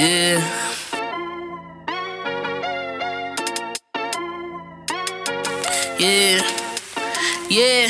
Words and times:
Yeah. 0.00 0.40
Yeah. 5.98 6.40
Yeah, 7.50 7.89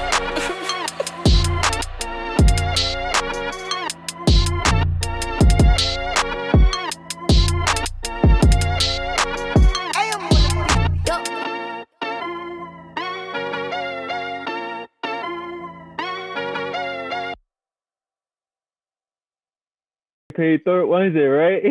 Paid 20.41 20.65
third 20.65 20.87
Wednesday, 20.87 21.25
right? 21.25 21.63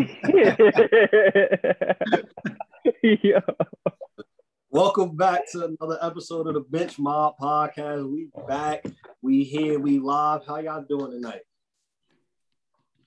yeah. 3.03 3.41
Welcome 4.71 5.17
back 5.17 5.51
to 5.51 5.65
another 5.65 5.99
episode 6.01 6.47
of 6.47 6.55
the 6.55 6.61
Bench 6.61 6.97
Mob 6.97 7.35
Podcast. 7.43 8.09
We 8.09 8.29
back, 8.47 8.85
we 9.23 9.43
here, 9.43 9.81
we 9.81 9.99
live. 9.99 10.43
How 10.47 10.59
y'all 10.59 10.85
doing 10.89 11.11
tonight? 11.11 11.41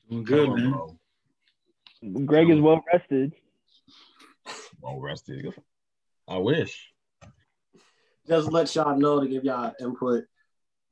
Doing 0.10 0.26
good, 0.26 0.50
man. 0.50 2.26
Greg 2.26 2.50
is 2.50 2.60
well 2.60 2.84
rested. 2.92 3.32
Well 4.82 5.00
rested. 5.00 5.54
I 6.28 6.40
wish. 6.40 6.92
Just 8.28 8.52
let 8.52 8.76
y'all 8.76 8.98
know 8.98 9.22
to 9.22 9.30
give 9.30 9.46
y'all 9.46 9.72
input. 9.80 10.26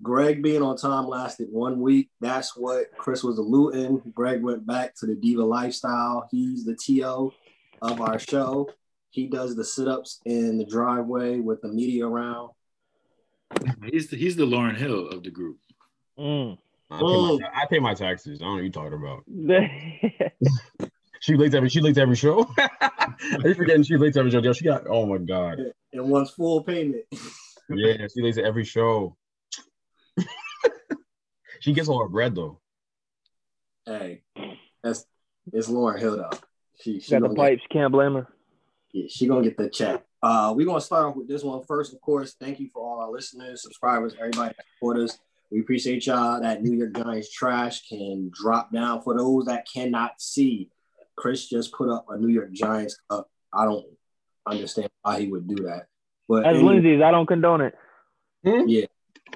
Greg 0.01 0.41
being 0.41 0.61
on 0.61 0.77
time 0.77 1.07
lasted 1.07 1.47
one 1.51 1.79
week. 1.79 2.09
That's 2.19 2.55
what 2.55 2.85
Chris 2.97 3.23
was 3.23 3.37
alluding. 3.37 4.01
Greg 4.13 4.43
went 4.43 4.65
back 4.65 4.95
to 4.95 5.05
the 5.05 5.15
diva 5.15 5.43
lifestyle. 5.43 6.27
He's 6.31 6.65
the 6.65 6.75
TO 6.75 7.31
of 7.81 8.01
our 8.01 8.17
show. 8.17 8.69
He 9.09 9.27
does 9.27 9.55
the 9.55 9.65
sit-ups 9.65 10.21
in 10.25 10.57
the 10.57 10.65
driveway 10.65 11.39
with 11.39 11.61
the 11.61 11.67
media 11.67 12.07
around. 12.07 12.51
He's 13.91 14.07
the, 14.07 14.15
he's 14.15 14.37
the 14.37 14.45
Lauryn 14.45 14.77
Hill 14.77 15.09
of 15.09 15.23
the 15.23 15.29
group. 15.29 15.57
Mm. 16.17 16.57
I, 16.89 16.99
pay 16.99 17.03
my, 17.03 17.39
I, 17.53 17.65
pay 17.67 17.79
my, 17.79 17.93
taxes. 17.93 18.41
I 18.41 18.45
don't 18.45 18.49
know 18.49 18.55
what 18.55 18.63
you're 18.63 18.71
talking 18.71 20.31
about. 20.77 20.89
she 21.21 21.35
late 21.35 21.53
every 21.53 21.69
she 21.69 21.81
late 21.81 21.97
every 21.97 22.15
show. 22.15 22.49
Are 22.59 23.47
you 23.47 23.53
forgetting 23.53 23.83
she 23.83 23.97
late 23.97 24.17
every 24.17 24.31
show? 24.31 24.41
Yo, 24.41 24.53
she 24.53 24.65
got 24.65 24.87
oh 24.89 25.05
my 25.05 25.17
god. 25.17 25.59
And 25.93 26.09
wants 26.09 26.31
full 26.31 26.63
payment. 26.63 27.03
yeah, 27.69 28.07
she 28.13 28.21
late 28.21 28.37
every 28.37 28.65
show. 28.65 29.15
She 31.61 31.73
gets 31.73 31.87
all 31.87 32.01
her 32.01 32.09
bread 32.09 32.35
though. 32.35 32.59
Hey, 33.85 34.23
that's 34.83 35.05
it's 35.53 35.69
Lauryn 35.69 35.99
Hill 35.99 36.17
though. 36.17 36.37
She, 36.81 36.99
she 36.99 37.11
got 37.11 37.21
the 37.21 37.35
pipes. 37.35 37.61
Get, 37.69 37.69
can't 37.69 37.91
blame 37.91 38.15
her. 38.15 38.27
Yeah, 38.91 39.05
she 39.07 39.27
gonna 39.27 39.43
get 39.43 39.57
the 39.57 39.69
check. 39.69 40.03
Uh, 40.23 40.53
we're 40.55 40.65
gonna 40.65 40.81
start 40.81 41.05
off 41.05 41.15
with 41.15 41.27
this 41.27 41.43
one 41.43 41.63
first. 41.63 41.93
Of 41.93 42.01
course, 42.01 42.35
thank 42.39 42.59
you 42.59 42.67
for 42.73 42.83
all 42.83 42.99
our 42.99 43.11
listeners, 43.11 43.61
subscribers, 43.61 44.15
everybody 44.19 44.55
that 44.57 44.65
support 44.75 44.97
us. 44.97 45.19
We 45.51 45.59
appreciate 45.59 46.07
y'all. 46.07 46.41
That 46.41 46.63
New 46.63 46.75
York 46.75 46.95
Giants 46.95 47.31
trash 47.31 47.87
can 47.87 48.31
drop 48.33 48.71
down 48.71 49.03
for 49.03 49.15
those 49.15 49.45
that 49.45 49.67
cannot 49.71 50.19
see. 50.19 50.69
Chris 51.15 51.47
just 51.47 51.73
put 51.73 51.89
up 51.89 52.07
a 52.09 52.17
New 52.17 52.29
York 52.29 52.51
Giants 52.53 52.97
cup. 53.07 53.29
I 53.53 53.65
don't 53.65 53.85
understand 54.47 54.89
why 55.03 55.19
he 55.19 55.27
would 55.27 55.47
do 55.47 55.63
that. 55.65 55.85
But 56.27 56.47
as 56.47 56.55
anyway, 56.55 56.73
Lindsay's, 56.73 57.01
I 57.03 57.11
don't 57.11 57.27
condone 57.27 57.61
it. 57.61 57.75
Hmm? 58.43 58.67
Yeah, 58.67 58.85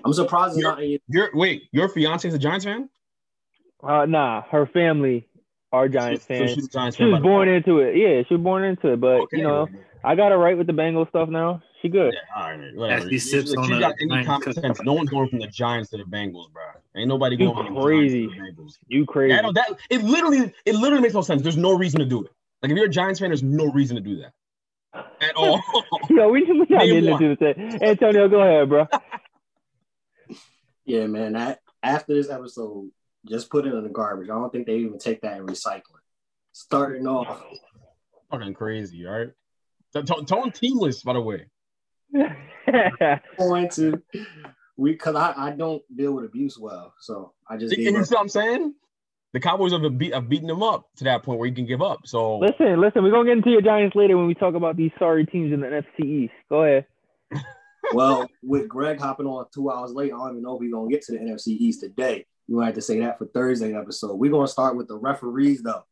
I'm 0.04 0.14
surprised 0.14 0.58
you're, 0.58 0.70
not. 0.70 0.84
In- 0.84 1.00
your 1.08 1.30
wait, 1.34 1.70
your 1.72 1.90
fiance 1.90 2.28
is 2.28 2.34
a 2.34 2.40
Giants 2.40 2.66
fan? 2.66 2.90
Uh, 3.84 4.06
nah, 4.06 4.42
her 4.44 4.66
family 4.66 5.28
are 5.72 5.88
Giants 5.88 6.26
fans. 6.26 6.52
So 6.52 6.56
she's 6.56 6.68
Giants 6.70 6.98
she 6.98 7.06
was 7.06 7.22
born 7.22 7.48
into 7.48 7.80
it. 7.80 7.96
Yeah, 7.96 8.24
she 8.28 8.36
was 8.36 8.44
born 8.44 8.64
into 8.64 8.94
it. 8.94 9.02
But 9.02 9.22
okay. 9.22 9.38
you 9.38 9.44
know, 9.44 9.68
I 10.04 10.16
got 10.16 10.32
her 10.32 10.38
right 10.38 10.58
with 10.58 10.68
the 10.68 10.74
Bengals 10.74 11.10
stuff 11.10 11.30
now. 11.30 11.62
She 11.82 11.90
good. 11.90 12.14
Yeah, 12.14 12.42
all 12.42 12.58
right, 12.58 12.76
whatever. 12.76 13.10
She, 13.10 13.20
sips 13.20 13.52
she, 13.52 13.58
on 13.58 13.68
she 13.68 13.80
got 13.80 13.94
any 14.02 14.26
common 14.26 14.54
sense. 14.54 14.82
No 14.82 14.94
one's 14.94 15.10
going 15.10 15.30
from 15.30 15.40
the 15.40 15.48
Giants 15.48 15.90
to 15.92 15.98
the 15.98 16.04
Bengals, 16.04 16.52
bro. 16.52 16.64
Ain't 16.96 17.10
nobody 17.10 17.36
going 17.36 17.56
from 17.56 17.76
crazy. 17.82 18.28
the 18.28 18.34
Bengals. 18.34 18.78
You 18.88 19.06
crazy? 19.06 19.36
That, 19.36 19.54
that 19.54 19.78
it 19.90 20.04
literally 20.04 20.54
it 20.66 20.76
literally 20.76 21.02
makes 21.02 21.14
no 21.14 21.22
sense. 21.22 21.42
There's 21.42 21.58
no 21.58 21.74
reason 21.74 22.00
to 22.00 22.06
do 22.06 22.24
it. 22.24 22.32
Like 22.62 22.72
if 22.72 22.78
you're 22.78 22.88
a 22.88 22.90
Giants 22.90 23.20
fan, 23.20 23.30
there's 23.30 23.44
no 23.44 23.72
reason 23.72 23.96
to 23.96 24.02
do 24.02 24.18
that 24.18 24.34
at 25.22 25.36
all. 25.36 25.62
Yo, 26.10 26.30
we 26.30 26.44
we 26.44 26.66
not 26.70 26.86
getting 26.86 27.06
into 27.06 27.36
this. 27.36 27.82
Antonio, 27.82 28.28
go 28.28 28.42
ahead, 28.42 28.70
bro. 28.70 28.88
Yeah, 30.86 31.08
man. 31.08 31.34
That 31.34 31.60
after 31.84 32.14
this 32.14 32.30
episode, 32.30 32.90
just 33.28 33.50
put 33.50 33.66
it 33.66 33.74
in 33.74 33.84
the 33.84 33.90
garbage. 33.90 34.30
I 34.30 34.34
don't 34.34 34.52
think 34.52 34.68
they 34.68 34.78
even 34.78 35.00
take 35.00 35.22
that 35.22 35.38
and 35.38 35.48
recycle 35.48 35.78
it. 35.78 36.04
Starting 36.52 37.08
off. 37.08 37.44
Fucking 38.32 38.54
crazy, 38.54 39.06
all 39.06 39.14
right? 39.14 39.30
Tone 39.94 40.52
teamless, 40.52 41.04
by 41.04 41.14
the 41.14 41.22
way. 41.22 41.46
Going 43.38 43.70
to 43.70 44.02
we 44.78 44.92
because 44.92 45.16
I, 45.16 45.34
I 45.36 45.52
don't 45.52 45.82
deal 45.96 46.14
with 46.14 46.26
abuse 46.26 46.58
well, 46.60 46.94
so 47.00 47.34
I 47.50 47.58
just. 47.58 47.76
You 47.78 47.86
see 48.04 48.16
what 48.16 48.20
I'm 48.22 48.30
saying? 48.30 48.74
The 49.34 49.40
Cowboys 49.40 49.74
have, 49.74 49.98
beat, 49.98 50.14
have 50.14 50.30
beaten 50.30 50.48
them 50.48 50.64
up 50.64 50.88
to 50.98 51.04
that 51.06 51.24
point 51.24 51.40
where 51.40 51.48
you 51.48 51.54
can 51.54 51.66
give 51.66 51.82
up. 51.82 52.02
So 52.06 52.40
listen, 52.40 52.80
listen, 52.80 53.04
we're 53.04 53.12
gonna 53.12 53.26
get 53.26 53.38
into 53.38 53.50
your 53.50 53.62
Giants 53.62 53.96
later 53.96 54.18
when 54.18 54.28
we 54.28 54.34
talk 54.34 54.56
about 54.56 54.78
these 54.78 54.92
sorry 54.98 55.26
teams 55.26 55.54
in 55.54 55.60
the 55.60 55.68
NFC 55.68 56.06
East. 56.06 56.34
Go 56.50 56.64
ahead 56.64 56.86
well, 57.94 58.28
with 58.44 58.68
Greg 58.68 59.00
hopping 59.00 59.28
on 59.28 59.46
two 59.54 59.72
hours 59.72 59.92
late, 59.92 60.14
I 60.14 60.18
don't 60.18 60.32
even 60.32 60.44
know 60.44 60.56
if 60.56 60.60
we're 60.60 60.72
gonna 60.72 60.90
get 60.90 61.02
to 61.04 61.14
the 61.14 61.20
NFC 61.20 61.48
East 61.48 61.82
today. 61.82 62.26
You 62.48 62.58
might 62.58 62.68
have 62.68 62.76
to 62.76 62.82
say 62.82 63.00
that 63.00 63.18
for 63.18 63.26
Thursday 63.28 63.76
episode. 63.76 64.16
We're 64.16 64.32
gonna 64.32 64.48
start 64.48 64.78
with 64.78 64.88
the 64.88 64.98
referees 64.98 65.64
though. 65.64 65.84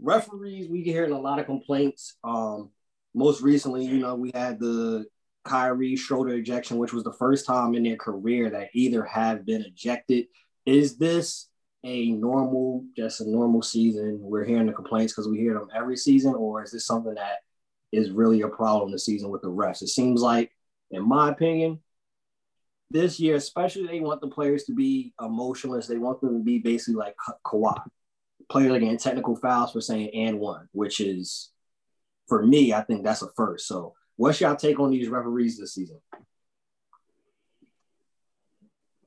Referees, 0.00 0.68
we 0.68 0.82
get 0.82 0.92
hearing 0.92 1.12
a 1.12 1.20
lot 1.20 1.38
of 1.38 1.46
complaints. 1.46 2.16
Um, 2.24 2.70
most 3.14 3.42
recently, 3.42 3.84
you 3.84 3.98
know, 3.98 4.14
we 4.14 4.30
had 4.34 4.58
the 4.60 5.06
Kyrie 5.44 5.96
Schroeder 5.96 6.34
ejection, 6.34 6.78
which 6.78 6.92
was 6.92 7.04
the 7.04 7.12
first 7.12 7.46
time 7.46 7.74
in 7.74 7.82
their 7.82 7.96
career 7.96 8.50
that 8.50 8.70
either 8.74 9.04
have 9.04 9.44
been 9.44 9.62
ejected. 9.62 10.26
Is 10.66 10.96
this 10.96 11.48
a 11.82 12.12
normal, 12.12 12.84
just 12.96 13.20
a 13.20 13.28
normal 13.28 13.62
season? 13.62 14.18
We're 14.20 14.44
hearing 14.44 14.66
the 14.66 14.72
complaints 14.72 15.12
because 15.12 15.28
we 15.28 15.38
hear 15.38 15.54
them 15.54 15.68
every 15.74 15.96
season, 15.96 16.34
or 16.34 16.62
is 16.62 16.72
this 16.72 16.86
something 16.86 17.14
that 17.14 17.38
is 17.92 18.10
really 18.10 18.42
a 18.42 18.48
problem 18.48 18.92
this 18.92 19.06
season 19.06 19.30
with 19.30 19.42
the 19.42 19.50
refs? 19.50 19.82
It 19.82 19.88
seems 19.88 20.20
like 20.20 20.52
in 20.90 21.06
my 21.06 21.30
opinion, 21.30 21.80
this 22.90 23.20
year, 23.20 23.36
especially, 23.36 23.86
they 23.86 24.00
want 24.00 24.20
the 24.20 24.28
players 24.28 24.64
to 24.64 24.74
be 24.74 25.12
emotionless. 25.20 25.86
They 25.86 25.98
want 25.98 26.20
them 26.20 26.38
to 26.38 26.44
be 26.44 26.58
basically 26.58 26.94
like 26.94 27.14
Ka- 27.24 27.38
Kawhi. 27.46 27.80
Players 28.50 28.72
are 28.72 28.80
getting 28.80 28.98
technical 28.98 29.36
fouls 29.36 29.72
for 29.72 29.80
saying 29.80 30.10
and 30.12 30.40
one, 30.40 30.68
which 30.72 31.00
is, 31.00 31.50
for 32.26 32.44
me, 32.44 32.72
I 32.72 32.82
think 32.82 33.04
that's 33.04 33.22
a 33.22 33.28
first. 33.36 33.68
So, 33.68 33.94
what's 34.16 34.40
your 34.40 34.56
take 34.56 34.80
on 34.80 34.90
these 34.90 35.08
referees 35.08 35.56
this 35.56 35.74
season? 35.74 36.00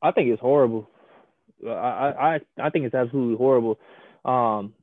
I 0.02 0.12
think 0.12 0.30
it's 0.30 0.42
horrible. 0.42 0.90
I 1.68 1.70
I 1.72 2.40
I 2.62 2.70
think 2.70 2.86
it's 2.86 2.96
absolutely 2.96 3.38
horrible. 3.38 3.80
Um, 4.24 4.74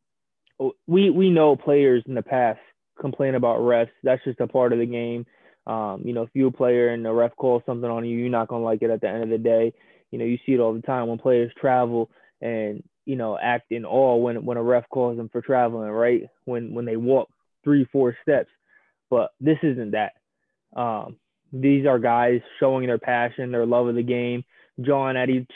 we 0.87 1.09
we 1.11 1.31
know 1.31 1.57
players 1.57 2.03
in 2.07 2.15
the 2.15 2.23
past 2.23 2.61
complain 2.99 3.35
about 3.35 3.61
refs. 3.61 3.91
That's 4.03 4.23
just 4.25 4.41
a 4.41 4.47
part 4.47 4.73
of 4.73 4.79
the 4.79 4.87
game. 4.87 5.27
Um, 5.67 6.03
you 6.05 6.13
know, 6.13 6.23
if 6.23 6.31
you're 6.35 6.49
a 6.49 6.53
player 6.53 6.89
and 6.89 7.05
the 7.05 7.13
ref 7.13 7.37
calls 7.37 7.63
something 7.67 7.89
on 7.89 8.05
you, 8.05 8.17
you're 8.17 8.31
not 8.31 8.49
gonna 8.49 8.65
like 8.65 8.83
it 8.83 8.91
at 8.91 9.01
the 9.01 9.09
end 9.09 9.23
of 9.23 9.29
the 9.31 9.39
day. 9.39 9.73
You 10.11 10.19
know, 10.19 10.25
you 10.25 10.39
see 10.45 10.53
it 10.53 10.61
all 10.61 10.75
the 10.75 10.83
time 10.83 11.09
when 11.09 11.19
players 11.19 11.53
travel 11.61 12.11
and 12.41 12.83
you 13.05 13.17
know 13.17 13.39
act 13.41 13.71
in 13.71 13.85
awe 13.85 14.17
when 14.17 14.45
when 14.45 14.57
a 14.57 14.63
ref 14.63 14.89
calls 14.89 15.17
them 15.17 15.29
for 15.29 15.41
traveling, 15.41 15.91
right? 15.91 16.29
When 16.45 16.75
when 16.75 16.85
they 16.85 16.97
walk 16.97 17.29
three, 17.65 17.87
four 17.93 18.17
steps. 18.23 18.51
But 19.11 19.31
this 19.41 19.59
isn't 19.63 19.93
that. 19.93 20.13
Um, 20.75 21.17
these 21.53 21.87
are 21.87 21.99
guys 21.99 22.41
showing 22.61 22.87
their 22.87 22.99
passion, 22.99 23.51
their 23.51 23.67
love 23.67 23.89
of 23.89 23.97
the 23.97 24.03
game, 24.03 24.45
jawing 24.81 25.17
at 25.17 25.29
each, 25.29 25.51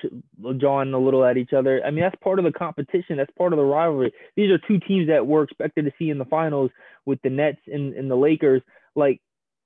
jawing 0.59 0.93
a 0.93 0.99
little 0.99 1.25
at 1.25 1.37
each 1.37 1.53
other. 1.53 1.81
I 1.85 1.91
mean, 1.91 2.01
that's 2.01 2.21
part 2.23 2.39
of 2.39 2.45
the 2.45 2.53
competition. 2.53 3.17
That's 3.17 3.31
part 3.39 3.53
of 3.53 3.59
the 3.59 3.65
rivalry. 3.65 4.13
These 4.37 4.51
are 4.51 4.59
two 4.59 4.81
teams 4.81 5.09
that 5.09 5.27
we're 5.27 5.45
expected 5.45 5.85
to 5.85 5.93
see 5.99 6.11
in 6.11 6.19
the 6.19 6.25
finals 6.25 6.71
with 7.07 7.21
the 7.23 7.31
Nets 7.31 7.61
and, 7.67 7.95
and 7.95 8.11
the 8.11 8.17
Lakers. 8.17 8.63
Like 8.97 9.21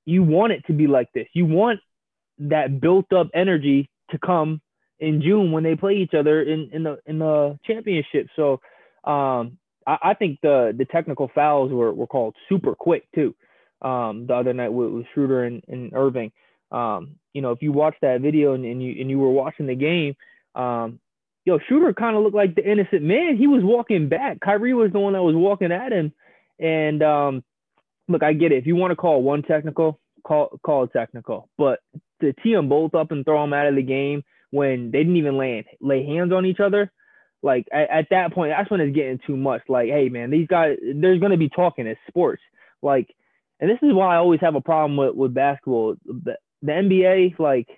you 0.09 0.23
want 0.23 0.53
it 0.53 0.65
to 0.69 0.73
be 0.73 0.87
like 0.87 1.13
this. 1.13 1.29
You 1.35 1.45
want 1.45 1.81
that 2.39 2.81
built 2.81 3.13
up 3.13 3.29
energy 3.35 3.91
to 4.11 4.19
come 4.19 4.63
in 4.99 5.21
June 5.21 5.53
when 5.53 5.65
they 5.65 5.77
play 5.77 5.97
each 5.97 6.15
other 6.15 6.41
in, 6.43 6.71
in 6.73 6.83
the 6.83 6.99
in 7.05 7.19
the 7.19 7.59
championship. 7.67 8.29
So 8.35 8.61
um, 9.05 9.59
I, 9.87 9.99
I, 10.03 10.15
think 10.15 10.41
the 10.41 10.75
the 10.77 10.87
technical 10.87 11.31
fouls 11.35 11.71
were, 11.71 11.93
were 11.93 12.07
called 12.07 12.35
super 12.49 12.75
quick 12.75 13.05
too. 13.15 13.35
um, 13.83 14.27
the 14.27 14.35
other 14.35 14.53
night 14.53 14.73
with, 14.73 14.91
with 14.91 15.07
Schroeder 15.13 15.45
and, 15.45 15.63
and 15.69 15.93
Irving. 15.95 16.33
Um, 16.71 17.17
you 17.33 17.43
know, 17.43 17.53
if 17.53 17.63
you 17.63 17.73
watch 17.73 17.95
that 18.03 18.21
video 18.21 18.55
and, 18.55 18.65
and 18.65 18.83
you 18.83 19.01
and 19.01 19.11
you 19.11 19.19
were 19.19 19.31
watching 19.31 19.67
the 19.67 19.75
game, 19.75 20.17
um, 20.55 21.01
yo, 21.45 21.59
Schroeder 21.67 21.93
kind 21.95 22.17
of 22.17 22.23
looked 22.23 22.37
like 22.37 22.55
the 22.55 22.69
innocent 22.69 23.03
man. 23.03 23.37
He 23.37 23.47
was 23.47 23.63
walking 23.63 24.09
back. 24.09 24.41
Kyrie 24.41 24.75
was 24.75 24.93
the 24.93 24.99
one 24.99 25.13
that 25.13 25.23
was 25.23 25.37
walking 25.37 25.73
at 25.73 25.93
him. 25.93 26.13
And 26.59 27.03
um, 27.03 27.45
look, 28.09 28.23
I 28.23 28.33
get 28.33 28.53
it. 28.53 28.59
If 28.59 28.67
you 28.67 28.77
want 28.77 28.91
to 28.93 28.97
call 28.97 29.23
one 29.23 29.43
technical, 29.43 30.01
call 30.25 30.59
call 30.63 30.87
technical. 30.89 31.49
But 31.57 31.81
to 32.21 32.33
tee 32.43 32.55
them 32.55 32.69
both 32.69 32.95
up 32.95 33.11
and 33.13 33.25
throw 33.25 33.43
them 33.43 33.53
out 33.53 33.67
of 33.67 33.77
the 33.77 33.83
game 33.83 34.25
when 34.51 34.91
they 34.91 34.99
didn't 34.99 35.17
even 35.17 35.37
land, 35.37 35.67
lay 35.81 36.05
hands 36.05 36.33
on 36.33 36.47
each 36.47 36.61
other, 36.61 36.91
like 37.43 37.67
at, 37.73 37.91
at 37.91 38.07
that 38.11 38.33
point, 38.33 38.53
that's 38.57 38.71
when 38.71 38.81
it's 38.81 38.95
getting 38.95 39.21
too 39.27 39.37
much. 39.37 39.63
Like, 39.69 39.89
hey 39.89 40.09
man, 40.09 40.31
these 40.31 40.49
guys, 40.49 40.77
there's 40.83 41.21
gonna 41.21 41.37
be 41.37 41.51
talking. 41.51 41.87
It's 41.87 42.01
sports. 42.09 42.43
Like, 42.83 43.15
and 43.61 43.71
this 43.71 43.79
is 43.83 43.93
why 43.93 44.15
I 44.15 44.19
always 44.19 44.41
have 44.41 44.55
a 44.55 44.61
problem 44.61 44.97
with 44.97 45.15
with 45.15 45.35
basketball. 45.35 45.97
The, 46.05 46.37
the 46.63 46.73
NBA, 46.73 47.39
like, 47.39 47.69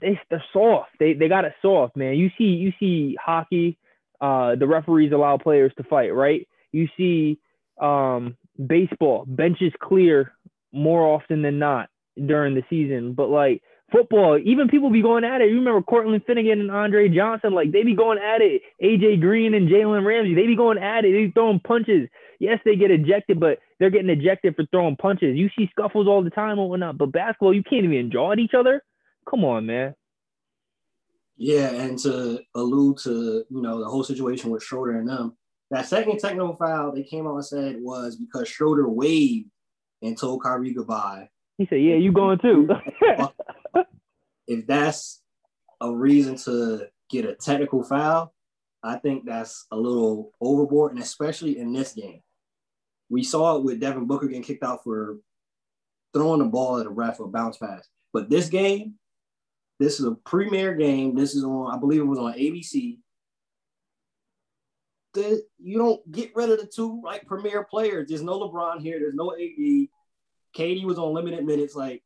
they 0.00 0.18
they're 0.30 0.44
soft. 0.52 0.90
They 0.98 1.12
they 1.12 1.28
got 1.28 1.44
it 1.44 1.54
soft, 1.62 1.96
man. 1.96 2.16
You 2.16 2.30
see 2.38 2.44
you 2.44 2.72
see 2.80 3.16
hockey. 3.22 3.78
Uh, 4.20 4.54
the 4.54 4.68
referees 4.68 5.10
allow 5.12 5.36
players 5.36 5.72
to 5.76 5.82
fight, 5.82 6.14
right? 6.14 6.46
You 6.70 6.86
see 6.96 7.40
um, 7.80 8.36
baseball 8.66 9.24
benches 9.26 9.72
clear 9.80 10.32
more 10.72 11.06
often 11.06 11.42
than 11.42 11.58
not 11.58 11.88
during 12.26 12.54
the 12.54 12.62
season. 12.68 13.14
But 13.14 13.28
like 13.28 13.62
football, 13.90 14.38
even 14.42 14.68
people 14.68 14.90
be 14.90 15.02
going 15.02 15.24
at 15.24 15.40
it. 15.40 15.50
You 15.50 15.56
remember 15.56 15.82
Cortland 15.82 16.22
Finnegan 16.26 16.60
and 16.60 16.70
Andre 16.70 17.08
Johnson, 17.08 17.52
like 17.52 17.72
they 17.72 17.84
be 17.84 17.94
going 17.94 18.18
at 18.18 18.40
it. 18.40 18.62
AJ 18.82 19.20
Green 19.20 19.54
and 19.54 19.68
Jalen 19.68 20.04
Ramsey, 20.04 20.34
they 20.34 20.46
be 20.46 20.56
going 20.56 20.78
at 20.78 21.04
it. 21.04 21.12
They 21.12 21.30
throwing 21.32 21.60
punches. 21.60 22.08
Yes, 22.40 22.58
they 22.64 22.74
get 22.74 22.90
ejected, 22.90 23.38
but 23.38 23.58
they're 23.78 23.90
getting 23.90 24.10
ejected 24.10 24.56
for 24.56 24.64
throwing 24.70 24.96
punches. 24.96 25.36
You 25.36 25.48
see 25.56 25.68
scuffles 25.70 26.08
all 26.08 26.24
the 26.24 26.30
time 26.30 26.58
and 26.58 26.68
whatnot. 26.68 26.98
But 26.98 27.12
basketball, 27.12 27.54
you 27.54 27.62
can't 27.62 27.84
even 27.84 28.10
draw 28.10 28.32
at 28.32 28.38
each 28.38 28.54
other. 28.54 28.82
Come 29.28 29.44
on, 29.44 29.66
man. 29.66 29.94
Yeah, 31.36 31.70
and 31.70 31.98
to 32.00 32.40
allude 32.54 32.98
to 32.98 33.44
you 33.48 33.62
know 33.62 33.80
the 33.80 33.88
whole 33.88 34.04
situation 34.04 34.50
with 34.50 34.62
Schroeder 34.62 34.98
and 34.98 35.08
them, 35.08 35.36
that 35.72 35.86
second 35.86 36.18
technical 36.18 36.54
foul 36.54 36.92
they 36.92 37.02
came 37.02 37.26
out 37.26 37.36
and 37.36 37.44
said 37.44 37.76
was 37.80 38.16
because 38.16 38.46
Schroeder 38.46 38.86
waved 38.88 39.48
and 40.02 40.18
told 40.18 40.42
Kyrie 40.42 40.74
goodbye. 40.74 41.30
He 41.56 41.66
said, 41.66 41.80
"Yeah, 41.80 41.94
you 41.94 42.12
going 42.12 42.38
too." 42.38 42.68
if 44.46 44.66
that's 44.66 45.22
a 45.80 45.90
reason 45.90 46.36
to 46.36 46.88
get 47.08 47.24
a 47.24 47.34
technical 47.34 47.82
foul, 47.82 48.34
I 48.82 48.96
think 48.96 49.24
that's 49.24 49.66
a 49.70 49.76
little 49.76 50.32
overboard, 50.42 50.92
and 50.92 51.02
especially 51.02 51.58
in 51.58 51.72
this 51.72 51.94
game, 51.94 52.20
we 53.08 53.22
saw 53.22 53.56
it 53.56 53.64
with 53.64 53.80
Devin 53.80 54.06
Booker 54.06 54.26
getting 54.26 54.42
kicked 54.42 54.64
out 54.64 54.84
for 54.84 55.20
throwing 56.12 56.40
the 56.40 56.46
ball 56.46 56.80
at 56.80 56.86
a 56.86 56.90
ref 56.90 57.18
or 57.18 57.28
bounce 57.28 57.56
pass. 57.56 57.88
But 58.12 58.28
this 58.28 58.50
game, 58.50 58.96
this 59.80 60.00
is 60.00 60.04
a 60.04 60.16
premier 60.26 60.74
game. 60.74 61.14
This 61.14 61.34
is 61.34 61.44
on, 61.44 61.74
I 61.74 61.78
believe 61.78 62.00
it 62.00 62.04
was 62.04 62.18
on 62.18 62.34
ABC. 62.34 62.98
The, 65.14 65.42
you 65.58 65.76
don't 65.78 66.10
get 66.10 66.34
rid 66.34 66.50
of 66.50 66.58
the 66.58 66.66
two 66.66 67.02
like 67.04 67.26
premier 67.26 67.64
players. 67.64 68.08
There's 68.08 68.22
no 68.22 68.40
LeBron 68.40 68.80
here. 68.80 68.98
There's 68.98 69.14
no 69.14 69.32
AD. 69.32 69.88
KD 70.56 70.84
was 70.84 70.98
on 70.98 71.12
limited 71.12 71.44
minutes. 71.44 71.74
Like 71.74 72.02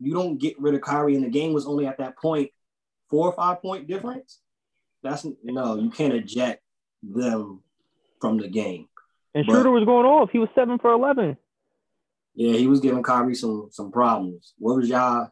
you 0.00 0.14
don't 0.14 0.38
get 0.38 0.60
rid 0.60 0.74
of 0.74 0.80
Kyrie, 0.80 1.14
and 1.14 1.24
the 1.24 1.30
game 1.30 1.52
was 1.52 1.66
only 1.66 1.86
at 1.86 1.98
that 1.98 2.18
point 2.18 2.50
four 3.08 3.28
or 3.28 3.32
five 3.32 3.60
point 3.60 3.86
difference. 3.86 4.40
That's 5.02 5.26
no, 5.44 5.76
you 5.76 5.90
can't 5.90 6.14
eject 6.14 6.62
them 7.02 7.62
from 8.20 8.38
the 8.38 8.48
game. 8.48 8.88
And 9.34 9.46
but, 9.46 9.52
Schroeder 9.52 9.70
was 9.70 9.84
going 9.84 10.06
off. 10.06 10.30
He 10.32 10.38
was 10.38 10.48
seven 10.54 10.78
for 10.78 10.92
eleven. 10.92 11.36
Yeah, 12.34 12.56
he 12.56 12.66
was 12.66 12.80
giving 12.80 13.02
Kyrie 13.02 13.34
some 13.34 13.68
some 13.70 13.92
problems. 13.92 14.54
What 14.58 14.76
was 14.76 14.88
y'all 14.88 15.28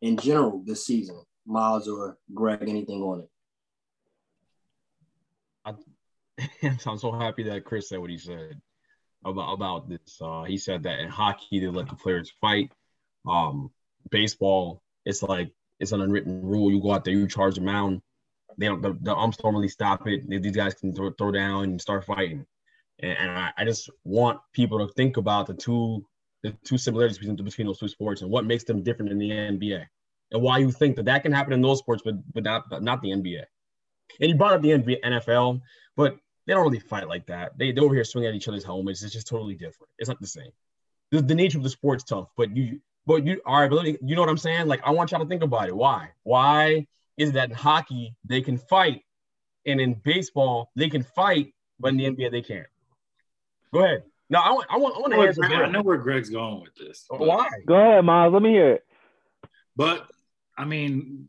in 0.00 0.16
general 0.16 0.62
this 0.64 0.86
season, 0.86 1.20
Miles 1.46 1.88
or 1.88 2.18
Greg? 2.34 2.62
Anything 2.62 3.02
on 3.02 3.20
it? 3.20 3.30
I'm 6.86 6.98
so 6.98 7.12
happy 7.12 7.42
that 7.44 7.64
Chris 7.64 7.88
said 7.88 7.98
what 7.98 8.10
he 8.10 8.18
said 8.18 8.60
about 9.24 9.52
about 9.52 9.88
this. 9.88 10.18
Uh, 10.20 10.44
he 10.44 10.58
said 10.58 10.82
that 10.84 11.00
in 11.00 11.08
hockey 11.08 11.60
they 11.60 11.66
let 11.66 11.88
the 11.88 11.96
players 11.96 12.32
fight. 12.40 12.70
Um, 13.28 13.70
baseball, 14.10 14.82
it's 15.04 15.22
like 15.22 15.50
it's 15.80 15.92
an 15.92 16.00
unwritten 16.00 16.42
rule. 16.42 16.70
You 16.70 16.80
go 16.80 16.92
out 16.92 17.04
there, 17.04 17.14
you 17.14 17.26
charge 17.28 17.56
the 17.56 17.60
mound. 17.60 18.00
They 18.58 18.66
don't. 18.66 18.80
The, 18.80 18.96
the 19.00 19.14
umps 19.14 19.36
don't 19.36 19.54
really 19.54 19.68
stop 19.68 20.06
it. 20.06 20.28
These 20.28 20.56
guys 20.56 20.74
can 20.74 20.94
throw, 20.94 21.10
throw 21.18 21.30
down 21.30 21.64
and 21.64 21.80
start 21.80 22.04
fighting. 22.04 22.46
And, 23.00 23.18
and 23.18 23.30
I, 23.30 23.52
I, 23.58 23.64
just 23.64 23.90
want 24.04 24.40
people 24.54 24.78
to 24.78 24.92
think 24.94 25.18
about 25.18 25.46
the 25.46 25.54
two 25.54 26.06
the 26.42 26.54
two 26.64 26.78
similarities 26.78 27.18
between, 27.18 27.36
between 27.36 27.66
those 27.66 27.78
two 27.78 27.88
sports 27.88 28.22
and 28.22 28.30
what 28.30 28.46
makes 28.46 28.64
them 28.64 28.82
different 28.82 29.12
in 29.12 29.18
the 29.18 29.30
NBA, 29.30 29.84
and 30.32 30.42
why 30.42 30.58
you 30.58 30.70
think 30.70 30.96
that 30.96 31.04
that 31.04 31.22
can 31.22 31.32
happen 31.32 31.52
in 31.52 31.60
those 31.60 31.80
sports, 31.80 32.02
but 32.04 32.14
but 32.32 32.44
not 32.44 32.64
but 32.70 32.82
not 32.82 33.02
the 33.02 33.10
NBA. 33.10 33.42
And 34.20 34.30
you 34.30 34.36
brought 34.36 34.54
up 34.54 34.62
the 34.62 34.70
NBA, 34.70 35.02
NFL, 35.02 35.60
but 35.96 36.16
they 36.46 36.54
don't 36.54 36.62
really 36.62 36.78
fight 36.78 37.08
like 37.08 37.26
that. 37.26 37.58
They 37.58 37.72
they 37.72 37.80
over 37.80 37.94
here 37.94 38.04
swinging 38.04 38.30
at 38.30 38.34
each 38.34 38.48
other's 38.48 38.64
helmets. 38.64 39.02
It's 39.02 39.12
just 39.12 39.26
totally 39.26 39.54
different. 39.54 39.90
It's 39.98 40.08
not 40.08 40.20
the 40.20 40.26
same. 40.26 40.50
The, 41.10 41.22
the 41.22 41.34
nature 41.34 41.58
of 41.58 41.64
the 41.64 41.70
sport's 41.70 42.04
tough, 42.04 42.28
but 42.36 42.56
you 42.56 42.80
but 43.06 43.24
you 43.24 43.40
all 43.46 43.60
right, 43.60 43.70
but 43.70 43.84
you 43.84 44.14
know 44.14 44.20
what 44.20 44.30
I'm 44.30 44.38
saying? 44.38 44.66
Like 44.66 44.80
I 44.84 44.90
want 44.90 45.10
y'all 45.10 45.20
to 45.20 45.26
think 45.26 45.42
about 45.42 45.68
it. 45.68 45.76
Why? 45.76 46.10
Why 46.22 46.86
is 47.16 47.32
that 47.32 47.50
in 47.50 47.56
hockey 47.56 48.16
they 48.24 48.40
can 48.40 48.58
fight, 48.58 49.02
and 49.64 49.80
in 49.80 49.94
baseball 49.94 50.70
they 50.76 50.88
can 50.88 51.02
fight, 51.02 51.54
but 51.80 51.88
in 51.88 51.96
the 51.96 52.04
NBA 52.04 52.30
they 52.30 52.42
can't? 52.42 52.66
Go 53.72 53.84
ahead. 53.84 54.04
No, 54.28 54.40
I 54.40 54.50
want 54.50 54.66
I 54.70 54.76
want 54.78 54.96
I 54.96 54.98
want 55.00 55.12
to 55.12 55.20
answer. 55.20 55.44
I 55.44 55.68
know 55.68 55.82
where 55.82 55.98
Greg's 55.98 56.30
going 56.30 56.60
with 56.62 56.74
this. 56.74 57.06
Why? 57.08 57.48
Go 57.66 57.74
ahead, 57.74 58.04
Miles. 58.04 58.32
Let 58.32 58.42
me 58.42 58.50
hear 58.50 58.72
it. 58.72 58.84
But 59.76 60.06
I 60.58 60.64
mean, 60.64 61.28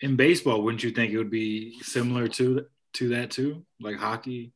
in 0.00 0.16
baseball, 0.16 0.62
wouldn't 0.62 0.84
you 0.84 0.90
think 0.90 1.12
it 1.12 1.18
would 1.18 1.30
be 1.30 1.80
similar 1.80 2.28
to 2.28 2.66
to 2.98 3.08
that 3.10 3.30
too, 3.30 3.64
like 3.80 3.96
hockey. 3.96 4.52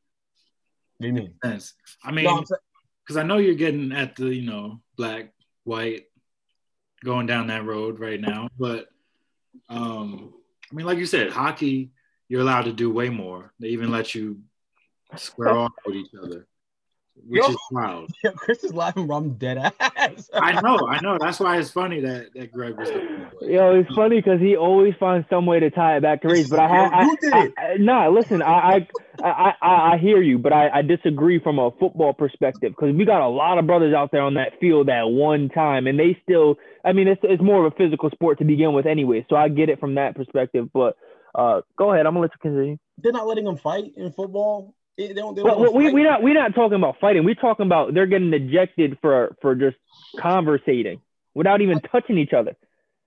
What 0.99 1.05
do 1.05 1.07
you 1.09 1.15
mean? 1.15 1.35
Yes. 1.45 1.75
I 2.05 2.13
mean, 2.13 2.25
because 2.25 3.17
no, 3.17 3.21
I 3.21 3.25
know 3.25 3.39
you're 3.39 3.55
getting 3.55 3.93
at 3.93 4.17
the 4.17 4.27
you 4.27 4.49
know 4.49 4.81
black, 4.97 5.33
white, 5.65 6.05
going 7.05 7.27
down 7.27 7.49
that 7.49 7.65
road 7.65 7.99
right 7.99 8.21
now, 8.21 8.49
but 8.59 8.87
um, 9.69 10.35
I 10.71 10.75
mean, 10.75 10.87
like 10.87 10.99
you 10.99 11.07
said, 11.07 11.31
hockey, 11.31 11.91
you're 12.29 12.41
allowed 12.41 12.65
to 12.65 12.73
do 12.73 12.93
way 12.93 13.09
more. 13.09 13.53
They 13.59 13.69
even 13.69 13.91
let 13.91 14.15
you 14.15 14.41
square 15.17 15.51
off 15.51 15.73
with 15.87 15.97
each 15.97 16.15
other 16.21 16.47
which 17.27 17.43
Yo, 17.43 17.49
is 17.49 17.57
wild. 17.71 18.11
Yeah, 18.25 18.31
Chris 18.33 18.65
is 18.65 18.75
laughing, 18.75 19.07
bro. 19.07 19.17
I'm 19.17 19.35
dead 19.35 19.59
ass. 19.59 20.31
I 20.35 20.61
know, 20.63 20.87
I 20.89 21.01
know. 21.01 21.19
That's 21.21 21.41
why 21.41 21.59
it's 21.59 21.71
funny 21.71 22.01
that 22.01 22.33
that 22.35 22.53
Greg 22.53 22.77
was. 22.77 22.89
Yo, 23.41 23.81
it's 23.81 23.95
funny 23.95 24.17
because 24.17 24.41
he 24.41 24.57
always 24.57 24.95
finds 24.99 25.29
some 25.29 25.47
way 25.47 25.61
to 25.61 25.71
tie 25.71 25.97
it 25.97 26.03
back 26.03 26.23
to 26.23 26.29
race. 26.29 26.49
But 26.49 26.61
I 26.61 26.69
have, 26.69 26.93
I, 26.93 27.77
nah. 27.79 28.09
Listen, 28.09 28.43
I, 28.43 28.87
I, 29.23 29.55
I, 29.63 29.93
I 29.93 29.99
hear 29.99 30.21
you, 30.21 30.39
but 30.39 30.53
I, 30.53 30.69
I 30.71 30.83
disagree 30.83 31.39
from 31.39 31.59
a 31.59 31.71
football 31.79 32.13
perspective 32.13 32.73
because 32.77 32.95
we 32.95 33.05
got 33.05 33.21
a 33.21 33.29
lot 33.29 33.59
of 33.59 33.67
brothers 33.67 33.95
out 33.95 34.11
there 34.13 34.23
on 34.23 34.35
that 34.35 34.59
field 34.61 34.89
at 34.89 35.05
one 35.05 35.49
time, 35.49 35.87
and 35.87 35.99
they 35.99 36.19
still. 36.23 36.57
I 36.85 36.93
mean, 36.93 37.07
it's 37.09 37.21
it's 37.23 37.43
more 37.43 37.65
of 37.65 37.73
a 37.73 37.77
physical 37.77 38.11
sport 38.11 38.39
to 38.39 38.45
begin 38.45 38.73
with, 38.73 38.87
anyway. 38.87 39.25
So 39.29 39.37
I 39.37 39.49
get 39.49 39.69
it 39.69 39.79
from 39.79 39.95
that 39.95 40.17
perspective. 40.17 40.71
But 40.73 40.97
uh, 41.35 41.63
go 41.77 41.93
ahead. 41.93 42.07
I'm 42.07 42.15
gonna 42.15 42.23
let 42.23 42.33
you 42.33 42.39
continue. 42.41 42.79
They're 42.99 43.13
not 43.13 43.27
letting 43.27 43.45
them 43.45 43.57
fight 43.57 43.93
in 43.97 44.13
football 44.13 44.75
they 44.99 45.13
don't, 45.13 45.35
they 45.35 45.43
don't 45.43 45.59
well, 45.59 45.73
we 45.73 45.93
we 45.93 46.03
not 46.03 46.23
we 46.23 46.33
not 46.35 46.55
talking 46.55 46.77
about 46.77 47.01
fighting. 47.01 47.25
We're 47.25 47.35
talking 47.35 47.67
about 47.67 47.95
they're 47.95 48.07
getting 48.07 48.33
ejected 48.33 48.99
for 49.01 49.37
for 49.41 49.55
just 49.55 49.77
conversating 50.19 51.01
without 51.35 51.61
even 51.61 51.81
touching 51.81 52.19
each 52.19 52.33
other. 52.33 52.55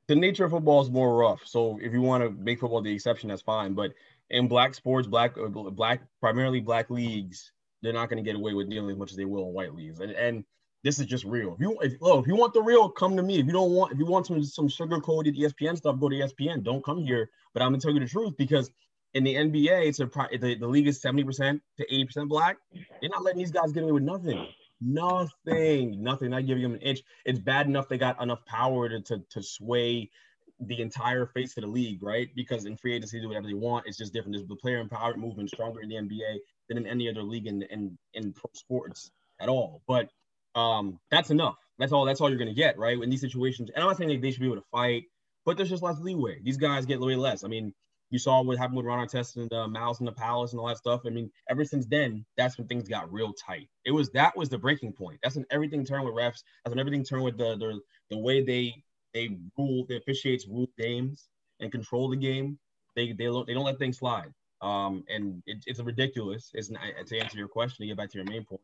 The 0.08 0.16
nature 0.16 0.46
of 0.46 0.52
football 0.52 0.82
is 0.82 0.90
more 0.90 1.16
rough. 1.16 1.42
So 1.46 1.80
if 1.82 1.94
you 1.94 2.02
want 2.02 2.24
to 2.24 2.30
make 2.30 2.60
football 2.60 2.82
the 2.82 2.94
exception, 2.94 3.30
that's 3.30 3.42
fine. 3.42 3.74
But 3.74 3.94
in 4.30 4.48
black 4.48 4.74
sports, 4.74 5.08
black 5.08 5.38
uh, 5.38 5.48
black 5.48 6.02
primarily 6.20 6.60
black 6.60 6.90
leagues, 6.90 7.52
they're 7.82 7.94
not 7.94 8.10
going 8.10 8.24
to 8.24 8.28
get 8.28 8.36
away 8.36 8.54
with 8.54 8.68
nearly 8.68 8.94
as 8.94 9.00
much 9.00 9.12
as 9.12 9.18
they 9.18 9.26
will 9.26 9.48
in 9.48 9.54
white 9.54 9.76
leagues. 9.76 10.00
And 10.00 10.12
and 10.12 10.44
this 10.84 11.00
is 11.00 11.06
just 11.06 11.26
real. 11.26 11.54
If 11.54 11.60
you 11.60 11.78
if, 11.82 11.94
oh, 12.02 12.20
if 12.20 12.28
you 12.28 12.36
want 12.36 12.54
the 12.54 12.62
real, 12.62 12.90
come 12.90 13.16
to 13.18 13.24
me. 13.24 13.40
If 13.40 13.46
you 13.46 13.52
don't 13.52 13.72
want 13.72 13.92
if 13.94 14.00
you 14.00 14.06
want 14.06 14.26
some 14.28 14.44
some 14.44 14.68
sugar 14.68 15.00
coated 15.00 15.36
ESPN 15.36 15.78
stuff, 15.78 16.00
go 16.00 16.10
to 16.10 16.16
ESPN. 16.16 16.64
Don't 16.64 16.84
come 16.84 17.00
here. 17.00 17.30
But 17.54 17.64
I'm 17.64 17.70
gonna 17.70 17.82
tell 17.82 17.94
you 17.94 18.00
the 18.00 18.08
truth 18.08 18.36
because 18.38 18.70
in 19.16 19.24
the 19.24 19.34
NBA, 19.34 19.88
it's 19.88 20.00
a 20.02 20.06
the, 20.06 20.56
the 20.56 20.68
league 20.68 20.88
is 20.88 21.02
70% 21.02 21.60
to 21.78 21.88
80% 21.88 22.28
black. 22.28 22.58
They're 23.00 23.10
not 23.10 23.24
letting 23.24 23.40
these 23.40 23.52
guys 23.52 23.72
get 23.72 23.84
away 23.84 23.94
with 23.94 24.04
nothing. 24.04 24.46
Nothing, 24.82 26.04
nothing, 26.04 26.32
not 26.32 26.46
giving 26.46 26.62
them 26.62 26.74
an 26.74 26.82
inch. 26.82 27.00
It's 27.24 27.40
bad 27.40 27.66
enough 27.66 27.88
they 27.88 27.98
got 27.98 28.22
enough 28.22 28.46
power 28.46 28.90
to, 28.90 29.00
to, 29.00 29.24
to 29.30 29.42
sway 29.42 30.12
the 30.60 30.82
entire 30.82 31.26
face 31.28 31.56
of 31.56 31.64
the 31.64 31.70
league, 31.70 32.04
right? 32.04 32.30
Because 32.36 32.66
in 32.66 32.76
free 32.76 32.94
agency, 32.94 33.22
do 33.22 33.30
whatever 33.30 33.48
they 33.48 33.54
want. 33.54 33.88
It's 33.88 33.98
just 33.98 34.12
different. 34.12 34.36
There's 34.36 34.48
the 34.48 34.56
player 34.58 34.84
empowerment 34.84 35.18
movement 35.18 35.50
stronger 35.50 35.80
in 35.82 35.88
the 35.88 35.96
NBA 35.96 36.38
than 36.68 36.78
in 36.78 36.86
any 36.86 37.10
other 37.10 37.24
league 37.24 37.48
in, 37.48 37.62
in, 37.64 37.98
in 38.14 38.34
pro 38.34 38.50
sports 38.54 39.12
at 39.40 39.48
all. 39.48 39.82
But 39.88 40.10
um, 40.56 41.00
that's 41.10 41.30
enough. 41.30 41.56
That's 41.80 41.94
all. 41.94 42.04
That's 42.06 42.20
all 42.20 42.30
you're 42.30 42.40
gonna 42.40 42.54
get, 42.54 42.78
right? 42.78 43.02
In 43.02 43.10
these 43.10 43.22
situations, 43.22 43.70
and 43.74 43.82
I'm 43.82 43.90
not 43.90 43.98
saying 43.98 44.22
they 44.22 44.32
should 44.32 44.40
be 44.40 44.46
able 44.46 44.58
to 44.58 44.68
fight, 44.72 45.04
but 45.46 45.58
there's 45.58 45.70
just 45.70 45.84
less 45.84 46.00
leeway. 46.00 46.40
These 46.42 46.56
guys 46.58 46.86
get 46.86 47.02
way 47.02 47.18
less. 47.18 47.44
I 47.44 47.50
mean, 47.50 47.74
You 48.10 48.20
saw 48.20 48.42
what 48.42 48.58
happened 48.58 48.78
with 48.78 48.86
Ron 48.86 49.06
Artest 49.06 49.36
and 49.36 49.50
the 49.50 49.68
Malice 49.68 50.00
in 50.00 50.06
the 50.06 50.12
Palace 50.12 50.52
and 50.52 50.60
all 50.60 50.68
that 50.68 50.78
stuff. 50.78 51.02
I 51.06 51.10
mean, 51.10 51.32
ever 51.50 51.66
since 51.66 51.86
then, 51.86 52.26
that's 52.38 52.58
when 52.58 52.68
things 52.68 52.88
got 52.88 53.12
real 53.12 53.34
tight. 53.34 53.68
It 53.86 53.92
was 53.92 54.10
that 54.12 54.38
was 54.38 54.50
the 54.50 54.58
breaking 54.58 54.94
point. 54.94 55.20
That's 55.24 55.36
when 55.36 55.46
everything 55.50 55.86
turned 55.86 56.06
with 56.06 56.14
refs. 56.14 56.44
That's 56.64 56.70
when 56.70 56.80
everything 56.80 57.04
turned 57.04 57.24
with 57.24 57.38
the 57.38 57.58
the, 57.58 57.80
the 58.12 58.18
way 58.18 58.44
they 58.44 58.74
they 59.14 59.38
rule 59.58 59.86
the 59.88 59.98
officiates 59.98 60.48
rule 60.48 60.68
games 60.78 61.30
and 61.60 61.72
control 61.72 62.10
the 62.10 62.18
game. 62.18 62.60
They 62.96 63.14
they 63.14 63.26
don't 63.26 63.48
they 63.48 63.54
don't 63.54 63.66
let 63.66 63.80
things 63.80 63.98
slide. 63.98 64.34
Um, 64.62 65.04
and 65.10 65.44
it, 65.46 65.64
it's 65.66 65.80
ridiculous. 65.80 66.52
It's 66.54 66.70
not, 66.70 66.82
to 67.08 67.20
answer 67.20 67.38
your 67.38 67.48
question 67.48 67.84
to 67.84 67.88
get 67.88 67.98
back 67.98 68.10
to 68.12 68.18
your 68.18 68.26
main 68.26 68.46
point. 68.46 68.62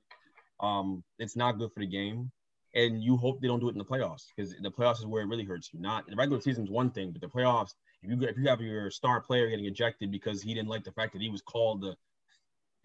Um, 0.60 1.04
it's 1.20 1.36
not 1.36 1.58
good 1.58 1.72
for 1.74 1.80
the 1.80 1.88
game 1.88 2.32
and 2.74 3.04
you 3.04 3.18
hope 3.18 3.42
they 3.42 3.48
don't 3.48 3.60
do 3.60 3.70
it 3.70 3.74
in 3.74 3.78
the 3.78 3.86
playoffs 3.86 4.28
because 4.36 4.56
the 4.62 4.72
playoffs 4.72 5.00
is 5.00 5.06
where 5.06 5.24
it 5.24 5.28
really 5.28 5.44
hurts 5.44 5.70
you. 5.74 5.80
Not 5.80 6.08
the 6.08 6.16
regular 6.16 6.42
season 6.42 6.64
is 6.64 6.70
one 6.70 6.92
thing, 6.92 7.12
but 7.12 7.22
the 7.22 7.28
playoffs, 7.28 7.74
if 8.04 8.10
you 8.10 8.28
if 8.28 8.38
you 8.38 8.48
have 8.48 8.62
your 8.62 8.90
star 8.90 9.22
player 9.22 9.50
getting 9.50 9.66
ejected 9.66 10.12
because 10.12 10.42
he 10.42 10.54
didn't 10.54 10.70
like 10.70 10.84
the 10.84 10.92
fact 10.92 11.14
that 11.14 11.22
he 11.22 11.30
was 11.30 11.42
called 11.42 11.82
the 11.82 11.96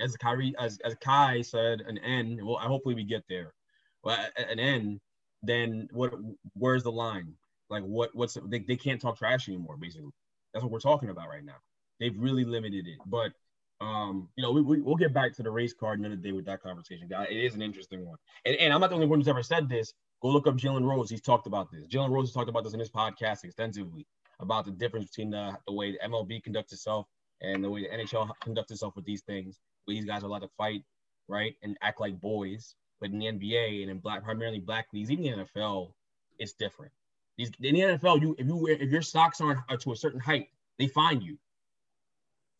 as 0.00 0.16
Kyrie 0.16 0.54
as 0.58 0.78
as 0.84 0.94
Kai 1.00 1.42
said 1.42 1.80
an 1.80 1.98
N. 1.98 2.38
Well, 2.42 2.56
hopefully 2.56 2.94
we 2.94 3.04
get 3.04 3.24
there. 3.28 3.54
Well, 4.02 4.18
an 4.36 4.58
N. 4.58 5.00
Then 5.42 5.88
what? 5.92 6.12
Where's 6.54 6.82
the 6.82 6.92
line? 6.92 7.34
Like 7.70 7.84
what? 7.84 8.10
What's 8.14 8.36
they, 8.46 8.60
they 8.60 8.76
can't 8.76 9.00
talk 9.00 9.18
trash 9.18 9.48
anymore. 9.48 9.76
Basically, 9.76 10.10
that's 10.52 10.62
what 10.62 10.72
we're 10.72 10.80
talking 10.80 11.08
about 11.08 11.28
right 11.28 11.44
now. 11.44 11.56
They've 11.98 12.16
really 12.18 12.44
limited 12.44 12.86
it, 12.86 12.98
but 13.06 13.32
um, 13.80 14.28
you 14.36 14.42
know, 14.42 14.52
we, 14.52 14.62
we 14.62 14.80
will 14.80 14.96
get 14.96 15.12
back 15.12 15.34
to 15.36 15.42
the 15.42 15.50
race 15.50 15.74
card 15.74 15.98
another 15.98 16.16
day 16.16 16.32
with 16.32 16.46
that 16.46 16.62
conversation. 16.62 17.08
It 17.10 17.36
is 17.36 17.54
an 17.54 17.62
interesting 17.62 18.06
one. 18.06 18.16
And, 18.46 18.56
and 18.56 18.72
I'm 18.72 18.80
not 18.80 18.88
the 18.88 18.94
only 18.94 19.06
one 19.06 19.18
who's 19.18 19.28
ever 19.28 19.42
said 19.42 19.68
this. 19.68 19.92
Go 20.22 20.28
look 20.28 20.46
up 20.46 20.56
Jalen 20.56 20.84
Rose. 20.88 21.10
He's 21.10 21.20
talked 21.20 21.46
about 21.46 21.70
this. 21.70 21.86
Jalen 21.86 22.10
Rose 22.10 22.28
has 22.28 22.32
talked 22.32 22.48
about 22.48 22.64
this 22.64 22.72
in 22.72 22.80
his 22.80 22.90
podcast 22.90 23.44
extensively 23.44 24.06
about 24.40 24.64
the 24.64 24.70
difference 24.70 25.10
between 25.10 25.30
the, 25.30 25.56
the 25.66 25.72
way 25.72 25.92
the 25.92 25.98
MLB 26.08 26.42
conducts 26.42 26.72
itself 26.72 27.06
and 27.40 27.62
the 27.62 27.70
way 27.70 27.82
the 27.82 27.88
NHL 27.88 28.30
conducts 28.40 28.72
itself 28.72 28.94
with 28.96 29.04
these 29.04 29.22
things. 29.22 29.58
Where 29.84 29.94
these 29.94 30.04
guys 30.04 30.22
are 30.22 30.26
allowed 30.26 30.40
to 30.40 30.50
fight, 30.56 30.82
right, 31.28 31.54
and 31.62 31.76
act 31.82 32.00
like 32.00 32.20
boys. 32.20 32.74
But 33.00 33.10
in 33.10 33.18
the 33.18 33.26
NBA 33.26 33.82
and 33.82 33.90
in 33.90 33.98
black, 33.98 34.24
primarily 34.24 34.58
black 34.58 34.86
leagues, 34.92 35.10
even 35.10 35.24
the 35.24 35.44
NFL, 35.44 35.92
it's 36.38 36.52
different. 36.52 36.92
These 37.36 37.50
in 37.60 37.74
the 37.74 37.80
NFL, 37.80 38.22
you 38.22 38.34
if 38.38 38.46
you 38.46 38.56
wear 38.56 38.72
if 38.72 38.90
your 38.90 39.02
socks 39.02 39.40
aren't 39.40 39.60
are 39.68 39.76
to 39.76 39.92
a 39.92 39.96
certain 39.96 40.20
height, 40.20 40.48
they 40.78 40.86
find 40.86 41.22
you. 41.22 41.38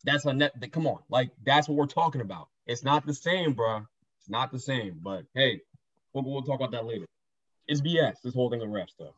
That's 0.03 0.25
a 0.25 0.33
net. 0.33 0.53
Come 0.71 0.85
on, 0.85 0.99
like 1.09 1.31
that's 1.43 1.67
what 1.67 1.75
we're 1.75 1.87
talking 1.87 2.21
about. 2.21 2.49
It's 2.67 2.83
not 2.83 3.05
the 3.05 3.13
same, 3.13 3.53
bro. 3.53 3.85
It's 4.19 4.29
not 4.29 4.51
the 4.51 4.59
same. 4.59 4.99
But 5.01 5.25
hey, 5.33 5.61
we'll, 6.13 6.23
we'll 6.23 6.43
talk 6.43 6.59
about 6.59 6.71
that 6.71 6.85
later. 6.85 7.05
It's 7.67 7.81
BS. 7.81 8.21
This 8.23 8.35
whole 8.35 8.49
thing 8.49 8.61
of 8.61 8.69
ref 8.69 8.89
stuff. 8.89 9.13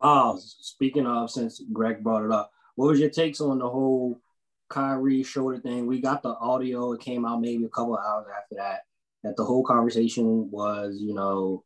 Oh, 0.00 0.38
speaking 0.40 1.06
of, 1.06 1.30
since 1.30 1.62
Greg 1.72 2.02
brought 2.02 2.24
it 2.24 2.30
up, 2.30 2.52
what 2.74 2.88
was 2.88 3.00
your 3.00 3.10
takes 3.10 3.40
on 3.40 3.58
the 3.58 3.68
whole 3.68 4.20
Kyrie 4.68 5.22
Schroeder 5.22 5.60
thing? 5.60 5.86
We 5.86 6.00
got 6.00 6.22
the 6.22 6.34
audio. 6.34 6.92
It 6.92 7.00
came 7.00 7.24
out 7.24 7.40
maybe 7.40 7.64
a 7.64 7.68
couple 7.68 7.96
hours 7.96 8.26
after 8.36 8.56
that. 8.56 8.80
That 9.22 9.36
the 9.36 9.44
whole 9.44 9.64
conversation 9.64 10.50
was, 10.50 10.98
you 11.00 11.14
know, 11.14 11.64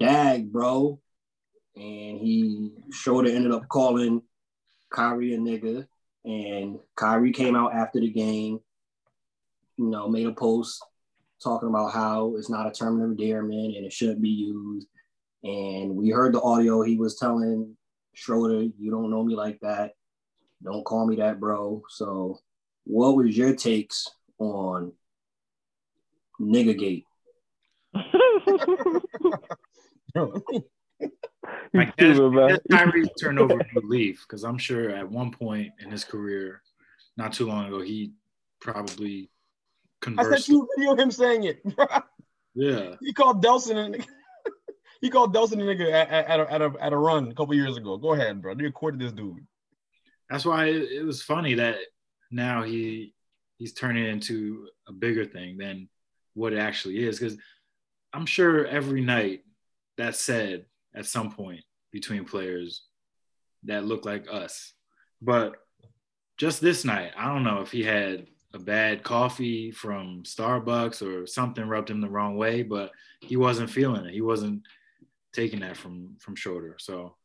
dag, 0.00 0.50
bro. 0.50 1.00
And 1.76 2.18
he 2.18 2.72
Schroeder 2.90 3.30
ended 3.30 3.52
up 3.52 3.68
calling 3.68 4.22
Kyrie 4.90 5.34
a 5.34 5.38
nigga. 5.38 5.86
And 6.24 6.78
Kyrie 6.96 7.32
came 7.32 7.54
out 7.54 7.74
after 7.74 8.00
the 8.00 8.10
game, 8.10 8.58
you 9.76 9.86
know, 9.86 10.08
made 10.08 10.26
a 10.26 10.32
post 10.32 10.82
talking 11.42 11.68
about 11.68 11.92
how 11.92 12.34
it's 12.36 12.50
not 12.50 12.66
a 12.66 12.72
term 12.72 13.00
of 13.00 13.10
endearment 13.10 13.76
and 13.76 13.86
it 13.86 13.92
shouldn't 13.92 14.20
be 14.20 14.28
used. 14.28 14.88
And 15.44 15.94
we 15.94 16.10
heard 16.10 16.34
the 16.34 16.40
audio. 16.42 16.82
He 16.82 16.96
was 16.96 17.16
telling 17.16 17.76
Schroeder, 18.14 18.62
"You 18.78 18.90
don't 18.90 19.10
know 19.10 19.22
me 19.22 19.36
like 19.36 19.60
that. 19.60 19.92
Don't 20.62 20.84
call 20.84 21.06
me 21.06 21.16
that, 21.16 21.38
bro." 21.38 21.82
So, 21.88 22.40
what 22.84 23.16
was 23.16 23.36
your 23.36 23.54
takes 23.54 24.08
on 24.38 24.92
Niggagate? 26.40 27.04
Like 31.74 31.94
that's, 31.96 32.18
Kyrie's 32.70 33.08
turnover 33.20 33.60
relief 33.74 34.24
because 34.26 34.44
I'm 34.44 34.58
sure 34.58 34.90
at 34.90 35.08
one 35.08 35.30
point 35.30 35.72
in 35.80 35.90
his 35.90 36.04
career, 36.04 36.62
not 37.16 37.32
too 37.32 37.46
long 37.46 37.66
ago, 37.66 37.80
he 37.80 38.12
probably 38.60 39.30
conversed. 40.00 40.28
I 40.28 40.34
sent 40.36 40.48
you 40.48 40.62
a 40.62 40.66
video 40.76 40.92
of 40.92 40.98
him 40.98 41.10
saying 41.10 41.44
it. 41.44 41.62
yeah, 42.54 42.94
he 43.00 43.12
called 43.12 43.44
Delson 43.44 43.76
and 43.76 44.06
he 45.00 45.10
called 45.10 45.34
Delson 45.34 45.54
a 45.54 45.56
nigga 45.56 45.92
at, 45.92 46.10
at, 46.10 46.40
a, 46.40 46.52
at, 46.52 46.62
a, 46.62 46.72
at 46.80 46.92
a 46.92 46.96
run 46.96 47.30
a 47.30 47.34
couple 47.34 47.54
years 47.54 47.76
ago. 47.76 47.96
Go 47.96 48.14
ahead, 48.14 48.42
bro. 48.42 48.54
You 48.56 48.64
recorded 48.64 49.00
this 49.00 49.12
dude. 49.12 49.46
That's 50.28 50.44
why 50.44 50.66
it, 50.66 51.04
was 51.04 51.22
funny 51.22 51.54
that 51.54 51.76
now 52.30 52.62
he 52.62 53.14
he's 53.56 53.72
turning 53.72 54.06
into 54.06 54.68
a 54.86 54.92
bigger 54.92 55.24
thing 55.24 55.56
than 55.56 55.88
what 56.34 56.52
it 56.52 56.58
actually 56.58 57.02
is. 57.04 57.18
Because 57.18 57.38
I'm 58.12 58.26
sure 58.26 58.66
every 58.66 59.00
night 59.00 59.42
that's 59.96 60.20
said 60.20 60.66
at 60.94 61.06
some 61.06 61.30
point 61.30 61.62
between 61.92 62.24
players 62.24 62.82
that 63.64 63.84
look 63.84 64.04
like 64.04 64.26
us. 64.30 64.72
But 65.22 65.54
just 66.36 66.60
this 66.60 66.84
night, 66.84 67.12
I 67.16 67.26
don't 67.26 67.42
know 67.42 67.60
if 67.62 67.72
he 67.72 67.82
had 67.82 68.26
a 68.54 68.58
bad 68.58 69.02
coffee 69.02 69.70
from 69.70 70.22
Starbucks 70.22 71.02
or 71.02 71.26
something 71.26 71.68
rubbed 71.68 71.90
him 71.90 72.00
the 72.00 72.08
wrong 72.08 72.36
way, 72.36 72.62
but 72.62 72.92
he 73.20 73.36
wasn't 73.36 73.70
feeling 73.70 74.06
it. 74.06 74.14
He 74.14 74.20
wasn't 74.20 74.62
taking 75.32 75.60
that 75.60 75.76
from 75.76 76.16
from 76.20 76.36
Schroeder. 76.36 76.76
So 76.78 77.16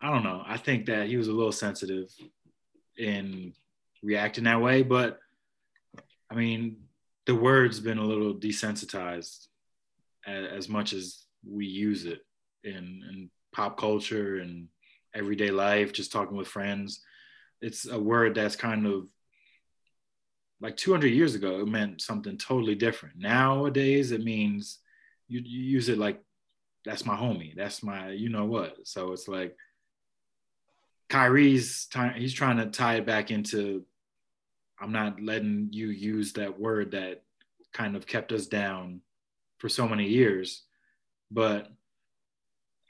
I 0.00 0.10
don't 0.10 0.24
know. 0.24 0.42
I 0.46 0.56
think 0.56 0.86
that 0.86 1.06
he 1.06 1.16
was 1.16 1.28
a 1.28 1.32
little 1.32 1.52
sensitive 1.52 2.10
in 2.98 3.54
reacting 4.02 4.44
that 4.44 4.60
way, 4.60 4.82
but 4.82 5.18
I 6.30 6.34
mean, 6.34 6.76
the 7.26 7.34
word's 7.34 7.80
been 7.80 7.98
a 7.98 8.04
little 8.04 8.34
desensitized 8.34 9.46
as, 10.26 10.46
as 10.56 10.68
much 10.68 10.92
as 10.92 11.24
we 11.48 11.66
use 11.66 12.04
it 12.06 12.20
in, 12.64 12.74
in 12.74 13.30
pop 13.52 13.78
culture 13.78 14.38
and 14.38 14.68
everyday 15.14 15.50
life, 15.50 15.92
just 15.92 16.12
talking 16.12 16.36
with 16.36 16.48
friends. 16.48 17.00
It's 17.60 17.88
a 17.88 17.98
word 17.98 18.34
that's 18.34 18.56
kind 18.56 18.86
of 18.86 19.06
like 20.60 20.76
200 20.76 21.08
years 21.08 21.34
ago, 21.34 21.60
it 21.60 21.68
meant 21.68 22.00
something 22.00 22.38
totally 22.38 22.74
different. 22.74 23.16
Nowadays, 23.18 24.12
it 24.12 24.24
means 24.24 24.78
you, 25.28 25.40
you 25.44 25.60
use 25.60 25.88
it 25.88 25.98
like 25.98 26.20
that's 26.84 27.06
my 27.06 27.16
homie, 27.16 27.54
that's 27.56 27.82
my 27.82 28.10
you 28.10 28.28
know 28.28 28.44
what. 28.44 28.86
So 28.86 29.12
it's 29.12 29.28
like 29.28 29.56
Kyrie's 31.08 31.86
time, 31.86 32.14
he's 32.14 32.34
trying 32.34 32.58
to 32.58 32.66
tie 32.66 32.96
it 32.96 33.06
back 33.06 33.30
into 33.30 33.84
I'm 34.80 34.92
not 34.92 35.22
letting 35.22 35.68
you 35.72 35.88
use 35.88 36.32
that 36.34 36.58
word 36.58 36.92
that 36.92 37.22
kind 37.72 37.96
of 37.96 38.06
kept 38.06 38.32
us 38.32 38.46
down 38.46 39.00
for 39.58 39.68
so 39.68 39.88
many 39.88 40.08
years. 40.08 40.62
But 41.30 41.68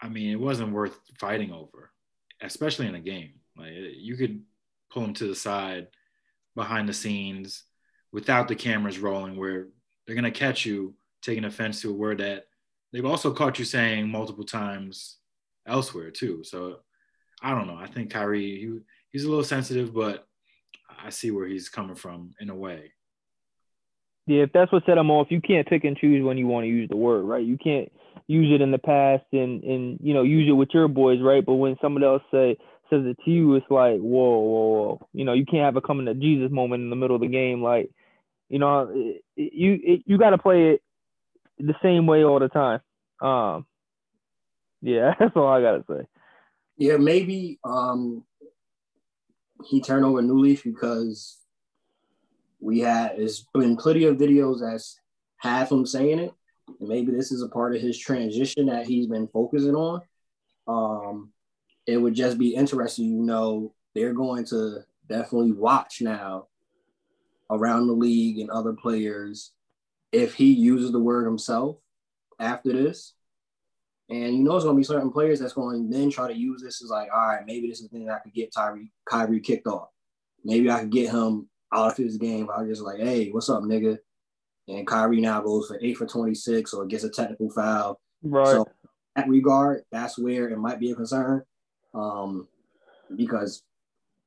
I 0.00 0.08
mean, 0.08 0.30
it 0.30 0.40
wasn't 0.40 0.72
worth 0.72 0.98
fighting 1.18 1.52
over, 1.52 1.92
especially 2.40 2.86
in 2.86 2.94
a 2.94 3.00
game. 3.00 3.34
Like 3.56 3.72
you 3.96 4.16
could 4.16 4.42
pull 4.90 5.02
them 5.02 5.14
to 5.14 5.26
the 5.26 5.34
side 5.34 5.88
behind 6.54 6.88
the 6.88 6.94
scenes 6.94 7.64
without 8.12 8.48
the 8.48 8.54
cameras 8.54 8.98
rolling 8.98 9.36
where 9.36 9.68
they're 10.06 10.14
going 10.14 10.24
to 10.24 10.30
catch 10.30 10.64
you 10.64 10.94
taking 11.22 11.44
offense 11.44 11.80
to 11.80 11.90
a 11.90 11.94
word 11.94 12.18
that 12.18 12.46
they've 12.94 13.04
also 13.04 13.34
caught 13.34 13.58
you 13.58 13.64
saying 13.64 14.08
multiple 14.08 14.44
times 14.44 15.18
elsewhere 15.66 16.10
too. 16.10 16.44
So 16.44 16.76
I 17.42 17.50
don't 17.50 17.66
know. 17.66 17.76
I 17.76 17.88
think 17.88 18.10
Kyrie, 18.10 18.60
he, 18.60 18.78
he's 19.10 19.24
a 19.24 19.28
little 19.28 19.44
sensitive, 19.44 19.92
but 19.92 20.26
I 21.04 21.10
see 21.10 21.32
where 21.32 21.46
he's 21.46 21.68
coming 21.68 21.96
from 21.96 22.30
in 22.40 22.48
a 22.48 22.54
way. 22.54 22.92
Yeah, 24.26 24.44
if 24.44 24.52
that's 24.52 24.72
what 24.72 24.84
set 24.86 24.96
him 24.96 25.10
off, 25.10 25.26
you 25.30 25.40
can't 25.42 25.68
pick 25.68 25.84
and 25.84 25.98
choose 25.98 26.24
when 26.24 26.38
you 26.38 26.46
want 26.46 26.64
to 26.64 26.68
use 26.68 26.88
the 26.88 26.96
word, 26.96 27.24
right? 27.24 27.44
You 27.44 27.58
can't 27.58 27.92
use 28.26 28.54
it 28.54 28.62
in 28.62 28.70
the 28.70 28.78
past 28.78 29.24
and 29.32 29.62
and 29.64 29.98
you 30.02 30.14
know 30.14 30.22
use 30.22 30.48
it 30.48 30.52
with 30.52 30.70
your 30.72 30.88
boys, 30.88 31.20
right? 31.20 31.44
But 31.44 31.56
when 31.56 31.76
somebody 31.82 32.06
else 32.06 32.22
say 32.30 32.56
says 32.88 33.02
it 33.04 33.18
to 33.24 33.30
you, 33.30 33.54
it's 33.56 33.66
like 33.68 33.98
whoa, 33.98 34.38
whoa, 34.38 34.68
whoa. 34.68 35.08
You 35.12 35.26
know, 35.26 35.34
you 35.34 35.44
can't 35.44 35.64
have 35.64 35.76
a 35.76 35.82
coming 35.82 36.06
to 36.06 36.14
Jesus 36.14 36.50
moment 36.50 36.82
in 36.82 36.90
the 36.90 36.96
middle 36.96 37.16
of 37.16 37.20
the 37.20 37.28
game. 37.28 37.62
Like, 37.62 37.90
you 38.48 38.58
know, 38.58 38.88
it, 38.94 39.22
it, 39.36 39.52
you 39.52 39.78
it, 39.82 40.02
you 40.06 40.16
got 40.16 40.30
to 40.30 40.38
play 40.38 40.70
it 40.70 40.82
the 41.58 41.74
same 41.82 42.06
way 42.06 42.24
all 42.24 42.38
the 42.38 42.48
time. 42.48 42.80
Um, 43.20 43.66
yeah, 44.82 45.14
that's 45.18 45.36
all 45.36 45.48
I 45.48 45.60
gotta 45.60 45.84
say. 45.88 46.06
Yeah, 46.76 46.96
maybe 46.96 47.58
um, 47.64 48.24
he 49.64 49.80
turned 49.80 50.04
over 50.04 50.18
a 50.18 50.22
new 50.22 50.38
leaf 50.38 50.64
because 50.64 51.38
we 52.60 52.80
had 52.80 53.16
there's 53.16 53.46
been 53.54 53.76
plenty 53.76 54.04
of 54.04 54.16
videos 54.16 54.60
that's 54.60 54.98
have 55.38 55.70
him 55.70 55.86
saying 55.86 56.18
it, 56.18 56.32
and 56.80 56.88
maybe 56.88 57.12
this 57.12 57.30
is 57.30 57.42
a 57.42 57.48
part 57.48 57.74
of 57.74 57.80
his 57.80 57.98
transition 57.98 58.66
that 58.66 58.86
he's 58.86 59.06
been 59.06 59.28
focusing 59.28 59.74
on. 59.74 60.00
Um, 60.66 61.32
it 61.86 61.98
would 61.98 62.14
just 62.14 62.38
be 62.38 62.54
interesting, 62.54 63.04
you 63.04 63.22
know, 63.22 63.74
they're 63.94 64.14
going 64.14 64.44
to 64.46 64.78
definitely 65.08 65.52
watch 65.52 66.00
now 66.00 66.48
around 67.50 67.86
the 67.86 67.92
league 67.92 68.38
and 68.38 68.50
other 68.50 68.72
players 68.72 69.52
if 70.14 70.34
he 70.34 70.52
uses 70.52 70.92
the 70.92 71.00
word 71.00 71.26
himself 71.26 71.76
after 72.38 72.72
this. 72.72 73.14
And 74.08 74.36
you 74.36 74.44
know, 74.44 74.54
it's 74.54 74.64
going 74.64 74.76
to 74.76 74.80
be 74.80 74.84
certain 74.84 75.10
players 75.10 75.40
that's 75.40 75.54
going 75.54 75.90
to 75.90 75.96
then 75.96 76.10
try 76.10 76.28
to 76.28 76.38
use 76.38 76.62
this 76.62 76.82
as 76.82 76.90
like, 76.90 77.08
all 77.12 77.28
right, 77.28 77.44
maybe 77.46 77.68
this 77.68 77.80
is 77.80 77.88
the 77.88 77.96
thing 77.96 78.06
that 78.06 78.14
I 78.14 78.18
could 78.20 78.34
get 78.34 78.52
Tyree 78.54 78.92
Kyrie 79.08 79.40
kicked 79.40 79.66
off. 79.66 79.88
maybe 80.44 80.70
I 80.70 80.80
could 80.80 80.92
get 80.92 81.10
him 81.10 81.48
out 81.72 81.92
of 81.92 81.96
his 81.96 82.16
game. 82.16 82.48
I 82.54 82.60
was 82.60 82.68
just 82.68 82.82
like, 82.82 83.00
hey, 83.00 83.30
what's 83.30 83.48
up, 83.48 83.62
nigga? 83.62 83.98
And 84.68 84.86
Kyrie 84.86 85.20
now 85.20 85.40
goes 85.40 85.66
for 85.66 85.78
eight 85.82 85.96
for 85.96 86.06
26 86.06 86.72
or 86.74 86.86
gets 86.86 87.04
a 87.04 87.10
technical 87.10 87.50
foul. 87.50 88.00
Right. 88.22 88.46
So 88.46 88.66
that 89.16 89.28
regard, 89.28 89.82
that's 89.90 90.18
where 90.18 90.48
it 90.48 90.58
might 90.58 90.80
be 90.80 90.92
a 90.92 90.94
concern. 90.94 91.42
Um, 91.92 92.46
because 93.16 93.62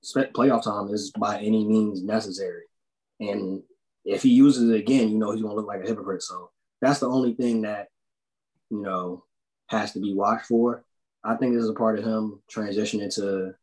playoff 0.04 0.64
time 0.64 0.94
is 0.94 1.12
by 1.12 1.40
any 1.40 1.66
means 1.66 2.04
necessary. 2.04 2.64
And 3.20 3.62
if 4.08 4.24
he 4.24 4.30
uses 4.30 4.70
it 4.70 4.76
again, 4.76 5.10
you 5.10 5.18
know 5.18 5.32
he's 5.32 5.42
gonna 5.42 5.54
look 5.54 5.68
like 5.68 5.84
a 5.84 5.88
hypocrite. 5.88 6.24
So 6.24 6.50
that's 6.82 7.00
the 7.00 7.10
only 7.10 7.34
thing 7.34 7.62
that, 7.64 7.90
you 8.70 8.82
know, 8.82 9.24
has 9.68 9.92
to 9.94 10.00
be 10.00 10.14
watched 10.14 10.46
for. 10.46 10.84
I 11.24 11.36
think 11.36 11.54
this 11.54 11.64
is 11.64 11.70
a 11.70 11.74
part 11.74 12.00
of 12.00 12.06
him 12.06 12.42
transitioning 12.50 13.14
to 13.16 13.54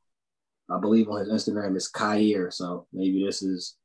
I 0.70 0.78
believe 0.78 1.08
on 1.08 1.20
his 1.20 1.28
Instagram 1.28 1.76
is 1.76 1.90
Kair. 1.90 2.52
So 2.52 2.86
maybe 2.92 3.24
this 3.24 3.42
is 3.42 3.76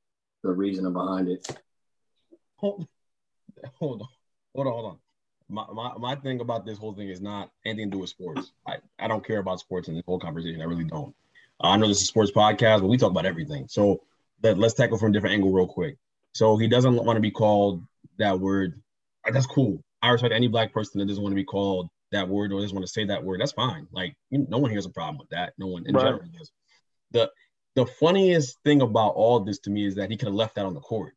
the 0.43 0.51
reasoning 0.51 0.93
behind 0.93 1.27
it. 1.27 1.47
Hold, 2.57 2.87
hold 3.73 4.01
on. 4.01 4.07
Hold 4.55 4.67
on, 4.67 4.73
hold 4.73 4.85
on. 4.85 4.97
My, 5.51 5.65
my, 5.73 5.97
my 5.97 6.15
thing 6.15 6.41
about 6.41 6.65
this 6.65 6.77
whole 6.77 6.93
thing 6.93 7.09
is 7.09 7.21
not 7.21 7.51
anything 7.65 7.89
to 7.91 7.95
do 7.95 7.99
with 7.99 8.09
sports. 8.09 8.51
I, 8.67 8.77
I 8.99 9.07
don't 9.07 9.25
care 9.25 9.39
about 9.39 9.59
sports 9.59 9.87
in 9.87 9.95
this 9.95 10.03
whole 10.05 10.19
conversation. 10.19 10.61
I 10.61 10.65
really 10.65 10.83
don't. 10.83 11.15
I 11.59 11.75
know 11.75 11.87
this 11.87 11.97
is 11.97 12.03
a 12.03 12.07
sports 12.07 12.31
podcast, 12.31 12.81
but 12.81 12.87
we 12.87 12.97
talk 12.97 13.11
about 13.11 13.25
everything. 13.25 13.67
So 13.67 14.01
let, 14.43 14.57
let's 14.57 14.73
tackle 14.73 14.97
from 14.97 15.09
a 15.09 15.13
different 15.13 15.33
angle 15.33 15.51
real 15.51 15.67
quick. 15.67 15.97
So 16.33 16.57
he 16.57 16.67
doesn't 16.67 17.03
want 17.03 17.17
to 17.17 17.21
be 17.21 17.31
called 17.31 17.83
that 18.17 18.39
word. 18.39 18.81
That's 19.31 19.47
cool. 19.47 19.83
I 20.01 20.09
respect 20.09 20.33
any 20.33 20.47
black 20.47 20.73
person 20.73 20.99
that 20.99 21.07
doesn't 21.07 21.21
want 21.21 21.33
to 21.33 21.35
be 21.35 21.43
called 21.43 21.89
that 22.11 22.27
word 22.27 22.51
or 22.51 22.61
doesn't 22.61 22.75
want 22.75 22.87
to 22.87 22.91
say 22.91 23.05
that 23.05 23.23
word. 23.23 23.41
That's 23.41 23.51
fine. 23.51 23.87
Like 23.91 24.15
no 24.31 24.57
one 24.57 24.71
has 24.71 24.85
a 24.85 24.89
problem 24.89 25.17
with 25.17 25.29
that. 25.29 25.53
No 25.57 25.67
one 25.67 25.85
in 25.85 25.95
right. 25.95 26.03
general 26.03 26.23
does 26.37 26.51
the 27.11 27.31
the 27.75 27.85
funniest 27.85 28.57
thing 28.63 28.81
about 28.81 29.09
all 29.09 29.39
this 29.39 29.59
to 29.59 29.69
me 29.69 29.85
is 29.85 29.95
that 29.95 30.09
he 30.09 30.17
could 30.17 30.27
have 30.27 30.35
left 30.35 30.55
that 30.55 30.65
on 30.65 30.73
the 30.73 30.79
court. 30.79 31.13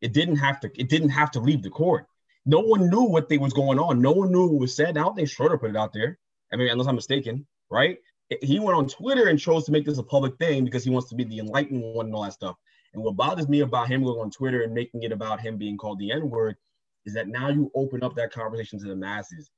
It 0.00 0.12
didn't 0.12 0.36
have 0.36 0.60
to. 0.60 0.70
It 0.78 0.88
didn't 0.88 1.10
have 1.10 1.30
to 1.32 1.40
leave 1.40 1.62
the 1.62 1.70
court. 1.70 2.06
No 2.46 2.60
one 2.60 2.88
knew 2.88 3.02
what 3.02 3.28
they 3.28 3.38
was 3.38 3.52
going 3.52 3.78
on. 3.78 4.00
No 4.00 4.12
one 4.12 4.32
knew 4.32 4.46
what 4.46 4.60
was 4.60 4.76
said. 4.76 4.96
I 4.96 5.02
don't 5.02 5.14
think 5.14 5.28
Schroeder 5.28 5.58
put 5.58 5.70
it 5.70 5.76
out 5.76 5.92
there. 5.92 6.18
I 6.52 6.56
mean, 6.56 6.68
unless 6.68 6.88
I'm 6.88 6.94
mistaken, 6.94 7.46
right? 7.70 7.98
He 8.42 8.58
went 8.58 8.76
on 8.76 8.88
Twitter 8.88 9.28
and 9.28 9.38
chose 9.38 9.64
to 9.64 9.72
make 9.72 9.86
this 9.86 9.98
a 9.98 10.02
public 10.02 10.36
thing 10.38 10.64
because 10.64 10.84
he 10.84 10.90
wants 10.90 11.08
to 11.08 11.14
be 11.14 11.24
the 11.24 11.38
enlightened 11.38 11.82
one 11.82 12.06
and 12.06 12.14
all 12.14 12.22
that 12.22 12.32
stuff. 12.32 12.56
And 12.94 13.02
what 13.02 13.16
bothers 13.16 13.48
me 13.48 13.60
about 13.60 13.88
him 13.88 14.02
going 14.02 14.20
on 14.20 14.30
Twitter 14.30 14.62
and 14.62 14.72
making 14.72 15.02
it 15.02 15.12
about 15.12 15.40
him 15.40 15.56
being 15.56 15.76
called 15.76 15.98
the 15.98 16.12
N 16.12 16.30
word 16.30 16.56
is 17.04 17.14
that 17.14 17.28
now 17.28 17.48
you 17.48 17.70
open 17.74 18.02
up 18.02 18.14
that 18.16 18.32
conversation 18.32 18.78
to 18.78 18.86
the 18.86 18.96
masses. 18.96 19.50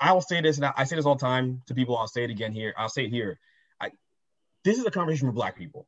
I 0.00 0.12
will 0.12 0.20
say 0.20 0.40
this, 0.40 0.56
and 0.56 0.66
I 0.76 0.84
say 0.84 0.96
this 0.96 1.06
all 1.06 1.14
the 1.14 1.20
time 1.20 1.62
to 1.66 1.74
people. 1.74 1.96
I'll 1.96 2.06
say 2.06 2.24
it 2.24 2.30
again 2.30 2.52
here. 2.52 2.74
I'll 2.76 2.88
say 2.88 3.04
it 3.04 3.10
here 3.10 3.38
I, 3.80 3.90
this 4.64 4.78
is 4.78 4.84
a 4.84 4.90
conversation 4.90 5.28
for 5.28 5.32
black 5.32 5.56
people. 5.56 5.86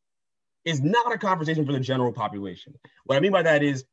It's 0.65 0.81
not 0.81 1.13
a 1.13 1.19
conversation 1.19 1.65
for 1.65 1.73
the 1.73 1.81
general 1.81 2.13
population. 2.13 2.75
What 3.05 3.17
I 3.17 3.21
mean 3.21 3.33
by 3.33 3.43
that 3.43 3.63
is 3.63 3.85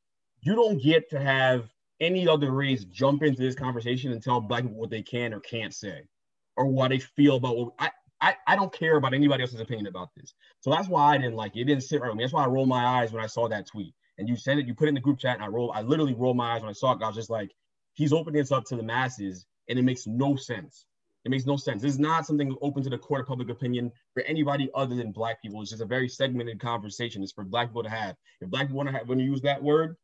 you 0.41 0.55
don't 0.55 0.81
get 0.81 1.09
to 1.11 1.19
have 1.19 1.69
any 1.99 2.27
other 2.27 2.51
race 2.51 2.83
jump 2.85 3.23
into 3.23 3.41
this 3.41 3.55
conversation 3.55 4.11
and 4.11 4.21
tell 4.21 4.41
black 4.41 4.63
people 4.63 4.77
what 4.79 4.89
they 4.89 5.03
can 5.03 5.33
or 5.33 5.39
can't 5.39 5.73
say 5.73 6.01
or 6.55 6.65
what 6.65 6.89
they 6.89 6.99
feel 6.99 7.37
about 7.37 7.57
what 7.57 7.73
I, 7.79 7.91
I, 8.23 8.35
I 8.47 8.55
don't 8.55 8.71
care 8.71 8.95
about 8.95 9.13
anybody 9.13 9.43
else's 9.43 9.59
opinion 9.59 9.87
about 9.87 10.09
this. 10.15 10.33
So 10.61 10.71
that's 10.71 10.87
why 10.87 11.13
I 11.13 11.17
didn't 11.17 11.35
like 11.35 11.57
it. 11.57 11.61
It 11.61 11.65
didn't 11.65 11.83
sit 11.83 11.99
right 11.99 12.07
with 12.07 12.17
me. 12.17 12.23
That's 12.23 12.33
why 12.33 12.45
I 12.45 12.47
rolled 12.47 12.69
my 12.69 12.85
eyes 12.85 13.11
when 13.11 13.21
I 13.21 13.27
saw 13.27 13.49
that 13.49 13.67
tweet. 13.67 13.93
And 14.17 14.29
you 14.29 14.37
sent 14.37 14.61
it, 14.61 14.65
you 14.65 14.73
put 14.73 14.85
it 14.85 14.89
in 14.89 14.95
the 14.95 15.01
group 15.01 15.19
chat, 15.19 15.35
and 15.35 15.43
I 15.43 15.47
roll, 15.47 15.73
I 15.73 15.81
literally 15.81 16.13
rolled 16.13 16.37
my 16.37 16.53
eyes 16.53 16.61
when 16.61 16.69
I 16.69 16.73
saw 16.73 16.93
it. 16.93 17.03
I 17.03 17.07
was 17.07 17.17
just 17.17 17.29
like, 17.29 17.51
he's 17.95 18.13
opening 18.13 18.39
this 18.39 18.53
up 18.53 18.63
to 18.65 18.77
the 18.77 18.83
masses, 18.83 19.45
and 19.67 19.77
it 19.77 19.81
makes 19.81 20.07
no 20.07 20.37
sense. 20.37 20.85
It 21.25 21.31
makes 21.31 21.45
no 21.45 21.57
sense. 21.57 21.81
This 21.81 21.93
is 21.93 21.99
not 21.99 22.25
something 22.25 22.55
open 22.61 22.81
to 22.83 22.89
the 22.89 22.97
court 22.97 23.21
of 23.21 23.27
public 23.27 23.49
opinion 23.49 23.91
for 24.13 24.23
anybody 24.23 24.69
other 24.73 24.95
than 24.95 25.11
black 25.11 25.41
people. 25.41 25.61
It's 25.61 25.71
just 25.71 25.81
a 25.81 25.85
very 25.85 26.07
segmented 26.07 26.61
conversation. 26.61 27.23
It's 27.23 27.33
for 27.33 27.43
black 27.43 27.69
people 27.69 27.83
to 27.83 27.89
have. 27.89 28.15
If 28.39 28.49
black 28.49 28.67
people 28.67 28.77
want 28.77 28.89
to 28.89 28.95
have, 28.95 29.09
when 29.09 29.19
you 29.19 29.25
use 29.25 29.41
that 29.41 29.61
word, 29.61 29.97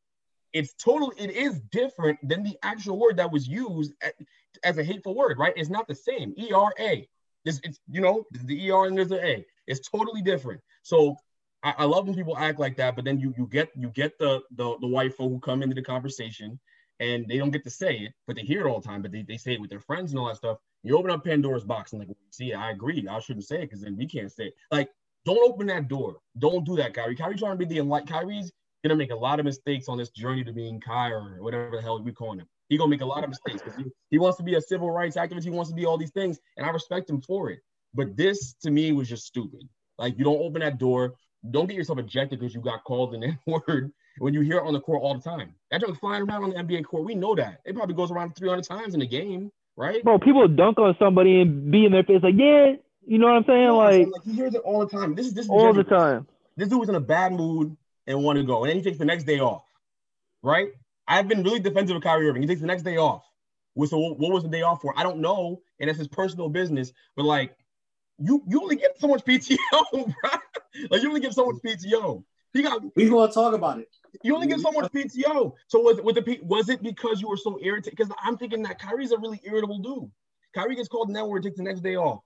it's 0.52 0.74
totally, 0.74 1.16
it 1.20 1.32
is 1.32 1.62
different 1.72 2.20
than 2.28 2.44
the 2.44 2.58
actual 2.64 2.98
word 3.00 3.18
that 3.18 3.32
was 3.32 3.48
used 3.48 3.94
at, 4.02 4.16
as 4.64 4.78
a 4.78 4.84
hateful 4.84 5.16
word, 5.16 5.38
right? 5.38 5.54
It's 5.56 5.70
not 5.70 5.88
the 5.88 5.96
same. 5.96 6.34
ERA. 6.38 7.04
It's, 7.50 7.60
it's 7.64 7.80
you 7.90 8.02
know, 8.02 8.26
the 8.32 8.72
ER 8.72 8.86
and 8.86 8.98
there's 8.98 9.10
the 9.10 9.26
A. 9.26 9.46
It's 9.68 9.88
totally 9.88 10.22
different. 10.22 10.62
So 10.84 11.16
I, 11.64 11.74
I, 11.80 11.86
love 11.86 12.06
when 12.06 12.16
people 12.16 12.38
act 12.38 12.60
like 12.60 12.78
that, 12.78 12.96
but 12.96 13.06
then 13.06 13.20
you 13.20 13.34
you 13.38 13.48
get 13.48 13.70
you 13.76 13.90
get 13.90 14.18
the 14.18 14.42
the, 14.52 14.78
the 14.80 14.88
white 14.88 15.16
folk 15.16 15.32
who 15.32 15.40
come 15.40 15.62
into 15.62 15.76
the 15.76 15.82
conversation 15.82 16.60
and 17.00 17.26
they 17.28 17.38
don't 17.38 17.52
get 17.52 17.64
to 17.64 17.70
say 17.70 17.96
it, 17.98 18.14
but 18.28 18.36
they 18.36 18.42
hear 18.42 18.66
it 18.66 18.70
all 18.70 18.80
the 18.80 18.88
time, 18.88 19.02
but 19.02 19.12
they, 19.12 19.24
they 19.24 19.38
say 19.38 19.54
it 19.54 19.62
with 19.62 19.70
their 19.70 19.80
friends 19.80 20.12
and 20.12 20.20
all 20.20 20.28
that 20.28 20.38
stuff. 20.38 20.58
You 20.84 20.98
open 20.98 21.12
up 21.12 21.24
Pandora's 21.24 21.64
box 21.64 21.94
and 21.94 22.00
like, 22.00 22.10
see, 22.32 22.54
I 22.54 22.72
agree. 22.72 23.06
I 23.10 23.20
shouldn't 23.20 23.46
say 23.46 23.58
it 23.58 23.70
because 23.70 23.82
then 23.82 23.98
we 23.98 24.06
can't 24.06 24.32
say 24.32 24.48
it. 24.48 24.54
Like, 24.72 24.90
don't 25.26 25.50
open 25.50 25.68
that 25.68 25.88
door. 25.88 26.18
Don't 26.38 26.66
do 26.66 26.76
that, 26.78 26.94
Kyrie. 26.94 27.16
Kyrie 27.16 27.38
trying 27.38 27.58
to 27.58 27.66
be 27.66 27.74
the 27.74 27.82
enlight. 27.82 28.08
Kyrie's 28.08 28.52
gonna 28.84 28.96
make 28.96 29.12
a 29.12 29.16
lot 29.16 29.40
of 29.40 29.46
mistakes 29.46 29.90
on 29.90 29.98
this 29.98 30.10
journey 30.10 30.44
to 30.44 30.54
being 30.54 30.80
Kyrie 30.80 31.38
or 31.38 31.44
whatever 31.44 31.76
the 31.76 31.82
hell 31.82 32.02
we 32.02 32.12
calling 32.12 32.40
him. 32.40 32.48
He 32.70 32.78
gonna 32.78 32.90
make 32.90 33.02
a 33.02 33.06
lot 33.06 33.24
of 33.24 33.30
mistakes 33.30 33.62
because 33.62 33.78
he, 33.78 33.86
he 34.10 34.18
wants 34.20 34.38
to 34.38 34.44
be 34.44 34.56
a 34.56 34.62
civil 34.62 34.90
rights 34.90 35.18
activist. 35.18 35.44
He 35.44 35.50
wants 35.50 35.70
to 35.70 35.76
be 35.76 35.86
all 35.86 35.98
these 35.98 36.12
things, 36.12 36.40
and 36.58 36.66
I 36.66 36.70
respect 36.70 37.10
him 37.10 37.22
for 37.22 37.50
it. 37.50 37.60
But 37.94 38.16
this 38.16 38.54
to 38.62 38.72
me 38.72 38.92
was 38.92 39.10
just 39.10 39.26
stupid. 39.26 39.68
Like 39.98 40.18
you 40.18 40.24
don't 40.24 40.40
open 40.40 40.62
that 40.62 40.78
door. 40.78 41.16
Don't 41.52 41.68
get 41.68 41.76
yourself 41.76 42.00
ejected 42.00 42.40
because 42.40 42.54
you 42.54 42.62
got 42.62 42.84
called 42.84 43.14
an 43.16 43.24
N 43.24 43.40
word 43.48 43.92
when 44.20 44.34
you 44.34 44.42
hear 44.42 44.58
it 44.58 44.66
on 44.66 44.74
the 44.74 44.82
court 44.82 45.02
all 45.02 45.16
the 45.16 45.22
time. 45.22 45.56
That 45.72 45.82
joke's 45.82 46.00
flying 46.00 46.24
around 46.24 46.44
on 46.44 46.50
the 46.52 46.56
NBA 46.56 46.86
court. 46.86 47.06
We 47.06 47.16
know 47.16 47.36
that. 47.36 47.62
It 47.66 47.76
probably 47.76 47.96
goes 47.96 48.12
around 48.12 48.36
300 48.36 48.64
times 48.64 48.94
in 48.94 49.02
a 49.02 49.06
game 49.06 49.52
right? 49.80 50.04
Bro, 50.04 50.20
people 50.20 50.48
dunk 50.48 50.78
on 50.78 50.96
somebody 51.00 51.42
and 51.42 51.72
be 51.72 51.86
in 51.86 51.92
their 51.92 52.04
face 52.04 52.22
like, 52.22 52.36
yeah, 52.38 52.74
you 53.08 53.18
know 53.18 53.28
what 53.28 53.38
I'm 53.38 53.46
saying? 53.48 53.70
Like, 53.70 54.08
like 54.12 54.24
he 54.24 54.34
hears 54.34 54.54
it 54.54 54.62
all 54.64 54.86
the 54.86 54.88
time. 54.88 55.16
This 55.16 55.28
is 55.28 55.34
this 55.34 55.46
is 55.46 55.50
all 55.50 55.74
the 55.74 55.84
time. 55.84 56.28
This 56.58 56.68
dude 56.68 56.80
was 56.80 56.90
in 56.90 56.96
a 56.96 57.00
bad 57.00 57.32
mood 57.32 57.76
and 58.06 58.24
want 58.24 58.38
to 58.38 58.44
go, 58.44 58.64
and 58.64 58.70
then 58.70 58.78
he 58.78 58.84
takes 58.84 58.98
the 58.98 59.06
next 59.06 59.24
day 59.24 59.40
off, 59.40 59.64
right? 60.44 60.68
I've 61.10 61.28
been 61.28 61.44
really 61.44 61.60
defensive 61.60 61.96
of 61.96 62.04
Kyrie 62.04 62.30
Irving. 62.30 62.44
He 62.44 62.48
takes 62.48 62.62
the 62.62 62.68
next 62.68 62.84
day 62.84 62.98
off. 62.98 63.26
So 63.88 63.98
what 63.98 64.32
was 64.32 64.44
the 64.44 64.50
day 64.50 64.62
off 64.62 64.82
for? 64.82 64.94
I 64.96 65.04
don't 65.04 65.20
know, 65.20 65.62
and 65.80 65.90
it's 65.90 66.00
his 66.00 66.08
personal 66.08 66.50
business. 66.50 66.94
But 67.16 67.26
like, 67.26 67.56
you 68.20 68.44
you 68.48 68.62
only 68.62 68.76
get 68.76 69.00
so 69.00 69.08
much 69.08 69.24
PTO, 69.24 69.58
bro. 69.92 70.32
like 70.90 71.02
you 71.02 71.08
only 71.08 71.22
get 71.22 71.34
so 71.34 71.46
much 71.46 71.56
PTO. 71.66 72.24
He 72.54 72.62
got. 72.62 72.82
We 72.96 73.10
gonna 73.10 73.32
talk 73.32 73.54
about 73.54 73.80
it. 73.80 73.88
You 74.24 74.36
only 74.36 74.48
get 74.48 74.60
so 74.60 74.72
much 74.72 74.92
PTO. 74.92 75.54
So 75.68 75.80
was 75.80 76.02
with 76.02 76.16
the 76.16 76.40
was 76.44 76.70
it 76.70 76.84
because 76.84 77.22
you 77.22 77.30
were 77.30 77.38
so 77.38 77.58
irritated? 77.62 77.98
Because 77.98 78.14
I'm 78.22 78.38
thinking 78.38 78.64
that 78.64 78.80
Kyrie's 78.80 79.12
a 79.12 79.18
really 79.18 79.40
irritable 79.44 79.80
dude. 79.80 80.12
Kyrie 80.54 80.76
gets 80.76 80.90
called 80.90 81.10
an 81.10 81.18
N-word, 81.18 81.44
takes 81.44 81.58
the 81.58 81.64
next 81.64 81.82
day 81.82 81.96
off. 81.96 82.22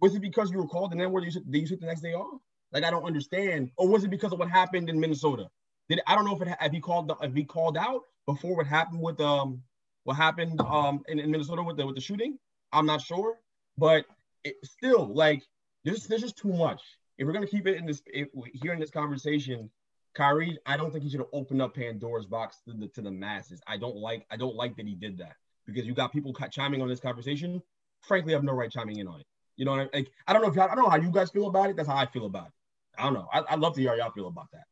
Was 0.00 0.14
it 0.14 0.20
because 0.20 0.50
you 0.50 0.58
were 0.58 0.66
called 0.66 0.92
an 0.92 1.00
N-word, 1.00 1.24
you 1.24 1.42
you 1.50 1.66
took 1.66 1.80
the 1.80 1.86
next 1.86 2.00
day 2.00 2.14
off? 2.14 2.40
Like 2.72 2.84
I 2.84 2.90
don't 2.90 3.04
understand. 3.04 3.70
Or 3.76 3.88
was 3.88 4.04
it 4.04 4.10
because 4.10 4.32
of 4.32 4.38
what 4.38 4.50
happened 4.50 4.88
in 4.90 4.98
Minnesota? 4.98 5.48
Did 5.88 6.00
I 6.06 6.14
don't 6.14 6.24
know 6.24 6.36
if 6.36 6.42
it 6.42 6.72
he 6.72 6.80
called 6.80 7.12
if 7.22 7.34
he 7.34 7.44
called 7.44 7.76
out 7.76 8.02
before 8.26 8.56
what 8.56 8.66
happened 8.66 9.00
with 9.00 9.20
um 9.20 9.62
what 10.04 10.14
happened 10.14 10.60
um 10.60 11.02
in, 11.08 11.18
in 11.18 11.30
Minnesota 11.30 11.62
with 11.62 11.76
the 11.76 11.86
with 11.86 11.94
the 11.94 12.00
shooting? 12.00 12.38
I'm 12.72 12.86
not 12.86 13.00
sure, 13.00 13.38
but 13.78 14.04
it, 14.44 14.56
still 14.64 15.06
like 15.14 15.42
this 15.84 16.06
there's 16.06 16.22
just 16.22 16.36
too 16.36 16.52
much. 16.52 16.82
If 17.18 17.26
we're 17.26 17.32
gonna 17.32 17.46
keep 17.46 17.66
it 17.66 17.76
in 17.76 17.86
this 17.86 18.02
if, 18.06 18.28
here 18.54 18.72
in 18.72 18.80
this 18.80 18.90
conversation, 18.90 19.70
Kyrie, 20.14 20.58
I 20.66 20.76
don't 20.76 20.90
think 20.90 21.04
he 21.04 21.10
should 21.10 21.20
have 21.20 21.28
opened 21.32 21.62
up 21.62 21.74
Pandora's 21.74 22.26
box 22.26 22.58
to 22.66 22.72
the, 22.74 22.88
to 22.88 23.02
the 23.02 23.10
masses. 23.10 23.60
I 23.66 23.76
don't 23.76 23.96
like 23.96 24.26
I 24.30 24.36
don't 24.36 24.56
like 24.56 24.76
that 24.76 24.86
he 24.86 24.94
did 24.94 25.18
that 25.18 25.36
because 25.66 25.86
you 25.86 25.94
got 25.94 26.12
people 26.12 26.34
chiming 26.50 26.82
on 26.82 26.88
this 26.88 27.00
conversation. 27.00 27.62
Frankly, 28.02 28.34
I 28.34 28.36
have 28.36 28.44
no 28.44 28.52
right 28.52 28.70
chiming 28.70 28.98
in 28.98 29.06
on 29.06 29.20
it. 29.20 29.26
You 29.56 29.64
know, 29.64 29.74
I, 29.74 29.78
mean? 29.78 29.88
like 29.92 30.10
I 30.26 30.32
don't 30.32 30.42
know 30.42 30.48
if 30.48 30.58
I 30.58 30.74
don't 30.74 30.84
know 30.84 30.90
how 30.90 30.96
you 30.96 31.10
guys 31.10 31.30
feel 31.30 31.46
about 31.46 31.70
it. 31.70 31.76
That's 31.76 31.88
how 31.88 31.96
I 31.96 32.06
feel 32.06 32.26
about 32.26 32.48
it. 32.48 32.52
I 32.98 33.04
don't 33.04 33.14
know. 33.14 33.28
I, 33.32 33.54
would 33.54 33.60
love 33.60 33.74
to 33.74 33.80
hear 33.80 33.90
how 33.90 33.96
y'all 33.96 34.10
feel 34.10 34.28
about 34.28 34.50
that. 34.52 34.64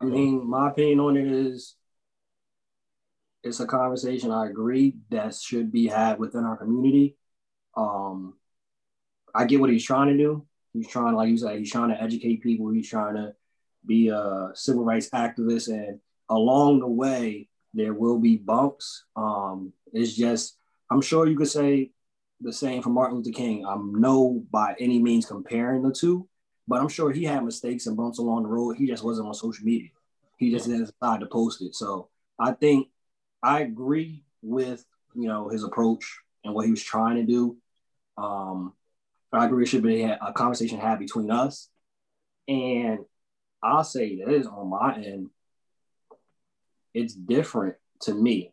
I 0.00 0.04
mean, 0.04 0.48
my 0.48 0.70
opinion 0.70 1.00
on 1.00 1.16
it 1.16 1.26
is 1.26 1.76
it's 3.42 3.60
a 3.60 3.66
conversation 3.66 4.30
I 4.30 4.46
agree 4.46 4.96
that 5.10 5.34
should 5.34 5.70
be 5.70 5.86
had 5.86 6.18
within 6.18 6.44
our 6.44 6.56
community. 6.56 7.16
Um, 7.76 8.34
I 9.34 9.44
get 9.44 9.60
what 9.60 9.70
he's 9.70 9.84
trying 9.84 10.08
to 10.08 10.16
do. 10.16 10.46
He's 10.72 10.88
trying, 10.88 11.14
like 11.14 11.28
you 11.28 11.36
said, 11.36 11.58
he's 11.58 11.70
trying 11.70 11.90
to 11.90 12.02
educate 12.02 12.42
people. 12.42 12.70
He's 12.70 12.88
trying 12.88 13.14
to 13.14 13.34
be 13.86 14.08
a 14.08 14.50
civil 14.54 14.84
rights 14.84 15.10
activist, 15.10 15.68
and 15.68 16.00
along 16.28 16.80
the 16.80 16.88
way 16.88 17.48
there 17.74 17.92
will 17.94 18.18
be 18.18 18.36
bumps. 18.36 19.04
Um, 19.14 19.72
it's 19.92 20.14
just 20.14 20.56
I'm 20.90 21.00
sure 21.00 21.26
you 21.26 21.36
could 21.36 21.48
say 21.48 21.90
the 22.40 22.52
same 22.52 22.82
for 22.82 22.90
Martin 22.90 23.18
Luther 23.18 23.30
King. 23.30 23.64
I'm 23.66 23.94
no 24.00 24.42
by 24.50 24.74
any 24.78 24.98
means 25.00 25.26
comparing 25.26 25.82
the 25.82 25.92
two, 25.92 26.28
but 26.66 26.80
I'm 26.80 26.88
sure 26.88 27.12
he 27.12 27.24
had 27.24 27.44
mistakes 27.44 27.86
and 27.86 27.96
bumps 27.96 28.18
along 28.18 28.44
the 28.44 28.48
road. 28.48 28.76
He 28.76 28.86
just 28.86 29.04
wasn't 29.04 29.28
on 29.28 29.34
social 29.34 29.64
media. 29.64 29.90
He 30.36 30.50
just 30.50 30.66
didn't 30.66 30.86
decide 30.86 31.20
to 31.20 31.26
post 31.26 31.62
it. 31.62 31.74
So 31.74 32.08
I 32.38 32.52
think 32.52 32.88
I 33.42 33.60
agree 33.60 34.24
with 34.42 34.84
you 35.14 35.28
know 35.28 35.48
his 35.48 35.64
approach 35.64 36.18
and 36.44 36.54
what 36.54 36.64
he 36.64 36.70
was 36.70 36.82
trying 36.82 37.16
to 37.16 37.24
do. 37.24 37.56
Um, 38.16 38.72
I 39.32 39.46
agree 39.46 39.64
it 39.64 39.68
should 39.68 39.82
be 39.82 40.02
a 40.02 40.32
conversation 40.34 40.78
had 40.78 40.98
between 40.98 41.30
us. 41.30 41.68
And 42.46 43.00
I'll 43.62 43.84
say 43.84 44.22
this 44.24 44.46
on 44.46 44.68
my 44.68 44.94
end, 44.96 45.30
it's 46.92 47.14
different 47.14 47.76
to 48.02 48.14
me 48.14 48.52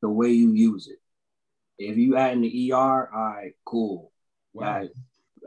the 0.00 0.08
way 0.08 0.30
you 0.30 0.52
use 0.52 0.88
it. 0.88 0.98
If 1.78 1.96
you 1.98 2.16
add 2.16 2.32
in 2.32 2.42
the 2.42 2.72
ER, 2.72 2.76
all 2.76 3.08
right, 3.12 3.52
cool. 3.64 4.12
Wow. 4.54 4.86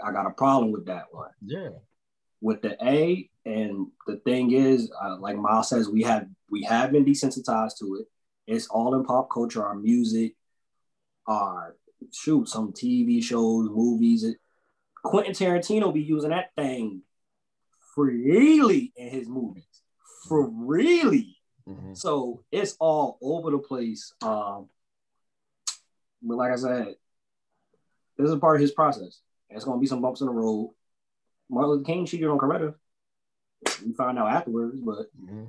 I 0.03 0.11
got 0.11 0.27
a 0.27 0.31
problem 0.31 0.71
with 0.71 0.85
that 0.87 1.05
one. 1.11 1.31
Yeah. 1.45 1.69
with 2.41 2.61
the 2.61 2.77
A, 2.85 3.29
and 3.45 3.87
the 4.07 4.17
thing 4.17 4.51
is, 4.51 4.91
uh, 5.01 5.17
like 5.17 5.37
Miles 5.37 5.69
says, 5.69 5.89
we 5.89 6.03
have 6.03 6.27
we 6.49 6.63
have 6.63 6.91
been 6.91 7.05
desensitized 7.05 7.77
to 7.79 7.95
it. 8.01 8.07
It's 8.47 8.67
all 8.67 8.95
in 8.95 9.03
pop 9.03 9.29
culture, 9.31 9.63
our 9.63 9.75
music, 9.75 10.35
our 11.27 11.75
shoot, 12.11 12.47
some 12.47 12.73
TV 12.73 13.23
shows, 13.23 13.69
movies. 13.69 14.25
Quentin 15.03 15.33
Tarantino 15.33 15.93
be 15.93 16.01
using 16.01 16.31
that 16.31 16.51
thing 16.55 17.01
freely 17.95 18.93
in 18.95 19.09
his 19.09 19.27
movies, 19.27 19.81
freely. 20.27 21.37
Mm-hmm. 21.67 21.93
So 21.93 22.43
it's 22.51 22.75
all 22.79 23.17
over 23.21 23.51
the 23.51 23.59
place. 23.59 24.13
Um, 24.21 24.69
but 26.21 26.37
like 26.37 26.51
I 26.51 26.55
said, 26.55 26.95
this 28.17 28.29
is 28.29 28.39
part 28.39 28.55
of 28.55 28.61
his 28.61 28.71
process. 28.71 29.19
It's 29.49 29.65
gonna 29.65 29.79
be 29.79 29.87
some 29.87 30.01
bumps 30.01 30.21
in 30.21 30.27
the 30.27 30.33
road. 30.33 30.73
Martin 31.49 31.71
Luther 31.71 31.83
King 31.83 32.05
cheated 32.05 32.27
on 32.27 32.37
Coretta. 32.37 32.75
We 33.85 33.93
find 33.93 34.17
out 34.19 34.29
afterwards, 34.29 34.79
but 34.79 35.07
mm-hmm. 35.19 35.45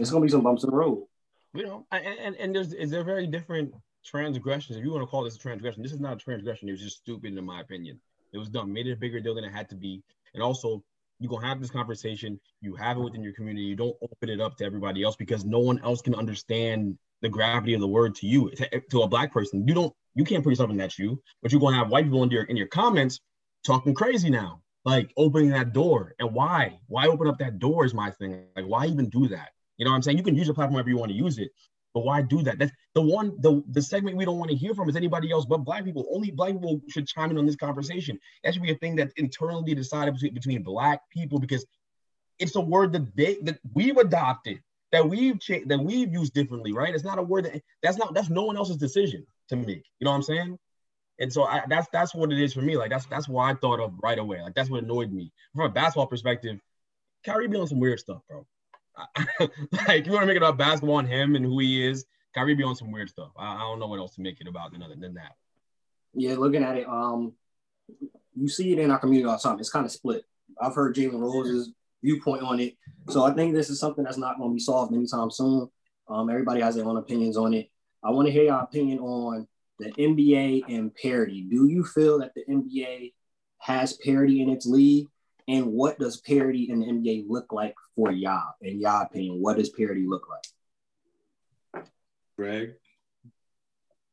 it's 0.00 0.10
gonna 0.10 0.24
be 0.24 0.30
some 0.30 0.42
bumps 0.42 0.64
in 0.64 0.70
the 0.70 0.76
road. 0.76 1.06
You 1.54 1.64
know, 1.64 1.86
and 1.92 2.04
and, 2.04 2.36
and 2.36 2.54
there's 2.54 2.72
is 2.72 2.90
there 2.90 3.04
very 3.04 3.26
different 3.26 3.72
transgressions. 4.04 4.76
If 4.76 4.84
you 4.84 4.90
want 4.90 5.02
to 5.02 5.06
call 5.06 5.24
this 5.24 5.36
a 5.36 5.38
transgression, 5.38 5.82
this 5.82 5.92
is 5.92 6.00
not 6.00 6.14
a 6.14 6.16
transgression. 6.16 6.68
It 6.68 6.72
was 6.72 6.82
just 6.82 6.98
stupid, 6.98 7.36
in 7.36 7.44
my 7.44 7.60
opinion. 7.60 8.00
It 8.32 8.38
was 8.38 8.48
dumb. 8.48 8.72
made 8.72 8.86
it 8.86 8.92
a 8.92 8.96
bigger 8.96 9.20
deal 9.20 9.34
than 9.34 9.44
it 9.44 9.52
had 9.52 9.68
to 9.70 9.76
be, 9.76 10.02
and 10.34 10.42
also 10.42 10.82
you're 11.18 11.30
gonna 11.30 11.46
have 11.46 11.60
this 11.60 11.70
conversation. 11.70 12.38
You 12.60 12.74
have 12.74 12.98
it 12.98 13.00
within 13.00 13.22
your 13.22 13.32
community. 13.32 13.66
You 13.66 13.76
don't 13.76 13.96
open 14.02 14.28
it 14.28 14.40
up 14.40 14.56
to 14.58 14.64
everybody 14.64 15.02
else 15.02 15.16
because 15.16 15.44
no 15.44 15.60
one 15.60 15.80
else 15.82 16.02
can 16.02 16.14
understand 16.14 16.98
the 17.22 17.28
gravity 17.28 17.74
of 17.74 17.80
the 17.80 17.88
word 17.88 18.14
to 18.16 18.26
you. 18.26 18.50
To, 18.50 18.80
to 18.90 19.02
a 19.02 19.08
black 19.08 19.32
person, 19.32 19.66
you 19.66 19.74
don't, 19.74 19.94
you 20.16 20.24
can't 20.24 20.42
put 20.42 20.50
yourself 20.50 20.70
in 20.70 20.78
that 20.78 20.90
shoe. 20.90 21.22
But 21.42 21.52
you're 21.52 21.60
gonna 21.60 21.76
have 21.76 21.90
white 21.90 22.04
people 22.04 22.24
in 22.24 22.30
your 22.30 22.42
in 22.44 22.56
your 22.56 22.66
comments 22.66 23.20
talking 23.64 23.94
crazy 23.94 24.30
now, 24.30 24.62
like 24.84 25.12
opening 25.16 25.50
that 25.50 25.72
door. 25.72 26.14
And 26.18 26.32
why? 26.32 26.80
Why 26.88 27.06
open 27.06 27.28
up 27.28 27.38
that 27.38 27.60
door 27.60 27.84
is 27.84 27.94
my 27.94 28.10
thing. 28.10 28.46
Like, 28.56 28.66
why 28.66 28.86
even 28.86 29.08
do 29.08 29.28
that? 29.28 29.50
You 29.76 29.84
know 29.84 29.92
what 29.92 29.96
I'm 29.96 30.02
saying? 30.02 30.18
You 30.18 30.24
can 30.24 30.34
use 30.34 30.46
your 30.46 30.54
platform 30.54 30.74
wherever 30.74 30.88
you 30.88 30.96
want 30.96 31.12
to 31.12 31.16
use 31.16 31.38
it, 31.38 31.50
but 31.92 32.04
why 32.04 32.22
do 32.22 32.42
that? 32.42 32.58
That's 32.58 32.72
the 32.94 33.02
one, 33.02 33.36
the, 33.40 33.62
the 33.70 33.82
segment 33.82 34.16
we 34.16 34.24
don't 34.24 34.38
want 34.38 34.50
to 34.50 34.56
hear 34.56 34.74
from 34.74 34.88
is 34.88 34.96
anybody 34.96 35.30
else 35.30 35.44
but 35.44 35.58
black 35.58 35.84
people. 35.84 36.06
Only 36.10 36.30
black 36.30 36.52
people 36.52 36.80
should 36.88 37.06
chime 37.06 37.30
in 37.30 37.38
on 37.38 37.44
this 37.44 37.56
conversation. 37.56 38.18
That 38.42 38.54
should 38.54 38.62
be 38.62 38.72
a 38.72 38.76
thing 38.76 38.96
that's 38.96 39.12
internally 39.16 39.74
decided 39.74 40.14
between, 40.14 40.32
between 40.34 40.62
black 40.62 41.00
people 41.10 41.38
because 41.38 41.66
it's 42.38 42.56
a 42.56 42.60
word 42.60 42.92
that 42.92 43.14
they 43.16 43.38
that 43.42 43.58
we've 43.74 43.96
adopted, 43.96 44.60
that 44.92 45.06
we've 45.06 45.38
changed, 45.40 45.68
that 45.68 45.78
we've 45.78 46.12
used 46.12 46.32
differently, 46.32 46.72
right? 46.72 46.94
It's 46.94 47.04
not 47.04 47.18
a 47.18 47.22
word 47.22 47.46
that 47.46 47.62
that's 47.82 47.98
not 47.98 48.14
that's 48.14 48.30
no 48.30 48.44
one 48.44 48.56
else's 48.56 48.76
decision 48.76 49.26
to 49.48 49.56
make. 49.56 49.84
You 49.98 50.04
know 50.04 50.10
what 50.10 50.16
I'm 50.16 50.22
saying? 50.22 50.58
And 51.18 51.32
so 51.32 51.44
I, 51.44 51.62
that's 51.68 51.88
that's 51.92 52.14
what 52.14 52.32
it 52.32 52.38
is 52.38 52.52
for 52.52 52.60
me. 52.60 52.76
Like 52.76 52.90
that's 52.90 53.06
that's 53.06 53.28
what 53.28 53.44
I 53.44 53.54
thought 53.54 53.80
of 53.80 53.94
right 54.02 54.18
away. 54.18 54.42
Like 54.42 54.54
that's 54.54 54.70
what 54.70 54.82
annoyed 54.82 55.12
me 55.12 55.32
from 55.54 55.64
a 55.64 55.68
basketball 55.70 56.06
perspective. 56.06 56.58
Kyrie 57.24 57.48
be 57.48 57.56
on 57.56 57.66
some 57.66 57.80
weird 57.80 57.98
stuff, 57.98 58.20
bro. 58.28 58.46
like 59.88 60.06
you 60.06 60.12
want 60.12 60.22
to 60.22 60.26
make 60.26 60.36
it 60.36 60.42
about 60.42 60.58
basketball 60.58 60.98
and 60.98 61.08
him 61.08 61.36
and 61.36 61.44
who 61.44 61.58
he 61.58 61.86
is. 61.86 62.04
Kyrie 62.34 62.54
be 62.54 62.64
on 62.64 62.76
some 62.76 62.92
weird 62.92 63.08
stuff. 63.08 63.30
I, 63.36 63.56
I 63.56 63.60
don't 63.60 63.80
know 63.80 63.86
what 63.86 63.98
else 63.98 64.14
to 64.16 64.20
make 64.20 64.40
it 64.40 64.48
about 64.48 64.72
than 64.72 64.82
other 64.82 64.94
than 64.94 65.14
that. 65.14 65.32
Yeah, 66.14 66.34
looking 66.34 66.62
at 66.62 66.76
it, 66.76 66.86
um, 66.86 67.32
you 68.34 68.48
see 68.48 68.72
it 68.72 68.78
in 68.78 68.90
our 68.90 68.98
community 68.98 69.28
all 69.28 69.36
the 69.36 69.42
time. 69.42 69.58
It's 69.58 69.70
kind 69.70 69.86
of 69.86 69.92
split. 69.92 70.24
I've 70.60 70.74
heard 70.74 70.94
Jalen 70.94 71.20
Rose's 71.20 71.72
viewpoint 72.02 72.42
on 72.42 72.60
it, 72.60 72.76
so 73.08 73.24
I 73.24 73.32
think 73.32 73.54
this 73.54 73.70
is 73.70 73.80
something 73.80 74.04
that's 74.04 74.16
not 74.18 74.38
going 74.38 74.50
to 74.50 74.54
be 74.54 74.60
solved 74.60 74.94
anytime 74.94 75.30
soon. 75.30 75.68
Um, 76.08 76.30
everybody 76.30 76.60
has 76.60 76.76
their 76.76 76.84
own 76.84 76.96
opinions 76.96 77.36
on 77.36 77.54
it. 77.54 77.70
I 78.06 78.10
want 78.10 78.26
to 78.26 78.32
hear 78.32 78.44
your 78.44 78.60
opinion 78.60 79.00
on 79.00 79.48
the 79.80 79.90
NBA 79.90 80.62
and 80.68 80.94
parity. 80.94 81.42
Do 81.50 81.66
you 81.66 81.82
feel 81.82 82.20
that 82.20 82.34
the 82.34 82.44
NBA 82.48 83.12
has 83.58 83.94
parity 83.94 84.42
in 84.42 84.48
its 84.48 84.64
league? 84.64 85.08
And 85.48 85.72
what 85.72 85.98
does 85.98 86.20
parity 86.20 86.68
in 86.70 86.80
the 86.80 86.86
NBA 86.86 87.24
look 87.28 87.52
like 87.52 87.74
for 87.96 88.12
y'all? 88.12 88.54
In 88.62 88.80
y'all 88.80 89.02
opinion, 89.02 89.42
what 89.42 89.56
does 89.56 89.70
parity 89.70 90.06
look 90.06 90.28
like? 90.28 91.84
Greg, 92.36 92.74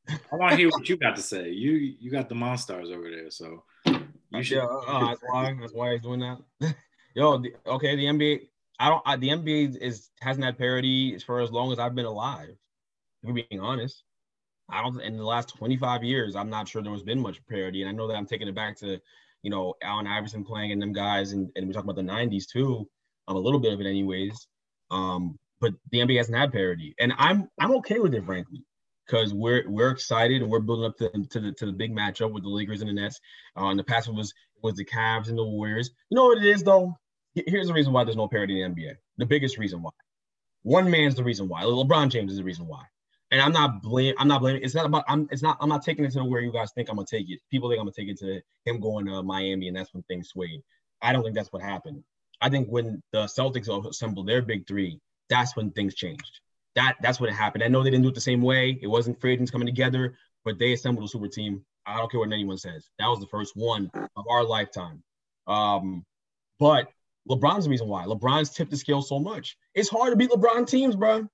I 0.09 0.35
want 0.35 0.51
to 0.51 0.57
hear 0.57 0.69
what 0.69 0.89
you 0.89 0.97
got 0.97 1.15
to 1.15 1.21
say. 1.21 1.49
You 1.49 1.73
you 1.99 2.09
got 2.09 2.29
the 2.29 2.35
monsters 2.35 2.89
over 2.89 3.11
there, 3.11 3.29
so 3.29 3.63
you 4.31 4.43
should. 4.43 4.55
Yeah, 4.57 4.65
uh, 4.65 5.07
that's 5.07 5.21
why 5.27 5.55
that's 5.59 5.73
why 5.73 5.91
he's 5.93 6.01
doing 6.01 6.21
that. 6.21 6.39
Yo, 7.15 7.37
the, 7.37 7.53
okay, 7.67 7.95
the 7.95 8.05
NBA. 8.05 8.47
I 8.79 8.89
don't. 8.89 9.03
I, 9.05 9.17
the 9.17 9.29
NBA 9.29 9.77
is 9.77 10.09
hasn't 10.19 10.45
had 10.45 10.57
parity 10.57 11.19
for 11.19 11.41
as 11.41 11.51
long 11.51 11.71
as 11.71 11.79
I've 11.79 11.95
been 11.95 12.05
alive. 12.05 12.55
If 13.23 13.29
we're 13.29 13.45
being 13.49 13.61
honest, 13.61 14.03
I 14.69 14.81
don't. 14.81 14.99
In 15.01 15.17
the 15.17 15.23
last 15.23 15.49
25 15.57 16.03
years, 16.03 16.35
I'm 16.35 16.49
not 16.49 16.67
sure 16.67 16.81
there 16.81 16.91
has 16.91 17.03
been 17.03 17.19
much 17.19 17.45
parity, 17.47 17.81
and 17.81 17.89
I 17.89 17.93
know 17.93 18.07
that 18.07 18.15
I'm 18.15 18.25
taking 18.25 18.47
it 18.47 18.55
back 18.55 18.77
to 18.79 18.99
you 19.43 19.49
know, 19.49 19.75
Allen 19.83 20.07
Iverson 20.07 20.43
playing 20.43 20.71
and 20.71 20.81
them 20.81 20.93
guys, 20.93 21.33
and, 21.33 21.51
and 21.55 21.67
we 21.67 21.73
talk 21.73 21.83
about 21.83 21.97
the 21.97 22.01
90s 22.01 22.47
too, 22.47 22.89
um, 23.27 23.35
a 23.35 23.39
little 23.39 23.59
bit 23.59 23.73
of 23.73 23.81
it 23.81 23.85
anyways. 23.85 24.47
Um, 24.89 25.37
but 25.59 25.73
the 25.91 25.99
NBA 25.99 26.17
hasn't 26.17 26.37
had 26.37 26.51
parity. 26.51 26.95
And 26.99 27.13
I'm 27.17 27.49
I'm 27.59 27.71
okay 27.75 27.99
with 27.99 28.13
it, 28.13 28.25
frankly, 28.25 28.65
because 29.05 29.33
we're 29.33 29.69
we're 29.69 29.91
excited 29.91 30.41
and 30.41 30.51
we're 30.51 30.59
building 30.59 30.85
up 30.85 30.97
to, 30.97 31.09
to 31.29 31.39
the 31.39 31.51
to 31.53 31.65
the 31.65 31.71
big 31.71 31.95
matchup 31.95 32.31
with 32.31 32.43
the 32.43 32.49
Lakers 32.49 32.81
and 32.81 32.89
the 32.89 32.93
Nets. 32.93 33.19
Uh, 33.57 33.67
and 33.67 33.79
the 33.79 33.83
past 33.83 34.13
was 34.13 34.33
was 34.61 34.75
the 34.75 34.85
Cavs 34.85 35.29
and 35.29 35.37
the 35.37 35.43
Warriors. 35.43 35.91
You 36.09 36.15
know 36.15 36.25
what 36.25 36.37
it 36.37 36.45
is 36.45 36.63
though? 36.63 36.97
Here's 37.33 37.67
the 37.67 37.73
reason 37.73 37.93
why 37.93 38.03
there's 38.03 38.17
no 38.17 38.27
parity 38.27 38.61
in 38.61 38.73
the 38.73 38.81
NBA. 38.81 38.93
The 39.17 39.25
biggest 39.25 39.57
reason 39.57 39.81
why. 39.81 39.91
One 40.63 40.89
man's 40.89 41.15
the 41.15 41.23
reason 41.23 41.47
why. 41.47 41.63
LeBron 41.63 42.09
James 42.09 42.31
is 42.31 42.37
the 42.37 42.43
reason 42.43 42.67
why 42.67 42.83
and 43.33 43.41
I'm 43.41 43.51
not 43.51 43.81
blame 43.81 44.13
I'm 44.19 44.27
not 44.27 44.41
blaming. 44.41 44.61
It's 44.63 44.75
not 44.75 44.85
about 44.85 45.03
I'm 45.07 45.27
it's 45.31 45.41
not 45.41 45.57
I'm 45.59 45.67
not 45.67 45.83
taking 45.83 46.05
it 46.05 46.11
to 46.11 46.23
where 46.23 46.39
you 46.39 46.53
guys 46.53 46.71
think 46.71 46.87
I'm 46.87 46.95
gonna 46.95 47.07
take 47.09 47.29
it. 47.29 47.39
People 47.49 47.67
think 47.67 47.79
I'm 47.79 47.85
gonna 47.85 47.93
take 47.97 48.07
it 48.07 48.19
to 48.19 48.39
him 48.63 48.79
going 48.79 49.07
to 49.07 49.23
Miami 49.23 49.67
and 49.67 49.75
that's 49.75 49.93
when 49.93 50.03
things 50.03 50.29
swayed. 50.29 50.61
I 51.01 51.11
don't 51.11 51.23
think 51.23 51.35
that's 51.35 51.51
what 51.51 51.63
happened. 51.63 52.03
I 52.41 52.49
think 52.49 52.69
when 52.69 53.01
the 53.11 53.23
Celtics 53.23 53.67
assembled 53.89 54.27
their 54.27 54.43
big 54.43 54.67
three, 54.67 54.99
that's 55.29 55.55
when 55.55 55.71
things 55.71 55.95
changed. 55.95 56.39
That 56.75 56.95
that's 57.01 57.19
what 57.19 57.31
happened. 57.31 57.63
I 57.63 57.67
know 57.67 57.83
they 57.83 57.89
didn't 57.89 58.03
do 58.03 58.09
it 58.09 58.15
the 58.15 58.21
same 58.21 58.41
way. 58.41 58.77
It 58.81 58.87
wasn't 58.87 59.19
free 59.19 59.33
agents 59.33 59.51
coming 59.51 59.67
together, 59.67 60.15
but 60.45 60.59
they 60.59 60.73
assembled 60.73 61.05
a 61.05 61.07
super 61.07 61.27
team. 61.27 61.65
I 61.87 61.97
don't 61.97 62.11
care 62.11 62.19
what 62.19 62.31
anyone 62.31 62.57
says. 62.57 62.87
That 62.99 63.07
was 63.07 63.19
the 63.19 63.27
first 63.27 63.55
one 63.55 63.89
of 64.15 64.25
our 64.29 64.43
lifetime. 64.43 65.03
Um, 65.47 66.05
but 66.59 66.87
LeBron's 67.27 67.65
the 67.65 67.71
reason 67.71 67.87
why. 67.87 68.05
LeBron's 68.05 68.51
tipped 68.51 68.71
the 68.71 68.77
scale 68.77 69.01
so 69.01 69.19
much. 69.19 69.57
It's 69.73 69.89
hard 69.89 70.11
to 70.11 70.15
beat 70.15 70.29
LeBron 70.29 70.67
teams, 70.67 70.95
bro. 70.95 71.27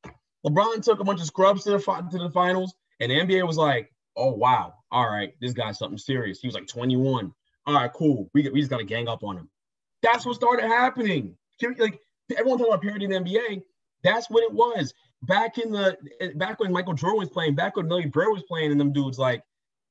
LeBron 0.46 0.82
took 0.82 1.00
a 1.00 1.04
bunch 1.04 1.20
of 1.20 1.28
scrubs 1.28 1.64
to 1.64 1.72
the 1.72 2.08
to 2.12 2.18
the 2.18 2.30
finals, 2.30 2.74
and 3.00 3.12
the 3.12 3.20
NBA 3.20 3.46
was 3.46 3.58
like, 3.58 3.92
"Oh 4.16 4.32
wow, 4.32 4.74
all 4.92 5.10
right, 5.10 5.34
this 5.42 5.54
guy's 5.54 5.78
something 5.78 5.98
serious." 5.98 6.40
He 6.40 6.48
was 6.48 6.56
like 6.56 6.68
21. 6.68 7.34
All 7.66 7.74
right, 7.74 7.92
cool. 7.94 8.30
We, 8.34 8.50
we 8.50 8.60
just 8.60 8.72
got 8.72 8.78
to 8.78 8.86
gang 8.86 9.08
up 9.08 9.24
on 9.24 9.38
him. 9.38 9.50
That's 10.02 10.26
what 10.26 10.36
started 10.36 10.66
happening. 10.66 11.36
Like 11.62 12.00
everyone 12.32 12.58
talking 12.58 12.74
about 12.74 12.82
parity 12.82 13.06
in 13.06 13.12
the 13.12 13.20
NBA. 13.20 13.62
That's 14.02 14.30
what 14.30 14.44
it 14.44 14.54
was 14.54 14.94
back 15.24 15.58
in 15.58 15.72
the 15.72 15.98
back 16.36 16.60
when 16.60 16.72
Michael 16.72 16.94
Jordan 16.94 17.20
was 17.20 17.30
playing, 17.30 17.56
back 17.56 17.76
when 17.76 17.90
Larry 17.90 18.06
Bird 18.06 18.32
was 18.32 18.44
playing, 18.44 18.72
and 18.72 18.80
them 18.80 18.94
dudes 18.94 19.20
like 19.20 19.44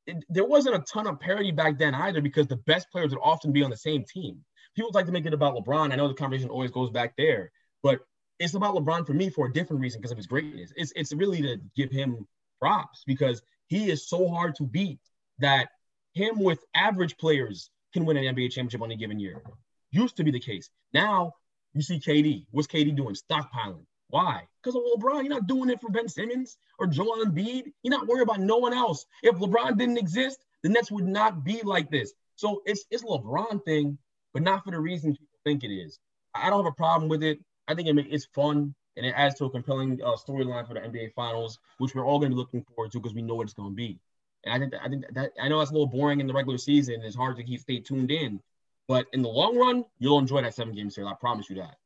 it, 0.06 0.24
there 0.28 0.46
wasn't 0.46 0.76
a 0.76 0.80
ton 0.80 1.06
of 1.06 1.20
parity 1.20 1.52
back 1.52 1.78
then 1.78 1.94
either 1.94 2.20
because 2.20 2.46
the 2.46 2.56
best 2.56 2.90
players 2.90 3.10
would 3.10 3.20
often 3.22 3.52
be 3.52 3.62
on 3.62 3.70
the 3.70 3.76
same 3.76 4.04
team. 4.04 4.38
People 4.74 4.90
like 4.94 5.06
to 5.06 5.12
make 5.12 5.26
it 5.26 5.34
about 5.34 5.54
LeBron. 5.54 5.92
I 5.92 5.96
know 5.96 6.08
the 6.08 6.14
conversation 6.14 6.50
always 6.50 6.70
goes 6.70 6.90
back 6.90 7.14
there, 7.16 7.50
but 7.82 8.00
it's 8.38 8.54
about 8.54 8.74
LeBron 8.74 9.06
for 9.06 9.14
me 9.14 9.30
for 9.30 9.46
a 9.46 9.52
different 9.52 9.80
reason 9.82 10.00
because 10.00 10.12
of 10.12 10.16
his 10.16 10.26
greatness. 10.26 10.72
It's 10.76 10.92
it's 10.94 11.12
really 11.12 11.42
to 11.42 11.60
give 11.76 11.90
him 11.90 12.26
props 12.60 13.02
because 13.06 13.42
he 13.66 13.90
is 13.90 14.08
so 14.08 14.28
hard 14.28 14.54
to 14.56 14.64
beat 14.64 15.00
that 15.38 15.68
him 16.14 16.40
with 16.40 16.64
average 16.74 17.16
players 17.18 17.70
can 17.92 18.04
win 18.04 18.16
an 18.16 18.34
NBA 18.34 18.50
championship 18.50 18.82
on 18.82 18.90
a 18.90 18.96
given 18.96 19.18
year. 19.18 19.42
Used 19.90 20.16
to 20.16 20.24
be 20.24 20.30
the 20.30 20.40
case. 20.40 20.70
Now 20.92 21.34
you 21.74 21.82
see 21.82 21.98
KD. 21.98 22.46
What's 22.50 22.68
KD 22.68 22.94
doing? 22.96 23.14
Stockpiling. 23.14 23.84
Why? 24.10 24.42
Because 24.62 24.74
of 24.74 24.82
LeBron. 24.82 25.24
You're 25.24 25.34
not 25.34 25.46
doing 25.46 25.70
it 25.70 25.80
for 25.80 25.90
Ben 25.90 26.08
Simmons 26.08 26.56
or 26.78 26.86
Joel 26.86 27.24
Embiid. 27.24 27.64
You're 27.82 27.96
not 27.96 28.06
worried 28.06 28.22
about 28.22 28.40
no 28.40 28.56
one 28.56 28.72
else. 28.72 29.04
If 29.22 29.36
LeBron 29.36 29.76
didn't 29.76 29.98
exist, 29.98 30.38
the 30.62 30.68
Nets 30.68 30.90
would 30.90 31.06
not 31.06 31.44
be 31.44 31.60
like 31.62 31.90
this. 31.90 32.12
So 32.36 32.62
it's 32.64 32.84
it's 32.90 33.04
LeBron 33.04 33.64
thing, 33.64 33.98
but 34.32 34.42
not 34.42 34.64
for 34.64 34.70
the 34.70 34.80
reason 34.80 35.12
people 35.12 35.26
think 35.44 35.64
it 35.64 35.72
is. 35.72 35.98
I 36.34 36.50
don't 36.50 36.64
have 36.64 36.72
a 36.72 36.76
problem 36.76 37.08
with 37.08 37.22
it. 37.22 37.38
I 37.68 37.74
think 37.74 37.88
it 37.88 38.06
it's 38.10 38.26
fun 38.34 38.74
and 38.96 39.06
it 39.06 39.14
adds 39.16 39.36
to 39.36 39.44
a 39.44 39.50
compelling 39.50 40.00
uh, 40.02 40.16
storyline 40.16 40.66
for 40.66 40.74
the 40.74 40.80
NBA 40.80 41.12
Finals, 41.14 41.60
which 41.78 41.94
we're 41.94 42.04
all 42.04 42.18
going 42.18 42.30
to 42.30 42.34
be 42.34 42.38
looking 42.38 42.64
forward 42.64 42.90
to 42.92 42.98
because 42.98 43.14
we 43.14 43.22
know 43.22 43.36
what 43.36 43.44
it's 43.44 43.52
going 43.52 43.70
to 43.70 43.74
be. 43.74 44.00
And 44.44 44.54
I 44.54 44.58
think 44.58 44.72
that, 44.72 44.82
I 44.82 44.88
think 44.88 45.04
that 45.12 45.32
I 45.40 45.48
know 45.48 45.58
that's 45.58 45.70
a 45.70 45.74
little 45.74 45.86
boring 45.86 46.20
in 46.20 46.26
the 46.26 46.32
regular 46.32 46.58
season. 46.58 47.02
It's 47.02 47.14
hard 47.14 47.36
to 47.36 47.44
keep 47.44 47.60
stay 47.60 47.78
tuned 47.78 48.10
in, 48.10 48.40
but 48.88 49.06
in 49.12 49.22
the 49.22 49.28
long 49.28 49.56
run, 49.56 49.84
you'll 49.98 50.18
enjoy 50.18 50.42
that 50.42 50.54
seven 50.54 50.74
game 50.74 50.90
series. 50.90 51.10
I 51.10 51.14
promise 51.14 51.48
you 51.48 51.56
that. 51.56 51.76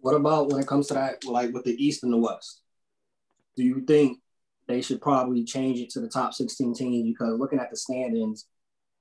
What 0.00 0.14
about 0.14 0.50
when 0.50 0.60
it 0.60 0.66
comes 0.66 0.88
to 0.88 0.94
that, 0.94 1.24
like 1.24 1.52
with 1.52 1.64
the 1.64 1.84
East 1.84 2.02
and 2.02 2.12
the 2.12 2.16
West? 2.16 2.62
Do 3.56 3.64
you 3.64 3.82
think 3.82 4.18
they 4.66 4.80
should 4.82 5.00
probably 5.00 5.44
change 5.44 5.80
it 5.80 5.90
to 5.90 6.00
the 6.00 6.08
top 6.08 6.34
16 6.34 6.74
teams? 6.74 7.08
Because 7.08 7.38
looking 7.38 7.58
at 7.58 7.70
the 7.70 7.76
standings, 7.76 8.46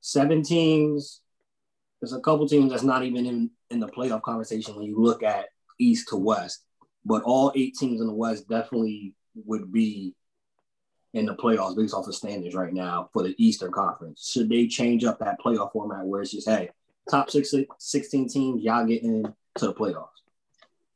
seven 0.01 0.43
teams, 0.43 1.21
there's 2.01 2.13
a 2.13 2.19
couple 2.19 2.47
teams 2.47 2.71
that's 2.71 2.83
not 2.83 3.03
even 3.03 3.25
in, 3.25 3.51
in 3.69 3.79
the 3.79 3.87
playoff 3.87 4.21
conversation 4.21 4.75
when 4.75 4.85
you 4.85 4.99
look 4.99 5.23
at 5.23 5.49
East 5.79 6.09
to 6.09 6.17
West, 6.17 6.63
but 7.05 7.23
all 7.23 7.51
eight 7.55 7.75
teams 7.75 8.01
in 8.01 8.07
the 8.07 8.13
West 8.13 8.47
definitely 8.47 9.13
would 9.45 9.71
be 9.71 10.15
in 11.13 11.25
the 11.25 11.35
playoffs 11.35 11.75
based 11.75 11.93
off 11.93 12.05
the 12.05 12.13
standings 12.13 12.53
right 12.53 12.73
now 12.73 13.09
for 13.13 13.23
the 13.23 13.35
Eastern 13.37 13.71
Conference. 13.71 14.29
Should 14.31 14.49
they 14.49 14.67
change 14.67 15.03
up 15.03 15.19
that 15.19 15.39
playoff 15.39 15.71
format 15.71 16.05
where 16.05 16.21
it's 16.21 16.31
just, 16.31 16.47
hey, 16.47 16.69
top 17.09 17.29
six, 17.29 17.53
16 17.79 18.29
teams, 18.29 18.63
y'all 18.63 18.85
get 18.85 19.03
into 19.03 19.33
the 19.59 19.73
playoffs? 19.73 20.09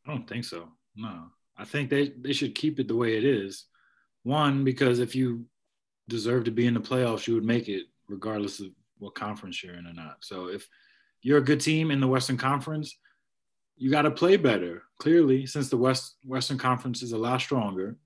I 0.05 0.11
don't 0.11 0.27
think 0.27 0.45
so. 0.45 0.67
No, 0.95 1.27
I 1.57 1.65
think 1.65 1.89
they 1.89 2.09
they 2.19 2.33
should 2.33 2.55
keep 2.55 2.79
it 2.79 2.87
the 2.87 2.95
way 2.95 3.17
it 3.17 3.23
is. 3.23 3.65
One, 4.23 4.63
because 4.63 4.99
if 4.99 5.15
you 5.15 5.45
deserve 6.09 6.43
to 6.45 6.51
be 6.51 6.67
in 6.67 6.73
the 6.73 6.81
playoffs, 6.81 7.27
you 7.27 7.33
would 7.35 7.45
make 7.45 7.69
it 7.69 7.85
regardless 8.07 8.59
of 8.59 8.67
what 8.99 9.15
conference 9.15 9.63
you're 9.63 9.75
in 9.75 9.87
or 9.87 9.93
not. 9.93 10.17
So 10.21 10.47
if 10.47 10.67
you're 11.21 11.37
a 11.37 11.43
good 11.43 11.61
team 11.61 11.91
in 11.91 11.99
the 11.99 12.07
Western 12.07 12.37
Conference, 12.37 12.97
you 13.77 13.89
got 13.89 14.03
to 14.03 14.11
play 14.11 14.37
better. 14.37 14.83
Clearly, 14.99 15.45
since 15.45 15.69
the 15.69 15.77
West 15.77 16.17
Western 16.25 16.57
Conference 16.57 17.01
is 17.01 17.11
a 17.11 17.17
lot 17.17 17.41
stronger. 17.41 17.97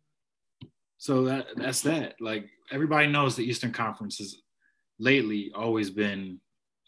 So 0.97 1.25
that 1.25 1.47
that's 1.55 1.81
that. 1.81 2.15
Like 2.19 2.49
everybody 2.71 3.07
knows 3.07 3.35
the 3.35 3.43
Eastern 3.43 3.71
Conference 3.71 4.17
has 4.19 4.37
lately 4.99 5.51
always 5.53 5.89
been 5.89 6.39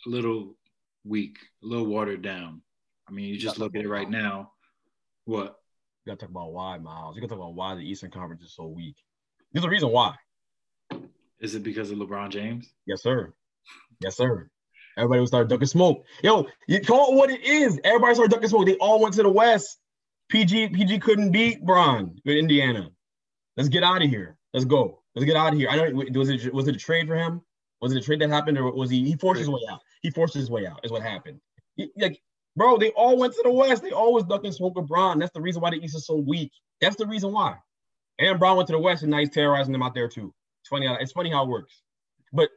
a 0.06 0.10
little 0.10 0.56
weak, 1.04 1.38
a 1.64 1.68
little 1.68 1.86
watered 1.86 2.22
down. 2.22 2.62
I 3.08 3.12
mean, 3.12 3.26
you 3.26 3.38
just 3.38 3.60
look 3.60 3.76
at 3.76 3.84
it 3.84 3.90
right 3.90 4.10
now. 4.10 4.52
What? 5.26 5.58
You 6.06 6.12
gotta 6.12 6.20
talk 6.20 6.30
about 6.30 6.54
why, 6.54 6.78
Miles. 6.78 7.16
You 7.16 7.22
gotta 7.22 7.36
talk 7.36 7.40
about 7.40 7.56
why 7.56 7.76
the 7.76 7.82
Eastern 7.82 8.12
Conference 8.12 8.44
is 8.44 8.54
so 8.56 8.66
weak. 8.66 8.96
There's 9.52 9.66
a 9.66 9.70
reason 9.70 9.90
why. 9.90 10.16
Is 11.40 11.56
it 11.56 11.64
because 11.64 11.92
of 11.92 11.98
LeBron 11.98 12.30
James? 12.30 12.74
Yes, 12.86 13.04
sir. 13.04 13.34
Yes, 14.02 14.18
sir. 14.18 14.50
Everybody 14.98 15.20
will 15.20 15.28
start 15.28 15.48
ducking 15.48 15.68
smoke. 15.68 16.04
Yo, 16.24 16.48
you 16.68 16.82
call 16.82 17.14
it 17.14 17.16
what 17.16 17.30
it 17.30 17.44
is. 17.46 17.80
Everybody 17.84 18.16
started 18.16 18.32
ducking 18.32 18.50
smoke. 18.50 18.66
They 18.66 18.78
all 18.78 19.02
went 19.02 19.14
to 19.16 19.24
the 19.24 19.30
West. 19.30 19.78
PG 20.30 20.70
PG 20.70 21.00
couldn't 21.00 21.32
beat 21.32 21.64
Bron 21.64 22.20
with 22.26 22.36
Indiana. 22.36 22.90
Let's 23.56 23.70
get 23.70 23.84
out 23.84 24.02
of 24.02 24.10
here. 24.10 24.38
Let's 24.54 24.66
go. 24.66 25.02
Let's 25.16 25.26
get 25.26 25.38
out 25.38 25.54
of 25.54 25.60
here. 25.60 25.70
I 25.70 25.76
know. 25.76 26.04
Was 26.14 26.30
it 26.30 26.54
was 26.54 26.68
it 26.68 26.76
a 26.76 26.80
trade 26.80 27.08
for 27.08 27.16
him? 27.16 27.42
Was 27.80 27.94
it 27.94 28.00
a 28.00 28.02
trade 28.02 28.22
that 28.22 28.30
happened, 28.30 28.58
or 28.58 28.72
was 28.72 28.90
he 28.90 29.06
he 29.06 29.16
forced 29.16 29.40
his 29.40 29.50
way 29.50 29.62
out? 29.70 29.80
He 30.02 30.10
forced 30.10 30.34
his 30.34 30.50
way 30.50 30.66
out. 30.66 30.80
Is 30.84 30.92
what 30.92 31.04
happened. 31.04 31.40
He, 31.76 31.92
like, 31.98 32.20
bro, 32.56 32.78
they 32.78 32.90
all 32.90 33.18
went 33.18 33.34
to 33.34 33.42
the 33.44 33.52
West. 33.52 33.84
They 33.84 33.92
always 33.92 34.26
ducking 34.26 34.52
smoke 34.52 34.76
with 34.76 34.88
Bron. 34.88 35.20
That's 35.20 35.34
the 35.34 35.42
reason 35.42 35.62
why 35.62 35.70
the 35.70 35.78
East 35.78 35.96
is 35.96 36.08
so 36.08 36.16
weak. 36.16 36.52
That's 36.82 36.96
the 36.96 37.06
reason 37.06 37.32
why. 37.32 37.56
And 38.20 38.40
Bron 38.40 38.58
went 38.58 38.68
to 38.68 38.74
the 38.74 38.80
West, 38.80 39.04
and 39.04 39.12
now 39.12 39.20
he's 39.20 39.30
terrorizing 39.30 39.72
them 39.72 39.84
out 39.84 39.94
there 39.94 40.10
too. 40.10 40.34
It's 40.62 40.70
funny. 40.70 40.88
It's 41.00 41.12
funny 41.12 41.30
how 41.30 41.44
it 41.44 41.50
works. 41.50 41.82
But 42.34 42.50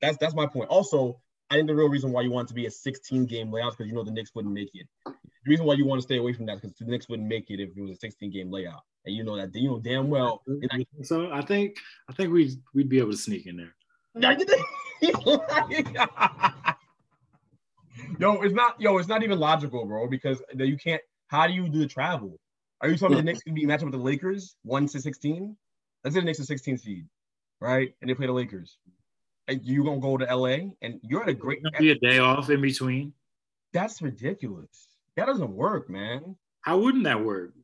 that's 0.00 0.16
that's 0.18 0.34
my 0.34 0.46
point. 0.46 0.70
Also, 0.70 1.20
I 1.52 1.56
think 1.56 1.66
the 1.66 1.74
real 1.74 1.90
reason 1.90 2.12
why 2.12 2.22
you 2.22 2.30
want 2.30 2.46
it 2.46 2.48
to 2.48 2.54
be 2.54 2.64
a 2.64 2.70
16 2.70 3.26
game 3.26 3.52
layout 3.52 3.72
is 3.72 3.76
because 3.76 3.90
you 3.90 3.94
know 3.94 4.02
the 4.02 4.10
Knicks 4.10 4.34
wouldn't 4.34 4.54
make 4.54 4.70
it. 4.72 4.86
The 5.04 5.12
reason 5.46 5.66
why 5.66 5.74
you 5.74 5.84
want 5.84 6.00
to 6.00 6.02
stay 6.02 6.16
away 6.16 6.32
from 6.32 6.46
that 6.46 6.62
because 6.62 6.74
the 6.78 6.86
Knicks 6.86 7.10
wouldn't 7.10 7.28
make 7.28 7.50
it 7.50 7.60
if 7.60 7.76
it 7.76 7.80
was 7.80 7.90
a 7.90 7.96
16 7.96 8.30
game 8.30 8.50
layout, 8.50 8.80
and 9.04 9.14
you 9.14 9.22
know 9.22 9.36
that 9.36 9.54
you 9.54 9.68
know 9.68 9.78
damn 9.78 10.08
well. 10.08 10.42
so 11.02 11.30
I 11.30 11.42
think 11.42 11.76
I 12.08 12.14
think 12.14 12.32
we 12.32 12.56
we'd 12.72 12.88
be 12.88 13.00
able 13.00 13.10
to 13.10 13.18
sneak 13.18 13.46
in 13.46 13.58
there. 13.58 13.74
yo, 18.18 18.40
it's 18.40 18.54
not 18.54 18.80
yo, 18.80 18.96
it's 18.96 19.08
not 19.08 19.22
even 19.22 19.38
logical, 19.38 19.84
bro, 19.84 20.08
because 20.08 20.42
you 20.56 20.78
can't. 20.78 21.02
How 21.26 21.46
do 21.46 21.52
you 21.52 21.68
do 21.68 21.80
the 21.80 21.86
travel? 21.86 22.40
Are 22.80 22.88
you 22.88 22.96
telling 22.96 23.16
me 23.16 23.20
the 23.20 23.24
Knicks 23.24 23.42
can 23.42 23.52
be 23.52 23.66
matching 23.66 23.90
with 23.90 23.92
the 23.92 24.02
Lakers 24.02 24.56
one 24.62 24.86
to 24.86 25.02
16? 25.02 25.54
Let's 26.02 26.14
say 26.14 26.20
the 26.20 26.24
Knicks 26.24 26.40
are 26.40 26.44
16 26.44 26.78
seed, 26.78 27.06
right? 27.60 27.92
And 28.00 28.08
they 28.08 28.14
play 28.14 28.26
the 28.26 28.32
Lakers 28.32 28.78
you 29.62 29.84
gonna 29.84 30.00
go 30.00 30.16
to 30.16 30.36
LA 30.36 30.72
and 30.82 31.00
you're 31.02 31.22
at 31.22 31.28
a 31.28 31.34
great 31.34 31.62
be 31.78 31.90
a 31.90 31.94
day 31.94 32.18
off 32.18 32.50
in 32.50 32.60
between. 32.60 33.12
That's 33.72 34.02
ridiculous. 34.02 34.88
That 35.16 35.26
doesn't 35.26 35.50
work, 35.50 35.88
man. 35.88 36.36
How 36.62 36.78
wouldn't 36.78 37.04
that 37.04 37.22
work? 37.22 37.54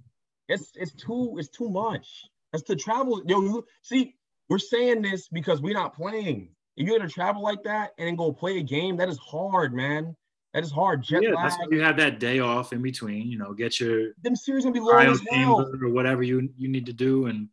It's 0.48 0.70
it's 0.74 0.92
too 0.92 1.36
it's 1.38 1.48
too 1.48 1.68
much. 1.68 2.24
That's 2.52 2.64
to 2.64 2.76
travel. 2.76 3.22
Yo, 3.26 3.40
you, 3.42 3.66
see, 3.82 4.14
we're 4.48 4.58
saying 4.58 5.02
this 5.02 5.28
because 5.28 5.60
we're 5.60 5.74
not 5.74 5.94
playing. 5.94 6.50
If 6.76 6.86
you're 6.86 6.98
gonna 6.98 7.10
travel 7.10 7.42
like 7.42 7.62
that 7.64 7.92
and 7.98 8.08
then 8.08 8.16
go 8.16 8.32
play 8.32 8.58
a 8.58 8.62
game, 8.62 8.96
that 8.96 9.08
is 9.08 9.18
hard, 9.18 9.74
man. 9.74 10.16
That 10.54 10.64
is 10.64 10.70
hard. 10.70 11.02
Jet 11.02 11.22
yeah, 11.22 11.30
lag. 11.30 11.44
that's 11.44 11.58
why 11.58 11.66
you 11.70 11.82
have 11.82 11.98
that 11.98 12.18
day 12.18 12.38
off 12.38 12.72
in 12.72 12.80
between. 12.80 13.30
You 13.30 13.38
know, 13.38 13.52
get 13.52 13.78
your 13.78 14.12
them 14.22 14.34
series 14.34 14.64
gonna 14.64 14.72
be 14.72 14.80
long 14.80 15.06
as 15.06 15.20
well. 15.30 15.70
or 15.80 15.88
whatever 15.90 16.22
you 16.22 16.48
you 16.56 16.68
need 16.68 16.86
to 16.86 16.92
do. 16.92 17.26
And 17.26 17.48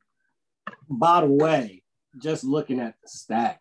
by 0.89 1.21
the 1.21 1.27
way, 1.27 1.83
just 2.21 2.43
looking 2.43 2.79
at 2.79 2.95
the 3.01 3.07
stats, 3.07 3.57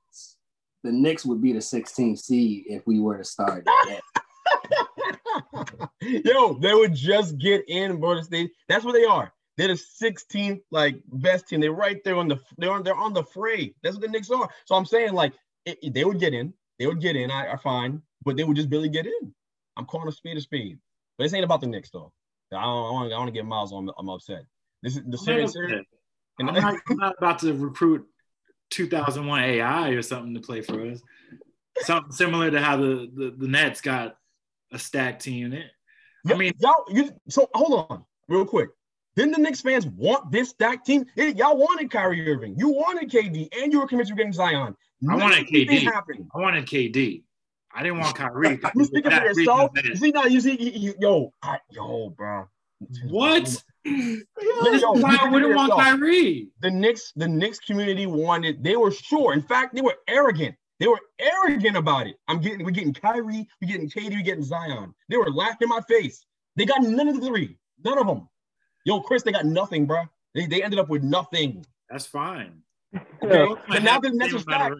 the 0.84 0.92
Knicks 0.92 1.24
would 1.24 1.42
be 1.42 1.52
the 1.52 1.58
16th 1.58 2.18
seed 2.18 2.64
if 2.68 2.86
we 2.86 3.00
were 3.00 3.18
to 3.18 3.24
start. 3.24 3.66
Yo, 6.00 6.54
they 6.54 6.74
would 6.74 6.94
just 6.94 7.38
get 7.38 7.64
in, 7.68 7.98
bro. 7.98 8.20
They, 8.22 8.50
that's 8.68 8.84
what 8.84 8.92
they 8.92 9.04
are. 9.04 9.32
They're 9.56 9.68
the 9.68 9.82
16th 10.02 10.60
like 10.70 10.96
best 11.06 11.48
team. 11.48 11.60
They're 11.60 11.72
right 11.72 12.02
there 12.04 12.16
on 12.16 12.28
the 12.28 12.38
they're 12.58 12.72
on 12.72 12.82
they're 12.82 12.94
on 12.94 13.14
the 13.14 13.22
fray. 13.22 13.74
That's 13.82 13.96
what 13.96 14.02
the 14.02 14.08
Knicks 14.08 14.30
are. 14.30 14.48
So 14.66 14.74
I'm 14.74 14.84
saying 14.84 15.14
like 15.14 15.32
it, 15.64 15.78
it, 15.80 15.94
they 15.94 16.04
would 16.04 16.20
get 16.20 16.34
in. 16.34 16.52
They 16.78 16.86
would 16.86 17.00
get 17.00 17.16
in. 17.16 17.30
I, 17.30 17.52
I 17.52 17.56
fine, 17.56 18.02
but 18.24 18.36
they 18.36 18.44
would 18.44 18.56
just 18.56 18.68
barely 18.68 18.88
get 18.88 19.06
in. 19.06 19.34
I'm 19.76 19.86
calling 19.86 20.08
a 20.08 20.12
speed 20.12 20.36
a 20.36 20.40
speed. 20.40 20.78
But 21.16 21.24
this 21.24 21.34
ain't 21.34 21.44
about 21.44 21.60
the 21.60 21.68
Knicks 21.68 21.90
though. 21.90 22.12
I 22.52 22.62
don't 22.62 22.86
I 22.86 22.90
want 22.90 23.12
I 23.12 23.16
want 23.16 23.28
to 23.28 23.32
get 23.32 23.46
Miles 23.46 23.72
on. 23.72 23.88
I'm 23.96 24.08
upset. 24.08 24.44
This 24.82 24.96
is 24.96 25.02
the 25.06 25.18
series. 25.18 25.56
I'm 26.40 26.46
not, 26.46 26.74
I'm 26.88 26.96
not 26.96 27.14
about 27.18 27.38
to 27.38 27.54
recruit 27.54 28.04
2001 28.70 29.42
AI 29.42 29.88
or 29.90 30.02
something 30.02 30.34
to 30.34 30.40
play 30.40 30.60
for 30.60 30.80
us. 30.86 31.00
Something 31.78 32.12
similar 32.12 32.50
to 32.50 32.60
how 32.60 32.76
the, 32.76 33.10
the, 33.14 33.34
the 33.36 33.48
Nets 33.48 33.80
got 33.80 34.16
a 34.72 34.78
stacked 34.78 35.22
team 35.22 35.46
in 35.46 35.52
it. 35.54 35.70
I 36.26 36.34
mean, 36.34 36.52
y'all, 36.58 36.84
you, 36.88 37.10
so 37.28 37.48
hold 37.54 37.86
on 37.90 38.04
real 38.28 38.46
quick. 38.46 38.70
Didn't 39.16 39.32
the 39.32 39.38
Knicks 39.38 39.60
fans 39.60 39.86
want 39.86 40.32
this 40.32 40.50
stacked 40.50 40.86
team? 40.86 41.04
It, 41.16 41.36
y'all 41.36 41.56
wanted 41.56 41.90
Kyrie 41.90 42.28
Irving. 42.32 42.56
You 42.58 42.70
wanted 42.70 43.10
KD, 43.10 43.48
and 43.56 43.72
you 43.72 43.80
were 43.80 43.86
convinced 43.86 44.08
you 44.08 44.14
were 44.14 44.18
getting 44.18 44.32
Zion. 44.32 44.74
I 45.08 45.16
wanted 45.16 45.46
KD. 45.46 45.82
Happened. 45.82 46.28
I 46.34 46.38
wanted 46.38 46.66
KD. 46.66 47.22
I 47.72 47.82
didn't 47.82 47.98
want 47.98 48.16
Kyrie. 48.16 48.60
you 48.74 48.84
speaking 48.84 49.10
for 49.10 49.24
yourself? 49.24 49.70
You 49.84 49.96
see 49.96 50.10
now, 50.10 50.24
you 50.24 50.40
see, 50.40 50.60
you, 50.60 50.70
you, 50.70 50.94
yo, 51.00 51.32
I, 51.42 51.58
yo, 51.70 52.10
bro. 52.10 52.48
What? 53.08 53.62
Why 53.84 55.28
wouldn't 55.30 55.54
want 55.54 55.72
Kyrie? 55.72 56.48
The 56.60 56.70
Knicks, 56.70 57.12
the 57.16 57.28
Knicks 57.28 57.58
community 57.58 58.06
wanted. 58.06 58.64
They 58.64 58.76
were 58.76 58.90
sure. 58.90 59.32
In 59.32 59.42
fact, 59.42 59.74
they 59.74 59.82
were 59.82 59.96
arrogant. 60.08 60.54
They 60.80 60.88
were 60.88 61.00
arrogant 61.18 61.76
about 61.76 62.06
it. 62.06 62.16
I'm 62.26 62.40
getting, 62.40 62.64
we're 62.64 62.72
getting 62.72 62.94
Kyrie, 62.94 63.48
we're 63.60 63.68
getting 63.68 63.88
KD, 63.88 64.10
we're 64.10 64.22
getting 64.22 64.42
Zion. 64.42 64.94
They 65.08 65.16
were 65.16 65.30
laughing 65.30 65.58
in 65.62 65.68
my 65.68 65.80
face. 65.82 66.24
They 66.56 66.64
got 66.64 66.82
none 66.82 67.08
of 67.08 67.20
the 67.20 67.26
three. 67.26 67.56
None 67.84 67.98
of 67.98 68.06
them. 68.06 68.28
Yo, 68.84 69.00
Chris, 69.00 69.22
they 69.22 69.32
got 69.32 69.46
nothing, 69.46 69.86
bro. 69.86 70.04
They, 70.34 70.46
they 70.46 70.62
ended 70.62 70.78
up 70.78 70.88
with 70.88 71.02
nothing. 71.02 71.64
That's 71.88 72.06
fine. 72.06 72.62
Okay. 73.22 73.54
but 73.68 73.82
now 73.82 73.98
the 73.98 74.10
Nets 74.10 74.34
are 74.34 74.38
stacked. 74.38 74.76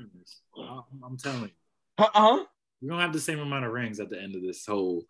I'm 1.05 1.17
telling 1.17 1.43
you. 1.43 1.51
Uh 1.99 2.09
huh. 2.15 2.45
We 2.81 2.89
don't 2.89 3.01
have 3.01 3.13
the 3.13 3.21
same 3.21 3.39
amount 3.39 3.65
of 3.65 3.73
rings 3.73 3.99
at 3.99 4.11
the 4.11 4.21
end 4.21 4.37
of 4.37 4.43
this 4.43 4.65
whole 4.67 5.05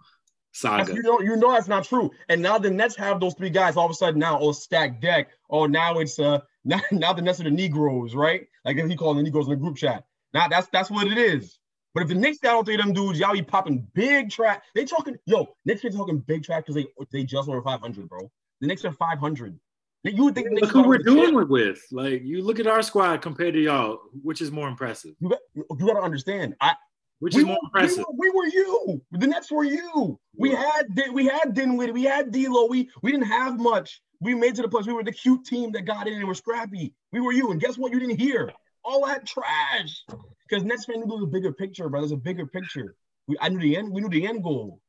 saga. 0.55 0.95
You 0.95 1.03
know, 1.03 1.21
you 1.21 1.37
know 1.37 1.53
that's 1.53 1.69
not 1.69 1.85
true. 1.85 2.11
And 2.29 2.41
now 2.41 2.59
the 2.59 2.71
Nets 2.71 2.97
have 2.97 3.21
those 3.21 3.35
three 3.35 3.51
guys 3.51 3.77
all 3.77 3.85
of 3.85 3.91
a 3.91 3.95
sudden 3.95 4.21
now 4.21 4.39
all 4.39 4.55
stacked 4.55 5.03
deck. 5.03 5.29
Oh, 5.51 5.67
now 5.67 5.99
it's 5.99 6.19
uh 6.19 6.41
now, 6.65 6.81
now 6.91 7.13
the 7.13 7.23
Nets 7.23 7.41
are 7.41 7.45
the 7.45 7.51
Negroes, 7.51 8.15
right? 8.15 8.47
Like 8.65 8.79
he 8.79 8.97
called 8.97 9.19
the 9.19 9.23
Negroes 9.23 9.47
in 9.47 9.51
the 9.51 9.57
group 9.57 9.77
chat. 9.77 10.05
Now 10.33 10.49
that's 10.49 10.69
that's 10.69 10.91
what 10.91 11.07
it 11.07 11.19
is. 11.19 11.59
But 11.93 12.03
if 12.03 12.09
the 12.09 12.15
Knicks 12.17 12.39
got 12.39 12.57
all 12.57 12.65
three 12.65 12.75
of 12.75 12.81
them 12.81 12.93
dudes, 12.93 13.21
y'all 13.21 13.33
be 13.33 13.43
popping 13.43 13.87
big 13.95 14.29
track. 14.29 14.65
They 14.75 14.85
talking, 14.85 15.17
yo, 15.27 15.55
Knicks 15.65 15.85
are 15.85 15.91
talking 15.91 16.19
big 16.19 16.43
track 16.43 16.67
because 16.67 16.75
they 16.75 16.87
they 17.13 17.25
just 17.25 17.49
over 17.49 17.63
500, 17.63 18.09
bro. 18.09 18.31
The 18.61 18.67
Knicks 18.67 18.85
are 18.85 18.93
500. 18.93 19.59
You 20.03 20.25
would 20.25 20.35
think 20.35 20.49
look 20.51 20.71
who 20.71 20.87
we're 20.87 20.99
doing 20.99 21.39
it 21.39 21.49
with. 21.49 21.83
Like 21.91 22.23
you 22.25 22.43
look 22.43 22.61
at 22.61 22.67
our 22.67 22.83
squad 22.83 23.23
compared 23.23 23.55
to 23.55 23.61
y'all, 23.61 24.01
which 24.23 24.43
is 24.43 24.51
more 24.51 24.69
impressive. 24.69 25.15
You 25.19 25.31
got, 25.31 25.39
you 25.55 25.87
got 25.87 25.95
to 25.95 26.03
understand. 26.03 26.55
I 26.61 26.75
which 27.21 27.35
we 27.35 27.41
is 27.41 27.47
more 27.47 27.59
were, 27.63 27.81
impressive. 27.81 28.05
We 28.17 28.31
were, 28.31 28.35
we 28.35 28.39
were, 28.41 28.47
you. 28.47 29.03
The 29.13 29.27
Nets 29.27 29.51
were 29.51 29.65
you. 29.65 30.19
We 30.37 30.51
had 30.51 30.87
we 31.13 31.27
had 31.27 31.55
Dinwiddie, 31.55 31.93
we 31.93 32.05
had 32.05 32.33
D'Lo. 32.33 32.67
We 32.67 32.91
we 33.03 33.13
didn't 33.13 33.27
have 33.27 33.59
much. 33.59 34.03
We 34.21 34.35
made 34.35 34.55
to 34.57 34.63
the 34.63 34.69
place. 34.69 34.87
We 34.87 34.93
were 34.93 35.05
the 35.05 35.13
cute 35.13 35.45
team 35.45 35.73
that 35.73 35.83
got 35.83 36.07
in 36.07 36.15
and 36.15 36.27
were 36.27 36.35
scrappy. 36.35 36.95
We 37.13 37.21
were 37.21 37.33
you. 37.33 37.51
And 37.51 37.61
guess 37.61 37.77
what? 37.77 37.93
You 37.93 38.01
didn't 38.01 38.19
hear 38.19 38.51
all 38.85 39.07
that 39.07 39.27
trash. 39.27 40.05
Because 40.49 40.65
Nets 40.65 40.85
fan 40.85 41.01
knew 41.01 41.25
a 41.25 41.27
bigger 41.27 41.53
picture, 41.53 41.89
bro. 41.89 42.01
There's 42.01 42.13
a 42.13 42.17
bigger 42.17 42.47
picture. 42.47 42.97
We, 43.27 43.37
I 43.41 43.49
knew 43.49 43.61
the 43.61 43.77
end. 43.77 43.93
We 43.93 44.01
knew 44.01 44.09
the 44.09 44.27
end 44.27 44.43
goal. 44.43 44.81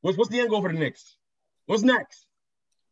What's 0.00 0.18
what's 0.18 0.30
the 0.30 0.40
end 0.40 0.50
goal 0.50 0.62
for 0.62 0.72
the 0.72 0.78
Knicks? 0.78 1.16
What's 1.66 1.82
next? 1.82 2.26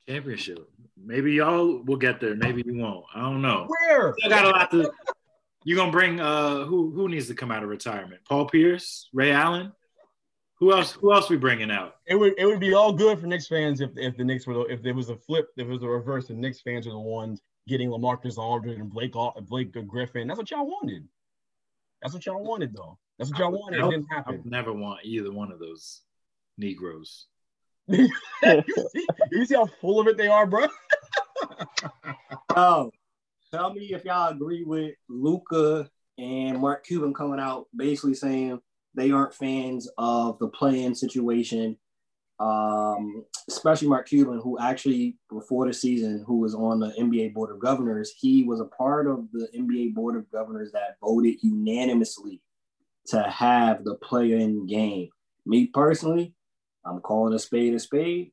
Championship. 0.09 0.69
Maybe 1.03 1.33
y'all 1.33 1.83
will 1.83 1.97
get 1.97 2.21
there. 2.21 2.35
Maybe 2.35 2.63
you 2.65 2.77
won't. 2.77 3.05
I 3.15 3.21
don't 3.21 3.43
know. 3.43 3.67
Where? 3.69 4.15
I 4.25 4.29
got 4.29 4.45
a 4.45 4.51
lot 4.51 4.71
to. 4.73 4.93
You 5.65 5.77
gonna 5.77 5.93
bring 5.93 6.21
uh 6.21 6.65
who 6.65 6.91
who 6.91 7.09
needs 7.09 7.29
to 7.29 7.35
come 7.35 7.51
out 7.51 7.63
of 7.63 7.69
retirement? 7.69 8.23
Paul 8.27 8.47
Pierce, 8.47 9.09
Ray 9.13 9.33
Allen. 9.33 9.73
Who 10.59 10.73
else? 10.73 10.93
Who 10.93 11.13
else 11.13 11.31
we 11.31 11.37
bringing 11.37 11.71
out? 11.71 11.97
It 12.07 12.15
would 12.15 12.35
it 12.39 12.47
would 12.47 12.61
be 12.61 12.75
all 12.75 12.93
good 12.93 13.19
for 13.19 13.27
Knicks 13.27 13.47
fans 13.47 13.81
if 13.81 13.91
if 13.97 14.17
the 14.17 14.25
Knicks 14.25 14.47
were 14.47 14.55
the, 14.55 14.61
if 14.63 14.83
there 14.83 14.95
was 14.95 15.09
a 15.09 15.17
flip, 15.17 15.49
if 15.57 15.67
it 15.67 15.71
was 15.71 15.83
a 15.83 15.89
reverse, 15.89 16.31
and 16.31 16.39
Knicks 16.39 16.61
fans 16.61 16.87
are 16.87 16.91
the 16.91 16.99
ones 16.99 17.41
getting 17.67 17.89
LaMarcus 17.91 18.37
Aldridge 18.37 18.79
and 18.79 18.91
Blake 18.91 19.15
Blake 19.43 19.87
Griffin. 19.87 20.29
That's 20.29 20.39
what 20.39 20.51
y'all 20.51 20.67
wanted. 20.67 21.07
That's 22.03 22.15
what 22.15 22.25
y'all 22.27 22.43
wanted, 22.43 22.75
though. 22.75 22.99
That's 23.19 23.31
what 23.31 23.39
y'all 23.39 23.53
wanted. 23.53 23.85
It 23.85 23.91
didn't 23.91 24.07
happen. 24.11 24.43
I 24.45 24.49
never 24.49 24.73
want 24.73 25.01
either 25.05 25.31
one 25.31 25.53
of 25.53 25.59
those 25.59 26.01
Negroes. 26.57 27.27
you, 27.87 28.09
see, 28.43 29.07
you 29.33 29.45
see 29.47 29.55
how 29.55 29.67
full 29.81 30.01
of 30.01 30.07
it 30.07 30.17
they 30.17 30.29
are, 30.29 30.47
bro. 30.47 30.67
oh, 32.57 32.91
tell 33.53 33.73
me 33.73 33.93
if 33.93 34.05
y'all 34.05 34.33
agree 34.33 34.63
with 34.65 34.95
Luka 35.09 35.89
and 36.19 36.59
Mark 36.59 36.85
Cuban 36.85 37.15
coming 37.15 37.41
out 37.41 37.67
basically 37.75 38.15
saying 38.15 38.61
they 38.95 39.11
aren't 39.11 39.35
fans 39.35 39.89
of 39.99 40.39
the 40.39 40.49
play-in 40.49 40.95
situation. 40.95 41.77
Um, 42.39 43.25
especially 43.49 43.89
Mark 43.89 44.09
Cuban, 44.09 44.41
who 44.41 44.59
actually 44.59 45.19
before 45.31 45.67
the 45.67 45.75
season, 45.75 46.25
who 46.27 46.39
was 46.39 46.55
on 46.55 46.81
the 46.81 46.91
NBA 46.99 47.35
Board 47.35 47.51
of 47.51 47.61
Governors, 47.61 48.15
he 48.17 48.45
was 48.45 48.61
a 48.61 48.65
part 48.65 49.07
of 49.07 49.27
the 49.33 49.47
NBA 49.55 49.95
Board 49.95 50.17
of 50.17 50.31
Governors 50.31 50.73
that 50.73 50.97
voted 51.03 51.37
unanimously 51.43 52.41
to 53.09 53.23
have 53.23 53.85
the 53.85 53.97
play-in 53.97 54.67
game. 54.67 55.11
Me 55.45 55.67
personally, 55.67 56.35
I'm 56.85 57.01
calling 57.01 57.35
a 57.35 57.39
spade 57.39 57.75
a 57.75 57.79
spade. 57.79 58.33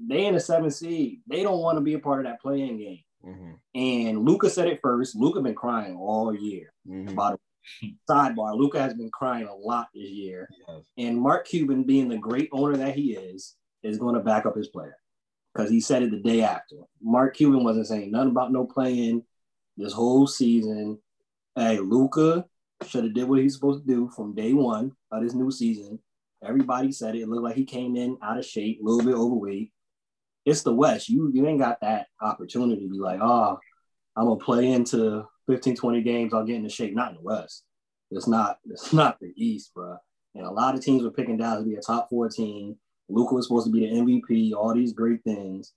They 0.00 0.26
in 0.26 0.34
the 0.34 0.40
seventh 0.40 0.74
seed. 0.74 1.20
They 1.28 1.44
don't 1.44 1.60
want 1.60 1.78
to 1.78 1.82
be 1.82 1.94
a 1.94 2.00
part 2.00 2.26
of 2.26 2.32
that 2.32 2.40
play-in 2.40 2.78
game. 2.78 3.04
Mm-hmm. 3.26 3.52
And 3.74 4.24
Luka 4.24 4.50
said 4.50 4.68
it 4.68 4.80
first. 4.82 5.16
Luka 5.16 5.40
been 5.40 5.54
crying 5.54 5.96
all 5.96 6.34
year. 6.34 6.72
Mm-hmm. 6.88 7.08
About 7.08 7.40
sidebar, 8.10 8.56
Luka 8.56 8.80
has 8.80 8.94
been 8.94 9.10
crying 9.10 9.46
a 9.46 9.54
lot 9.54 9.88
this 9.94 10.10
year. 10.10 10.48
Yes. 10.68 10.84
And 10.98 11.20
Mark 11.20 11.46
Cuban, 11.46 11.84
being 11.84 12.08
the 12.08 12.18
great 12.18 12.48
owner 12.52 12.76
that 12.76 12.94
he 12.94 13.14
is, 13.14 13.56
is 13.82 13.98
going 13.98 14.14
to 14.14 14.20
back 14.20 14.46
up 14.46 14.56
his 14.56 14.68
player 14.68 14.96
because 15.52 15.70
he 15.70 15.80
said 15.80 16.02
it 16.02 16.10
the 16.10 16.18
day 16.18 16.42
after. 16.42 16.76
Mark 17.02 17.36
Cuban 17.36 17.64
wasn't 17.64 17.86
saying 17.86 18.10
nothing 18.10 18.30
about 18.30 18.52
no 18.52 18.64
playing 18.64 19.22
this 19.76 19.92
whole 19.92 20.26
season. 20.26 20.98
Hey, 21.54 21.78
Luka 21.78 22.44
should 22.86 23.04
have 23.04 23.14
did 23.14 23.28
what 23.28 23.40
he's 23.40 23.54
supposed 23.54 23.86
to 23.86 23.92
do 23.92 24.10
from 24.14 24.34
day 24.34 24.52
one 24.52 24.92
of 25.10 25.22
this 25.22 25.34
new 25.34 25.50
season. 25.50 25.98
Everybody 26.44 26.92
said 26.92 27.14
it. 27.14 27.22
It 27.22 27.28
looked 27.28 27.44
like 27.44 27.56
he 27.56 27.64
came 27.64 27.96
in 27.96 28.18
out 28.22 28.38
of 28.38 28.44
shape, 28.44 28.80
a 28.80 28.84
little 28.84 29.04
bit 29.04 29.16
overweight. 29.16 29.72
It's 30.44 30.62
the 30.62 30.74
West. 30.74 31.08
You 31.08 31.30
you 31.32 31.46
ain't 31.46 31.60
got 31.60 31.80
that 31.80 32.06
opportunity 32.20 32.82
to 32.82 32.90
be 32.90 32.98
like, 32.98 33.20
oh, 33.22 33.58
I'm 34.16 34.26
gonna 34.26 34.36
play 34.36 34.70
into 34.70 35.26
15, 35.48 35.76
20 35.76 36.02
games. 36.02 36.34
I'll 36.34 36.44
get 36.44 36.56
into 36.56 36.68
shape. 36.68 36.94
Not 36.94 37.10
in 37.10 37.16
the 37.16 37.22
West. 37.22 37.64
It's 38.10 38.28
not. 38.28 38.58
It's 38.64 38.92
not 38.92 39.18
the 39.20 39.32
East, 39.36 39.72
bro. 39.74 39.96
And 40.34 40.46
a 40.46 40.50
lot 40.50 40.74
of 40.74 40.80
teams 40.80 41.02
were 41.02 41.10
picking 41.10 41.36
Dallas 41.36 41.64
to 41.64 41.68
be 41.68 41.76
a 41.76 41.80
top 41.80 42.10
four 42.10 42.28
team. 42.28 42.76
Luka 43.08 43.34
was 43.34 43.46
supposed 43.46 43.66
to 43.66 43.72
be 43.72 43.80
the 43.80 43.94
MVP. 43.94 44.52
All 44.52 44.74
these 44.74 44.92
great 44.92 45.22
things, 45.24 45.72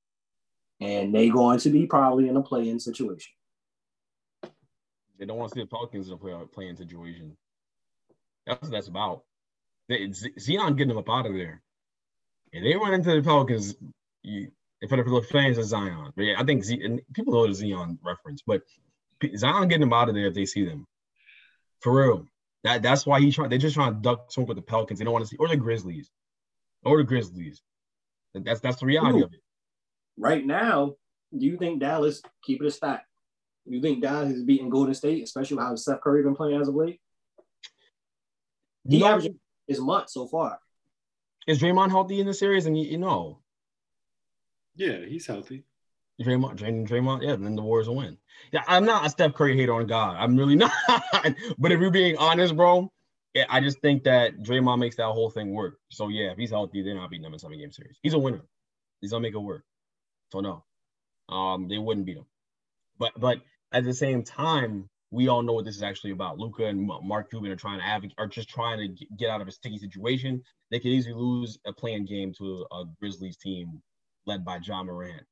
and 0.80 1.14
they 1.14 1.28
going 1.28 1.58
to 1.60 1.70
be 1.70 1.86
probably 1.86 2.28
in 2.28 2.36
a 2.36 2.42
play-in 2.42 2.80
situation. 2.80 3.32
They 5.18 5.26
don't 5.26 5.36
want 5.36 5.50
to 5.50 5.54
see 5.56 5.62
the 5.62 5.66
Pelicans 5.66 6.08
in 6.08 6.14
a 6.14 6.16
play 6.16 6.34
playing 6.52 6.76
situation. 6.76 7.36
That's 8.46 8.62
what 8.62 8.70
that's 8.70 8.88
about. 8.88 9.24
They, 9.88 10.10
Z- 10.12 10.34
Zion 10.38 10.76
getting 10.76 10.88
them 10.88 10.98
up 10.98 11.10
out 11.10 11.26
of 11.26 11.34
there. 11.34 11.62
And 12.52 12.64
they 12.64 12.74
run 12.76 12.94
into 12.94 13.14
the 13.14 13.22
Pelicans. 13.22 13.74
You, 14.22 14.50
for 14.88 14.96
the, 14.96 15.26
fans 15.28 15.58
of 15.58 15.64
Zion, 15.64 16.12
but 16.14 16.22
yeah, 16.22 16.34
I 16.38 16.44
think 16.44 16.62
Z, 16.62 16.80
and 16.84 17.00
people 17.12 17.34
know 17.34 17.46
the 17.48 17.54
Zion 17.54 17.98
reference, 18.04 18.42
but 18.46 18.62
Zion 19.36 19.66
getting 19.66 19.80
them 19.80 19.92
out 19.92 20.08
of 20.08 20.14
there 20.14 20.26
if 20.26 20.34
they 20.34 20.46
see 20.46 20.64
them. 20.64 20.86
For 21.80 21.92
real. 21.92 22.26
That 22.64 22.82
that's 22.82 23.06
why 23.06 23.20
he's 23.20 23.34
trying. 23.34 23.50
They're 23.50 23.58
just 23.58 23.74
trying 23.74 23.94
to 23.94 24.00
duck 24.00 24.30
smoke 24.32 24.48
with 24.48 24.56
the 24.56 24.62
Pelicans. 24.62 24.98
They 24.98 25.04
don't 25.04 25.12
want 25.12 25.24
to 25.24 25.28
see 25.28 25.36
or 25.36 25.48
the 25.48 25.56
Grizzlies, 25.56 26.10
or 26.84 26.98
the 26.98 27.04
Grizzlies. 27.04 27.62
That's 28.34 28.60
that's 28.60 28.80
the 28.80 28.86
reality 28.86 29.20
Ooh. 29.20 29.24
of 29.24 29.32
it. 29.32 29.40
Right 30.16 30.44
now, 30.44 30.94
do 31.36 31.46
you 31.46 31.56
think 31.56 31.80
Dallas 31.80 32.20
keep 32.44 32.60
it 32.60 32.66
a 32.66 32.70
stack? 32.70 33.04
You 33.64 33.80
think 33.80 34.02
Dallas 34.02 34.32
is 34.32 34.42
beating 34.42 34.70
Golden 34.70 34.94
State, 34.94 35.22
especially 35.22 35.56
with 35.56 35.66
how 35.66 35.76
Steph 35.76 36.00
Curry 36.00 36.22
been 36.22 36.34
playing 36.34 36.60
as 36.60 36.68
of 36.68 36.74
late? 36.74 37.00
He 38.88 38.96
You 38.96 39.04
know, 39.04 39.10
averaging 39.10 39.38
his 39.66 39.80
month 39.80 40.10
so 40.10 40.26
far. 40.26 40.58
Is 41.48 41.58
Draymond 41.60 41.90
healthy 41.90 42.20
in 42.20 42.26
the 42.26 42.34
series? 42.34 42.66
And 42.66 42.78
you, 42.78 42.84
you 42.86 42.98
know, 42.98 43.40
Yeah, 44.76 44.98
he's 45.04 45.26
healthy. 45.26 45.64
Draymond, 46.22 46.56
Draymond, 46.56 46.88
Draymond, 46.88 47.22
yeah, 47.22 47.36
then 47.36 47.54
the 47.56 47.62
Warriors 47.62 47.88
will 47.88 47.96
win. 47.96 48.18
Yeah, 48.52 48.62
I'm 48.66 48.84
not 48.84 49.06
a 49.06 49.10
Steph 49.10 49.34
Curry 49.34 49.56
hater 49.56 49.72
on 49.74 49.86
God. 49.86 50.16
I'm 50.18 50.36
really 50.36 50.56
not. 50.64 50.72
but 51.58 51.72
if 51.72 51.80
you're 51.80 51.90
being 51.92 52.16
honest, 52.16 52.56
bro, 52.56 52.90
yeah, 53.34 53.44
I 53.48 53.60
just 53.60 53.80
think 53.80 54.04
that 54.04 54.42
Draymond 54.42 54.80
makes 54.80 54.96
that 54.96 55.06
whole 55.06 55.30
thing 55.30 55.52
work. 55.54 55.78
So 55.90 56.08
yeah, 56.08 56.32
if 56.32 56.38
he's 56.38 56.50
healthy, 56.50 56.82
they're 56.82 56.94
not 56.94 57.10
beating 57.10 57.22
them 57.22 57.34
in 57.34 57.38
seven 57.38 57.58
game 57.58 57.70
series. 57.72 57.98
He's 58.02 58.14
a 58.14 58.18
winner. 58.18 58.42
He's 59.00 59.12
gonna 59.12 59.22
make 59.22 59.34
it 59.34 59.38
work. 59.38 59.64
So 60.32 60.40
no, 60.40 60.64
um, 61.28 61.68
they 61.68 61.78
wouldn't 61.78 62.06
beat 62.06 62.16
him. 62.16 62.26
But 62.98 63.12
but 63.18 63.40
at 63.72 63.84
the 63.84 63.94
same 63.94 64.24
time, 64.24 64.88
we 65.10 65.28
all 65.28 65.42
know 65.42 65.54
what 65.54 65.64
this 65.64 65.76
is 65.76 65.82
actually 65.82 66.10
about. 66.10 66.38
Luka 66.38 66.66
and 66.66 66.86
Mark 67.02 67.30
Cuban 67.30 67.50
are 67.50 67.56
trying 67.56 67.78
to 67.78 67.84
advocate, 67.84 68.14
are 68.18 68.26
just 68.26 68.48
trying 68.48 68.78
to 68.78 69.06
get 69.16 69.30
out 69.30 69.40
of 69.40 69.48
a 69.48 69.52
sticky 69.52 69.78
situation. 69.78 70.42
They 70.70 70.78
could 70.78 70.90
easily 70.90 71.14
lose 71.14 71.58
a 71.66 71.72
playing 71.72 72.04
game 72.04 72.32
to 72.38 72.66
a, 72.70 72.84
Grizzlies 73.00 73.38
team 73.38 73.82
led 74.26 74.44
by 74.44 74.58
Ja 74.62 74.82
Morant, 74.82 75.24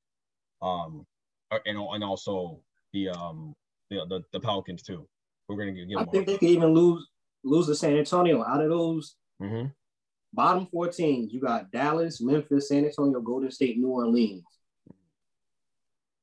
um, 0.62 1.06
and 1.50 1.78
and 1.78 2.04
also 2.04 2.60
the 2.92 3.10
um 3.10 3.54
the 3.90 4.06
the, 4.08 4.22
the 4.32 4.40
Pelicans 4.40 4.82
too. 4.82 5.06
We're 5.48 5.56
gonna 5.56 5.72
give 5.72 5.88
I 5.98 6.04
think 6.04 6.26
they 6.26 6.38
could 6.38 6.48
even 6.48 6.72
lose 6.72 7.06
lose 7.44 7.66
to 7.66 7.74
San 7.74 7.96
Antonio. 7.96 8.42
Out 8.44 8.62
of 8.62 8.70
those 8.70 9.16
hmm 9.38 9.66
bottom 10.32 10.66
four 10.70 10.88
teams, 10.88 11.32
you 11.32 11.40
got 11.40 11.70
Dallas, 11.70 12.20
Memphis, 12.20 12.68
San 12.68 12.84
Antonio, 12.84 13.20
Golden 13.20 13.50
State, 13.50 13.78
New 13.78 13.88
Orleans. 13.88 14.44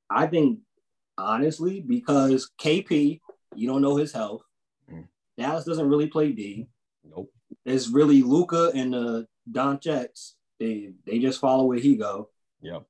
I 0.09 0.27
think 0.27 0.59
honestly, 1.17 1.81
because 1.81 2.49
KP, 2.59 3.19
you 3.57 3.67
don't 3.67 3.81
know 3.81 3.95
his 3.95 4.11
health. 4.13 4.43
Mm. 4.91 5.07
Dallas 5.37 5.65
doesn't 5.65 5.87
really 5.87 6.07
play 6.07 6.31
D. 6.31 6.67
Nope. 7.03 7.31
It's 7.65 7.89
really 7.89 8.21
Luka 8.21 8.71
and 8.75 8.93
the 8.93 9.27
Don 9.51 9.79
Jets. 9.79 10.35
They 10.59 10.91
they 11.05 11.19
just 11.19 11.39
follow 11.41 11.65
where 11.65 11.79
he 11.79 11.95
go. 11.95 12.29
Yep. 12.61 12.83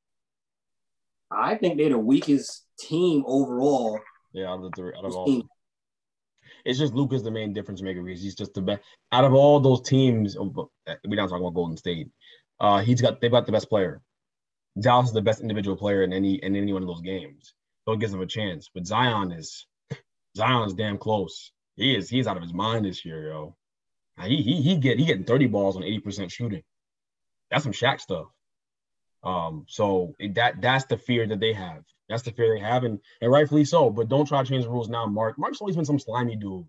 I 1.31 1.55
think 1.55 1.77
they're 1.77 1.89
the 1.89 1.97
weakest 1.97 2.65
team 2.79 3.23
overall. 3.25 3.99
Yeah. 4.33 4.49
Out 4.49 4.63
of 4.63 4.63
the 4.63 4.71
three, 4.75 4.93
out 4.97 5.05
of 5.05 5.15
all, 5.15 5.25
team. 5.25 5.47
it's 6.65 6.79
just 6.79 6.93
Luka's 6.93 7.23
the 7.23 7.31
main 7.31 7.53
difference 7.53 7.81
maker 7.81 8.01
because 8.01 8.21
he's 8.21 8.35
just 8.35 8.53
the 8.53 8.61
best 8.61 8.81
out 9.11 9.23
of 9.23 9.33
all 9.33 9.59
those 9.59 9.81
teams. 9.81 10.37
oh, 10.37 10.69
uh, 10.87 10.95
We're 11.05 11.15
not 11.15 11.29
talking 11.29 11.43
about 11.43 11.55
Golden 11.55 11.77
State. 11.77 12.09
Uh, 12.59 12.79
he's 12.81 13.01
got 13.01 13.21
they've 13.21 13.31
got 13.31 13.45
the 13.45 13.51
best 13.51 13.69
player. 13.69 14.01
Dallas 14.79 15.07
is 15.07 15.13
the 15.13 15.21
best 15.21 15.41
individual 15.41 15.77
player 15.77 16.03
in 16.03 16.13
any 16.13 16.35
in 16.35 16.55
any 16.55 16.73
one 16.73 16.81
of 16.81 16.87
those 16.87 17.01
games, 17.01 17.53
so 17.85 17.93
it 17.93 17.99
gives 17.99 18.11
them 18.11 18.21
a 18.21 18.27
chance. 18.27 18.69
But 18.73 18.87
Zion 18.87 19.31
is 19.31 19.67
Zion 20.35 20.67
is 20.67 20.73
damn 20.73 20.97
close. 20.97 21.51
He 21.75 21.95
is 21.95 22.09
he's 22.09 22.27
out 22.27 22.37
of 22.37 22.43
his 22.43 22.53
mind 22.53 22.85
this 22.85 23.05
year, 23.05 23.29
yo. 23.29 23.55
He 24.23 24.41
he 24.41 24.61
he 24.61 24.77
get 24.77 24.99
he 24.99 25.05
getting 25.05 25.25
thirty 25.25 25.47
balls 25.47 25.75
on 25.75 25.83
eighty 25.83 25.99
percent 25.99 26.31
shooting. 26.31 26.63
That's 27.49 27.63
some 27.63 27.73
Shaq 27.73 27.99
stuff. 27.99 28.27
Um, 29.23 29.65
so 29.67 30.15
that 30.33 30.61
that's 30.61 30.85
the 30.85 30.97
fear 30.97 31.25
that 31.27 31.39
they 31.39 31.53
have. 31.53 31.83
That's 32.09 32.23
the 32.23 32.31
fear 32.31 32.53
they 32.53 32.61
have, 32.61 32.83
and 32.83 32.99
and 33.21 33.31
rightfully 33.31 33.65
so. 33.65 33.89
But 33.89 34.09
don't 34.09 34.27
try 34.27 34.43
to 34.43 34.49
change 34.49 34.65
the 34.65 34.69
rules 34.69 34.89
now, 34.89 35.05
Mark. 35.05 35.39
Mark's 35.39 35.61
always 35.61 35.75
been 35.75 35.85
some 35.85 35.99
slimy 35.99 36.35
dude. 36.35 36.65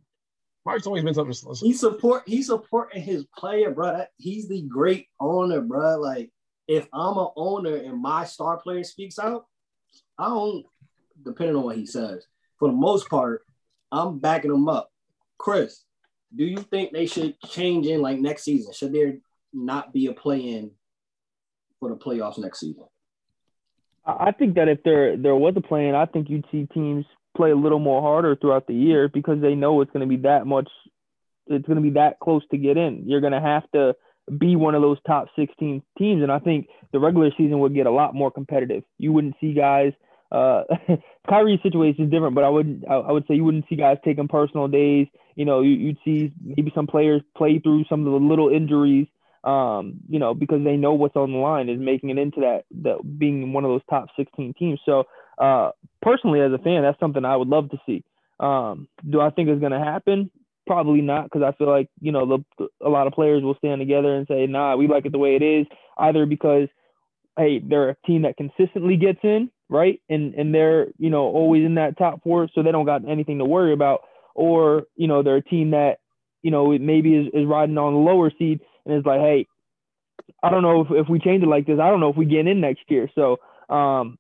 Mark's 0.65 0.87
always 0.87 1.05
been 1.05 1.15
something. 1.15 1.55
He 1.61 1.75
support 1.75 2.23
he's 2.27 2.47
supporting 2.47 3.03
his 3.03 3.27
player, 3.37 3.71
bro. 3.71 4.05
He's 4.17 4.49
the 4.49 4.63
great 4.63 5.09
owner, 5.21 5.61
bro. 5.61 6.01
Like 6.01 6.31
if 6.67 6.89
I'm 6.93 7.19
an 7.19 7.29
owner 7.37 7.77
and 7.77 8.01
my 8.01 8.25
star 8.25 8.57
player 8.57 8.85
speaks 8.85 9.19
out, 9.19 9.47
I 10.19 10.29
don't 10.29 10.65
depending 11.23 11.57
on 11.57 11.65
what 11.65 11.77
he 11.77 11.87
says. 11.87 12.27
For 12.59 12.69
the 12.69 12.75
most 12.75 13.11
part, 13.11 13.43
I'm 13.95 14.19
backing 14.19 14.51
them 14.51 14.69
up. 14.69 14.91
Chris, 15.39 15.85
do 16.35 16.45
you 16.45 16.59
think 16.59 16.93
they 16.93 17.07
should 17.07 17.39
change 17.49 17.87
in 17.87 18.03
like 18.03 18.19
next 18.19 18.43
season? 18.43 18.73
Should 18.73 18.93
there 18.93 19.19
not 19.53 19.93
be 19.93 20.07
a 20.07 20.13
play 20.13 20.41
in 20.41 20.73
for 21.79 21.89
the 21.89 21.97
playoffs 21.97 22.39
next 22.39 22.61
season? 22.61 22.85
I 24.07 24.33
think 24.33 24.57
that 24.57 24.69
if 24.69 24.83
there 24.83 25.17
there 25.17 25.37
was 25.37 25.55
a 25.57 25.61
play 25.61 25.89
in, 25.89 25.95
I 25.95 26.07
think 26.07 26.29
you'd 26.29 26.45
see 26.51 26.67
teams 26.75 27.07
play 27.37 27.51
a 27.51 27.57
little 27.57 27.79
more 27.79 28.03
harder 28.03 28.37
throughout 28.37 28.67
the 28.67 28.75
year 28.75 29.09
because 29.09 29.41
they 29.41 29.55
know 29.55 29.81
it's 29.81 29.91
going 29.93 30.09
to 30.09 30.17
be 30.17 30.23
that 30.23 30.47
much. 30.47 30.69
It's 31.47 31.67
going 31.67 31.77
to 31.77 31.83
be 31.83 31.91
that 31.91 32.21
close 32.21 32.43
to 32.51 32.59
get 32.59 32.77
in. 32.77 33.05
You're 33.07 33.21
going 33.21 33.33
to 33.33 33.41
have 33.41 33.71
to 33.73 33.95
be 34.39 34.57
one 34.57 34.75
of 34.75 34.83
those 34.83 34.99
top 35.07 35.29
16 35.37 35.83
teams, 35.99 36.23
and 36.23 36.33
I 36.33 36.39
think 36.39 36.69
the 36.93 36.99
regular 36.99 37.31
season 37.37 37.59
would 37.61 37.75
get 37.75 37.87
a 37.87 37.91
lot 37.91 38.15
more 38.15 38.31
competitive. 38.31 38.83
You 38.99 39.13
wouldn't 39.13 39.37
see 39.41 39.53
guys. 39.53 39.93
Uh, 40.35 40.65
Kyrie's 41.29 41.63
situation 41.63 42.05
is 42.05 42.11
different, 42.11 42.35
but 42.35 42.45
I 42.45 42.49
would 42.49 42.85
I, 42.89 42.95
I 42.95 43.13
would 43.13 43.25
say 43.27 43.35
you 43.35 43.45
wouldn't 43.45 43.67
see 43.69 43.77
guys 43.77 43.99
taking 44.05 44.29
personal 44.29 44.69
days. 44.69 45.07
You 45.37 45.45
know, 45.45 45.63
you, 45.63 45.71
you'd 45.71 45.99
see 46.05 46.33
maybe 46.43 46.73
some 46.75 46.87
players 46.87 47.23
play 47.37 47.59
through 47.59 47.85
some 47.89 48.07
of 48.07 48.13
the 48.13 48.19
little 48.19 48.49
injuries 48.49 49.07
um, 49.45 50.01
you 50.09 50.19
know, 50.19 50.35
because 50.35 50.65
they 50.65 50.77
know 50.77 50.95
what's 50.95 51.17
on 51.17 51.33
the 51.33 51.39
line 51.39 51.69
is 51.69 51.79
making 51.79 52.11
it 52.11 52.19
into 52.19 52.41
that, 52.41 52.65
that 52.83 53.19
being 53.19 53.53
one 53.53 53.65
of 53.65 53.71
those 53.71 53.83
top 53.91 54.09
16 54.17 54.55
teams. 54.59 54.81
So, 54.87 55.05
uh, 55.39 55.73
personally, 56.01 56.41
as 56.41 56.53
a 56.53 56.59
fan, 56.59 56.83
that's 56.83 56.99
something 56.99 57.25
I 57.25 57.37
would 57.37 57.49
love 57.49 57.71
to 57.71 57.79
see. 57.85 58.03
Um, 58.41 58.89
do 59.09 59.21
I 59.21 59.31
think 59.31 59.49
it's 59.49 59.61
going 59.61 59.73
to 59.73 59.79
happen? 59.79 60.31
Probably 60.67 61.03
not, 61.03 61.25
because 61.25 61.43
I 61.43 61.53
feel 61.57 61.69
like 61.69 61.91
you 62.01 62.11
know 62.11 62.43
the, 62.59 62.69
a 62.81 62.89
lot 62.89 63.07
of 63.07 63.13
players 63.13 63.43
will 63.43 63.55
stand 63.57 63.81
together 63.81 64.15
and 64.17 64.27
say, 64.27 64.47
"Nah, 64.47 64.77
we 64.77 64.89
like 64.89 65.05
it 65.05 65.13
the 65.13 65.19
way 65.19 65.37
it 65.37 65.43
is." 65.43 65.67
Either 65.99 66.25
because, 66.25 66.69
hey, 67.37 67.59
they're 67.59 67.91
a 67.91 67.97
team 68.07 68.23
that 68.23 68.37
consistently 68.37 68.97
gets 68.97 69.21
in, 69.23 69.51
right, 69.69 70.01
and 70.09 70.35
and 70.35 70.55
they're 70.55 70.89
you 70.99 71.11
know 71.11 71.25
always 71.25 71.65
in 71.65 71.77
that 71.77 71.99
top 71.99 72.23
four, 72.23 72.49
so 72.55 72.63
they 72.63 72.73
don't 72.73 72.87
got 72.87 73.09
anything 73.09 73.39
to 73.39 73.45
worry 73.45 73.73
about, 73.73 74.01
or 74.35 74.85
you 74.97 75.09
know 75.09 75.23
they're 75.23 75.37
a 75.37 75.43
team 75.43 75.71
that 75.71 75.99
you 76.43 76.51
know 76.51 76.77
maybe 76.79 77.15
is, 77.15 77.27
is 77.33 77.47
riding 77.47 77.79
on 77.79 77.95
the 77.95 78.01
lower 78.01 78.31
seed 78.39 78.61
and 78.85 78.95
it's 78.95 79.07
like, 79.07 79.21
hey, 79.21 79.47
I 80.43 80.51
don't 80.51 80.63
know 80.63 80.83
if, 80.83 80.89
if 80.91 81.09
we 81.09 81.19
change 81.19 81.43
it 81.43 81.49
like 81.49 81.67
this, 81.67 81.79
I 81.81 81.89
don't 81.89 82.01
know 82.01 82.11
if 82.11 82.17
we 82.17 82.27
get 82.27 82.47
in 82.47 82.61
next 82.61 82.83
year. 82.89 83.11
So 83.15 83.39
um, 83.69 84.19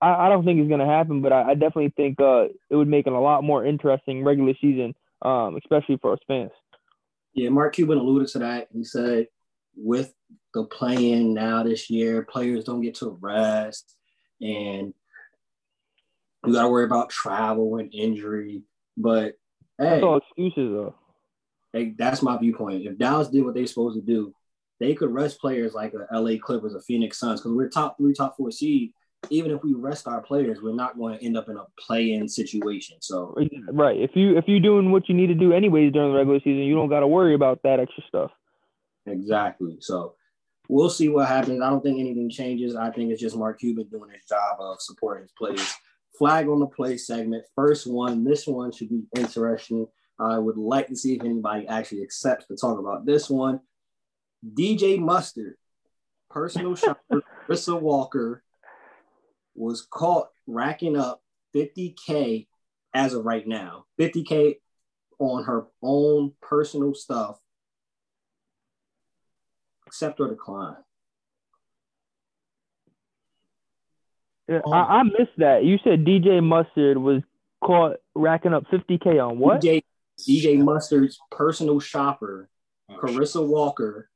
I, 0.00 0.26
I 0.26 0.28
don't 0.28 0.44
think 0.44 0.60
it's 0.60 0.70
to 0.70 0.86
happen, 0.86 1.22
but 1.22 1.32
I, 1.32 1.50
I 1.50 1.54
definitely 1.54 1.92
think 1.96 2.20
uh, 2.20 2.46
it 2.70 2.76
would 2.76 2.88
make 2.88 3.06
it 3.06 3.12
a 3.12 3.20
lot 3.20 3.44
more 3.44 3.64
interesting 3.64 4.24
regular 4.24 4.54
season, 4.60 4.94
um, 5.22 5.56
especially 5.56 5.98
for 6.00 6.12
us 6.12 6.18
fans. 6.26 6.50
Yeah, 7.34 7.50
Mark 7.50 7.74
Cuban 7.74 7.98
alluded 7.98 8.28
to 8.28 8.38
that. 8.40 8.68
He 8.72 8.84
said 8.84 9.28
with 9.76 10.14
the 10.56 10.64
playing 10.64 11.34
now 11.34 11.62
this 11.62 11.90
year, 11.90 12.22
players 12.22 12.64
don't 12.64 12.80
get 12.80 12.94
to 12.96 13.18
rest 13.20 13.94
and 14.40 14.94
you 16.46 16.52
gotta 16.52 16.68
worry 16.68 16.84
about 16.84 17.10
travel 17.10 17.76
and 17.76 17.92
injury. 17.92 18.62
But 18.96 19.34
hey, 19.78 19.90
That's 19.90 20.02
all 20.02 20.16
excuses 20.16 20.72
though. 20.72 20.94
hey, 21.72 21.94
that's 21.98 22.22
my 22.22 22.38
viewpoint. 22.38 22.86
If 22.86 22.96
Dallas 22.98 23.28
did 23.28 23.44
what 23.44 23.54
they're 23.54 23.66
supposed 23.66 23.96
to 23.96 24.02
do, 24.02 24.32
they 24.80 24.94
could 24.94 25.10
rest 25.12 25.40
players 25.40 25.74
like 25.74 25.92
the 25.92 26.06
LA 26.10 26.38
Clippers 26.42 26.74
or 26.74 26.80
Phoenix 26.80 27.18
Suns 27.18 27.40
because 27.40 27.52
we're 27.52 27.68
top 27.68 27.98
three, 27.98 28.14
top 28.14 28.36
four 28.36 28.50
seed. 28.50 28.92
Even 29.30 29.50
if 29.50 29.62
we 29.64 29.74
rest 29.74 30.06
our 30.06 30.20
players, 30.22 30.62
we're 30.62 30.74
not 30.74 30.96
going 30.96 31.18
to 31.18 31.24
end 31.24 31.36
up 31.36 31.48
in 31.48 31.56
a 31.56 31.64
play-in 31.78 32.28
situation. 32.28 32.98
So 33.00 33.34
Right. 33.72 34.00
If 34.00 34.10
you 34.14 34.36
if 34.38 34.44
you're 34.46 34.60
doing 34.60 34.92
what 34.92 35.08
you 35.08 35.14
need 35.14 35.28
to 35.28 35.34
do 35.34 35.52
anyways 35.52 35.92
during 35.92 36.12
the 36.12 36.18
regular 36.18 36.38
season, 36.40 36.62
you 36.62 36.74
don't 36.74 36.88
got 36.88 37.00
to 37.00 37.06
worry 37.08 37.34
about 37.34 37.62
that 37.64 37.80
extra 37.80 38.02
stuff. 38.08 38.30
exactly. 39.06 39.78
So 39.80 40.14
we'll 40.68 40.90
see 40.90 41.08
what 41.08 41.28
happens. 41.28 41.60
I 41.60 41.70
don't 41.70 41.82
think 41.82 41.98
anything 41.98 42.30
changes. 42.30 42.76
I 42.76 42.90
think 42.90 43.10
it's 43.10 43.20
just 43.20 43.36
Mark 43.36 43.60
Cuban 43.60 43.88
doing 43.88 44.10
his 44.10 44.24
job 44.28 44.58
of 44.60 44.80
supporting 44.80 45.22
his 45.22 45.32
players. 45.32 45.74
Flag 46.18 46.48
on 46.48 46.60
the 46.60 46.66
play 46.66 46.96
segment. 46.96 47.44
First 47.54 47.86
one. 47.86 48.24
This 48.24 48.46
one 48.46 48.72
should 48.72 48.88
be 48.88 49.02
interesting. 49.16 49.86
I 50.18 50.38
would 50.38 50.56
like 50.56 50.88
to 50.88 50.96
see 50.96 51.14
if 51.14 51.22
anybody 51.22 51.66
actually 51.68 52.02
accepts 52.02 52.46
to 52.46 52.56
talk 52.56 52.78
about 52.78 53.04
this 53.04 53.28
one. 53.28 53.60
DJ 54.44 54.98
Mustard, 54.98 55.56
personal 56.30 56.74
shopper, 56.76 57.22
Krista 57.46 57.80
Walker, 57.80 58.42
was 59.54 59.86
caught 59.90 60.28
racking 60.46 60.96
up 60.96 61.22
50K 61.54 62.46
as 62.94 63.12
of 63.12 63.24
right 63.24 63.46
now. 63.46 63.84
50K 64.00 64.56
on 65.18 65.44
her 65.44 65.66
own 65.82 66.32
personal 66.40 66.94
stuff. 66.94 67.38
Accept 69.96 70.20
or 70.20 70.28
decline. 70.28 70.76
Yeah, 74.46 74.60
Oh. 74.66 74.72
I, 74.72 74.98
I 74.98 75.02
missed 75.04 75.38
that. 75.38 75.64
You 75.64 75.78
said 75.82 76.04
DJ 76.04 76.42
Mustard 76.44 76.98
was 76.98 77.22
caught 77.64 77.96
racking 78.14 78.52
up 78.52 78.64
50k 78.70 79.26
on 79.26 79.38
what? 79.38 79.62
DJ, 79.62 79.82
DJ 80.20 80.58
Mustard's 80.58 81.18
personal 81.30 81.80
shopper, 81.80 82.50
Oh, 82.90 82.96
Carissa 82.98 83.44
Walker, 83.46 84.10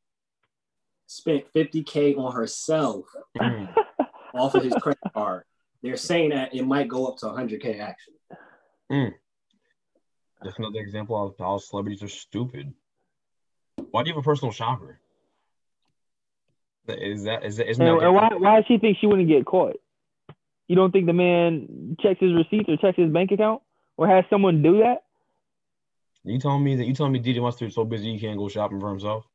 spent 1.06 1.44
50K 1.54 2.18
on 2.18 2.32
herself 2.34 3.06
Mm. 3.38 3.74
off 4.34 4.54
of 4.54 4.62
his 4.62 4.74
credit 4.74 5.00
card. 5.14 5.44
They're 5.82 5.96
saying 5.96 6.28
that 6.30 6.54
it 6.54 6.62
might 6.66 6.88
go 6.88 7.06
up 7.06 7.16
to 7.18 7.26
100K 7.26 7.80
actually. 7.80 9.14
That's 10.42 10.58
another 10.58 10.78
example 10.80 11.26
of 11.26 11.34
how 11.38 11.56
celebrities 11.58 12.02
are 12.02 12.08
stupid. 12.08 12.72
Why 13.90 14.02
do 14.02 14.10
you 14.10 14.14
have 14.14 14.22
a 14.22 14.24
personal 14.24 14.52
shopper? 14.52 15.00
Is 16.98 17.24
that 17.24 17.44
is 17.44 17.56
that 17.56 17.68
isn't 17.68 17.86
And, 17.86 18.00
that 18.00 18.06
and 18.06 18.14
why 18.14 18.28
why 18.36 18.56
does 18.56 18.66
she 18.66 18.78
think 18.78 18.98
she 19.00 19.06
wouldn't 19.06 19.28
get 19.28 19.44
caught? 19.44 19.76
You 20.68 20.76
don't 20.76 20.92
think 20.92 21.06
the 21.06 21.12
man 21.12 21.96
checks 22.00 22.20
his 22.20 22.32
receipts 22.32 22.68
or 22.68 22.76
checks 22.76 22.96
his 22.96 23.12
bank 23.12 23.32
account 23.32 23.62
or 23.96 24.06
has 24.06 24.24
someone 24.30 24.62
do 24.62 24.78
that? 24.78 25.02
you 26.24 26.38
telling 26.38 26.62
me 26.62 26.76
that 26.76 26.86
you 26.86 26.94
telling 26.94 27.12
me 27.12 27.20
DJ 27.20 27.40
Mustard's 27.40 27.74
so 27.74 27.84
busy 27.84 28.12
he 28.12 28.20
can't 28.20 28.38
go 28.38 28.48
shopping 28.48 28.80
for 28.80 28.90
himself? 28.90 29.26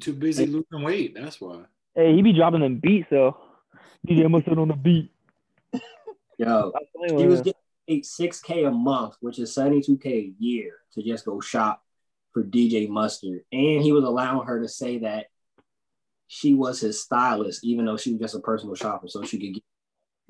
Too 0.00 0.12
busy 0.12 0.46
losing 0.46 0.82
weight. 0.82 1.14
That's 1.14 1.40
why. 1.40 1.62
Hey, 1.94 2.14
he 2.14 2.22
be 2.22 2.32
dropping 2.32 2.60
them 2.60 2.78
beats 2.82 3.08
though. 3.10 3.36
DJ 4.06 4.30
Mustard 4.30 4.58
on 4.58 4.68
the 4.68 4.74
beat. 4.74 5.10
Yo, 6.38 6.72
he 7.16 7.26
was 7.26 7.40
getting 7.40 7.60
paid 7.88 8.04
6K 8.04 8.68
a 8.68 8.70
month, 8.70 9.16
which 9.20 9.38
is 9.38 9.54
72K 9.54 10.06
a 10.06 10.32
year 10.38 10.72
to 10.94 11.02
just 11.02 11.24
go 11.24 11.40
shop 11.40 11.82
for 12.32 12.42
DJ 12.42 12.88
Mustard. 12.88 13.42
And 13.52 13.82
he 13.82 13.92
was 13.92 14.04
allowing 14.04 14.46
her 14.46 14.60
to 14.60 14.68
say 14.68 14.98
that 14.98 15.26
she 16.34 16.54
was 16.54 16.80
his 16.80 17.02
stylist, 17.02 17.62
even 17.62 17.84
though 17.84 17.98
she 17.98 18.12
was 18.12 18.20
just 18.22 18.34
a 18.34 18.40
personal 18.40 18.74
shopper, 18.74 19.06
so 19.06 19.22
she 19.22 19.38
could 19.38 19.54
get 19.54 19.62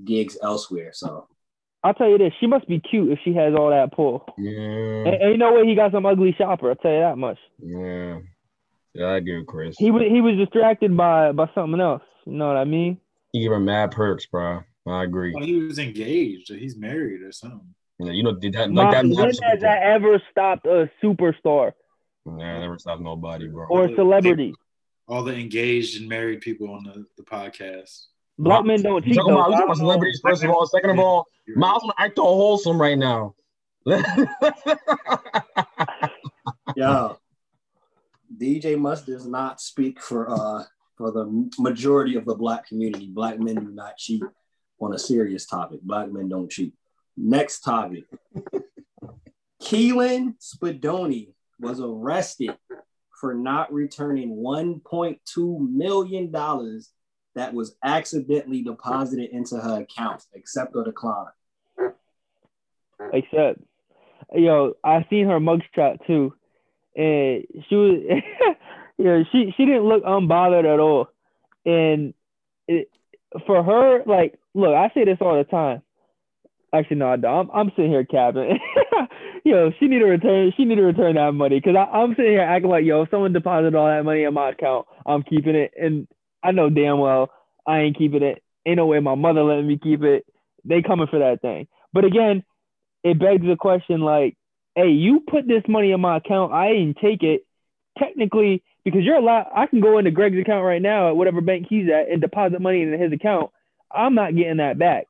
gigs 0.04 0.36
elsewhere. 0.42 0.90
So 0.92 1.28
I'll 1.84 1.94
tell 1.94 2.08
you 2.08 2.18
this, 2.18 2.32
she 2.40 2.46
must 2.48 2.66
be 2.66 2.80
cute 2.80 3.12
if 3.12 3.20
she 3.24 3.34
has 3.34 3.54
all 3.56 3.70
that 3.70 3.92
pull. 3.92 4.24
Yeah, 4.36 4.50
And, 5.06 5.14
and 5.14 5.30
you 5.32 5.38
know 5.38 5.52
what? 5.52 5.64
He 5.66 5.74
got 5.76 5.92
some 5.92 6.04
ugly 6.04 6.34
shopper. 6.36 6.70
I'll 6.70 6.76
tell 6.76 6.92
you 6.92 7.00
that 7.00 7.18
much. 7.18 7.38
yeah, 7.60 8.18
yeah. 8.94 9.04
I 9.06 9.16
agree 9.18 9.44
Chris. 9.46 9.76
He 9.78 9.90
was 9.92 10.02
he 10.02 10.20
was 10.20 10.36
distracted 10.36 10.96
by 10.96 11.30
by 11.32 11.48
something 11.54 11.80
else. 11.80 12.02
You 12.26 12.32
know 12.32 12.48
what 12.48 12.56
I 12.56 12.64
mean? 12.64 12.98
He 13.32 13.42
gave 13.42 13.50
her 13.52 13.60
mad 13.60 13.92
perks, 13.92 14.26
bro. 14.26 14.60
I 14.86 15.04
agree. 15.04 15.32
Well, 15.34 15.44
he 15.44 15.54
was 15.62 15.78
engaged 15.78 16.50
or 16.50 16.56
he's 16.56 16.76
married 16.76 17.22
or 17.22 17.30
something. 17.32 17.74
Yeah, 18.00 18.10
you 18.10 18.24
know, 18.24 18.34
did 18.34 18.54
that 18.54 18.70
Mom, 18.72 18.86
like 18.86 18.94
that? 18.94 19.04
when 19.04 19.14
matters 19.16 19.40
has 19.44 19.60
that 19.60 19.82
ever 19.84 20.20
stopped 20.32 20.66
a 20.66 20.90
superstar 21.02 21.72
Yeah, 22.26 22.58
never 22.58 22.76
stop 22.78 22.98
nobody, 23.00 23.46
bro. 23.48 23.66
or 23.70 23.84
a 23.84 23.94
celebrity? 23.94 24.52
All 25.08 25.22
the 25.22 25.34
engaged 25.34 26.00
and 26.00 26.08
married 26.08 26.40
people 26.40 26.72
on 26.72 26.84
the, 26.84 27.04
the 27.16 27.22
podcast. 27.24 28.06
Black 28.38 28.64
men 28.64 28.82
don't 28.82 29.04
You 29.06 29.14
cheat. 29.14 29.18
talking 29.18 29.34
though, 29.34 29.40
about, 29.40 29.50
you 29.50 29.56
I 29.56 29.64
about 29.64 29.76
celebrities 29.76 30.20
first 30.22 30.42
of 30.42 30.50
all. 30.50 30.66
Second 30.66 30.90
of 30.90 30.98
all, 30.98 31.26
You're 31.46 31.58
Miles 31.58 31.82
want 31.84 31.96
to 31.96 32.02
act 32.02 32.18
all 32.18 32.36
wholesome 32.36 32.80
right 32.80 32.98
now. 32.98 33.34
yeah. 36.76 37.12
DJ 38.38 38.78
Must 38.78 39.04
does 39.06 39.26
not 39.26 39.60
speak 39.60 40.00
for 40.00 40.30
uh 40.30 40.64
for 40.96 41.10
the 41.10 41.50
majority 41.58 42.16
of 42.16 42.24
the 42.24 42.34
black 42.34 42.66
community. 42.66 43.08
Black 43.08 43.38
men 43.38 43.56
do 43.56 43.70
not 43.72 43.96
cheat 43.96 44.22
on 44.80 44.94
a 44.94 44.98
serious 44.98 45.46
topic. 45.46 45.80
Black 45.82 46.10
men 46.10 46.28
don't 46.28 46.50
cheat. 46.50 46.74
Next 47.16 47.60
topic. 47.60 48.04
Kelyn 49.62 50.34
Spadoni 50.40 51.34
was 51.60 51.80
arrested 51.80 52.56
for 53.22 53.34
not 53.34 53.72
returning 53.72 54.38
$1.2 54.38 55.70
million 55.70 56.32
that 56.32 57.54
was 57.54 57.76
accidentally 57.84 58.62
deposited 58.62 59.30
into 59.30 59.56
her 59.58 59.80
account. 59.80 60.24
Accept 60.34 60.74
or 60.74 60.82
decline. 60.82 61.28
Except, 63.12 63.60
yo, 64.34 64.74
I 64.82 65.06
seen 65.08 65.26
her 65.26 65.38
mugshot 65.38 66.04
too, 66.04 66.34
and 66.96 67.44
she 67.68 67.74
was, 67.76 68.00
yeah, 68.98 69.22
she 69.30 69.54
she 69.56 69.64
didn't 69.64 69.88
look 69.88 70.04
unbothered 70.04 70.72
at 70.72 70.78
all, 70.78 71.08
and 71.64 72.14
it 72.68 72.88
for 73.46 73.62
her 73.62 74.02
like, 74.04 74.38
look, 74.54 74.74
I 74.74 74.90
say 74.94 75.04
this 75.04 75.18
all 75.20 75.36
the 75.36 75.44
time. 75.44 75.82
Actually, 76.72 76.98
no, 76.98 77.12
I 77.12 77.16
don't. 77.16 77.50
I'm, 77.50 77.50
I'm 77.52 77.72
sitting 77.76 77.90
here 77.90 78.04
capping. 78.04 78.58
yo, 79.44 79.70
she 79.78 79.86
need 79.86 80.00
to 80.00 80.06
return. 80.06 80.52
She 80.56 80.64
need 80.64 80.76
to 80.76 80.82
return 80.82 81.16
that 81.16 81.32
money 81.32 81.60
because 81.60 81.76
I'm 81.76 82.14
sitting 82.14 82.32
here 82.32 82.42
acting 82.42 82.70
like, 82.70 82.84
yo, 82.84 83.02
if 83.02 83.10
someone 83.10 83.32
deposited 83.32 83.74
all 83.74 83.86
that 83.86 84.04
money 84.04 84.24
in 84.24 84.34
my 84.34 84.50
account, 84.50 84.86
I'm 85.06 85.22
keeping 85.22 85.54
it, 85.54 85.72
and 85.80 86.06
I 86.42 86.52
know 86.52 86.70
damn 86.70 86.98
well 86.98 87.30
I 87.66 87.80
ain't 87.80 87.98
keeping 87.98 88.22
it. 88.22 88.42
Ain't 88.66 88.76
no 88.76 88.86
way 88.86 89.00
my 89.00 89.14
mother 89.14 89.42
letting 89.42 89.66
me 89.66 89.78
keep 89.82 90.02
it. 90.02 90.24
They 90.64 90.82
coming 90.82 91.08
for 91.10 91.18
that 91.18 91.40
thing. 91.42 91.66
But 91.92 92.04
again, 92.04 92.44
it 93.02 93.18
begs 93.18 93.44
the 93.44 93.56
question 93.58 94.00
like, 94.00 94.36
hey, 94.74 94.88
you 94.88 95.20
put 95.28 95.46
this 95.46 95.64
money 95.68 95.92
in 95.92 96.00
my 96.00 96.18
account, 96.18 96.52
I 96.52 96.68
didn't 96.70 96.98
take 97.02 97.22
it. 97.22 97.42
Technically, 97.98 98.62
because 98.84 99.02
you're 99.02 99.16
allowed, 99.16 99.48
I 99.54 99.66
can 99.66 99.80
go 99.80 99.98
into 99.98 100.10
Greg's 100.10 100.38
account 100.38 100.64
right 100.64 100.80
now 100.80 101.08
at 101.08 101.16
whatever 101.16 101.40
bank 101.40 101.66
he's 101.68 101.88
at 101.88 102.10
and 102.10 102.20
deposit 102.20 102.60
money 102.60 102.82
into 102.82 102.96
his 102.96 103.12
account. 103.12 103.50
I'm 103.92 104.14
not 104.14 104.34
getting 104.34 104.56
that 104.58 104.78
back. 104.78 105.06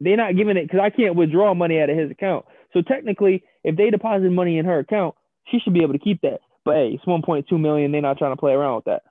They're 0.00 0.16
not 0.16 0.36
giving 0.36 0.56
it 0.56 0.62
because 0.62 0.80
I 0.82 0.88
can't 0.88 1.14
withdraw 1.14 1.52
money 1.52 1.78
out 1.78 1.90
of 1.90 1.98
his 1.98 2.10
account. 2.10 2.46
So 2.72 2.82
technically, 2.82 3.44
if 3.64 3.76
they 3.76 3.90
deposit 3.90 4.30
money 4.30 4.58
in 4.58 4.64
her 4.64 4.78
account, 4.78 5.14
she 5.50 5.58
should 5.58 5.74
be 5.74 5.82
able 5.82 5.94
to 5.94 5.98
keep 5.98 6.20
that. 6.22 6.40
But 6.64 6.76
hey, 6.76 6.90
it's 6.94 7.04
1.2 7.04 7.58
million. 7.58 7.92
They're 7.92 8.00
not 8.00 8.18
trying 8.18 8.32
to 8.32 8.40
play 8.40 8.52
around 8.52 8.76
with 8.76 8.84
that. 8.84 9.02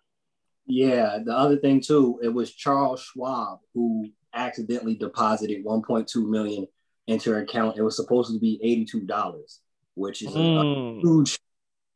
Yeah, 0.66 1.18
the 1.24 1.36
other 1.36 1.58
thing 1.58 1.82
too, 1.82 2.20
it 2.22 2.30
was 2.30 2.54
Charles 2.54 3.02
Schwab 3.02 3.60
who 3.74 4.10
accidentally 4.34 4.96
deposited 4.96 5.66
1.2 5.66 6.30
million 6.30 6.68
into 7.08 7.32
her 7.32 7.42
account. 7.42 7.78
It 7.78 7.82
was 7.82 7.96
supposed 7.96 8.32
to 8.32 8.40
be 8.40 8.60
$82, 8.88 9.60
which 9.96 10.22
is 10.22 10.36
a, 10.36 10.40
a 10.40 10.44
Mm. 10.44 11.02
huge, 11.02 11.40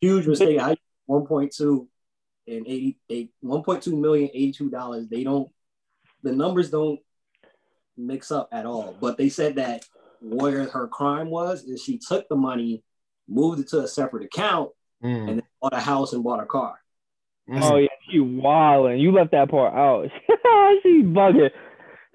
huge 0.01 0.27
mistake. 0.27 0.59
I 0.59 0.75
1.2 1.07 1.87
and 2.47 2.67
88 2.67 3.31
1.2 3.43 3.99
million 3.99 4.29
82 4.33 4.69
dollars. 4.69 5.07
They 5.07 5.23
don't 5.23 5.49
the 6.23 6.31
numbers 6.31 6.71
don't 6.71 6.99
mix 7.95 8.31
up 8.31 8.49
at 8.51 8.65
all. 8.65 8.95
But 8.99 9.17
they 9.17 9.29
said 9.29 9.55
that 9.55 9.85
where 10.23 10.67
her 10.69 10.87
crime 10.87 11.29
was 11.29 11.63
is 11.63 11.83
she 11.83 11.97
took 11.99 12.27
the 12.29 12.35
money, 12.35 12.81
moved 13.27 13.59
it 13.59 13.67
to 13.69 13.79
a 13.81 13.87
separate 13.87 14.23
account, 14.25 14.71
Mm, 15.03 15.17
and 15.27 15.39
then 15.39 15.43
bought 15.61 15.73
a 15.73 15.81
house 15.81 16.13
and 16.13 16.23
bought 16.23 16.41
a 16.41 16.45
car. 16.45 16.75
mm. 17.49 17.59
Oh 17.61 17.75
yeah, 17.75 17.89
she 18.09 18.21
wilding. 18.21 18.99
You 18.99 19.11
left 19.11 19.31
that 19.31 19.49
part 19.51 19.73
out. 19.73 20.09
she 20.83 21.03
bugging. 21.03 21.49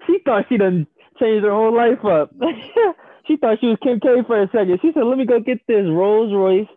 She 0.07 0.17
thought 0.25 0.45
she 0.49 0.57
done 0.57 0.87
changed 1.19 1.45
her 1.45 1.51
whole 1.51 1.75
life 1.75 2.03
up. 2.03 2.31
she 3.27 3.37
thought 3.37 3.59
she 3.61 3.67
was 3.67 3.77
Kim 3.83 3.99
K 3.99 4.23
for 4.25 4.41
a 4.41 4.47
second. 4.47 4.79
She 4.81 4.91
said, 4.93 5.03
"Let 5.03 5.19
me 5.19 5.25
go 5.25 5.39
get 5.39 5.59
this 5.67 5.85
Rolls 5.87 6.33
Royce. 6.33 6.67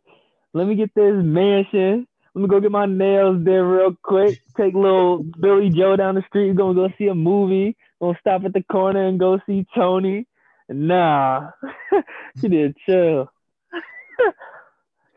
Let 0.53 0.67
me 0.67 0.75
get 0.75 0.95
this 0.95 1.15
mansion. 1.17 2.07
Let 2.35 2.43
me 2.43 2.49
go 2.49 2.61
get 2.61 2.71
my 2.71 2.85
nails 2.85 3.43
done 3.43 3.55
real 3.55 3.97
quick. 4.03 4.39
Take 4.55 4.75
little 4.75 5.23
Billy 5.41 5.71
Joe 5.71 5.97
down 5.97 6.17
the 6.17 6.25
street. 6.29 6.49
We're 6.49 6.55
Gonna 6.55 6.75
go 6.75 6.89
see 6.99 7.07
a 7.07 7.15
movie. 7.15 7.75
Gonna 8.03 8.19
stop 8.21 8.45
at 8.45 8.53
the 8.53 8.63
corner 8.71 9.07
and 9.09 9.19
go 9.19 9.39
see 9.47 9.67
Tony. 9.75 10.27
Nah, 10.69 11.51
she 12.41 12.49
did 12.49 12.77
chill. 12.87 13.29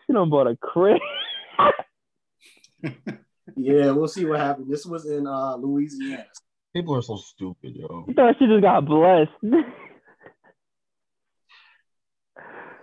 she 0.06 0.14
done 0.14 0.30
bought 0.30 0.48
a 0.48 0.56
crib. 0.56 1.00
yeah, 3.56 3.91
we'll 3.91 4.08
see 4.08 4.26
what 4.26 4.39
happens. 4.39 4.70
This 4.70 4.86
was 4.86 5.06
in 5.06 5.28
uh, 5.28 5.56
Louisiana. 5.56 6.26
People 6.76 6.96
are 6.96 7.02
so 7.02 7.16
stupid, 7.16 7.76
yo. 7.76 8.06
You 8.08 8.14
thought 8.14 8.36
she 8.38 8.48
just 8.48 8.62
got 8.62 8.86
blessed. 8.86 9.32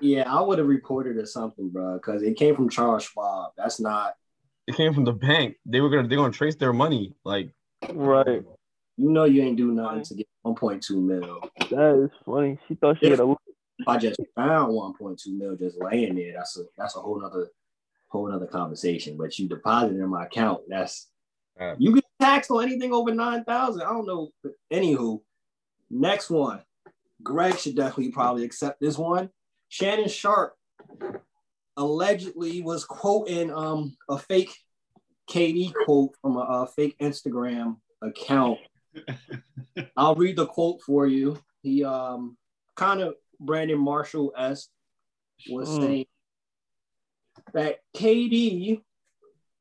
Yeah, 0.03 0.25
I 0.27 0.41
would 0.41 0.59
have 0.59 0.67
reported 0.67 1.17
or 1.17 1.27
something, 1.27 1.69
bro, 1.69 1.95
because 1.95 2.23
it 2.23 2.37
came 2.37 2.57
from 2.57 2.69
Charles 2.69 3.05
Schwab. 3.05 3.53
That's 3.57 3.79
not. 3.79 4.15
It 4.67 4.77
came 4.77 4.95
from 4.95 5.05
the 5.05 5.13
bank. 5.13 5.57
They 5.65 5.81
were 5.81 5.91
gonna 5.91 6.09
they're 6.09 6.19
gonna 6.19 6.33
trace 6.33 6.57
their 6.57 6.73
money. 6.73 7.15
Like 7.25 7.55
right. 7.93 8.43
You 8.97 9.11
know, 9.11 9.24
you 9.24 9.43
ain't 9.43 9.57
do 9.57 9.72
nothing 9.72 10.03
to 10.05 10.14
get 10.14 10.28
1.2 10.45 10.90
mil. 10.97 11.40
That 11.70 12.05
is 12.05 12.11
funny. 12.24 12.59
She 12.68 12.74
thought 12.74 12.99
she 13.01 13.07
Yeah. 13.07 13.11
had 13.12 13.20
a. 13.20 13.36
If 13.78 13.88
I 13.88 13.97
just 13.97 14.20
found 14.36 14.72
1.2 14.72 15.26
mil 15.36 15.57
just 15.57 15.80
laying 15.82 16.14
there, 16.14 16.34
that's 16.36 16.59
a 16.59 16.64
that's 16.76 16.95
a 16.97 17.01
whole 17.01 17.20
nother 17.20 17.51
whole 18.09 18.28
nother 18.28 18.47
conversation. 18.47 19.16
But 19.16 19.38
you 19.38 19.49
deposited 19.49 19.99
in 19.99 20.09
my 20.09 20.26
account. 20.26 20.62
That's 20.68 21.11
Yeah. 21.59 21.74
you 21.78 21.95
get 21.95 22.05
taxed 22.20 22.51
on 22.51 22.62
anything 22.64 22.93
over 22.93 23.12
nine 23.14 23.45
thousand. 23.45 23.82
I 23.82 23.86
don't 23.93 24.07
know. 24.07 24.30
But 24.43 24.53
anywho, 24.72 25.22
next 25.90 26.30
one. 26.30 26.62
Greg 27.22 27.57
should 27.59 27.76
definitely 27.76 28.12
probably 28.12 28.45
accept 28.45 28.80
this 28.80 28.99
one. 28.99 29.30
Shannon 29.68 30.09
Sharpe 30.09 30.55
allegedly 31.76 32.62
was 32.62 32.84
quoting 32.84 33.51
um 33.53 33.97
a 34.09 34.18
fake 34.18 34.55
KD 35.30 35.72
quote 35.84 36.11
from 36.20 36.36
a, 36.36 36.40
a 36.40 36.66
fake 36.66 36.97
Instagram 37.01 37.78
account. 38.03 38.59
I'll 39.97 40.14
read 40.14 40.36
the 40.36 40.47
quote 40.47 40.80
for 40.82 41.07
you. 41.07 41.38
He 41.62 41.84
um 41.84 42.36
kind 42.76 43.01
of 43.01 43.14
Brandon 43.40 43.78
Marshall 43.78 44.32
s 44.36 44.68
was 45.51 45.68
Mm. 45.68 45.80
saying 45.80 46.07
that 47.55 47.78
KD 47.97 48.82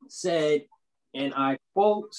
said, 0.08 0.62
and 1.14 1.34
I 1.34 1.58
quote, 1.74 2.14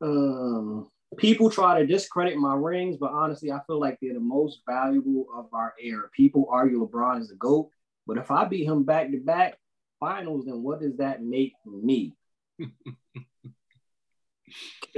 um, 0.00 0.90
people 1.16 1.50
try 1.50 1.80
to 1.80 1.86
discredit 1.86 2.36
my 2.36 2.54
rings, 2.54 2.96
but 2.98 3.10
honestly, 3.12 3.50
I 3.50 3.60
feel 3.66 3.80
like 3.80 3.98
they're 4.00 4.14
the 4.14 4.20
most 4.20 4.60
valuable 4.68 5.26
of 5.34 5.46
our 5.52 5.74
era. 5.80 6.08
People 6.14 6.48
argue 6.50 6.86
LeBron 6.86 7.20
is 7.20 7.28
the 7.28 7.36
GOAT, 7.36 7.70
but 8.06 8.18
if 8.18 8.30
I 8.30 8.44
beat 8.44 8.64
him 8.64 8.84
back 8.84 9.10
to 9.10 9.18
back 9.18 9.58
finals, 10.00 10.44
then 10.46 10.62
what 10.62 10.80
does 10.80 10.96
that 10.98 11.22
make 11.22 11.54
me? 11.66 12.14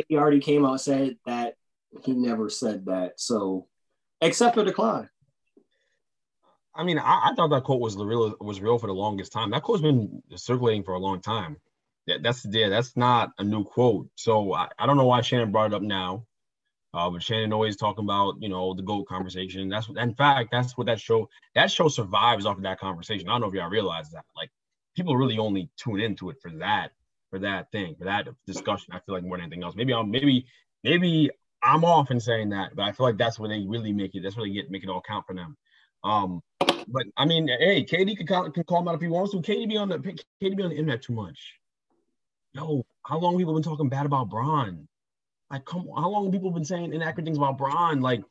he 0.09 0.17
already 0.17 0.41
came 0.41 0.65
out 0.65 0.81
said 0.81 1.17
that 1.27 1.55
he 2.03 2.13
never 2.13 2.49
said 2.49 2.87
that. 2.87 3.21
So 3.21 3.67
accept 4.21 4.57
or 4.57 4.65
decline. 4.65 5.09
I 6.75 6.85
mean, 6.85 6.99
I, 6.99 7.31
I 7.31 7.35
thought 7.35 7.51
that 7.51 7.65
quote 7.65 7.81
was 7.81 7.97
real 7.97 8.35
was 8.41 8.61
real 8.61 8.79
for 8.79 8.87
the 8.87 8.93
longest 8.93 9.33
time. 9.33 9.51
That 9.51 9.63
quote's 9.63 9.83
been 9.83 10.23
circulating 10.37 10.85
for 10.85 10.95
a 10.95 10.99
long 10.99 11.21
time. 11.21 11.57
That, 12.07 12.23
that's 12.23 12.47
yeah, 12.49 12.69
that's 12.69 12.97
not 12.97 13.33
a 13.39 13.45
new 13.45 13.65
quote. 13.65 14.09
So 14.15 14.55
I, 14.55 14.69
I 14.79 14.87
don't 14.87 14.97
know 14.97 15.07
why 15.07 15.21
Shannon 15.21 15.53
brought 15.53 15.73
it 15.73 15.75
up 15.75 15.83
now. 15.83 16.27
Uh, 16.93 17.09
but 17.09 17.23
Shannon 17.23 17.53
always 17.53 17.77
talking 17.77 18.05
about 18.05 18.35
you 18.41 18.49
know 18.49 18.75
the 18.75 18.83
goat 18.83 19.07
conversation. 19.07 19.69
That's 19.69 19.89
what, 19.89 19.99
in 19.99 20.15
fact, 20.15 20.51
that's 20.51 20.77
what 20.77 20.87
that 20.87 21.01
show 21.01 21.29
that 21.55 21.71
show 21.71 21.89
survives 21.89 22.47
off 22.47 22.57
of 22.57 22.63
that 22.65 22.81
conversation. 22.81 23.29
I 23.29 23.33
don't 23.33 23.43
know 23.43 23.49
if 23.49 23.55
y'all 23.55 23.69
realize 23.69 24.11
that. 24.11 24.25
Like 24.37 24.51
people 24.97 25.17
really 25.17 25.39
only 25.39 25.71
tune 25.77 26.01
into 26.01 26.31
it 26.31 26.37
for 26.41 26.51
that 26.53 26.93
for 27.31 27.39
that 27.41 27.71
thing 27.73 27.95
for 27.99 28.05
that 28.05 28.29
discussion. 28.47 28.93
I 28.93 29.01
feel 29.01 29.15
like 29.15 29.25
more 29.25 29.37
than 29.37 29.45
anything 29.47 29.65
else. 29.65 29.75
Maybe 29.75 29.95
I'm 29.95 30.11
maybe 30.11 30.47
maybe 30.85 31.31
I'm 31.63 31.85
off 31.85 32.11
in 32.11 32.21
saying 32.21 32.51
that, 32.51 32.75
but 32.75 32.83
I 32.83 32.93
feel 32.93 33.07
like 33.07 33.19
that's 33.19 33.39
where 33.39 33.49
they 33.49 33.65
really 33.67 33.93
make 33.93 34.15
it. 34.15 34.23
That's 34.23 34.37
where 34.37 34.47
they 34.47 34.53
get 34.53 34.71
make 34.71 34.83
it 34.83 34.89
all 34.89 35.03
count 35.07 35.27
for 35.27 35.35
them. 35.35 35.57
Um, 36.03 36.41
but 36.59 37.05
I 37.17 37.25
mean, 37.25 37.49
hey, 37.49 37.85
KD 37.85 38.17
can 38.17 38.27
call, 38.27 38.51
can 38.51 38.65
call 38.65 38.81
him 38.81 38.89
out 38.89 38.95
if 38.95 39.01
he 39.01 39.09
wants 39.09 39.33
to. 39.33 39.39
KD 39.39 39.69
be 39.69 39.77
on 39.77 39.89
the 39.89 39.99
KD 39.99 40.57
be 40.57 40.63
on 40.63 40.71
the 40.71 40.77
internet 40.77 41.03
too 41.03 41.13
much. 41.13 41.55
Yo, 42.53 42.85
how 43.07 43.19
long 43.19 43.39
people 43.39 43.55
been 43.55 43.63
talking 43.63 43.89
bad 43.89 44.07
about 44.07 44.29
Bron? 44.29 44.89
Like, 45.51 45.65
come 45.65 45.89
how 45.97 46.09
long 46.09 46.25
have 46.25 46.33
people 46.33 46.51
been 46.51 46.65
saying 46.65 46.93
inaccurate 46.93 47.25
things 47.25 47.39
about 47.39 47.59
Bron? 47.59 48.01
Like, 48.01 48.23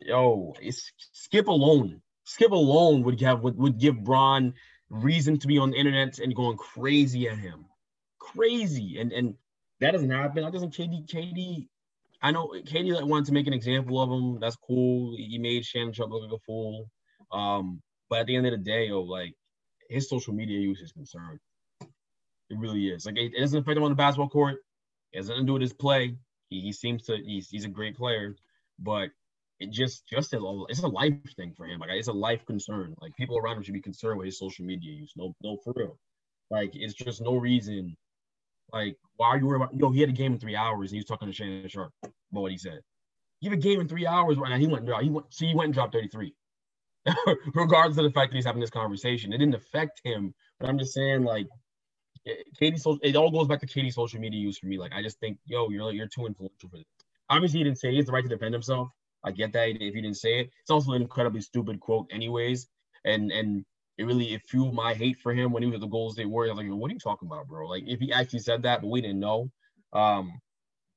yo, 0.00 0.54
it's 0.60 0.92
Skip 1.12 1.48
alone. 1.48 2.00
Skip 2.24 2.52
alone 2.52 3.02
would 3.02 3.20
have 3.20 3.40
would, 3.40 3.56
would 3.56 3.78
give 3.78 4.02
Bron 4.02 4.54
reason 4.88 5.38
to 5.38 5.46
be 5.46 5.58
on 5.58 5.70
the 5.70 5.76
internet 5.76 6.18
and 6.18 6.34
going 6.34 6.56
crazy 6.56 7.28
at 7.28 7.38
him, 7.38 7.66
crazy, 8.32 8.98
and 9.00 9.12
and 9.12 9.34
that 9.80 9.92
doesn't 9.92 10.10
happen. 10.10 10.42
That 10.42 10.52
doesn't 10.52 10.74
KD 10.74 11.08
KD. 11.08 11.68
I 12.22 12.30
know 12.30 12.48
KD 12.48 12.94
like, 12.94 13.04
wanted 13.04 13.26
to 13.26 13.32
make 13.32 13.46
an 13.46 13.52
example 13.52 14.00
of 14.00 14.10
him. 14.10 14.40
That's 14.40 14.56
cool. 14.56 15.14
He 15.16 15.38
made 15.38 15.64
Shannon 15.64 15.92
Sharpe 15.92 16.10
look 16.10 16.22
like 16.22 16.40
a 16.40 16.42
fool. 16.46 16.88
Um, 17.32 17.82
but 18.08 18.20
at 18.20 18.26
the 18.26 18.36
end 18.36 18.46
of 18.46 18.52
the 18.52 18.58
day, 18.58 18.86
yo, 18.88 19.02
like 19.02 19.34
his 19.88 20.08
social 20.08 20.32
media 20.32 20.58
use 20.58 20.80
is 20.80 20.92
concerned. 20.92 21.40
It 21.80 22.58
really 22.58 22.88
is. 22.88 23.06
Like 23.06 23.16
it, 23.16 23.32
it 23.34 23.40
doesn't 23.40 23.60
affect 23.60 23.76
him 23.76 23.84
on 23.84 23.90
the 23.90 23.96
basketball 23.96 24.28
court. 24.28 24.56
It 25.12 25.18
has 25.18 25.28
nothing 25.28 25.44
to 25.44 25.46
do 25.46 25.52
with 25.54 25.62
his 25.62 25.72
play. 25.72 26.16
He, 26.50 26.60
he 26.60 26.72
seems 26.72 27.04
to 27.04 27.16
he's, 27.16 27.48
he's 27.48 27.64
a 27.64 27.68
great 27.68 27.96
player, 27.96 28.36
but 28.78 29.10
it 29.60 29.70
just 29.70 30.06
just 30.08 30.32
a, 30.34 30.64
it's 30.68 30.82
a 30.82 30.88
life 30.88 31.14
thing 31.36 31.52
for 31.56 31.66
him. 31.66 31.80
Like 31.80 31.90
it's 31.92 32.08
a 32.08 32.12
life 32.12 32.44
concern. 32.46 32.94
Like 33.00 33.16
people 33.16 33.38
around 33.38 33.56
him 33.56 33.62
should 33.62 33.74
be 33.74 33.80
concerned 33.80 34.18
with 34.18 34.26
his 34.26 34.38
social 34.38 34.64
media 34.64 34.92
use. 34.92 35.12
No, 35.16 35.34
no, 35.42 35.58
for 35.62 35.72
real. 35.76 35.98
Like 36.50 36.70
it's 36.74 36.94
just 36.94 37.22
no 37.22 37.36
reason. 37.36 37.96
Like 38.72 38.96
why 39.16 39.28
are 39.28 39.38
you 39.38 39.46
worried 39.46 39.62
about? 39.62 39.74
Yo, 39.74 39.90
he 39.90 40.00
had 40.00 40.10
a 40.10 40.12
game 40.12 40.32
in 40.32 40.38
three 40.38 40.56
hours 40.56 40.90
and 40.90 40.96
he 40.96 40.98
was 40.98 41.06
talking 41.06 41.28
to 41.28 41.34
Shannon 41.34 41.68
Sharpe 41.68 41.92
about 42.02 42.12
what 42.30 42.50
he 42.50 42.58
said. 42.58 42.80
You 43.40 43.50
have 43.50 43.58
a 43.58 43.62
game 43.62 43.80
in 43.80 43.88
three 43.88 44.06
hours 44.06 44.36
right 44.38 44.50
now. 44.50 44.58
He 44.58 44.66
went. 44.66 44.88
He 45.02 45.10
went. 45.10 45.32
See, 45.32 45.48
he 45.48 45.54
went 45.54 45.66
and 45.66 45.74
dropped 45.74 45.92
thirty 45.92 46.08
three. 46.08 46.34
Regardless 47.54 47.98
of 47.98 48.04
the 48.04 48.10
fact 48.10 48.32
that 48.32 48.36
he's 48.36 48.46
having 48.46 48.60
this 48.60 48.70
conversation, 48.70 49.32
it 49.32 49.38
didn't 49.38 49.54
affect 49.54 50.00
him. 50.04 50.34
But 50.58 50.70
I'm 50.70 50.78
just 50.78 50.94
saying, 50.94 51.24
like, 51.24 51.46
KD, 52.58 52.80
so 52.80 52.98
it 53.02 53.14
all 53.16 53.30
goes 53.30 53.46
back 53.46 53.60
to 53.60 53.66
KD's 53.66 53.94
social 53.94 54.18
media 54.20 54.40
use 54.40 54.58
for 54.58 54.66
me. 54.66 54.78
Like, 54.78 54.92
I 54.94 55.02
just 55.02 55.20
think, 55.20 55.38
yo, 55.44 55.68
you're 55.68 55.92
you're 55.92 56.08
too 56.08 56.26
influential 56.26 56.70
for 56.70 56.78
this. 56.78 56.86
Obviously, 57.28 57.58
he 57.58 57.64
didn't 57.64 57.78
say 57.78 57.90
he 57.90 57.96
has 57.98 58.06
the 58.06 58.12
right 58.12 58.22
to 58.22 58.28
defend 58.28 58.54
himself. 58.54 58.88
I 59.22 59.32
get 59.32 59.52
that 59.52 59.68
if 59.68 59.94
he 59.94 60.00
didn't 60.00 60.16
say 60.16 60.40
it. 60.40 60.50
It's 60.62 60.70
also 60.70 60.92
an 60.92 61.02
incredibly 61.02 61.42
stupid 61.42 61.80
quote, 61.80 62.06
anyways. 62.10 62.66
And 63.04 63.30
and 63.30 63.64
it 63.98 64.04
really 64.04 64.34
it 64.34 64.42
fueled 64.48 64.74
my 64.74 64.94
hate 64.94 65.18
for 65.22 65.32
him 65.32 65.52
when 65.52 65.62
he 65.62 65.68
was 65.68 65.80
the 65.80 65.86
Golden 65.86 66.14
State 66.14 66.30
Warriors. 66.30 66.50
I 66.50 66.54
was 66.54 66.66
like, 66.66 66.80
what 66.80 66.90
are 66.90 66.94
you 66.94 67.00
talking 67.00 67.28
about, 67.28 67.46
bro? 67.46 67.68
Like, 67.68 67.84
if 67.86 68.00
he 68.00 68.12
actually 68.12 68.40
said 68.40 68.62
that, 68.62 68.80
but 68.80 68.88
we 68.88 69.00
didn't 69.00 69.20
know. 69.20 69.50
Um, 69.92 70.32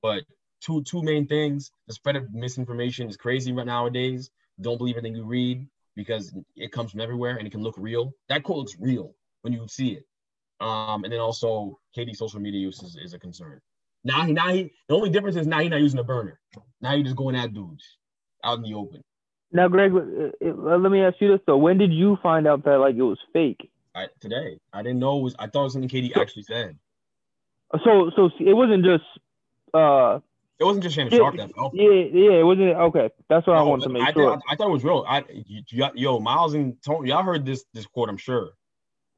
but 0.02 0.24
two 0.62 0.84
two 0.84 1.04
main 1.04 1.28
things: 1.28 1.72
the 1.88 1.94
spread 1.94 2.16
of 2.16 2.34
misinformation 2.34 3.08
is 3.08 3.18
crazy 3.18 3.52
right 3.52 3.66
nowadays. 3.66 4.30
Don't 4.60 4.78
believe 4.78 4.98
anything 4.98 5.16
you 5.16 5.26
read 5.26 5.68
because 5.96 6.34
it 6.56 6.72
comes 6.72 6.92
from 6.92 7.02
everywhere 7.02 7.38
and 7.38 7.48
it 7.48 7.52
can 7.52 7.62
look 7.62 7.76
real. 7.78 8.12
That 8.30 8.44
quote 8.44 8.60
looks 8.60 8.76
real 8.80 9.14
when 9.42 9.54
you 9.54 9.68
see 9.68 9.90
it. 9.90 10.04
Um, 10.60 11.04
and 11.04 11.14
then 11.14 11.20
also 11.20 11.80
KD's 11.96 12.18
social 12.18 12.40
media 12.40 12.60
use 12.60 12.82
is, 12.82 12.96
is 12.96 13.14
a 13.14 13.20
concern. 13.20 13.60
Now 14.04 14.24
he 14.24 14.34
now 14.34 14.52
he 14.52 14.72
the 14.88 14.96
only 14.96 15.10
difference 15.10 15.36
is 15.36 15.46
now 15.46 15.60
he's 15.60 15.70
not 15.70 15.82
using 15.82 16.00
a 16.00 16.04
burner. 16.04 16.40
Now 16.82 16.96
he's 16.96 17.06
just 17.06 17.16
going 17.16 17.36
at 17.36 17.54
dudes 17.54 17.98
out 18.44 18.58
in 18.58 18.64
the 18.64 18.74
open. 18.74 19.04
Now, 19.52 19.68
Greg, 19.68 19.94
uh, 19.94 19.98
uh, 20.46 20.78
let 20.78 20.92
me 20.92 21.02
ask 21.02 21.16
you 21.20 21.30
this 21.30 21.40
though: 21.48 21.58
When 21.58 21.78
did 21.78 21.94
you 21.94 22.18
find 22.22 22.48
out 22.48 22.66
that 22.66 22.78
like 22.78 22.96
it 22.96 23.02
was 23.02 23.20
fake? 23.34 23.70
I, 23.96 24.08
today 24.20 24.60
I 24.74 24.84
didn't 24.84 25.00
know 25.00 25.20
it 25.20 25.22
was. 25.24 25.36
I 25.40 25.48
thought 25.48 25.62
it 25.62 25.64
was 25.64 25.74
something 25.74 25.90
KD 25.90 26.16
actually 26.18 26.44
said. 26.44 26.78
So, 27.84 28.12
so 28.16 28.30
it 28.40 28.54
wasn't 28.54 28.84
just. 28.86 29.04
uh 29.74 30.20
It 30.60 30.64
wasn't 30.64 30.84
just 30.84 30.96
Shannon 30.96 31.12
Yeah, 31.12 31.20
Sharp 31.20 31.38
that 31.38 31.54
felt. 31.56 31.74
Yeah, 31.74 31.90
yeah, 31.90 32.40
it 32.40 32.46
wasn't. 32.46 32.76
Okay, 32.76 33.10
that's 33.30 33.48
what 33.48 33.58
I 33.58 33.62
wanted 33.62 33.84
to 33.84 33.90
make 33.90 34.04
I, 34.04 34.14
sure. 34.14 34.32
thought, 34.32 34.42
I 34.50 34.56
thought 34.56 34.68
it 34.68 34.74
was 34.74 34.84
real. 34.84 35.06
I 35.08 35.24
you, 35.30 35.64
you- 35.70 35.92
yo 35.96 36.20
Miles 36.20 36.54
and 36.54 36.76
Tony, 36.84 37.10
y'all 37.10 37.24
heard 37.24 37.46
this 37.46 37.66
this 37.74 37.86
quote, 37.86 38.10
I'm 38.10 38.18
sure. 38.18 38.52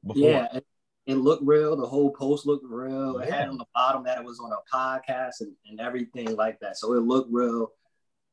Before. 0.06 0.22
Yeah, 0.22 0.48
it, 0.54 0.66
it 1.06 1.14
looked 1.16 1.42
real. 1.44 1.76
The 1.76 1.86
whole 1.86 2.10
post 2.10 2.46
looked 2.46 2.64
real. 2.66 3.18
It 3.18 3.30
had 3.30 3.48
on 3.48 3.58
the 3.58 3.66
bottom 3.74 4.04
that 4.04 4.18
it 4.18 4.24
was 4.24 4.40
on 4.40 4.52
a 4.52 4.74
podcast 4.74 5.40
and, 5.40 5.52
and 5.68 5.80
everything 5.80 6.36
like 6.36 6.58
that. 6.60 6.78
So 6.78 6.94
it 6.94 7.00
looked 7.00 7.28
real. 7.32 7.72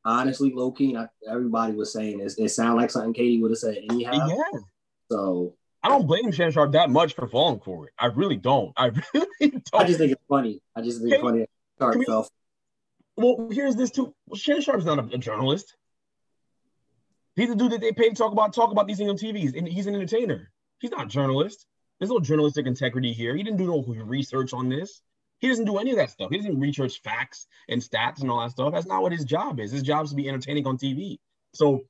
Honestly, 0.08 0.50
low 0.54 0.72
key, 0.72 0.96
I, 0.96 1.06
everybody 1.30 1.74
was 1.74 1.92
saying 1.92 2.16
this. 2.16 2.38
It 2.38 2.48
sounded 2.48 2.80
like 2.80 2.90
something 2.90 3.12
KD 3.12 3.42
would 3.42 3.50
have 3.50 3.58
said 3.58 3.76
anyhow. 3.90 4.26
yeah. 4.26 4.60
So 5.10 5.54
I 5.82 5.90
don't 5.90 6.06
blame 6.06 6.32
Shannon 6.32 6.52
Sharpe 6.52 6.72
that 6.72 6.88
much 6.88 7.14
for 7.14 7.28
falling 7.28 7.60
for 7.60 7.88
it. 7.88 7.92
I 7.98 8.06
really 8.06 8.36
don't. 8.36 8.72
I 8.74 8.86
really 9.14 9.28
don't. 9.50 9.68
I 9.74 9.84
just 9.84 9.98
think 9.98 10.12
it's 10.12 10.24
funny. 10.26 10.62
I 10.74 10.80
just 10.80 11.02
think 11.02 11.12
it's 11.12 11.22
funny. 11.22 11.44
Sharp 11.78 11.96
we- 11.96 12.06
fell. 12.06 12.26
Well, 13.18 13.48
here's 13.50 13.76
this 13.76 13.90
too. 13.90 14.14
Well, 14.26 14.38
Shannon 14.38 14.62
Sharpe's 14.62 14.86
not 14.86 14.98
a, 14.98 15.16
a 15.16 15.18
journalist. 15.18 15.76
He's 17.36 17.50
the 17.50 17.54
dude 17.54 17.72
that 17.72 17.82
they 17.82 17.92
pay 17.92 18.08
to 18.08 18.14
talk 18.14 18.32
about 18.32 18.54
talk 18.54 18.70
about 18.70 18.86
these 18.86 18.96
things 18.96 19.10
on 19.10 19.18
TVs, 19.18 19.58
and 19.58 19.68
he's 19.68 19.86
an 19.86 19.94
entertainer. 19.94 20.50
He's 20.80 20.90
not 20.90 21.04
a 21.04 21.08
journalist. 21.08 21.66
There's 21.98 22.10
no 22.10 22.20
journalistic 22.20 22.66
integrity 22.66 23.12
here. 23.12 23.36
He 23.36 23.42
didn't 23.42 23.58
do 23.58 23.66
no 23.66 23.82
research 23.82 24.54
on 24.54 24.70
this. 24.70 25.02
He 25.38 25.48
doesn't 25.48 25.64
do 25.64 25.78
any 25.78 25.90
of 25.92 25.96
that 25.96 26.10
stuff. 26.10 26.30
He 26.30 26.36
doesn't 26.38 26.58
research 26.58 27.00
facts 27.02 27.46
and 27.68 27.80
stats 27.80 28.20
and 28.20 28.30
all 28.30 28.40
that 28.40 28.50
stuff. 28.50 28.72
That's 28.72 28.86
not 28.86 29.02
what 29.02 29.12
his 29.12 29.24
job 29.24 29.60
is. 29.60 29.70
His 29.70 29.82
job 29.82 30.04
is 30.04 30.10
to 30.10 30.16
be 30.16 30.28
entertaining 30.28 30.66
on 30.66 30.78
TV. 30.78 31.18
So 31.54 31.84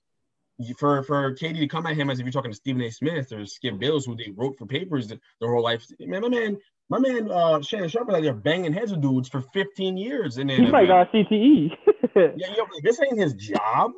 for 0.76 1.02
for 1.04 1.34
KD 1.34 1.58
to 1.60 1.68
come 1.68 1.86
at 1.86 1.96
him 1.96 2.10
as 2.10 2.18
if 2.18 2.26
you're 2.26 2.32
talking 2.32 2.50
to 2.50 2.56
Stephen 2.56 2.82
A. 2.82 2.90
Smith 2.90 3.32
or 3.32 3.46
Skip 3.46 3.78
Bayless, 3.78 4.04
who 4.04 4.16
they 4.16 4.32
wrote 4.36 4.58
for 4.58 4.66
papers 4.66 5.08
their 5.08 5.18
whole 5.40 5.62
life, 5.62 5.86
man, 6.00 6.22
my 6.22 6.28
man, 6.28 6.58
my 6.88 6.98
man, 6.98 7.30
uh, 7.30 7.60
Shannon 7.60 7.88
Sharpe 7.88 8.08
is 8.08 8.14
out 8.14 8.22
there 8.22 8.34
banging 8.34 8.72
heads 8.72 8.90
with 8.90 9.02
dudes 9.02 9.28
for 9.28 9.42
15 9.52 9.96
years, 9.96 10.38
and 10.38 10.50
then 10.50 10.64
He 10.64 10.70
probably 10.70 10.88
got 10.88 11.12
CTE. 11.12 11.70
yeah, 12.16 12.54
yo, 12.56 12.66
this 12.82 13.00
ain't 13.00 13.18
his 13.18 13.34
job. 13.34 13.92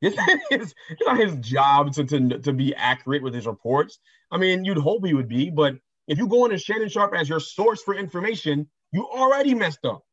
This 0.00 0.16
ain't 0.30 0.42
his, 0.50 0.74
it's 0.90 1.02
not 1.04 1.18
his 1.18 1.36
job 1.36 1.92
to, 1.94 2.04
to, 2.04 2.38
to 2.38 2.52
be 2.52 2.74
accurate 2.74 3.22
with 3.22 3.34
his 3.34 3.46
reports. 3.46 3.98
I 4.30 4.38
mean, 4.38 4.64
you'd 4.64 4.78
hope 4.78 5.04
he 5.04 5.14
would 5.14 5.28
be, 5.28 5.50
but 5.50 5.76
If 6.06 6.18
you 6.18 6.28
go 6.28 6.44
into 6.44 6.58
Shannon 6.58 6.88
Sharpe 6.88 7.14
as 7.14 7.28
your 7.28 7.40
source 7.40 7.82
for 7.82 7.94
information, 7.94 8.68
you 8.92 9.06
already 9.06 9.54
messed 9.54 9.84
up. 9.84 10.04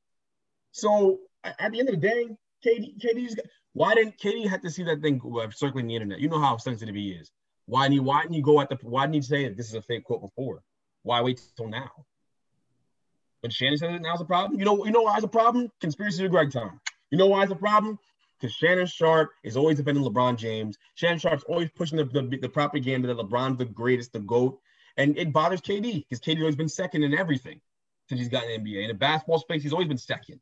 So 0.71 1.19
at 1.43 1.71
the 1.71 1.79
end 1.79 1.89
of 1.89 1.95
the 1.95 2.01
day, 2.01 2.29
KD, 2.65 2.99
KD's 2.99 3.35
why 3.73 3.95
didn't 3.95 4.17
KD 4.17 4.47
have 4.47 4.61
to 4.61 4.69
see 4.69 4.83
that 4.83 5.01
thing 5.01 5.21
uh, 5.39 5.49
circling 5.51 5.87
the 5.87 5.95
internet? 5.95 6.19
You 6.19 6.29
know 6.29 6.39
how 6.39 6.57
sensitive 6.57 6.95
he 6.95 7.11
is. 7.11 7.31
Why 7.65 7.83
didn't 7.83 7.93
he, 7.93 7.99
why 8.01 8.21
didn't 8.21 8.35
you 8.35 8.43
go 8.43 8.61
at 8.61 8.69
the 8.69 8.77
why 8.81 9.05
didn't 9.05 9.15
he 9.15 9.21
say 9.21 9.43
that 9.45 9.57
this 9.57 9.67
is 9.67 9.73
a 9.73 9.81
fake 9.81 10.03
quote 10.03 10.21
before? 10.21 10.61
Why 11.03 11.21
wait 11.21 11.41
till 11.57 11.67
now? 11.67 11.91
When 13.41 13.51
Shannon 13.51 13.77
says 13.77 13.93
it 13.93 14.01
now's 14.01 14.21
a 14.21 14.25
problem. 14.25 14.59
You 14.59 14.65
know, 14.65 14.85
you 14.85 14.91
know 14.91 15.01
why 15.01 15.15
it's 15.15 15.25
a 15.25 15.27
problem? 15.27 15.69
Conspiracy 15.81 16.23
to 16.23 16.29
Greg 16.29 16.51
time. 16.51 16.79
You 17.11 17.17
know 17.17 17.27
why 17.27 17.43
it's 17.43 17.51
a 17.51 17.55
problem? 17.55 17.99
Because 18.39 18.55
Shannon 18.55 18.87
Sharpe 18.87 19.31
is 19.43 19.57
always 19.57 19.77
defending 19.77 20.03
LeBron 20.03 20.37
James. 20.37 20.77
Shannon 20.95 21.19
Sharpe's 21.19 21.43
always 21.43 21.69
pushing 21.75 21.97
the, 21.97 22.05
the, 22.05 22.37
the 22.37 22.49
propaganda 22.49 23.07
that 23.07 23.17
LeBron's 23.17 23.57
the 23.57 23.65
greatest, 23.65 24.13
the 24.13 24.19
GOAT. 24.19 24.59
And 24.97 25.17
it 25.17 25.33
bothers 25.33 25.61
KD 25.61 26.05
because 26.07 26.19
KD's 26.19 26.41
always 26.41 26.55
been 26.55 26.69
second 26.69 27.03
in 27.03 27.13
everything 27.13 27.59
since 28.09 28.19
he's 28.19 28.29
gotten 28.29 28.49
the 28.49 28.57
NBA. 28.57 28.83
In 28.83 28.87
the 28.89 28.93
basketball 28.93 29.39
space, 29.39 29.63
he's 29.63 29.73
always 29.73 29.87
been 29.87 29.97
second. 29.97 30.39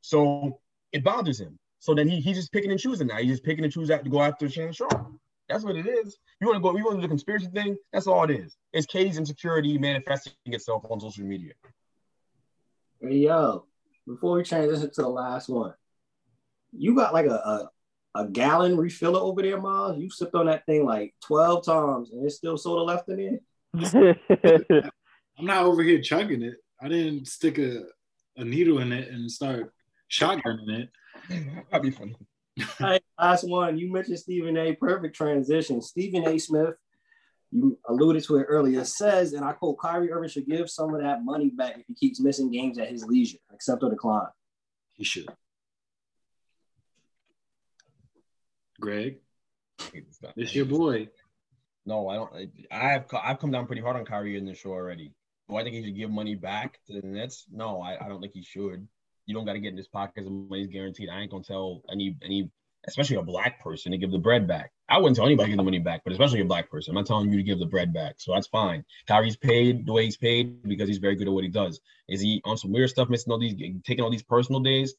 So 0.00 0.60
it 0.92 1.04
bothers 1.04 1.40
him. 1.40 1.58
So 1.80 1.94
then 1.94 2.08
he, 2.08 2.20
he's 2.20 2.36
just 2.36 2.52
picking 2.52 2.70
and 2.70 2.80
choosing 2.80 3.06
now. 3.06 3.16
He's 3.16 3.30
just 3.32 3.44
picking 3.44 3.64
and 3.64 3.72
choosing 3.72 3.94
out 3.94 4.04
to 4.04 4.10
go 4.10 4.22
after 4.22 4.48
Shannon 4.48 4.72
Sharpe. 4.72 5.12
That's 5.48 5.64
what 5.64 5.76
it 5.76 5.86
is. 5.86 6.16
You 6.40 6.46
want 6.46 6.58
to 6.58 6.60
go, 6.60 6.76
you 6.76 6.84
want 6.84 6.96
to 6.96 7.00
do 7.00 7.02
the 7.02 7.08
conspiracy 7.08 7.46
thing? 7.46 7.76
That's 7.92 8.06
all 8.06 8.24
it 8.24 8.30
is. 8.30 8.56
It's 8.72 8.86
KD's 8.86 9.18
insecurity 9.18 9.76
manifesting 9.78 10.32
itself 10.46 10.84
on 10.88 11.00
social 11.00 11.24
media. 11.24 11.52
Yo, 13.02 13.66
before 14.06 14.36
we 14.36 14.42
transition 14.44 14.90
to 14.92 15.02
the 15.02 15.08
last 15.08 15.48
one, 15.48 15.74
you 16.72 16.94
got 16.94 17.12
like 17.12 17.26
a, 17.26 17.34
a, 17.34 17.70
a 18.14 18.28
gallon 18.28 18.76
refiller 18.76 19.20
over 19.20 19.42
there, 19.42 19.60
Miles. 19.60 19.98
You 19.98 20.10
sipped 20.10 20.34
on 20.34 20.46
that 20.46 20.66
thing 20.66 20.84
like 20.84 21.14
12 21.24 21.64
times 21.64 22.10
and 22.12 22.24
it's 22.24 22.36
still 22.36 22.56
soda 22.56 22.82
left 22.82 23.08
in 23.08 23.20
it. 23.20 23.42
I'm 23.74 25.46
not 25.46 25.64
over 25.64 25.82
here 25.82 26.00
chugging 26.00 26.42
it. 26.42 26.54
I 26.80 26.88
didn't 26.88 27.28
stick 27.28 27.58
a, 27.58 27.84
a 28.36 28.44
needle 28.44 28.78
in 28.78 28.92
it 28.92 29.08
and 29.08 29.30
start 29.30 29.72
shotgunning 30.10 30.68
it. 30.68 30.88
That'd 31.70 31.82
be 31.82 31.90
funny. 31.90 32.16
hey, 32.78 33.00
last 33.18 33.48
one. 33.48 33.78
You 33.78 33.92
mentioned 33.92 34.18
Stephen 34.18 34.56
A. 34.56 34.74
Perfect 34.74 35.14
transition. 35.14 35.80
Stephen 35.80 36.26
A. 36.26 36.38
Smith, 36.38 36.74
you 37.52 37.78
alluded 37.88 38.24
to 38.24 38.36
it 38.38 38.44
earlier, 38.44 38.84
says, 38.84 39.32
and 39.32 39.44
I 39.44 39.52
quote, 39.52 39.78
Kyrie 39.78 40.12
Irving 40.12 40.28
should 40.28 40.46
give 40.46 40.68
some 40.68 40.94
of 40.94 41.00
that 41.00 41.24
money 41.24 41.50
back 41.50 41.78
if 41.78 41.86
he 41.86 41.94
keeps 41.94 42.20
missing 42.20 42.50
games 42.50 42.78
at 42.78 42.88
his 42.88 43.04
leisure, 43.04 43.38
accept 43.52 43.82
or 43.82 43.90
decline. 43.90 44.28
He 44.94 45.04
should. 45.04 45.28
Greg, 48.80 49.18
it's 50.36 50.54
your 50.54 50.64
boy. 50.64 51.08
No, 51.86 52.08
I 52.08 52.16
don't. 52.16 52.30
I 52.70 52.88
have 52.90 53.06
I've 53.22 53.38
come 53.38 53.50
down 53.50 53.66
pretty 53.66 53.82
hard 53.82 53.96
on 53.96 54.04
Kyrie 54.04 54.36
in 54.36 54.44
the 54.44 54.54
show 54.54 54.70
already. 54.70 55.12
Do 55.48 55.56
I 55.56 55.62
think 55.62 55.74
he 55.74 55.84
should 55.84 55.96
give 55.96 56.10
money 56.10 56.34
back 56.34 56.78
to 56.86 57.00
the 57.00 57.06
Nets? 57.06 57.46
No, 57.50 57.80
I, 57.80 58.04
I 58.04 58.08
don't 58.08 58.20
think 58.20 58.34
he 58.34 58.42
should 58.42 58.86
you 59.30 59.34
don't 59.34 59.44
got 59.44 59.52
to 59.52 59.60
get 59.60 59.70
in 59.70 59.76
his 59.76 59.88
pockets 59.88 60.26
and 60.26 60.48
money's 60.48 60.66
guaranteed. 60.66 61.08
I 61.08 61.20
ain't 61.20 61.30
gonna 61.30 61.44
tell 61.44 61.82
any 61.90 62.16
any, 62.22 62.50
especially 62.88 63.16
a 63.16 63.22
black 63.22 63.62
person, 63.62 63.92
to 63.92 63.98
give 63.98 64.10
the 64.10 64.18
bread 64.18 64.48
back. 64.48 64.72
I 64.88 64.98
wouldn't 64.98 65.16
tell 65.16 65.24
anybody 65.24 65.46
to 65.46 65.50
give 65.52 65.58
the 65.58 65.64
money 65.64 65.78
back, 65.78 66.02
but 66.04 66.12
especially 66.12 66.40
a 66.40 66.44
black 66.44 66.68
person. 66.68 66.90
I'm 66.90 66.96
not 66.96 67.06
telling 67.06 67.30
you 67.30 67.36
to 67.36 67.42
give 67.44 67.60
the 67.60 67.66
bread 67.66 67.94
back, 67.94 68.16
so 68.18 68.34
that's 68.34 68.48
fine. 68.48 68.84
Kyrie's 69.06 69.36
paid 69.36 69.86
the 69.86 69.92
way 69.92 70.04
he's 70.04 70.16
paid 70.16 70.64
because 70.64 70.88
he's 70.88 70.98
very 70.98 71.14
good 71.14 71.28
at 71.28 71.32
what 71.32 71.44
he 71.44 71.50
does. 71.50 71.80
Is 72.08 72.20
he 72.20 72.42
on 72.44 72.56
some 72.56 72.72
weird 72.72 72.90
stuff, 72.90 73.08
missing 73.08 73.32
all 73.32 73.38
these, 73.38 73.54
taking 73.84 74.02
all 74.02 74.10
these 74.10 74.24
personal 74.24 74.60
days? 74.60 74.94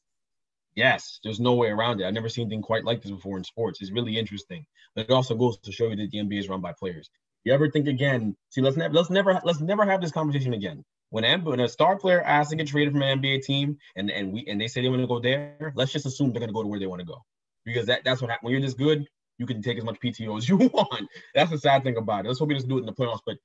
Yes, 0.74 1.20
there's 1.22 1.40
no 1.40 1.54
way 1.54 1.68
around 1.68 2.00
it. 2.00 2.06
I've 2.06 2.14
never 2.14 2.28
seen 2.28 2.46
anything 2.46 2.62
quite 2.62 2.84
like 2.84 3.02
this 3.02 3.10
before 3.10 3.36
in 3.36 3.44
sports. 3.44 3.80
It's 3.80 3.92
really 3.92 4.18
interesting, 4.18 4.64
but 4.94 5.04
it 5.04 5.10
also 5.10 5.34
goes 5.34 5.58
to 5.58 5.72
show 5.72 5.88
you 5.88 5.96
that 5.96 6.10
the 6.10 6.18
NBA 6.18 6.38
is 6.38 6.48
run 6.48 6.60
by 6.60 6.72
players. 6.72 7.10
You 7.44 7.52
ever 7.52 7.70
think 7.70 7.88
again? 7.88 8.36
See, 8.50 8.62
let's 8.62 8.76
never 8.76 8.94
let's 8.94 9.10
never 9.10 9.40
let's 9.44 9.60
never 9.60 9.84
have 9.84 10.00
this 10.00 10.12
conversation 10.12 10.54
again 10.54 10.84
when, 11.12 11.44
when 11.44 11.60
a 11.60 11.68
star 11.68 11.98
player 11.98 12.22
asks 12.22 12.50
to 12.50 12.56
get 12.56 12.68
traded 12.68 12.94
from 12.94 13.02
an 13.02 13.20
NBA 13.20 13.44
team 13.44 13.76
and, 13.96 14.10
and 14.10 14.32
we 14.32 14.46
and 14.48 14.58
they 14.58 14.66
say 14.66 14.80
they 14.80 14.88
want 14.88 15.02
to 15.02 15.06
go 15.06 15.20
there, 15.20 15.72
let's 15.76 15.92
just 15.92 16.06
assume 16.06 16.32
they're 16.32 16.40
going 16.40 16.48
to 16.48 16.54
go 16.54 16.62
to 16.62 16.68
where 16.68 16.80
they 16.80 16.86
want 16.86 17.00
to 17.00 17.06
go. 17.06 17.22
Because 17.66 17.86
that, 17.86 18.02
that's 18.02 18.22
what 18.22 18.30
happens. 18.30 18.44
When 18.44 18.52
you're 18.52 18.62
this 18.62 18.72
good, 18.72 19.06
you 19.36 19.44
can 19.44 19.60
take 19.60 19.76
as 19.76 19.84
much 19.84 20.00
PTO 20.00 20.38
as 20.38 20.48
you 20.48 20.56
want. 20.72 21.06
That's 21.34 21.50
the 21.50 21.58
sad 21.58 21.84
thing 21.84 21.98
about 21.98 22.24
it. 22.24 22.28
Let's 22.28 22.40
hope 22.40 22.48
he 22.48 22.54
doesn't 22.54 22.68
do 22.68 22.78
it 22.78 22.80
in 22.80 22.86
the 22.86 22.94
playoffs. 22.94 23.20
But 23.26 23.36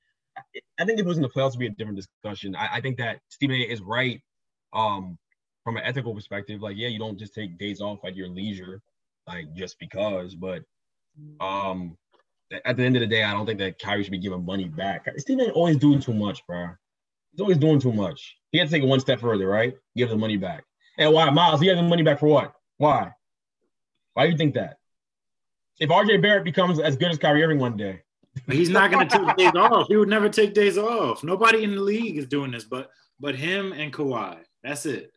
I 0.80 0.86
think 0.86 0.98
if 0.98 1.04
it 1.04 1.06
was 1.06 1.18
in 1.18 1.22
the 1.22 1.28
playoffs, 1.28 1.48
it'd 1.48 1.60
be 1.60 1.66
a 1.66 1.70
different 1.70 1.98
discussion. 1.98 2.56
I, 2.56 2.76
I 2.76 2.80
think 2.80 2.96
that 2.98 3.20
Stephen 3.28 3.56
A 3.56 3.60
is 3.60 3.82
right 3.82 4.22
um, 4.72 5.18
from 5.68 5.76
an 5.76 5.82
ethical 5.84 6.14
perspective. 6.14 6.62
Like, 6.62 6.78
yeah, 6.78 6.88
you 6.88 6.98
don't 6.98 7.18
just 7.18 7.34
take 7.34 7.58
days 7.58 7.82
off 7.82 7.98
at 8.02 8.16
your 8.16 8.28
leisure, 8.28 8.80
like 9.26 9.52
just 9.52 9.78
because. 9.78 10.34
But 10.34 10.62
um, 11.42 11.94
at 12.64 12.78
the 12.78 12.84
end 12.84 12.96
of 12.96 13.00
the 13.00 13.06
day, 13.06 13.22
I 13.22 13.34
don't 13.34 13.44
think 13.44 13.58
that 13.58 13.78
Kyrie 13.78 14.02
should 14.02 14.12
be 14.12 14.18
giving 14.18 14.46
money 14.46 14.66
back. 14.66 15.06
Stephen 15.18 15.50
always 15.50 15.76
doing 15.76 16.00
too 16.00 16.14
much, 16.14 16.46
bro. 16.46 16.68
He's 17.32 17.40
always 17.42 17.58
doing 17.58 17.80
too 17.80 17.92
much. 17.92 18.38
He 18.50 18.56
had 18.56 18.68
to 18.68 18.74
take 18.74 18.82
it 18.82 18.86
one 18.86 18.98
step 18.98 19.20
further, 19.20 19.46
right? 19.46 19.74
Give 19.94 20.08
the 20.08 20.16
money 20.16 20.38
back. 20.38 20.64
And 20.96 21.12
why, 21.12 21.28
Miles? 21.28 21.60
He 21.60 21.66
has 21.66 21.76
the 21.76 21.82
money 21.82 22.02
back 22.02 22.18
for 22.18 22.28
what? 22.28 22.54
Why? 22.78 23.12
Why 24.14 24.24
do 24.24 24.32
you 24.32 24.38
think 24.38 24.54
that? 24.54 24.78
If 25.78 25.90
RJ 25.90 26.22
Barrett 26.22 26.44
becomes 26.44 26.80
as 26.80 26.96
good 26.96 27.10
as 27.10 27.18
Kyrie 27.18 27.44
Irving 27.44 27.58
one 27.58 27.76
day, 27.76 28.00
he's 28.46 28.70
not 28.70 28.90
going 28.90 29.06
to 29.06 29.18
take 29.18 29.36
days 29.36 29.54
off. 29.54 29.86
He 29.88 29.98
would 29.98 30.08
never 30.08 30.30
take 30.30 30.54
days 30.54 30.78
off. 30.78 31.22
Nobody 31.22 31.62
in 31.62 31.74
the 31.74 31.82
league 31.82 32.16
is 32.16 32.26
doing 32.26 32.52
this, 32.52 32.64
but 32.64 32.88
but 33.20 33.34
him 33.34 33.74
and 33.74 33.92
Kawhi. 33.92 34.38
That's 34.64 34.86
it. 34.86 35.12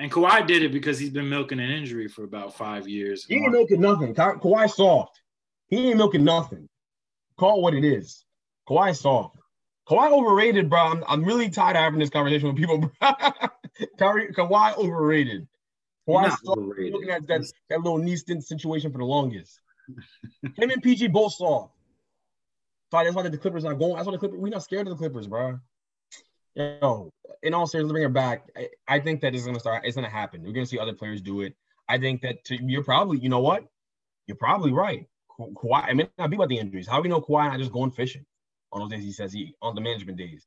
And 0.00 0.10
Kawhi 0.10 0.46
did 0.46 0.62
it 0.62 0.72
because 0.72 0.98
he's 0.98 1.10
been 1.10 1.28
milking 1.28 1.60
an 1.60 1.68
injury 1.68 2.08
for 2.08 2.24
about 2.24 2.56
five 2.56 2.88
years. 2.88 3.26
He 3.26 3.34
ain't 3.34 3.52
milking 3.52 3.82
nothing. 3.82 4.14
Ka- 4.14 4.36
Kawhi 4.36 4.70
soft. 4.70 5.20
He 5.68 5.88
ain't 5.88 5.98
milking 5.98 6.24
nothing. 6.24 6.70
Call 7.38 7.58
it 7.58 7.62
what 7.62 7.74
it 7.74 7.84
is. 7.84 8.24
Kawhi 8.66 8.96
soft. 8.96 9.36
Kawhi 9.86 10.10
overrated, 10.10 10.70
bro. 10.70 10.80
I'm, 10.80 11.04
I'm 11.06 11.22
really 11.22 11.50
tired 11.50 11.76
of 11.76 11.82
having 11.82 12.00
this 12.00 12.08
conversation 12.08 12.48
with 12.48 12.56
people. 12.56 12.90
Kawhi, 14.00 14.34
Kawhi 14.34 14.78
overrated. 14.78 15.46
Kawhi 16.08 16.34
overrated. 16.48 16.94
looking 16.94 17.10
at 17.10 17.26
that, 17.26 17.42
that 17.68 17.82
little 17.82 17.98
knee 17.98 18.16
stint 18.16 18.42
situation 18.42 18.90
for 18.90 18.98
the 18.98 19.04
longest. 19.04 19.60
Him 20.56 20.70
and 20.70 20.82
PG 20.82 21.08
both 21.08 21.34
soft. 21.34 21.74
So 22.90 23.04
that's 23.04 23.14
why 23.14 23.28
the 23.28 23.36
Clippers 23.36 23.64
not 23.64 23.78
going. 23.78 23.96
That's 23.96 24.06
why 24.06 24.12
the 24.12 24.18
Clippers. 24.18 24.38
We're 24.40 24.48
not 24.48 24.62
scared 24.62 24.86
of 24.86 24.94
the 24.94 24.98
Clippers, 24.98 25.26
bro. 25.26 25.58
Yo, 26.54 27.10
in 27.42 27.54
all 27.54 27.66
seriousness, 27.66 27.92
bring 27.92 28.02
her 28.02 28.08
back. 28.08 28.48
I, 28.56 28.68
I 28.88 29.00
think 29.00 29.20
that 29.20 29.34
is 29.34 29.46
gonna 29.46 29.60
start. 29.60 29.84
It's 29.84 29.96
gonna 29.96 30.08
happen. 30.08 30.42
We're 30.42 30.52
gonna 30.52 30.66
see 30.66 30.78
other 30.78 30.94
players 30.94 31.20
do 31.20 31.42
it. 31.42 31.54
I 31.88 31.98
think 31.98 32.22
that 32.22 32.44
to, 32.44 32.58
you're 32.62 32.84
probably, 32.84 33.18
you 33.18 33.28
know 33.28 33.40
what? 33.40 33.64
You're 34.26 34.36
probably 34.36 34.72
right. 34.72 35.06
Ka- 35.36 35.46
Kawhi. 35.46 35.84
I 35.84 35.92
mean, 35.94 36.08
not 36.18 36.30
be 36.30 36.36
about 36.36 36.48
the 36.48 36.58
injuries. 36.58 36.86
How 36.86 36.96
do 36.96 37.02
we 37.02 37.08
know 37.08 37.20
Kawhi 37.20 37.48
not 37.48 37.58
just 37.58 37.72
going 37.72 37.90
fishing? 37.90 38.24
on 38.72 38.80
those 38.80 38.90
days 38.90 39.04
he 39.04 39.12
says 39.12 39.32
he 39.32 39.54
on 39.62 39.74
the 39.74 39.80
management 39.80 40.18
days. 40.18 40.46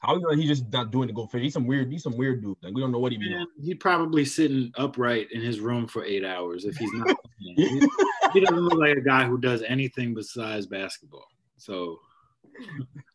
How 0.00 0.14
you 0.14 0.22
know 0.22 0.30
he's 0.30 0.48
just 0.48 0.72
not 0.72 0.90
doing 0.90 1.08
to 1.08 1.14
go 1.14 1.26
fish? 1.26 1.42
He's 1.42 1.52
some 1.52 1.66
weird, 1.66 1.90
he's 1.90 2.02
some 2.02 2.16
weird 2.16 2.42
dude. 2.42 2.56
Like 2.62 2.74
we 2.74 2.80
don't 2.80 2.92
know 2.92 2.98
what 2.98 3.12
he 3.12 3.18
means. 3.18 3.46
He's 3.60 3.76
probably 3.76 4.24
sitting 4.24 4.72
upright 4.76 5.30
in 5.32 5.40
his 5.40 5.60
room 5.60 5.86
for 5.86 6.04
eight 6.04 6.24
hours 6.24 6.64
if 6.64 6.76
he's 6.76 6.92
not. 6.92 7.16
he, 7.38 7.88
he 8.32 8.40
doesn't 8.40 8.60
look 8.60 8.78
like 8.78 8.96
a 8.96 9.00
guy 9.00 9.24
who 9.24 9.38
does 9.38 9.62
anything 9.62 10.14
besides 10.14 10.66
basketball. 10.66 11.26
So 11.56 11.98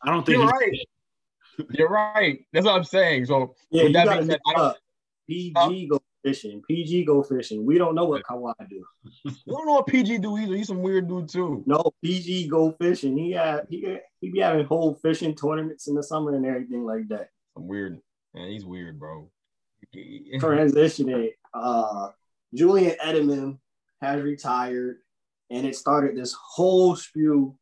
I 0.03 0.09
don't 0.09 0.25
think 0.25 0.38
you're 0.39 0.47
right. 0.47 0.71
You're 1.72 1.89
right. 1.89 2.45
That's 2.51 2.66
what 2.66 2.76
I'm 2.76 2.84
saying. 2.84 3.26
So 3.26 3.56
yeah, 3.72 3.84
you 3.84 3.93
that 3.93 4.26
said, 4.26 4.39
I 4.47 4.54
don't, 4.54 4.78
PG 5.28 5.88
go 5.88 5.99
fishing. 6.24 6.62
PG 6.68 7.06
go 7.06 7.24
fishing. 7.24 7.66
We 7.66 7.78
don't 7.78 7.95
know 7.95 8.06
what 8.06 8.24
Kawhi 8.24 8.54
do. 8.70 8.84
we 9.26 9.34
don't 9.47 9.66
know 9.66 9.74
what 9.74 9.88
PG 9.88 10.20
do 10.20 10.38
either. 10.38 10.56
He's 10.56 10.68
some 10.68 10.82
weird 10.82 11.08
dude 11.08 11.30
too. 11.30 11.64
No, 11.66 11.91
PG 12.04 12.47
go 12.47 12.72
fishing. 12.80 13.18
He 13.18 13.32
had 13.32 13.68
he 13.70 13.97
he 14.22 14.30
be 14.30 14.39
having 14.39 14.66
whole 14.66 14.95
fishing 14.95 15.36
tournaments 15.36 15.88
in 15.88 15.95
the 15.95 16.04
summer 16.04 16.36
and 16.36 16.45
everything 16.45 16.86
like 16.86 17.08
that. 17.10 17.30
Some 17.54 17.68
weird. 17.68 17.99
Man, 18.34 18.49
he's 18.49 18.66
weird, 18.66 18.99
bro. 18.99 19.30
Transitioning. 19.95 21.32
Uh, 21.54 22.10
Julian 22.54 22.95
Edelman 23.04 23.60
has 24.01 24.22
retired, 24.22 24.97
and 25.49 25.66
it 25.68 25.76
started 25.76 26.18
this 26.18 26.34
whole 26.34 26.95
spew 26.95 27.56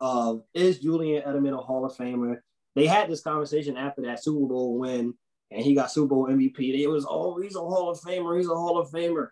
of 0.00 0.42
is 0.52 0.78
Julian 0.78 1.22
Edelman 1.22 1.58
a 1.58 1.62
Hall 1.62 1.84
of 1.84 1.96
Famer? 1.96 2.38
They 2.74 2.86
had 2.86 3.08
this 3.08 3.20
conversation 3.20 3.76
after 3.76 4.02
that 4.02 4.22
Super 4.22 4.46
Bowl 4.46 4.78
win 4.78 5.14
and 5.50 5.64
he 5.64 5.74
got 5.74 5.90
Super 5.90 6.08
Bowl 6.08 6.26
MVP. 6.26 6.74
It 6.74 6.88
was, 6.88 7.06
oh, 7.08 7.40
he's 7.40 7.56
a 7.56 7.60
Hall 7.60 7.90
of 7.90 8.00
Famer. 8.00 8.36
He's 8.36 8.48
a 8.48 8.54
Hall 8.54 8.78
of 8.78 8.90
Famer. 8.90 9.28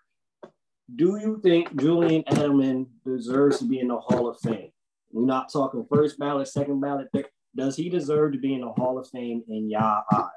Do 0.94 1.18
you 1.20 1.40
think 1.42 1.74
Julian 1.80 2.22
Edelman 2.24 2.86
deserves 3.04 3.58
to 3.58 3.64
be 3.64 3.80
in 3.80 3.88
the 3.88 3.98
Hall 3.98 4.28
of 4.28 4.38
Fame? 4.40 4.70
We're 5.10 5.26
not 5.26 5.52
talking 5.52 5.86
first 5.90 6.18
ballot, 6.18 6.48
second 6.48 6.80
ballot. 6.80 7.08
Does 7.56 7.76
he 7.76 7.88
deserve 7.88 8.32
to 8.32 8.38
be 8.38 8.54
in 8.54 8.60
the 8.60 8.72
Hall 8.72 8.98
of 8.98 9.08
Fame 9.08 9.42
in 9.48 9.70
y'all 9.70 10.04
eye? 10.10 10.28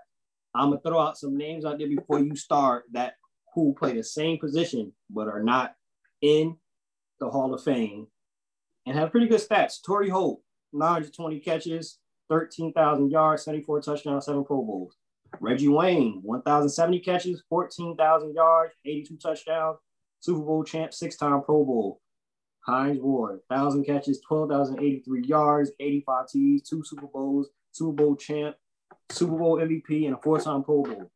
I'm 0.54 0.70
gonna 0.70 0.82
throw 0.82 1.00
out 1.00 1.18
some 1.18 1.38
names 1.38 1.66
out 1.66 1.78
there 1.78 1.88
before 1.88 2.20
you 2.20 2.36
start 2.36 2.86
that 2.94 3.16
who 3.54 3.76
play 3.78 3.94
the 3.94 4.04
same 4.04 4.38
position 4.38 4.94
but 5.10 5.28
are 5.28 5.44
not 5.44 5.76
in 6.22 6.58
the 7.20 7.30
Hall 7.30 7.54
of 7.54 7.64
Fame 7.64 8.08
and 8.86 8.98
have 8.98 9.12
pretty 9.12 9.28
good 9.28 9.42
stats. 9.42 9.82
Torry 9.86 10.10
Holt, 10.10 10.42
920 10.74 11.40
catches, 11.40 12.00
13,000 12.30 13.10
yards, 13.10 13.44
74 13.44 13.82
touchdowns, 13.82 14.26
seven 14.26 14.44
Pro 14.44 14.58
Bowls. 14.64 14.96
Reggie 15.40 15.68
Wayne, 15.68 16.20
1,070 16.24 17.00
catches, 17.00 17.44
14,000 17.50 18.34
yards, 18.34 18.74
82 18.86 19.18
touchdowns, 19.18 19.78
Super 20.20 20.40
Bowl 20.42 20.64
champ, 20.64 20.94
six 20.94 21.18
time 21.18 21.42
Pro 21.44 21.66
Bowl. 21.66 22.02
Hines 22.62 23.00
Ward, 23.00 23.42
1,000 23.48 23.86
catches, 23.86 24.22
12,083 24.22 25.24
yards, 25.26 25.72
85 25.80 26.26
TDs, 26.34 26.68
two 26.68 26.84
Super 26.84 27.08
Bowls, 27.08 27.50
Super 27.72 27.92
Bowl 27.92 28.16
champ, 28.16 28.56
Super 29.12 29.38
Bowl 29.38 29.58
MVP, 29.58 30.06
and 30.08 30.16
a 30.16 30.22
four-time 30.22 30.64
Pro 30.64 30.82
Bowl. 30.84 31.12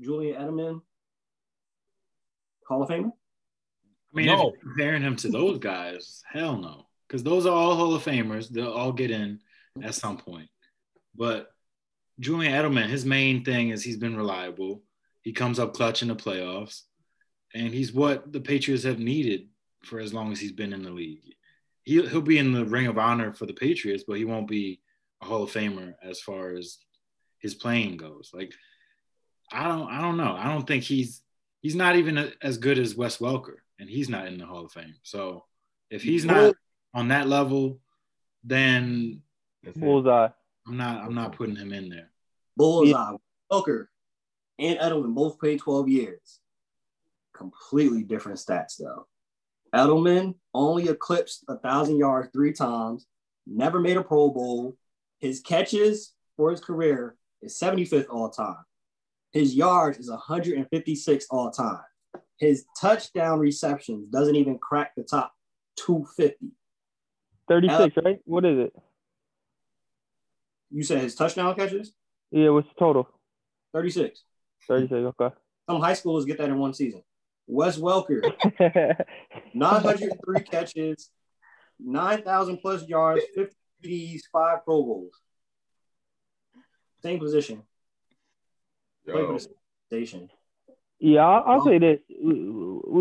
Julian 0.00 0.40
Edelman, 0.40 0.80
Hall 2.66 2.82
of 2.82 2.88
Famer. 2.88 3.12
I 3.12 4.16
mean, 4.16 4.26
No. 4.26 4.34
if 4.34 4.40
you're 4.40 4.62
comparing 4.62 5.02
him 5.02 5.16
to 5.16 5.28
those 5.28 5.58
guys, 5.58 6.22
hell 6.26 6.56
no, 6.56 6.86
because 7.06 7.22
those 7.22 7.44
are 7.44 7.54
all 7.54 7.76
Hall 7.76 7.94
of 7.94 8.02
Famers. 8.02 8.48
They'll 8.48 8.72
all 8.72 8.92
get 8.92 9.10
in 9.10 9.40
at 9.82 9.94
some 9.94 10.18
point. 10.18 10.48
But 11.14 11.50
Julian 12.18 12.52
Edelman, 12.52 12.88
his 12.88 13.04
main 13.04 13.44
thing 13.44 13.70
is 13.70 13.82
he's 13.82 13.96
been 13.96 14.16
reliable. 14.16 14.82
He 15.22 15.32
comes 15.32 15.58
up 15.58 15.74
clutch 15.74 16.02
in 16.02 16.08
the 16.08 16.16
playoffs, 16.16 16.82
and 17.54 17.72
he's 17.74 17.92
what 17.92 18.32
the 18.32 18.40
Patriots 18.40 18.84
have 18.84 18.98
needed 18.98 19.48
for 19.82 19.98
as 19.98 20.12
long 20.12 20.32
as 20.32 20.40
he's 20.40 20.52
been 20.52 20.72
in 20.72 20.82
the 20.82 20.90
league. 20.90 21.34
He'll, 21.82 22.06
he'll 22.06 22.20
be 22.20 22.38
in 22.38 22.52
the 22.52 22.64
Ring 22.64 22.86
of 22.86 22.98
Honor 22.98 23.32
for 23.32 23.46
the 23.46 23.54
Patriots, 23.54 24.04
but 24.06 24.18
he 24.18 24.24
won't 24.24 24.48
be 24.48 24.80
a 25.22 25.26
Hall 25.26 25.42
of 25.42 25.50
Famer 25.50 25.94
as 26.02 26.20
far 26.20 26.52
as 26.52 26.78
his 27.38 27.54
playing 27.54 27.96
goes. 27.96 28.30
Like, 28.34 28.52
I 29.52 29.66
don't, 29.68 29.90
I 29.90 30.00
don't 30.00 30.16
know. 30.16 30.36
I 30.38 30.52
don't 30.52 30.66
think 30.66 30.84
he's 30.84 31.22
he's 31.62 31.74
not 31.74 31.96
even 31.96 32.18
a- 32.18 32.32
as 32.42 32.58
good 32.58 32.78
as 32.78 32.94
Wes 32.94 33.18
Welker, 33.18 33.56
and 33.78 33.88
he's 33.88 34.08
not 34.08 34.26
in 34.26 34.38
the 34.38 34.46
Hall 34.46 34.66
of 34.66 34.72
Fame. 34.72 34.94
So 35.02 35.44
if 35.90 36.02
he's 36.02 36.24
not 36.24 36.54
on 36.94 37.08
that 37.08 37.28
level, 37.28 37.80
then 38.44 39.22
That's 39.62 39.76
it. 39.76 39.82
I'm 40.66 40.76
not 40.76 41.02
I'm 41.04 41.14
not 41.14 41.32
putting 41.36 41.56
him 41.56 41.72
in 41.72 41.88
there. 41.88 42.10
Bullseye, 42.56 43.16
Booker, 43.48 43.90
and 44.58 44.78
Edelman 44.78 45.14
both 45.14 45.38
played 45.38 45.60
12 45.60 45.88
years. 45.88 46.40
Completely 47.34 48.02
different 48.02 48.38
stats, 48.38 48.76
though. 48.78 49.06
Edelman 49.74 50.34
only 50.52 50.88
eclipsed 50.88 51.44
a 51.48 51.56
thousand 51.56 51.96
yards 51.96 52.28
three 52.32 52.52
times, 52.52 53.06
never 53.46 53.80
made 53.80 53.96
a 53.96 54.02
Pro 54.02 54.30
Bowl. 54.30 54.76
His 55.18 55.40
catches 55.40 56.12
for 56.36 56.50
his 56.50 56.60
career 56.60 57.16
is 57.42 57.58
75th 57.58 58.06
all 58.10 58.30
time. 58.30 58.64
His 59.32 59.54
yards 59.54 59.98
is 59.98 60.10
156 60.10 61.26
all 61.30 61.50
time. 61.50 61.80
His 62.38 62.64
touchdown 62.78 63.38
receptions 63.38 64.08
doesn't 64.08 64.34
even 64.34 64.58
crack 64.58 64.92
the 64.96 65.04
top 65.04 65.32
250. 65.76 66.52
36, 67.48 67.96
right? 68.04 68.18
What 68.24 68.44
is 68.44 68.58
it? 68.58 68.74
You 70.70 70.82
said 70.82 71.02
his 71.02 71.14
touchdown 71.14 71.54
catches? 71.54 71.92
Yeah, 72.30 72.50
what's 72.50 72.68
the 72.68 72.74
total? 72.78 73.08
36. 73.72 74.22
36, 74.68 74.92
okay. 75.20 75.34
Some 75.68 75.80
high 75.80 75.92
schoolers 75.92 76.26
get 76.26 76.38
that 76.38 76.48
in 76.48 76.58
one 76.58 76.74
season. 76.74 77.02
Wes 77.46 77.78
Welker, 77.78 78.22
903 79.54 80.40
catches, 80.42 81.10
9,000 81.80 82.58
plus 82.58 82.86
yards, 82.86 83.22
50 83.34 83.56
TDs, 83.82 84.20
five 84.32 84.64
Pro 84.64 84.82
Bowls. 84.82 85.14
Same 87.02 87.18
position. 87.18 87.62
Played 89.04 89.14
for 89.14 89.20
Yo, 89.22 89.32
the 89.32 89.40
same 89.40 89.52
station. 89.88 90.30
Yeah, 91.00 91.22
I'll, 91.22 91.44
I'll 91.46 91.64
say 91.64 91.78
this: 91.78 91.98
we, 92.22 92.34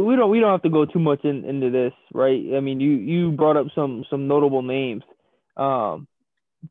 we 0.04 0.16
don't 0.16 0.32
we 0.32 0.40
don't 0.40 0.52
have 0.52 0.62
to 0.62 0.70
go 0.70 0.86
too 0.86 1.00
much 1.00 1.26
in, 1.26 1.44
into 1.44 1.70
this, 1.70 1.92
right? 2.14 2.42
I 2.56 2.62
mean, 2.62 2.80
you 2.80 2.92
you 2.92 3.32
brought 3.32 3.58
up 3.58 3.68
some 3.76 4.06
some 4.10 4.28
notable 4.28 4.62
names. 4.62 5.04
Um, 5.58 6.08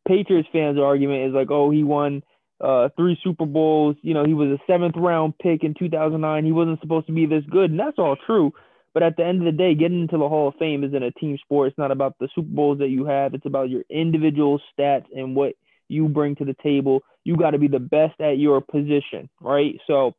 Patriots 0.07 0.49
fans' 0.53 0.79
argument 0.79 1.29
is 1.29 1.35
like, 1.35 1.51
oh, 1.51 1.71
he 1.71 1.83
won 1.83 2.23
uh, 2.61 2.89
three 2.97 3.19
Super 3.23 3.47
Bowls. 3.47 3.97
You 4.03 4.15
know, 4.15 4.25
he 4.25 4.35
was 4.35 4.49
a 4.49 4.59
seventh 4.67 4.97
round 4.97 5.39
pick 5.39 5.65
in 5.65 5.75
2009. 5.75 6.45
He 6.45 6.53
wasn't 6.53 6.81
supposed 6.81 7.07
to 7.07 7.13
be 7.13 7.27
this 7.27 7.45
good, 7.51 7.71
and 7.71 7.81
that's 7.81 7.99
all 7.99 8.17
true. 8.27 8.53
But 8.95 9.03
at 9.03 9.17
the 9.17 9.25
end 9.25 9.39
of 9.41 9.45
the 9.45 9.57
day, 9.57 9.75
getting 9.75 10.01
into 10.01 10.19
the 10.19 10.29
Hall 10.29 10.49
of 10.49 10.55
Fame 10.57 10.83
isn't 10.83 11.03
a 11.03 11.13
team 11.13 11.39
sport. 11.43 11.69
It's 11.69 11.79
not 11.79 11.91
about 11.91 12.17
the 12.19 12.29
Super 12.35 12.49
Bowls 12.51 12.79
that 12.79 12.89
you 12.89 13.05
have. 13.05 13.35
It's 13.35 13.47
about 13.47 13.71
your 13.71 13.83
individual 13.89 14.61
stats 14.73 15.05
and 15.15 15.37
what 15.37 15.55
you 15.89 16.09
bring 16.09 16.37
to 16.37 16.45
the 16.45 16.57
table. 16.63 17.03
You 17.25 17.37
got 17.37 17.51
to 17.51 17.59
be 17.59 17.69
the 17.69 17.79
best 17.79 18.21
at 18.21 18.39
your 18.39 18.61
position, 18.61 19.29
right? 19.41 19.79
So 19.87 20.15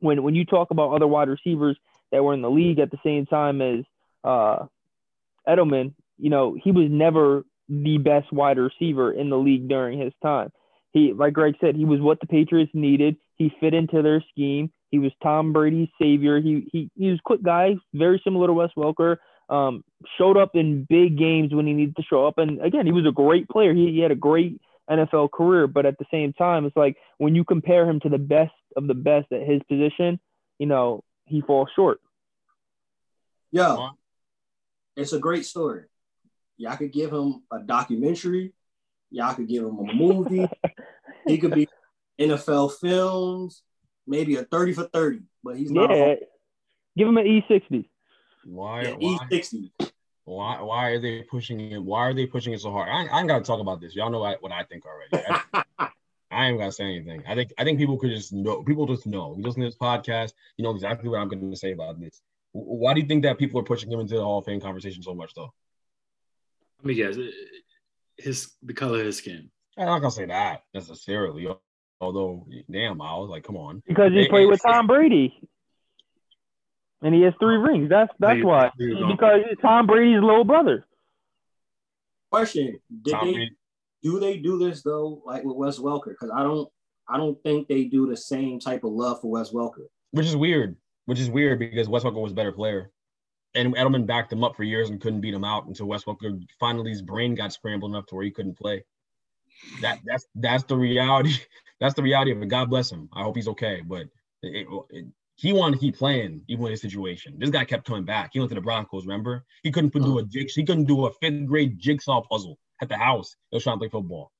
when 0.00 0.22
when 0.22 0.34
you 0.34 0.44
talk 0.44 0.70
about 0.70 0.92
other 0.92 1.06
wide 1.06 1.28
receivers 1.28 1.76
that 2.10 2.24
were 2.24 2.34
in 2.34 2.42
the 2.42 2.50
league 2.50 2.78
at 2.78 2.90
the 2.90 2.98
same 3.04 3.26
time 3.26 3.60
as 3.60 3.84
uh, 4.24 4.66
Edelman, 5.46 5.94
you 6.18 6.30
know, 6.30 6.56
he 6.62 6.72
was 6.72 6.88
never 6.90 7.44
the 7.68 7.98
best 7.98 8.32
wide 8.32 8.58
receiver 8.58 9.12
in 9.12 9.30
the 9.30 9.36
league 9.36 9.68
during 9.68 9.98
his 9.98 10.12
time. 10.22 10.50
He, 10.92 11.12
like 11.12 11.34
Greg 11.34 11.54
said, 11.60 11.76
he 11.76 11.84
was 11.84 12.00
what 12.00 12.20
the 12.20 12.26
Patriots 12.26 12.72
needed. 12.74 13.16
He 13.36 13.52
fit 13.60 13.74
into 13.74 14.02
their 14.02 14.24
scheme. 14.30 14.72
He 14.90 14.98
was 14.98 15.12
Tom 15.22 15.52
Brady's 15.52 15.88
savior. 16.00 16.40
He 16.40 16.66
he 16.72 16.90
he 16.96 17.10
was 17.10 17.18
a 17.18 17.22
quick 17.22 17.42
guy, 17.42 17.76
very 17.92 18.20
similar 18.24 18.46
to 18.46 18.52
Wes 18.54 18.70
Welker. 18.76 19.16
Um, 19.50 19.82
showed 20.18 20.36
up 20.36 20.50
in 20.54 20.84
big 20.88 21.18
games 21.18 21.54
when 21.54 21.66
he 21.66 21.72
needed 21.72 21.96
to 21.96 22.02
show 22.02 22.26
up, 22.26 22.38
and 22.38 22.60
again, 22.62 22.86
he 22.86 22.92
was 22.92 23.06
a 23.06 23.12
great 23.12 23.48
player. 23.48 23.74
He, 23.74 23.92
he 23.92 24.00
had 24.00 24.10
a 24.10 24.16
great 24.16 24.60
NFL 24.90 25.30
career, 25.30 25.66
but 25.66 25.86
at 25.86 25.98
the 25.98 26.04
same 26.10 26.32
time, 26.32 26.64
it's 26.64 26.76
like 26.76 26.96
when 27.18 27.34
you 27.34 27.44
compare 27.44 27.88
him 27.88 28.00
to 28.00 28.08
the 28.08 28.18
best 28.18 28.52
of 28.76 28.86
the 28.86 28.94
best 28.94 29.30
at 29.32 29.46
his 29.46 29.62
position, 29.68 30.18
you 30.58 30.66
know, 30.66 31.02
he 31.24 31.40
falls 31.40 31.68
short. 31.74 32.00
Yo, 33.50 33.90
it's 34.96 35.12
a 35.12 35.18
great 35.18 35.46
story. 35.46 35.84
Y'all 36.58 36.76
could 36.76 36.92
give 36.92 37.12
him 37.12 37.42
a 37.52 37.60
documentary. 37.60 38.52
Y'all 39.10 39.34
could 39.34 39.48
give 39.48 39.64
him 39.64 39.78
a 39.78 39.94
movie. 39.94 40.46
he 41.26 41.38
could 41.38 41.54
be 41.54 41.68
NFL 42.20 42.72
films, 42.80 43.62
maybe 44.06 44.36
a 44.36 44.42
30 44.42 44.72
for 44.74 44.84
30, 44.84 45.20
but 45.42 45.56
he's 45.56 45.70
not 45.70 45.90
Yeah, 45.90 45.96
a 45.96 46.16
give 46.96 47.08
him 47.08 47.16
an 47.16 47.26
E 47.26 47.44
E60. 47.48 47.88
why, 48.44 48.82
yeah, 48.82 48.90
why, 48.90 49.18
E60. 49.30 49.70
why, 50.24 50.60
why 50.60 50.88
are 50.88 51.00
they 51.00 51.22
pushing 51.22 51.60
it? 51.60 51.82
Why 51.82 52.08
are 52.08 52.14
they 52.14 52.26
pushing 52.26 52.52
it 52.52 52.60
so 52.60 52.72
hard? 52.72 52.88
I, 52.88 53.06
I 53.06 53.20
ain't 53.20 53.28
got 53.28 53.38
to 53.38 53.44
talk 53.44 53.60
about 53.60 53.80
this. 53.80 53.94
Y'all 53.94 54.10
know 54.10 54.20
what, 54.20 54.42
what 54.42 54.52
I 54.52 54.64
think 54.64 54.84
already. 54.84 55.24
I, 55.56 55.88
I 56.30 56.46
ain't 56.48 56.58
gotta 56.58 56.72
say 56.72 56.84
anything. 56.84 57.22
I 57.26 57.34
think 57.34 57.52
I 57.56 57.64
think 57.64 57.78
people 57.78 57.96
could 57.96 58.10
just 58.10 58.32
know. 58.32 58.62
People 58.62 58.86
just 58.86 59.06
know. 59.06 59.34
You 59.38 59.44
listen 59.44 59.62
to 59.62 59.68
this 59.68 59.78
podcast, 59.78 60.32
you 60.56 60.64
know 60.64 60.70
exactly 60.72 61.08
what 61.08 61.20
I'm 61.20 61.28
going 61.28 61.50
to 61.50 61.56
say 61.56 61.72
about 61.72 61.98
this. 61.98 62.20
Why 62.52 62.92
do 62.94 63.00
you 63.00 63.06
think 63.06 63.22
that 63.22 63.38
people 63.38 63.60
are 63.60 63.64
pushing 63.64 63.90
him 63.90 64.00
into 64.00 64.14
the 64.16 64.22
Hall 64.22 64.38
of 64.40 64.44
Fame 64.44 64.60
conversation 64.60 65.02
so 65.02 65.14
much, 65.14 65.32
though? 65.34 65.52
Let 66.78 66.86
me 66.86 66.94
guess. 66.94 67.16
His 68.16 68.52
the 68.62 68.74
color 68.74 69.00
of 69.00 69.06
his 69.06 69.18
skin. 69.18 69.50
I'm 69.76 69.86
not 69.86 70.00
gonna 70.00 70.10
say 70.10 70.26
that 70.26 70.62
necessarily. 70.74 71.48
Although, 72.00 72.46
damn, 72.70 73.00
I 73.00 73.16
was 73.16 73.28
like, 73.28 73.44
come 73.44 73.56
on. 73.56 73.82
Because 73.86 74.12
he 74.12 74.28
played 74.28 74.46
with 74.46 74.60
Tom 74.66 74.86
Brady. 74.86 75.36
And 77.02 77.14
he 77.14 77.22
has 77.22 77.34
three 77.40 77.56
rings. 77.56 77.88
That's 77.88 78.12
that's 78.18 78.42
why. 78.42 78.70
Because 78.76 79.40
Tom 79.62 79.86
Brady's 79.86 80.20
little 80.20 80.44
brother. 80.44 80.84
Question: 82.30 82.78
Did 83.02 83.12
Tom 83.12 83.26
they 83.26 83.32
Brady- 83.34 83.56
do 84.02 84.20
they 84.20 84.36
do 84.36 84.58
this 84.58 84.82
though, 84.82 85.22
like 85.24 85.44
with 85.44 85.56
Wes 85.56 85.78
Welker? 85.78 86.10
Because 86.10 86.30
I 86.34 86.42
don't, 86.42 86.68
I 87.08 87.16
don't 87.16 87.40
think 87.42 87.66
they 87.68 87.84
do 87.84 88.08
the 88.08 88.16
same 88.16 88.60
type 88.60 88.84
of 88.84 88.92
love 88.92 89.20
for 89.20 89.30
Wes 89.30 89.50
Welker. 89.50 89.86
which 90.12 90.26
is 90.26 90.36
weird. 90.36 90.76
Which 91.06 91.18
is 91.20 91.30
weird 91.30 91.58
because 91.58 91.88
Wes 91.88 92.04
Welker 92.04 92.20
was 92.22 92.32
a 92.32 92.34
better 92.34 92.52
player, 92.52 92.90
and 93.54 93.74
Edelman 93.74 94.06
backed 94.06 94.32
him 94.32 94.44
up 94.44 94.56
for 94.56 94.64
years 94.64 94.90
and 94.90 95.00
couldn't 95.00 95.20
beat 95.20 95.34
him 95.34 95.44
out 95.44 95.66
until 95.66 95.86
Wes 95.86 96.04
Welker 96.04 96.40
finally 96.60 96.90
his 96.90 97.02
brain 97.02 97.34
got 97.34 97.52
scrambled 97.52 97.92
enough 97.92 98.06
to 98.06 98.14
where 98.14 98.24
he 98.24 98.30
couldn't 98.30 98.58
play. 98.58 98.84
That 99.80 99.98
that's 100.04 100.26
that's 100.34 100.64
the 100.64 100.76
reality. 100.76 101.34
That's 101.80 101.94
the 101.94 102.02
reality 102.02 102.32
of 102.32 102.42
it. 102.42 102.48
God 102.48 102.70
bless 102.70 102.90
him. 102.90 103.08
I 103.12 103.22
hope 103.22 103.36
he's 103.36 103.46
okay. 103.46 103.82
But 103.86 104.08
it, 104.42 104.66
it, 104.90 105.06
he 105.36 105.52
wanted 105.52 105.76
to 105.76 105.80
keep 105.80 105.96
playing 105.96 106.42
even 106.48 106.64
with 106.64 106.72
his 106.72 106.80
situation. 106.80 107.36
This 107.38 107.50
guy 107.50 107.64
kept 107.64 107.86
coming 107.86 108.04
back. 108.04 108.30
He 108.32 108.40
went 108.40 108.48
to 108.48 108.56
the 108.56 108.60
Broncos. 108.60 109.06
Remember, 109.06 109.44
he 109.62 109.70
couldn't 109.70 109.92
do 109.92 110.18
a 110.18 110.24
jig. 110.24 110.50
He 110.50 110.64
couldn't 110.64 110.86
do 110.86 111.06
a 111.06 111.12
fifth 111.12 111.46
grade 111.46 111.78
jigsaw 111.78 112.22
puzzle 112.22 112.58
at 112.82 112.88
the 112.88 112.96
house. 112.96 113.36
He 113.52 113.56
was 113.56 113.62
trying 113.62 113.76
to 113.76 113.78
play 113.78 113.88
football. 113.88 114.32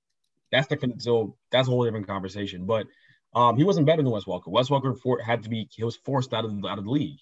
That's 0.51 0.67
the 0.67 0.95
so 0.99 1.37
that's 1.53 1.69
a 1.69 1.71
whole 1.71 1.85
different 1.85 2.09
conversation. 2.09 2.67
But 2.67 2.89
um, 3.35 3.57
he 3.57 3.63
wasn't 3.63 3.87
better 3.87 4.03
than 4.03 4.11
Wes 4.11 4.25
Welker. 4.25 4.49
Wes 4.49 4.69
Welker 4.69 4.99
for, 4.99 5.21
had 5.21 5.45
to 5.45 5.49
be 5.49 5.69
he 5.71 5.85
was 5.85 5.97
forced 5.97 6.35
out 6.35 6.45
of 6.45 6.51
out 6.65 6.79
of 6.79 6.85
the 6.85 6.91
league, 6.91 7.21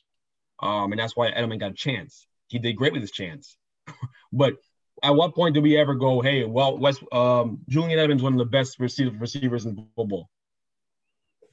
um, 0.61 0.93
and 0.93 0.99
that's 0.99 1.17
why 1.17 1.31
Edelman 1.31 1.61
got 1.61 1.73
a 1.73 1.75
chance. 1.75 2.27
He 2.49 2.59
did 2.59 2.75
great 2.75 2.93
with 2.93 3.03
his 3.03 3.11
chance, 3.11 3.57
but 4.33 4.55
at 5.03 5.15
what 5.15 5.35
point 5.35 5.55
do 5.55 5.61
we 5.61 5.77
ever 5.77 5.95
go, 5.95 6.21
hey, 6.21 6.45
well, 6.45 6.79
Wes 6.79 6.99
um, 7.13 7.61
Julian 7.69 7.99
Evans 7.99 8.23
one 8.23 8.33
of 8.33 8.39
the 8.39 8.47
best 8.47 8.79
receiver, 8.79 9.15
receivers 9.19 9.67
in 9.67 9.77
football? 9.95 10.29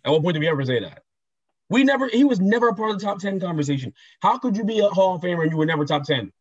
At 0.05 0.11
what 0.11 0.23
point 0.23 0.35
do 0.35 0.39
we 0.39 0.47
ever 0.47 0.63
say 0.65 0.79
that? 0.81 1.03
We 1.69 1.83
never. 1.83 2.07
He 2.07 2.23
was 2.23 2.39
never 2.39 2.69
a 2.69 2.75
part 2.75 2.91
of 2.91 2.99
the 2.99 3.05
top 3.05 3.19
ten 3.19 3.39
conversation. 3.39 3.93
How 4.21 4.37
could 4.37 4.55
you 4.55 4.63
be 4.63 4.79
a 4.79 4.89
Hall 4.89 5.15
of 5.15 5.21
Famer 5.21 5.43
and 5.43 5.51
you 5.51 5.57
were 5.57 5.65
never 5.65 5.85
top 5.85 6.03
ten? 6.03 6.31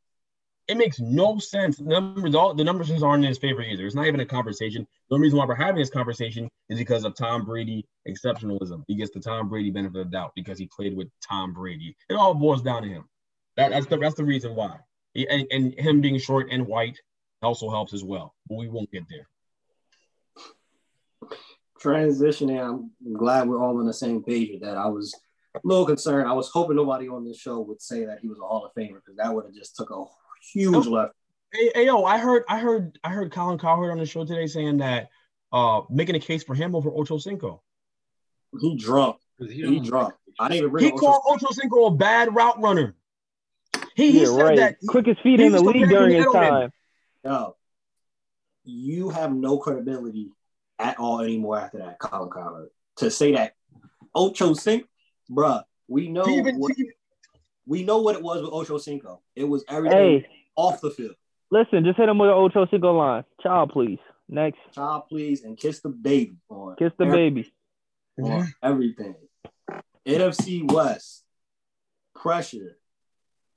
It 0.69 0.77
makes 0.77 1.01
no 1.01 1.39
sense. 1.39 1.77
The 1.77 1.85
numbers, 1.85 2.35
all 2.35 2.55
the 2.55 2.65
numbers 2.65 2.91
aren't 3.03 3.25
in 3.25 3.29
his 3.29 3.39
favor 3.39 3.63
either. 3.63 3.85
It's 3.85 3.97
not 3.97 4.07
even 4.07 4.21
a 4.21 4.27
conversation. 4.27 4.87
The 5.09 5.15
only 5.17 5.27
reason 5.27 5.39
why 5.39 5.45
we're 5.45 5.55
having 5.55 5.81
this 5.81 5.91
conversation 5.91 6.49
is 6.69 6.79
because 6.79 7.05
of 7.05 7.17
Tom 7.17 7.45
Brady 7.45 7.85
exceptionalism. 8.09 8.85
He 8.87 8.95
gets 8.95 9.11
the 9.11 9.21
Tom 9.21 9.49
Brady 9.49 9.71
benefit 9.71 10.01
of 10.01 10.07
the 10.07 10.11
doubt 10.13 10.33
because 10.37 10.59
he 10.59 10.69
played 10.75 10.97
with 10.97 11.09
Tom 11.29 11.53
Brady. 11.53 11.97
It 12.09 12.15
all 12.15 12.35
boils 12.35 12.63
down 12.63 12.83
to 12.83 12.89
him. 12.89 13.05
That, 13.57 13.71
that's 13.71 13.87
the 13.87 13.99
that's 13.99 14.15
the 14.15 14.25
reason 14.25 14.55
why. 14.55 14.77
He- 15.15 15.29
and, 15.29 15.47
and 15.51 15.75
him 15.79 16.01
being 16.01 16.19
short 16.19 16.49
and 16.51 16.67
white 16.67 16.99
also 17.43 17.69
helps 17.69 17.93
as 17.93 18.05
well. 18.05 18.35
But 18.49 18.57
we 18.57 18.69
won't 18.69 18.91
get 18.93 19.05
there. 19.11 19.27
Transitioning, 21.83 22.61
I'm 22.61 23.13
glad 23.13 23.49
we're 23.49 23.61
all 23.63 23.79
on 23.79 23.87
the 23.87 23.93
same 23.93 24.23
page 24.23 24.51
with 24.53 24.63
that. 24.63 24.77
I 24.77 24.87
was 24.87 25.13
a 25.57 25.61
little 25.65 25.85
concerned. 25.85 26.29
I 26.29 26.33
was 26.33 26.49
hoping 26.49 26.77
nobody 26.77 27.09
on 27.09 27.25
this 27.25 27.39
show 27.39 27.59
would 27.61 27.83
say 27.83 28.05
that 28.05 28.21
he 28.21 28.29
was 28.29 28.39
a 28.39 28.43
Hall 28.47 28.65
of 28.65 28.73
Famer 28.75 29.01
because 29.05 29.17
that 29.17 29.35
would 29.35 29.47
have 29.47 29.55
just 29.55 29.75
took 29.75 29.91
a 29.91 30.05
huge 30.53 30.87
left. 30.87 31.15
Hey, 31.53 31.71
hey, 31.75 31.87
yo, 31.87 32.05
I 32.05 32.19
heard, 32.19 32.45
I 32.49 32.59
heard, 32.59 32.99
I 33.05 33.11
heard 33.11 33.31
Colin 33.33 33.59
Cowherd 33.59 33.91
on 33.91 33.99
the 33.99 34.07
show 34.07 34.25
today 34.25 34.47
saying 34.47 34.79
that 34.79 35.11
uh, 35.53 35.83
making 35.91 36.15
a 36.15 36.19
case 36.21 36.43
for 36.43 36.55
him 36.55 36.75
over 36.75 36.91
Ocho 36.91 37.19
Cinco. 37.19 37.63
He 38.59 38.75
drunk. 38.77 39.17
'Cause 39.39 39.51
He, 39.51 39.63
don't- 39.63 39.85
drunk. 39.85 40.15
I 40.41 40.49
didn't 40.49 40.59
even 40.59 40.71
bring 40.71 40.85
He 40.87 40.93
up 40.93 40.99
called 40.99 41.23
Ocho 41.27 41.51
Cinco 41.53 41.87
a 41.87 41.91
bad 41.91 42.35
route 42.35 42.59
runner. 42.61 42.95
He, 43.95 44.13
he 44.13 44.25
said 44.25 44.43
right. 44.43 44.57
that. 44.57 44.77
Quickest 44.89 45.21
feet 45.23 45.41
he 45.41 45.47
in 45.47 45.53
the 45.53 45.61
league 45.63 45.89
during 45.91 46.15
his 46.17 46.27
time. 46.33 46.71
Yo, 47.25 47.57
you 48.65 49.11
have 49.11 49.33
no 49.33 49.59
credibility 49.59 50.31
at 50.79 50.99
all 50.99 51.21
anymore 51.21 51.59
after 51.59 51.79
that, 51.79 51.99
Colin 51.99 52.31
Cowherd. 52.31 52.71
To 52.97 53.11
say 53.11 53.33
that 53.33 53.55
Ocho 54.15 54.55
Cinco, 54.55 54.87
bruh, 55.31 55.63
we 55.89 56.09
know 56.09 56.25
He 56.25 56.37
even, 56.39 56.59
what, 56.59 56.73
he- 56.77 56.91
we 57.67 57.83
know 57.85 57.99
what 58.01 58.17
it 58.17 58.23
was 58.23 58.43
with 58.43 58.51
Ocho 58.53 58.79
Cinco. 58.79 59.21
It 59.37 59.45
was 59.45 59.65
everything 59.69 59.99
Hey, 60.23 60.27
off 60.57 60.81
the 60.81 60.91
field. 60.91 61.15
listen, 61.51 61.85
just 61.85 61.97
hit 61.99 62.09
him 62.09 62.19
with 62.19 62.31
an 62.31 62.35
Ocho 62.37 62.67
Cinco 62.71 62.97
line. 62.97 63.25
Child, 63.43 63.71
please. 63.71 63.99
Next, 64.29 64.59
Child, 64.75 65.03
please, 65.09 65.45
and 65.45 65.57
kiss 65.59 65.81
the 65.81 65.91
baby 65.91 66.37
on, 66.49 66.77
kiss 66.77 66.93
the 66.99 67.05
every- 67.05 67.31
baby. 67.31 67.53
on 68.23 68.47
everything. 68.63 69.15
NFC 70.07 70.71
West 70.73 71.25
pressure. 72.15 72.79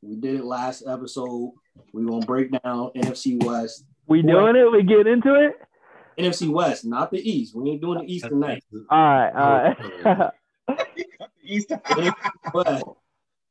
We 0.01 0.15
did 0.17 0.35
it 0.35 0.43
last 0.45 0.83
episode. 0.87 1.53
We're 1.93 2.05
gonna 2.05 2.25
break 2.25 2.51
down 2.51 2.91
NFC 2.95 3.43
West. 3.43 3.85
We 4.07 4.21
Who 4.21 4.27
doing 4.27 4.55
it? 4.55 4.71
We 4.71 4.83
get 4.83 5.07
into 5.07 5.33
it? 5.35 5.53
NFC 6.17 6.49
West, 6.49 6.85
not 6.85 7.11
the 7.11 7.19
East. 7.19 7.55
We 7.55 7.71
ain't 7.71 7.81
doing 7.81 7.99
the 8.05 8.13
East 8.13 8.25
tonight. 8.25 8.63
All 8.89 8.97
right, 8.97 9.31
all 9.33 10.13
right. 10.13 10.31
East. 11.43 11.71
But 12.53 12.83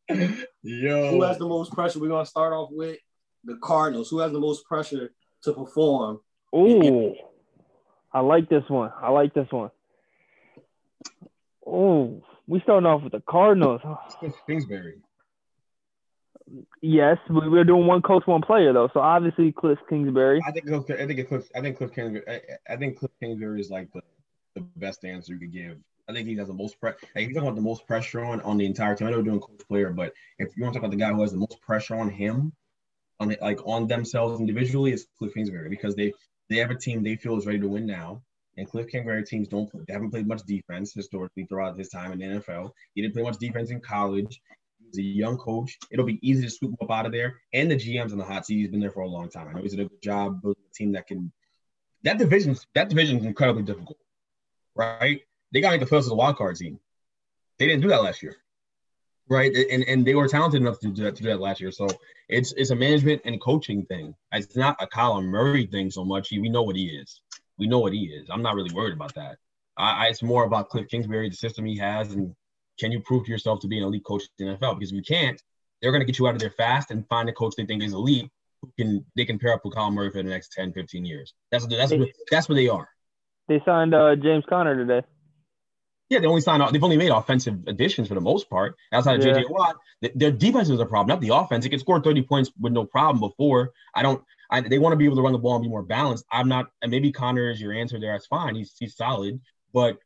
Yo. 0.08 1.10
who 1.10 1.22
has 1.22 1.38
the 1.38 1.46
most 1.46 1.72
pressure? 1.72 1.98
We're 2.00 2.08
gonna 2.08 2.26
start 2.26 2.52
off 2.52 2.70
with 2.72 2.98
the 3.44 3.56
Cardinals. 3.62 4.10
Who 4.10 4.18
has 4.18 4.32
the 4.32 4.40
most 4.40 4.64
pressure 4.66 5.12
to 5.42 5.52
perform? 5.52 6.20
Ooh, 6.54 7.14
I 8.12 8.20
like 8.20 8.48
this 8.48 8.64
one. 8.68 8.92
I 9.00 9.10
like 9.10 9.34
this 9.34 9.48
one. 9.50 9.70
Oh, 11.66 12.22
we 12.46 12.60
starting 12.60 12.86
off 12.86 13.02
with 13.02 13.12
the 13.12 13.22
Cardinals. 13.28 13.80
Kingsbury. 14.46 15.00
Yes, 16.82 17.16
we- 17.30 17.48
we're 17.48 17.64
doing 17.64 17.86
one 17.86 18.02
coach, 18.02 18.26
one 18.26 18.42
player 18.42 18.72
though. 18.72 18.88
So 18.92 19.00
obviously 19.00 19.52
Cliff 19.52 19.78
Kingsbury. 19.88 20.40
I 20.46 20.52
think 20.52 20.66
Cliff, 20.66 20.84
I 20.90 21.06
think 21.06 21.28
Cliff, 21.28 21.48
I 21.56 21.60
think 21.62 21.78
Cliff 21.78 21.92
Kingsbury. 21.94 22.24
I, 22.28 22.72
I 22.74 22.76
think 22.76 22.98
Cliff 22.98 23.10
Kingsbury 23.18 23.60
is 23.60 23.70
like 23.70 23.90
the, 23.92 24.02
the 24.54 24.60
best 24.76 25.04
answer 25.04 25.32
you 25.32 25.38
could 25.40 25.52
give. 25.52 25.78
I 26.08 26.12
think 26.12 26.28
he 26.28 26.36
has 26.36 26.48
the 26.48 26.54
most 26.54 26.78
pressure. 26.80 26.98
Like, 27.14 27.24
if 27.24 27.30
you're 27.30 27.34
talking 27.34 27.48
about 27.48 27.56
the 27.56 27.62
most 27.62 27.86
pressure 27.86 28.24
on 28.24 28.40
on 28.42 28.58
the 28.58 28.66
entire 28.66 28.94
team, 28.94 29.08
I 29.08 29.10
know 29.10 29.18
we're 29.18 29.24
doing 29.24 29.40
coach 29.40 29.66
player, 29.66 29.90
but 29.90 30.12
if 30.38 30.56
you 30.56 30.62
want 30.62 30.74
to 30.74 30.80
talk 30.80 30.86
about 30.86 30.90
the 30.90 31.02
guy 31.02 31.12
who 31.12 31.22
has 31.22 31.32
the 31.32 31.38
most 31.38 31.60
pressure 31.60 31.94
on 31.94 32.10
him, 32.10 32.52
on 33.20 33.34
like 33.40 33.60
on 33.66 33.86
themselves 33.86 34.40
individually, 34.40 34.92
it's 34.92 35.06
Cliff 35.18 35.34
Kingsbury 35.34 35.68
because 35.68 35.94
they 35.94 36.12
they 36.50 36.56
have 36.56 36.70
a 36.70 36.74
team 36.74 37.02
they 37.02 37.16
feel 37.16 37.38
is 37.38 37.46
ready 37.46 37.60
to 37.60 37.68
win 37.68 37.86
now. 37.86 38.22
And 38.56 38.68
Cliff 38.70 38.88
Kingsbury 38.88 39.24
teams 39.24 39.48
don't 39.48 39.70
play, 39.70 39.80
they 39.86 39.92
haven't 39.92 40.10
played 40.10 40.28
much 40.28 40.42
defense 40.42 40.92
historically 40.92 41.44
throughout 41.46 41.76
his 41.76 41.88
time 41.88 42.12
in 42.12 42.18
the 42.18 42.40
NFL. 42.40 42.70
He 42.94 43.02
didn't 43.02 43.14
play 43.14 43.22
much 43.22 43.38
defense 43.38 43.70
in 43.70 43.80
college. 43.80 44.40
He's 44.84 44.98
a 44.98 45.02
young 45.02 45.38
coach. 45.38 45.76
It'll 45.90 46.04
be 46.04 46.20
easy 46.22 46.42
to 46.42 46.50
scoop 46.50 46.70
him 46.70 46.76
up 46.82 46.90
out 46.90 47.06
of 47.06 47.12
there. 47.12 47.40
And 47.52 47.70
the 47.70 47.76
GM's 47.76 48.12
on 48.12 48.18
the 48.18 48.24
hot 48.24 48.46
seat. 48.46 48.58
He's 48.58 48.70
been 48.70 48.80
there 48.80 48.92
for 48.92 49.00
a 49.00 49.08
long 49.08 49.28
time. 49.28 49.48
I 49.48 49.52
know 49.52 49.62
he's 49.62 49.72
did 49.72 49.80
a 49.80 49.88
good 49.88 50.02
job 50.02 50.40
building 50.42 50.62
a 50.70 50.74
team 50.74 50.92
that 50.92 51.06
can. 51.06 51.32
That 52.04 52.18
division, 52.18 52.54
that 52.74 52.90
division 52.90 53.18
is 53.18 53.24
incredibly 53.24 53.62
difficult, 53.62 53.96
right? 54.74 55.22
They 55.54 55.60
got 55.60 55.70
to 55.70 55.78
make 55.78 55.88
the 55.88 55.94
playoffs 55.94 56.00
as 56.00 56.08
a 56.08 56.16
wild 56.16 56.36
card 56.36 56.56
team. 56.56 56.80
They 57.58 57.68
didn't 57.68 57.82
do 57.82 57.88
that 57.88 58.02
last 58.02 58.22
year, 58.22 58.36
right? 59.28 59.54
And 59.54 59.84
and 59.84 60.04
they 60.04 60.16
were 60.16 60.26
talented 60.26 60.60
enough 60.60 60.80
to 60.80 60.88
do 60.88 61.04
that 61.04 61.14
to 61.16 61.22
do 61.22 61.28
that 61.28 61.40
last 61.40 61.60
year. 61.60 61.70
So 61.70 61.86
it's 62.28 62.52
it's 62.52 62.70
a 62.70 62.74
management 62.74 63.22
and 63.24 63.40
coaching 63.40 63.86
thing. 63.86 64.16
It's 64.32 64.56
not 64.56 64.76
a 64.82 64.86
Kyler 64.88 65.24
Murray 65.24 65.66
thing 65.66 65.92
so 65.92 66.04
much. 66.04 66.32
We 66.32 66.48
know 66.48 66.62
what 66.62 66.74
he 66.74 66.86
is. 66.86 67.20
We 67.56 67.68
know 67.68 67.78
what 67.78 67.92
he 67.92 68.06
is. 68.06 68.28
I'm 68.30 68.42
not 68.42 68.56
really 68.56 68.74
worried 68.74 68.94
about 68.94 69.14
that. 69.14 69.36
I, 69.76 70.06
I 70.06 70.08
it's 70.08 70.24
more 70.24 70.44
about 70.44 70.70
Cliff 70.70 70.88
Kingsbury, 70.88 71.30
the 71.30 71.36
system 71.36 71.64
he 71.64 71.78
has, 71.78 72.12
and 72.12 72.34
can 72.80 72.90
you 72.90 73.00
prove 73.00 73.24
to 73.26 73.30
yourself 73.30 73.60
to 73.60 73.68
be 73.68 73.78
an 73.78 73.84
elite 73.84 74.04
coach 74.04 74.24
in 74.40 74.46
the 74.46 74.56
NFL? 74.56 74.80
Because 74.80 74.90
if 74.90 74.96
you 74.96 75.02
can't, 75.02 75.40
they're 75.80 75.92
going 75.92 76.00
to 76.00 76.06
get 76.06 76.18
you 76.18 76.26
out 76.26 76.34
of 76.34 76.40
there 76.40 76.50
fast 76.50 76.90
and 76.90 77.06
find 77.08 77.28
a 77.28 77.32
coach 77.32 77.54
they 77.56 77.64
think 77.64 77.84
is 77.84 77.92
elite 77.92 78.28
who 78.60 78.72
can 78.76 79.04
they 79.14 79.24
can 79.24 79.38
pair 79.38 79.52
up 79.52 79.64
with 79.64 79.74
Kyler 79.74 79.92
Murray 79.92 80.10
for 80.10 80.20
the 80.20 80.28
next 80.28 80.52
10, 80.52 80.72
15 80.72 81.04
years. 81.04 81.32
That's 81.52 81.62
what 81.62 81.70
that's 81.70 81.92
what 81.92 82.08
that's 82.28 82.48
what 82.48 82.56
they 82.56 82.68
are. 82.68 82.88
They 83.46 83.62
signed 83.64 83.94
uh, 83.94 84.16
James 84.16 84.44
Conner 84.48 84.74
today. 84.74 85.06
Yeah, 86.10 86.20
they 86.20 86.26
only 86.26 86.40
signed 86.42 86.62
off. 86.62 86.72
They've 86.72 86.84
only 86.84 86.96
made 86.96 87.10
offensive 87.10 87.58
additions 87.66 88.08
for 88.08 88.14
the 88.14 88.20
most 88.20 88.50
part. 88.50 88.76
Outside 88.92 89.20
of 89.20 89.26
Yeah. 89.26 89.42
JJ 89.42 89.50
Watt, 89.50 89.76
Th- 90.02 90.12
their 90.14 90.30
defense 90.30 90.68
is 90.68 90.78
a 90.78 90.86
problem, 90.86 91.08
not 91.14 91.20
the 91.20 91.34
offense. 91.34 91.64
It 91.64 91.70
can 91.70 91.78
score 91.78 92.00
30 92.00 92.22
points 92.22 92.52
with 92.60 92.72
no 92.72 92.84
problem 92.84 93.20
before. 93.20 93.72
I 93.94 94.02
don't. 94.02 94.22
I, 94.50 94.60
they 94.60 94.78
want 94.78 94.92
to 94.92 94.96
be 94.96 95.06
able 95.06 95.16
to 95.16 95.22
run 95.22 95.32
the 95.32 95.38
ball 95.38 95.54
and 95.56 95.62
be 95.62 95.68
more 95.68 95.82
balanced. 95.82 96.24
I'm 96.30 96.48
not. 96.48 96.66
And 96.82 96.90
maybe 96.90 97.10
Conner 97.10 97.50
is 97.50 97.60
your 97.60 97.72
answer 97.72 97.98
there. 97.98 98.12
That's 98.12 98.26
fine. 98.26 98.54
He's 98.54 98.74
he's 98.78 98.96
solid, 98.96 99.40
but 99.72 99.98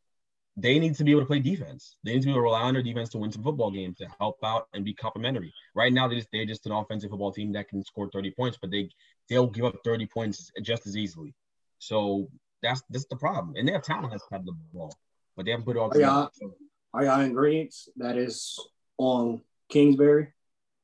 they 0.56 0.78
need 0.78 0.94
to 0.96 1.04
be 1.04 1.12
able 1.12 1.22
to 1.22 1.26
play 1.26 1.38
defense. 1.38 1.96
They 2.04 2.14
need 2.14 2.22
to 2.22 2.26
be 2.26 2.30
able 2.32 2.40
to 2.40 2.44
rely 2.44 2.62
on 2.62 2.74
their 2.74 2.82
defense 2.82 3.08
to 3.10 3.18
win 3.18 3.30
some 3.30 3.44
football 3.44 3.70
games 3.70 3.98
to 3.98 4.08
help 4.18 4.38
out 4.44 4.66
and 4.74 4.84
be 4.84 4.92
complementary. 4.94 5.52
Right 5.74 5.92
now, 5.92 6.08
they 6.08 6.16
just 6.16 6.28
they're 6.32 6.44
just 6.46 6.66
an 6.66 6.72
offensive 6.72 7.10
football 7.10 7.32
team 7.32 7.52
that 7.52 7.68
can 7.68 7.84
score 7.84 8.08
30 8.12 8.30
points, 8.32 8.58
but 8.60 8.70
they 8.70 8.88
they'll 9.28 9.46
give 9.46 9.64
up 9.64 9.76
30 9.84 10.06
points 10.06 10.50
just 10.62 10.86
as 10.86 10.96
easily. 10.96 11.34
So 11.78 12.28
that's 12.62 12.82
that's 12.90 13.06
the 13.06 13.16
problem. 13.16 13.54
And 13.56 13.66
they 13.68 13.72
have 13.72 13.82
talent 13.82 14.10
that's 14.10 14.24
had 14.30 14.44
the 14.46 14.52
ball, 14.72 14.94
but 15.38 15.44
they 15.44 15.52
haven't 15.52 15.64
put 15.64 15.76
it 15.76 15.78
all 15.78 15.90
Are 15.92 16.00
y'all, 16.00 16.30
together. 16.34 16.52
Are 16.92 17.04
y'all 17.04 17.20
in 17.20 17.30
agreement 17.30 17.72
that 17.96 18.18
is 18.18 18.58
on 18.98 19.40
Kingsbury? 19.68 20.32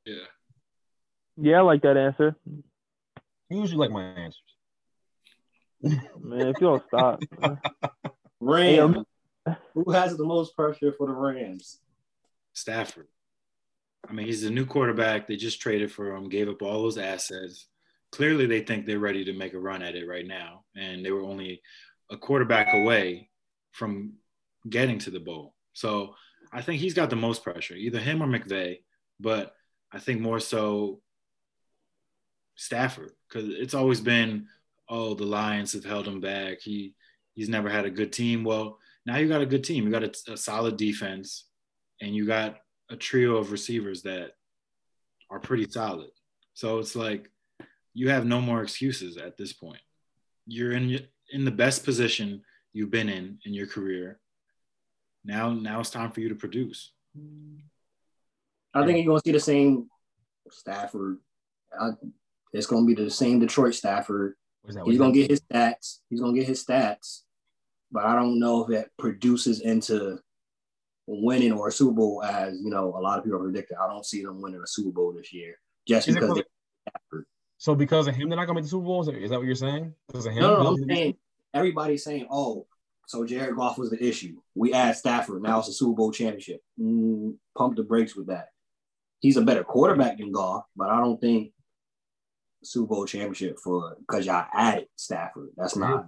Yeah. 0.06 0.14
Yeah, 1.36 1.58
I 1.58 1.60
like 1.62 1.82
that 1.82 1.96
answer. 1.96 2.36
You 2.46 2.62
usually 3.60 3.78
like 3.78 3.90
my 3.90 4.04
answers. 4.04 4.40
Man, 5.82 6.46
if 6.46 6.60
you 6.60 6.68
don't 6.68 6.84
stop. 6.86 7.20
Rams. 8.40 8.68
Hey, 8.68 8.78
um, 8.78 9.56
Who 9.74 9.90
has 9.90 10.16
the 10.16 10.24
most 10.24 10.54
pressure 10.54 10.92
for 10.92 11.08
the 11.08 11.14
Rams? 11.14 11.80
Stafford. 12.52 13.08
I 14.08 14.12
mean, 14.12 14.26
he's 14.26 14.44
a 14.44 14.50
new 14.50 14.66
quarterback. 14.66 15.26
They 15.26 15.34
just 15.34 15.60
traded 15.60 15.90
for 15.90 16.14
him, 16.14 16.28
gave 16.28 16.48
up 16.48 16.62
all 16.62 16.82
those 16.82 16.98
assets. 16.98 17.66
Clearly, 18.12 18.46
they 18.46 18.60
think 18.60 18.86
they're 18.86 19.00
ready 19.00 19.24
to 19.24 19.32
make 19.32 19.54
a 19.54 19.58
run 19.58 19.82
at 19.82 19.96
it 19.96 20.06
right 20.06 20.26
now. 20.26 20.62
And 20.76 21.04
they 21.04 21.10
were 21.10 21.24
only 21.24 21.60
a 22.08 22.16
quarterback 22.16 22.72
away 22.72 23.30
from 23.72 24.12
getting 24.68 24.98
to 25.00 25.10
the 25.10 25.20
bowl. 25.20 25.54
So 25.72 26.14
I 26.52 26.62
think 26.62 26.80
he's 26.80 26.94
got 26.94 27.10
the 27.10 27.16
most 27.16 27.42
pressure, 27.42 27.74
either 27.74 27.98
him 27.98 28.22
or 28.22 28.26
McVay. 28.26 28.78
But 29.20 29.54
I 29.92 29.98
think 29.98 30.20
more 30.20 30.40
so 30.40 31.00
Stafford, 32.56 33.12
because 33.28 33.48
it's 33.48 33.74
always 33.74 34.00
been, 34.00 34.46
oh, 34.88 35.14
the 35.14 35.24
Lions 35.24 35.72
have 35.72 35.84
held 35.84 36.06
him 36.06 36.20
back. 36.20 36.60
He 36.60 36.94
he's 37.34 37.48
never 37.48 37.68
had 37.68 37.84
a 37.84 37.90
good 37.90 38.12
team. 38.12 38.44
Well, 38.44 38.78
now 39.06 39.16
you 39.16 39.28
got 39.28 39.42
a 39.42 39.46
good 39.46 39.64
team. 39.64 39.84
You 39.84 39.90
got 39.90 40.04
a, 40.04 40.32
a 40.32 40.36
solid 40.36 40.76
defense, 40.76 41.46
and 42.00 42.14
you 42.14 42.26
got 42.26 42.58
a 42.90 42.96
trio 42.96 43.36
of 43.36 43.52
receivers 43.52 44.02
that 44.02 44.32
are 45.30 45.40
pretty 45.40 45.68
solid. 45.68 46.10
So 46.54 46.78
it's 46.78 46.94
like 46.94 47.30
you 47.92 48.10
have 48.10 48.26
no 48.26 48.40
more 48.40 48.62
excuses 48.62 49.16
at 49.16 49.36
this 49.36 49.52
point. 49.52 49.80
You're 50.46 50.72
in 50.72 51.00
in 51.30 51.44
the 51.44 51.50
best 51.50 51.84
position 51.84 52.42
you've 52.72 52.90
been 52.90 53.08
in 53.08 53.38
in 53.44 53.54
your 53.54 53.66
career. 53.66 54.20
Now, 55.24 55.52
now 55.52 55.80
it's 55.80 55.90
time 55.90 56.10
for 56.10 56.20
you 56.20 56.28
to 56.28 56.34
produce. 56.34 56.92
I 58.74 58.84
think 58.84 58.98
you're 58.98 59.06
gonna 59.06 59.22
see 59.24 59.32
the 59.32 59.40
same 59.40 59.88
Stafford. 60.50 61.18
I, 61.78 61.90
it's 62.52 62.66
gonna 62.66 62.86
be 62.86 62.94
the 62.94 63.10
same 63.10 63.40
Detroit 63.40 63.74
Stafford. 63.74 64.34
That? 64.66 64.84
He's 64.86 64.98
gonna 64.98 65.12
get 65.12 65.30
his 65.30 65.40
stats. 65.40 66.00
He's 66.10 66.20
gonna 66.20 66.34
get 66.34 66.46
his 66.46 66.64
stats, 66.64 67.20
but 67.92 68.04
I 68.04 68.14
don't 68.14 68.38
know 68.38 68.62
if 68.62 68.70
that 68.70 68.88
produces 68.98 69.60
into 69.60 70.18
winning 71.06 71.52
or 71.52 71.68
a 71.68 71.72
Super 71.72 71.92
Bowl 71.92 72.22
as 72.22 72.58
you 72.62 72.70
know 72.70 72.94
a 72.96 73.00
lot 73.00 73.18
of 73.18 73.24
people 73.24 73.40
predicted. 73.40 73.76
I 73.82 73.86
don't 73.86 74.06
see 74.06 74.22
them 74.22 74.40
winning 74.40 74.62
a 74.62 74.66
Super 74.66 74.90
Bowl 74.90 75.12
this 75.12 75.32
year 75.32 75.58
just 75.86 76.08
Is 76.08 76.14
because 76.14 76.30
because- 76.30 76.44
Stafford. 76.88 77.26
So 77.58 77.74
because 77.74 78.08
of 78.08 78.14
him, 78.14 78.28
they're 78.28 78.36
not 78.36 78.46
gonna 78.46 78.56
make 78.56 78.64
the 78.64 78.70
Super 78.70 78.84
Bowl. 78.84 79.08
Is 79.08 79.30
that 79.30 79.38
what 79.38 79.46
you're 79.46 79.54
saying? 79.54 79.94
Because 80.06 80.26
of 80.26 80.32
him? 80.32 80.42
No, 80.42 80.56
no, 80.56 80.62
no, 80.64 80.68
I'm 80.70 80.88
saying 80.88 81.14
everybody's 81.54 82.04
saying, 82.04 82.26
oh, 82.30 82.66
so 83.06 83.24
Jared 83.24 83.56
Goff 83.56 83.78
was 83.78 83.90
the 83.90 84.02
issue. 84.02 84.36
We 84.54 84.72
add 84.72 84.96
Stafford. 84.96 85.42
Now 85.42 85.58
it's 85.58 85.68
a 85.68 85.72
Super 85.72 85.96
Bowl 85.96 86.12
championship. 86.12 86.60
Mm, 86.80 87.36
pump 87.56 87.76
the 87.76 87.82
brakes 87.82 88.16
with 88.16 88.28
that. 88.28 88.48
He's 89.20 89.36
a 89.36 89.42
better 89.42 89.64
quarterback 89.64 90.18
than 90.18 90.32
Goff, 90.32 90.64
but 90.76 90.90
I 90.90 91.00
don't 91.00 91.20
think 91.20 91.52
Super 92.62 92.88
Bowl 92.88 93.06
championship 93.06 93.58
for 93.58 93.96
because 94.00 94.26
y'all 94.26 94.46
added 94.52 94.88
Stafford. 94.96 95.50
That's 95.56 95.76
not 95.76 96.06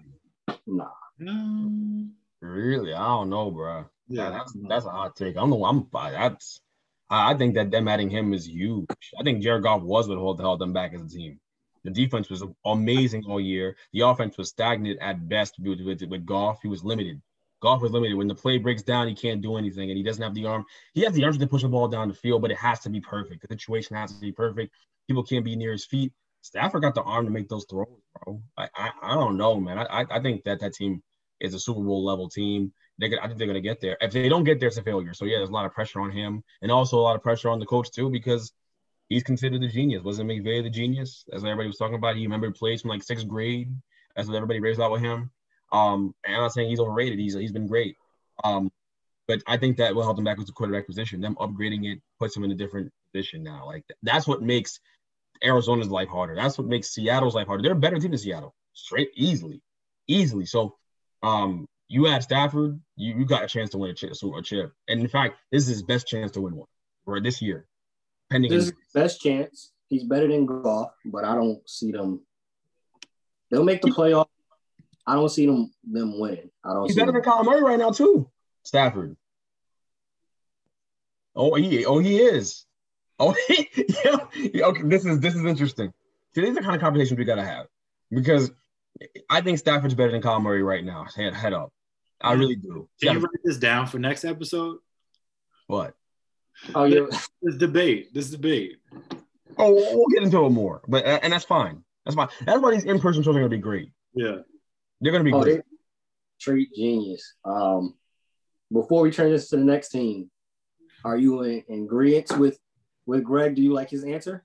nah. 0.66 0.88
Um, 1.20 2.12
Really, 2.42 2.92
I 2.92 3.04
don't 3.06 3.30
know, 3.30 3.50
bro. 3.50 3.86
Yeah, 4.08 4.30
that's 4.30 4.54
that's 4.68 4.86
a 4.86 4.90
hot 4.90 5.16
take. 5.16 5.36
I'm 5.36 5.50
the 5.50 5.56
I'm 5.56 5.88
that's 5.92 6.60
I 7.08 7.32
I 7.32 7.36
think 7.36 7.54
that 7.54 7.70
them 7.70 7.88
adding 7.88 8.10
him 8.10 8.32
is 8.34 8.46
huge. 8.46 8.86
I 9.18 9.22
think 9.22 9.42
Jared 9.42 9.62
Goff 9.62 9.82
was 9.82 10.08
what 10.08 10.38
held 10.38 10.58
them 10.58 10.72
back 10.72 10.92
as 10.94 11.02
a 11.02 11.08
team. 11.08 11.40
The 11.86 11.92
defense 11.92 12.28
was 12.30 12.44
amazing 12.66 13.24
all 13.26 13.40
year. 13.40 13.76
The 13.92 14.00
offense 14.00 14.36
was 14.38 14.50
stagnant 14.50 15.00
at 15.00 15.28
best 15.28 15.54
with 15.58 15.80
with, 15.80 16.02
with 16.02 16.26
Goff. 16.26 16.60
He 16.62 16.68
was 16.68 16.84
limited. 16.84 17.22
Goff 17.62 17.80
was 17.82 17.92
limited. 17.92 18.14
When 18.16 18.28
the 18.28 18.34
play 18.34 18.58
breaks 18.58 18.82
down, 18.82 19.08
he 19.08 19.14
can't 19.14 19.40
do 19.40 19.56
anything, 19.56 19.90
and 19.90 19.96
he 19.96 20.02
doesn't 20.02 20.22
have 20.22 20.34
the 20.34 20.46
arm. 20.46 20.64
He 20.94 21.02
has 21.02 21.14
the 21.14 21.24
arm 21.24 21.38
to 21.38 21.46
push 21.46 21.62
the 21.62 21.68
ball 21.68 21.88
down 21.88 22.08
the 22.08 22.14
field, 22.14 22.42
but 22.42 22.50
it 22.50 22.58
has 22.58 22.80
to 22.80 22.90
be 22.90 23.00
perfect. 23.00 23.42
The 23.42 23.48
situation 23.54 23.96
has 23.96 24.12
to 24.14 24.20
be 24.20 24.32
perfect. 24.32 24.74
People 25.08 25.22
can't 25.24 25.44
be 25.44 25.56
near 25.56 25.72
his 25.72 25.86
feet. 25.86 26.12
Stafford 26.42 26.82
got 26.82 26.94
the 26.94 27.02
arm 27.02 27.24
to 27.24 27.30
make 27.30 27.48
those 27.48 27.66
throws, 27.68 27.88
bro. 28.24 28.42
I 28.56 28.68
I, 28.76 28.90
I 29.02 29.14
don't 29.14 29.36
know, 29.36 29.58
man. 29.58 29.78
I 29.78 30.04
I- 30.10 30.20
think 30.20 30.44
that 30.44 30.60
that 30.60 30.74
team 30.74 31.02
is 31.40 31.54
a 31.54 31.58
Super 31.60 31.80
Bowl 31.82 32.04
level 32.04 32.28
team. 32.28 32.72
They 32.98 33.06
I 33.18 33.26
think 33.26 33.38
they're 33.38 33.46
going 33.46 33.54
to 33.54 33.60
get 33.60 33.80
there. 33.80 33.96
If 34.00 34.12
they 34.12 34.28
don't 34.28 34.44
get 34.44 34.60
there, 34.60 34.68
it's 34.68 34.78
a 34.78 34.82
failure. 34.82 35.14
So 35.14 35.24
yeah, 35.24 35.38
there's 35.38 35.50
a 35.50 35.52
lot 35.52 35.66
of 35.66 35.72
pressure 35.72 36.00
on 36.00 36.10
him, 36.10 36.42
and 36.62 36.70
also 36.72 36.98
a 36.98 37.02
lot 37.02 37.16
of 37.16 37.22
pressure 37.22 37.50
on 37.50 37.58
the 37.58 37.66
coach 37.66 37.90
too 37.90 38.10
because 38.10 38.52
he's 39.08 39.22
considered 39.22 39.62
the 39.62 39.68
genius. 39.68 40.02
Wasn't 40.02 40.28
McVay 40.28 40.62
the 40.62 40.70
genius? 40.70 41.24
As 41.32 41.44
everybody 41.44 41.68
was 41.68 41.76
talking 41.76 41.96
about, 41.96 42.16
he 42.16 42.22
remembered 42.22 42.54
plays 42.54 42.82
from 42.82 42.90
like 42.90 43.02
sixth 43.02 43.26
grade. 43.26 43.74
That's 44.14 44.28
what 44.28 44.36
everybody 44.36 44.60
raised 44.60 44.80
out 44.80 44.92
with 44.92 45.02
him. 45.02 45.30
Um, 45.72 46.14
and 46.24 46.36
I'm 46.36 46.42
not 46.42 46.52
saying 46.52 46.70
he's 46.70 46.80
overrated. 46.80 47.18
He's 47.18 47.34
he's 47.34 47.52
been 47.52 47.66
great. 47.66 47.96
Um, 48.44 48.70
but 49.28 49.42
I 49.46 49.56
think 49.56 49.76
that 49.76 49.94
will 49.94 50.04
help 50.04 50.16
them 50.16 50.24
back 50.24 50.38
with 50.38 50.46
the 50.46 50.52
quarterback 50.52 50.86
position. 50.86 51.20
Them 51.20 51.34
upgrading 51.36 51.90
it 51.90 52.00
puts 52.20 52.34
them 52.34 52.44
in 52.44 52.52
a 52.52 52.54
different 52.54 52.92
position 53.12 53.42
now. 53.42 53.66
Like 53.66 53.84
that's 54.02 54.26
what 54.26 54.42
makes 54.42 54.80
Arizona's 55.42 55.88
life 55.88 56.08
harder. 56.08 56.34
That's 56.34 56.58
what 56.58 56.66
makes 56.66 56.90
Seattle's 56.90 57.34
life 57.34 57.46
harder. 57.46 57.62
They're 57.62 57.72
a 57.72 57.76
better 57.76 57.98
team 57.98 58.12
than 58.12 58.18
Seattle, 58.18 58.54
straight 58.72 59.10
easily, 59.14 59.60
easily. 60.06 60.46
So, 60.46 60.76
um, 61.22 61.66
you 61.88 62.08
add 62.08 62.22
Stafford, 62.22 62.80
you, 62.96 63.14
you 63.18 63.24
got 63.24 63.44
a 63.44 63.46
chance 63.46 63.70
to 63.70 63.78
win 63.78 63.90
a 63.90 63.94
chip, 63.94 64.12
a 64.12 64.42
chip. 64.42 64.72
And 64.88 65.00
in 65.00 65.08
fact, 65.08 65.36
this 65.52 65.62
is 65.62 65.68
his 65.68 65.82
best 65.82 66.06
chance 66.06 66.32
to 66.32 66.40
win 66.40 66.56
one 66.56 66.66
for 67.04 67.20
this 67.20 67.40
year. 67.40 67.66
Pending 68.30 68.50
this 68.50 68.66
is 68.66 68.72
best 68.94 69.20
chance. 69.20 69.72
He's 69.88 70.04
better 70.04 70.26
than 70.26 70.46
Goff, 70.46 70.90
but 71.04 71.24
I 71.24 71.34
don't 71.34 71.68
see 71.68 71.92
them. 71.92 72.20
They'll 73.50 73.64
make 73.64 73.82
the 73.82 73.90
playoff. 73.90 74.26
I 75.06 75.14
don't 75.14 75.28
see 75.28 75.46
them 75.46 75.72
them 75.84 76.18
winning. 76.18 76.50
I 76.64 76.72
don't. 76.72 76.86
He's 76.86 76.96
better 76.96 77.12
them. 77.12 77.22
than 77.22 77.30
Kyler 77.30 77.44
Murray 77.44 77.62
right 77.62 77.78
now 77.78 77.90
too. 77.90 78.28
Stafford. 78.64 79.16
Oh, 81.36 81.54
he 81.54 81.84
oh 81.84 81.98
he 81.98 82.18
is. 82.18 82.64
Oh, 83.18 83.34
he, 83.48 83.68
yeah. 84.04 84.66
Okay, 84.66 84.82
this 84.82 85.04
is 85.04 85.20
this 85.20 85.34
is 85.34 85.44
interesting. 85.44 85.92
See, 86.34 86.40
these 86.40 86.50
are 86.50 86.54
the 86.54 86.62
kind 86.62 86.74
of 86.74 86.80
conversations 86.80 87.18
we 87.18 87.24
gotta 87.24 87.44
have 87.44 87.66
because 88.10 88.50
I 89.30 89.40
think 89.40 89.58
Stafford's 89.58 89.94
better 89.94 90.10
than 90.10 90.22
Kyler 90.22 90.42
Murray 90.42 90.62
right 90.62 90.84
now. 90.84 91.06
Head 91.14 91.34
head 91.34 91.52
up. 91.52 91.72
I 92.20 92.32
really 92.32 92.56
do. 92.56 92.88
Can 93.00 93.14
you 93.14 93.20
write 93.20 93.40
this 93.44 93.58
down 93.58 93.86
for 93.86 93.98
next 93.98 94.24
episode? 94.24 94.78
What? 95.66 95.94
Oh 96.74 96.84
yeah, 96.84 97.06
this 97.42 97.56
debate. 97.56 98.14
This 98.14 98.30
debate. 98.30 98.78
Oh, 99.58 99.72
we'll 99.72 100.08
get 100.08 100.22
into 100.22 100.44
it 100.44 100.50
more, 100.50 100.82
but 100.88 101.04
and 101.04 101.32
that's 101.32 101.44
fine. 101.44 101.82
That's 102.04 102.14
fine. 102.14 102.28
That's 102.44 102.60
why 102.60 102.72
these 102.72 102.84
in-person 102.84 103.22
shows 103.22 103.36
are 103.36 103.40
gonna 103.40 103.48
be 103.48 103.58
great. 103.58 103.90
Yeah, 104.14 104.36
they're 105.00 105.12
gonna 105.12 105.24
be 105.24 105.32
oh, 105.32 105.42
great. 105.42 105.60
Treat 106.40 106.74
genius. 106.74 107.34
Um, 107.44 107.94
before 108.72 109.02
we 109.02 109.10
transition 109.10 109.48
to 109.50 109.56
the 109.56 109.70
next 109.70 109.90
team, 109.90 110.30
are 111.04 111.16
you 111.16 111.42
in, 111.42 111.64
in 111.68 111.84
agreement 111.84 112.36
with 112.38 112.58
with 113.06 113.22
Greg? 113.24 113.54
Do 113.54 113.62
you 113.62 113.72
like 113.72 113.90
his 113.90 114.04
answer? 114.04 114.44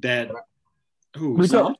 That 0.00 0.30
who? 1.16 1.34
We 1.34 1.48
talk, 1.48 1.76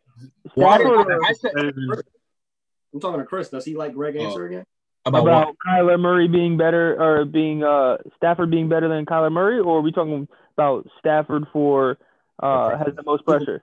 Why, 0.54 0.76
I, 0.76 1.18
I 1.28 1.32
said, 1.34 1.52
I'm 1.56 3.00
talking 3.00 3.20
to 3.20 3.26
Chris. 3.26 3.50
Does 3.50 3.64
he 3.64 3.76
like 3.76 3.92
Greg 3.92 4.16
answer 4.16 4.44
oh. 4.44 4.46
again? 4.46 4.64
About, 5.06 5.22
about 5.22 5.56
Kyler 5.64 6.00
Murray 6.00 6.26
being 6.26 6.56
better 6.56 7.00
or 7.00 7.24
being 7.24 7.62
uh 7.62 7.98
Stafford 8.16 8.50
being 8.50 8.68
better 8.68 8.88
than 8.88 9.06
Kyler 9.06 9.30
Murray, 9.30 9.60
or 9.60 9.78
are 9.78 9.80
we 9.80 9.92
talking 9.92 10.26
about 10.54 10.88
Stafford 10.98 11.44
for 11.52 11.96
uh 12.40 12.76
has 12.76 12.94
the 12.96 13.04
most 13.04 13.24
pressure? 13.24 13.62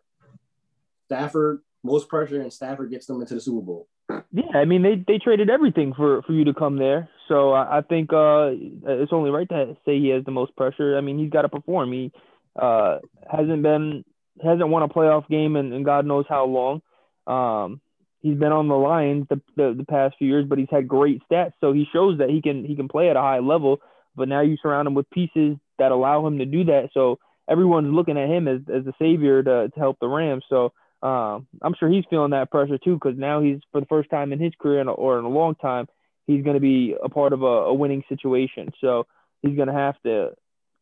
Stafford 1.05 1.59
most 1.83 2.07
pressure, 2.07 2.39
and 2.41 2.51
Stafford 2.51 2.91
gets 2.91 3.07
them 3.07 3.19
into 3.19 3.33
the 3.33 3.41
Super 3.41 3.61
Bowl. 3.61 3.87
Yeah, 4.31 4.55
I 4.57 4.63
mean 4.63 4.83
they 4.83 5.03
they 5.05 5.17
traded 5.17 5.49
everything 5.49 5.93
for 5.93 6.21
for 6.21 6.31
you 6.31 6.45
to 6.45 6.53
come 6.53 6.77
there, 6.77 7.09
so 7.27 7.51
I, 7.51 7.79
I 7.79 7.81
think 7.81 8.13
uh 8.13 8.51
it's 8.87 9.11
only 9.11 9.29
right 9.29 9.49
to 9.49 9.75
say 9.85 9.99
he 9.99 10.09
has 10.09 10.23
the 10.23 10.31
most 10.31 10.55
pressure. 10.55 10.97
I 10.97 11.01
mean 11.01 11.19
he's 11.19 11.29
got 11.29 11.41
to 11.41 11.49
perform. 11.49 11.91
He 11.91 12.11
uh 12.55 12.99
hasn't 13.29 13.63
been 13.63 14.05
hasn't 14.41 14.69
won 14.69 14.83
a 14.83 14.87
playoff 14.87 15.27
game 15.27 15.55
in, 15.57 15.73
in 15.73 15.83
God 15.83 16.05
knows 16.05 16.25
how 16.29 16.45
long. 16.45 16.81
Um, 17.27 17.81
he's 18.23 18.37
been 18.37 18.51
on 18.51 18.69
the 18.69 18.75
Lions 18.75 19.27
the, 19.29 19.39
the, 19.55 19.75
the 19.77 19.85
past 19.85 20.15
few 20.17 20.27
years, 20.27 20.45
but 20.47 20.57
he's 20.57 20.69
had 20.71 20.87
great 20.87 21.21
stats. 21.29 21.51
So 21.61 21.73
he 21.73 21.85
shows 21.93 22.17
that 22.17 22.29
he 22.29 22.41
can 22.41 22.65
he 22.65 22.75
can 22.75 22.87
play 22.87 23.09
at 23.09 23.17
a 23.17 23.21
high 23.21 23.39
level. 23.39 23.77
But 24.15 24.29
now 24.29 24.41
you 24.41 24.57
surround 24.61 24.87
him 24.87 24.95
with 24.95 25.09
pieces 25.11 25.57
that 25.77 25.91
allow 25.91 26.25
him 26.25 26.39
to 26.39 26.45
do 26.45 26.63
that. 26.65 26.89
So 26.93 27.19
everyone's 27.49 27.93
looking 27.93 28.17
at 28.17 28.29
him 28.29 28.47
as, 28.47 28.61
as 28.73 28.85
the 28.85 28.93
savior 28.99 29.43
to, 29.43 29.69
to 29.69 29.79
help 29.79 29.99
the 29.99 30.07
Rams. 30.07 30.43
So 30.49 30.71
um, 31.01 31.47
I'm 31.61 31.75
sure 31.79 31.89
he's 31.89 32.05
feeling 32.09 32.31
that 32.31 32.51
pressure 32.51 32.77
too, 32.77 32.93
because 32.93 33.17
now 33.17 33.41
he's 33.41 33.59
for 33.71 33.81
the 33.81 33.87
first 33.87 34.09
time 34.09 34.31
in 34.31 34.39
his 34.39 34.53
career 34.59 34.81
in 34.81 34.87
a, 34.87 34.91
or 34.91 35.19
in 35.19 35.25
a 35.25 35.29
long 35.29 35.55
time, 35.55 35.87
he's 36.27 36.43
going 36.43 36.55
to 36.55 36.61
be 36.61 36.95
a 37.03 37.09
part 37.09 37.33
of 37.33 37.41
a, 37.41 37.45
a 37.45 37.73
winning 37.73 38.03
situation. 38.07 38.71
So 38.79 39.07
he's 39.41 39.55
going 39.55 39.67
to 39.67 39.73
have 39.73 39.95
to 40.03 40.29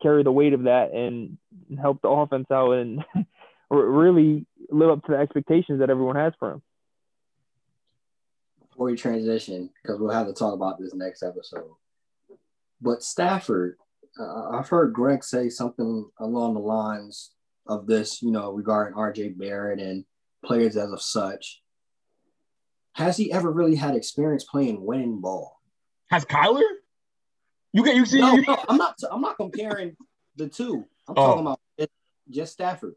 carry 0.01 0.23
the 0.23 0.31
weight 0.31 0.53
of 0.53 0.63
that 0.63 0.93
and 0.93 1.37
help 1.81 2.01
the 2.01 2.09
offense 2.09 2.47
out 2.51 2.73
and 2.73 3.03
really 3.69 4.45
live 4.69 4.89
up 4.89 5.05
to 5.05 5.13
the 5.13 5.17
expectations 5.17 5.79
that 5.79 5.89
everyone 5.89 6.17
has 6.17 6.33
for 6.37 6.51
him 6.51 6.61
before 8.81 8.91
we 8.91 8.97
transition, 8.97 9.69
because 9.81 9.99
we'll 9.99 10.09
have 10.09 10.25
to 10.25 10.33
talk 10.33 10.55
about 10.55 10.79
this 10.79 10.95
next 10.95 11.21
episode. 11.21 11.69
But 12.81 13.03
Stafford, 13.03 13.77
uh, 14.19 14.49
I've 14.49 14.69
heard 14.69 14.91
Greg 14.91 15.23
say 15.23 15.49
something 15.49 16.09
along 16.17 16.55
the 16.55 16.61
lines 16.61 17.31
of 17.67 17.85
this, 17.85 18.23
you 18.23 18.31
know, 18.31 18.51
regarding 18.51 18.97
RJ 18.97 19.37
Barrett 19.37 19.79
and 19.79 20.03
players 20.43 20.77
as 20.77 20.91
of 20.91 20.99
such. 20.99 21.61
Has 22.93 23.17
he 23.17 23.31
ever 23.31 23.51
really 23.51 23.75
had 23.75 23.95
experience 23.95 24.45
playing 24.45 24.83
winning 24.83 25.21
ball? 25.21 25.59
Has 26.09 26.25
Kyler? 26.25 26.61
You 27.73 27.83
get 27.83 27.95
you 27.95 28.07
see? 28.07 28.19
No, 28.19 28.35
no, 28.35 28.57
I'm 28.67 28.77
not. 28.77 28.97
I'm 29.11 29.21
not 29.21 29.37
comparing 29.37 29.95
the 30.37 30.49
two. 30.49 30.85
I'm 31.07 31.13
oh. 31.17 31.27
talking 31.27 31.41
about 31.41 31.59
just 32.31 32.53
Stafford. 32.53 32.95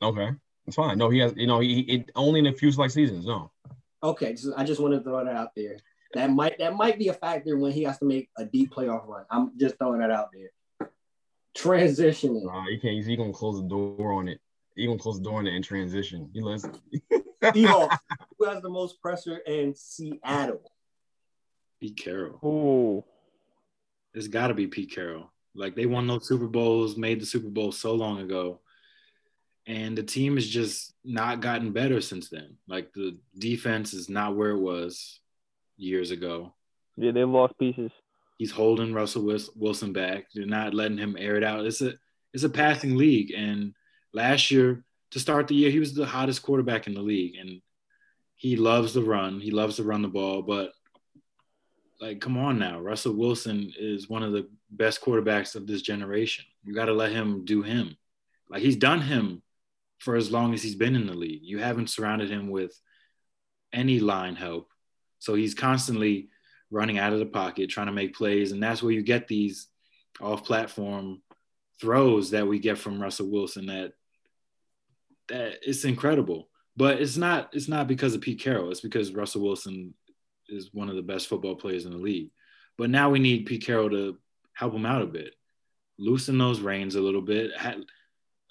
Okay, 0.00 0.30
that's 0.64 0.76
fine. 0.76 0.96
No, 0.96 1.10
he 1.10 1.18
has. 1.18 1.34
You 1.36 1.48
know, 1.48 1.58
he, 1.58 1.82
he 1.82 2.04
only 2.14 2.38
in 2.38 2.46
a 2.46 2.52
few 2.52 2.70
select 2.70 2.94
seasons. 2.94 3.26
No. 3.26 3.50
Okay, 4.02 4.36
so 4.36 4.52
I 4.56 4.64
just 4.64 4.80
want 4.80 4.94
to 4.94 5.02
throw 5.02 5.24
that 5.24 5.36
out 5.36 5.54
there. 5.54 5.76
That 6.14 6.30
might 6.30 6.58
that 6.58 6.74
might 6.74 6.98
be 6.98 7.08
a 7.08 7.14
factor 7.14 7.56
when 7.56 7.72
he 7.72 7.84
has 7.84 7.98
to 7.98 8.04
make 8.04 8.30
a 8.36 8.44
deep 8.44 8.72
playoff 8.74 9.06
run. 9.06 9.24
I'm 9.30 9.56
just 9.58 9.78
throwing 9.78 10.00
that 10.00 10.10
out 10.10 10.30
there. 10.32 10.90
Transitioning. 11.56 12.44
Nah, 12.44 12.66
you 12.66 12.80
can't. 12.80 12.94
He's 12.94 13.16
gonna 13.16 13.32
close 13.32 13.60
the 13.60 13.68
door 13.68 14.12
on 14.12 14.28
it. 14.28 14.40
He 14.74 14.86
gonna 14.86 14.98
close 14.98 15.18
the 15.18 15.24
door 15.24 15.38
on 15.38 15.46
it 15.46 15.54
in 15.54 15.62
transition. 15.62 16.30
You 16.32 16.44
listen. 16.44 16.74
Seahawks. 17.42 17.98
Who 18.38 18.44
has 18.46 18.62
the 18.62 18.70
most 18.70 19.00
pressure 19.00 19.38
in 19.38 19.74
Seattle? 19.74 20.72
Pete 21.80 21.96
Carroll. 21.96 22.38
Oh, 22.42 23.04
it's 24.14 24.28
got 24.28 24.48
to 24.48 24.54
be 24.54 24.66
Pete 24.66 24.94
Carroll. 24.94 25.32
Like 25.54 25.74
they 25.74 25.86
won 25.86 26.06
those 26.06 26.28
Super 26.28 26.46
Bowls, 26.46 26.96
made 26.96 27.20
the 27.20 27.26
Super 27.26 27.48
Bowl 27.48 27.72
so 27.72 27.94
long 27.94 28.20
ago 28.20 28.60
and 29.70 29.96
the 29.96 30.02
team 30.02 30.34
has 30.34 30.48
just 30.48 30.94
not 31.04 31.40
gotten 31.40 31.70
better 31.70 32.00
since 32.00 32.28
then. 32.28 32.56
Like 32.66 32.92
the 32.92 33.16
defense 33.38 33.94
is 33.94 34.10
not 34.10 34.34
where 34.34 34.50
it 34.50 34.58
was 34.58 35.20
years 35.76 36.10
ago. 36.10 36.54
Yeah, 36.96 37.12
they've 37.12 37.28
lost 37.28 37.56
pieces. 37.56 37.92
He's 38.36 38.50
holding 38.50 38.92
Russell 38.92 39.32
Wilson 39.54 39.92
back. 39.92 40.24
They're 40.34 40.44
not 40.44 40.74
letting 40.74 40.98
him 40.98 41.16
air 41.16 41.36
it 41.36 41.44
out. 41.44 41.66
It's 41.66 41.82
a 41.82 41.92
it's 42.34 42.42
a 42.42 42.48
passing 42.48 42.96
league, 42.96 43.32
and 43.32 43.74
last 44.12 44.50
year 44.50 44.84
to 45.12 45.20
start 45.20 45.46
the 45.46 45.54
year, 45.54 45.70
he 45.70 45.78
was 45.78 45.94
the 45.94 46.06
hottest 46.06 46.42
quarterback 46.42 46.88
in 46.88 46.94
the 46.94 47.02
league, 47.02 47.36
and 47.36 47.62
he 48.34 48.56
loves 48.56 48.92
the 48.92 49.02
run. 49.02 49.38
He 49.38 49.52
loves 49.52 49.76
to 49.76 49.84
run 49.84 50.02
the 50.02 50.08
ball, 50.08 50.42
but 50.42 50.72
like, 52.00 52.20
come 52.20 52.36
on 52.36 52.58
now, 52.58 52.80
Russell 52.80 53.14
Wilson 53.14 53.72
is 53.78 54.08
one 54.08 54.24
of 54.24 54.32
the 54.32 54.48
best 54.70 55.00
quarterbacks 55.00 55.54
of 55.54 55.66
this 55.66 55.82
generation. 55.82 56.44
You 56.64 56.74
got 56.74 56.86
to 56.86 56.92
let 56.92 57.12
him 57.12 57.44
do 57.44 57.62
him. 57.62 57.96
Like 58.48 58.62
he's 58.62 58.76
done 58.76 59.00
him 59.00 59.42
for 60.00 60.16
as 60.16 60.30
long 60.30 60.54
as 60.54 60.62
he's 60.62 60.74
been 60.74 60.96
in 60.96 61.06
the 61.06 61.14
league. 61.14 61.42
You 61.42 61.58
haven't 61.58 61.90
surrounded 61.90 62.30
him 62.30 62.50
with 62.50 62.72
any 63.72 64.00
line 64.00 64.34
help. 64.34 64.68
So 65.18 65.34
he's 65.34 65.54
constantly 65.54 66.30
running 66.70 66.98
out 66.98 67.12
of 67.12 67.18
the 67.18 67.26
pocket, 67.26 67.70
trying 67.70 67.86
to 67.86 67.92
make 67.92 68.16
plays. 68.16 68.52
And 68.52 68.62
that's 68.62 68.82
where 68.82 68.92
you 68.92 69.02
get 69.02 69.28
these 69.28 69.68
off 70.20 70.44
platform 70.44 71.22
throws 71.80 72.30
that 72.30 72.46
we 72.46 72.58
get 72.58 72.78
from 72.78 73.00
Russell 73.00 73.30
Wilson 73.30 73.66
that 73.66 73.92
that 75.28 75.58
it's 75.62 75.84
incredible. 75.84 76.48
But 76.76 77.00
it's 77.00 77.16
not 77.16 77.50
it's 77.52 77.68
not 77.68 77.86
because 77.86 78.14
of 78.14 78.22
Pete 78.22 78.40
Carroll. 78.40 78.70
It's 78.70 78.80
because 78.80 79.12
Russell 79.12 79.42
Wilson 79.42 79.94
is 80.48 80.70
one 80.72 80.88
of 80.88 80.96
the 80.96 81.02
best 81.02 81.28
football 81.28 81.54
players 81.54 81.84
in 81.84 81.92
the 81.92 81.98
league. 81.98 82.30
But 82.78 82.90
now 82.90 83.10
we 83.10 83.18
need 83.18 83.46
Pete 83.46 83.64
Carroll 83.64 83.90
to 83.90 84.18
help 84.54 84.74
him 84.74 84.86
out 84.86 85.02
a 85.02 85.06
bit, 85.06 85.34
loosen 85.98 86.38
those 86.38 86.60
reins 86.60 86.94
a 86.94 87.00
little 87.00 87.22
bit, 87.22 87.50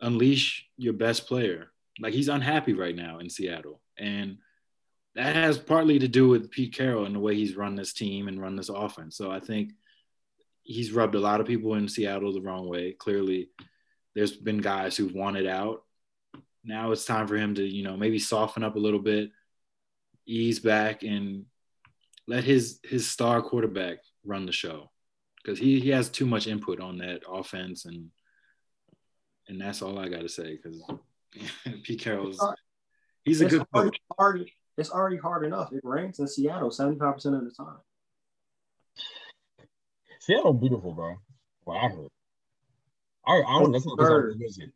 unleash 0.02 0.68
your 0.78 0.94
best 0.94 1.28
player. 1.28 1.72
Like 2.00 2.14
he's 2.14 2.30
unhappy 2.30 2.74
right 2.74 2.96
now 2.96 3.20
in 3.20 3.30
Seattle. 3.30 3.82
And 3.98 4.38
that 5.16 5.36
has 5.36 5.58
partly 5.58 6.00
to 6.00 6.08
do 6.08 6.30
with 6.30 6.52
Pete 6.52 6.74
Carroll 6.74 7.06
and 7.06 7.16
the 7.16 7.20
way 7.20 7.36
he's 7.36 7.56
run 7.56 7.76
this 7.76 7.94
team 7.94 8.28
and 8.28 8.42
run 8.42 8.56
this 8.56 8.70
offense. 8.70 9.18
So 9.18 9.32
I 9.32 9.40
think 9.40 9.74
he's 10.64 10.92
rubbed 10.92 11.16
a 11.16 11.20
lot 11.20 11.42
of 11.42 11.48
people 11.48 11.74
in 11.76 11.88
Seattle 11.88 12.32
the 12.32 12.42
wrong 12.42 12.68
way. 12.68 12.94
Clearly, 12.94 13.50
there's 14.16 14.32
been 14.32 14.60
guys 14.60 14.96
who've 14.96 15.14
wanted 15.14 15.48
out. 15.48 15.84
Now 16.64 16.92
it's 16.92 17.06
time 17.06 17.28
for 17.28 17.36
him 17.36 17.56
to, 17.56 17.64
you 17.64 17.84
know, 17.84 17.98
maybe 17.98 18.20
soften 18.20 18.64
up 18.64 18.76
a 18.76 18.80
little 18.80 19.00
bit, 19.00 19.32
ease 20.26 20.60
back, 20.60 21.04
and 21.04 21.46
let 22.28 22.44
his 22.44 22.80
his 22.84 23.08
star 23.08 23.42
quarterback 23.42 23.98
run 24.24 24.46
the 24.46 24.52
show 24.52 24.92
because 25.42 25.58
he, 25.58 25.80
he 25.80 25.90
has 25.90 26.10
too 26.10 26.26
much 26.26 26.48
input 26.48 26.80
on 26.80 26.98
that 27.00 27.22
offense 27.28 27.86
and 27.86 28.10
and 29.50 29.60
that's 29.60 29.82
all 29.82 30.00
I 30.00 30.08
got 30.08 30.22
to 30.22 30.30
say 30.30 30.56
because 30.56 30.82
Pete 31.84 32.00
Carroll's 32.00 32.40
he's 33.26 33.42
a 33.42 33.46
it's 33.46 33.54
good 33.56 33.66
hard, 33.74 33.86
coach. 33.88 34.00
Hard, 34.18 34.46
It's 34.78 34.92
already 34.92 35.18
hard 35.18 35.46
enough. 35.46 35.74
It 35.74 35.82
rains 35.84 36.20
in 36.20 36.28
Seattle 36.28 36.70
75% 36.70 37.16
of 37.26 37.44
the 37.44 37.52
time. 37.58 37.78
Seattle 40.20 40.54
beautiful, 40.54 40.94
bro. 40.94 41.16
What 41.64 41.78
I 41.78 41.88
heard. 41.88 42.08
I, 43.26 43.42
I 43.46 43.60
don't. 43.60 43.72
That's 43.72 43.86
not 43.86 44.00
Heard. 44.00 44.38
because 44.38 44.58
visit. 44.58 44.72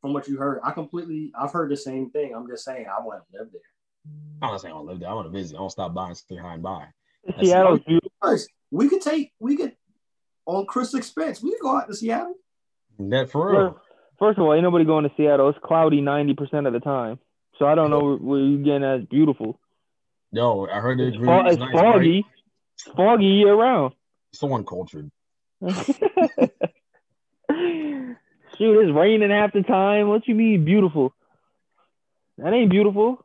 From 0.00 0.12
what 0.12 0.28
you 0.28 0.36
heard, 0.36 0.60
I 0.62 0.70
completely, 0.70 1.32
I've 1.38 1.50
heard 1.52 1.70
the 1.70 1.76
same 1.76 2.10
thing. 2.10 2.32
I'm 2.34 2.46
just 2.46 2.64
saying, 2.64 2.86
I 2.86 3.02
want 3.04 3.20
to 3.32 3.38
live 3.38 3.48
there. 3.52 3.60
I'm 4.42 4.52
not 4.52 4.60
saying 4.60 4.72
I 4.72 4.76
want 4.76 4.86
to 4.88 4.92
live 4.92 5.00
there. 5.00 5.10
I 5.10 5.14
want 5.14 5.26
to 5.26 5.32
visit. 5.36 5.56
I 5.56 5.60
want 5.60 5.70
to 5.70 5.72
stop 5.72 5.94
by 5.94 6.08
and 6.08 6.16
stay 6.16 6.36
high 6.36 6.54
and 6.54 6.62
by. 6.62 6.86
That's- 7.26 7.46
Seattle's 7.46 7.80
beautiful. 7.80 8.10
Guys, 8.22 8.46
we 8.70 8.88
could 8.88 9.00
take, 9.02 9.32
we 9.40 9.56
could, 9.56 9.74
on 10.46 10.66
Chris' 10.66 10.94
expense, 10.94 11.42
we 11.42 11.50
could 11.50 11.60
go 11.60 11.76
out 11.76 11.88
to 11.88 11.94
Seattle. 11.94 12.34
That 13.00 13.30
for 13.30 13.50
First, 13.52 13.58
real. 13.58 13.80
First 14.18 14.38
of 14.38 14.44
all, 14.44 14.54
ain't 14.54 14.62
nobody 14.62 14.84
going 14.84 15.04
to 15.04 15.10
Seattle. 15.16 15.48
It's 15.48 15.58
cloudy 15.62 16.00
ninety 16.00 16.34
percent 16.34 16.66
of 16.66 16.72
the 16.72 16.80
time, 16.80 17.18
so 17.58 17.66
I 17.66 17.74
don't 17.74 17.90
know 17.90 18.16
where, 18.16 18.40
you 18.40 18.58
getting 18.58 18.84
as 18.84 19.04
beautiful. 19.04 19.58
Yo, 20.32 20.66
I 20.66 20.80
heard 20.80 20.98
the 20.98 21.08
It's, 21.08 21.16
fo- 21.16 21.46
it's 21.46 21.58
nice, 21.58 21.72
foggy. 21.72 22.12
right? 22.12 22.24
It's 22.74 22.96
foggy 22.96 23.24
year 23.24 23.54
round. 23.54 23.94
So 24.32 24.52
uncultured. 24.54 25.10
Shoot, 25.62 25.72
it's 28.80 28.92
raining 28.94 29.30
half 29.30 29.52
the 29.52 29.62
time. 29.62 30.08
What 30.08 30.28
you 30.28 30.34
mean 30.34 30.64
beautiful? 30.64 31.14
That 32.38 32.52
ain't 32.52 32.70
beautiful. 32.70 33.24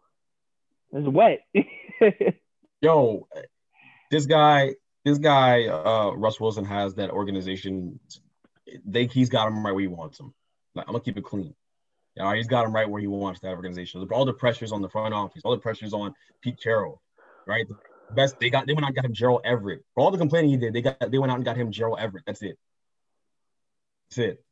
It's 0.91 1.07
wet. 1.07 1.41
Yo, 2.81 3.27
this 4.11 4.25
guy, 4.25 4.75
this 5.03 5.17
guy, 5.17 5.65
uh, 5.67 6.11
Russ 6.15 6.39
Wilson 6.39 6.65
has 6.65 6.95
that 6.95 7.09
organization. 7.09 7.99
They 8.85 9.07
he's 9.07 9.29
got 9.29 9.47
him 9.47 9.65
right 9.65 9.71
where 9.73 9.81
he 9.81 9.87
wants 9.87 10.19
him. 10.19 10.33
Like, 10.75 10.87
I'm 10.87 10.93
gonna 10.93 11.03
keep 11.03 11.17
it 11.17 11.23
clean. 11.23 11.55
Know, 12.15 12.31
he's 12.31 12.47
got 12.47 12.65
him 12.65 12.73
right 12.73 12.89
where 12.89 13.01
he 13.01 13.07
wants 13.07 13.39
that 13.39 13.49
organization. 13.49 14.07
All 14.11 14.25
the 14.25 14.33
pressures 14.33 14.71
on 14.71 14.81
the 14.81 14.89
front 14.89 15.13
office, 15.13 15.41
all 15.43 15.51
the 15.51 15.57
pressures 15.57 15.93
on 15.93 16.13
Pete 16.41 16.61
Carroll, 16.61 17.01
right? 17.47 17.67
The 17.67 17.75
best 18.13 18.39
they 18.39 18.51
got, 18.51 18.67
they 18.67 18.73
went 18.73 18.85
out 18.85 18.89
and 18.89 18.95
got 18.95 19.05
him 19.05 19.13
Gerald 19.13 19.41
Everett. 19.43 19.83
For 19.95 20.01
all 20.03 20.11
the 20.11 20.17
complaining 20.17 20.51
he 20.51 20.57
did, 20.57 20.73
they 20.73 20.81
got 20.81 20.99
they 21.11 21.17
went 21.17 21.31
out 21.31 21.37
and 21.37 21.45
got 21.45 21.57
him 21.57 21.71
Gerald 21.71 21.99
Everett. 21.99 22.23
That's 22.27 22.43
it. 22.43 22.57
That's 24.09 24.19
it. 24.19 24.43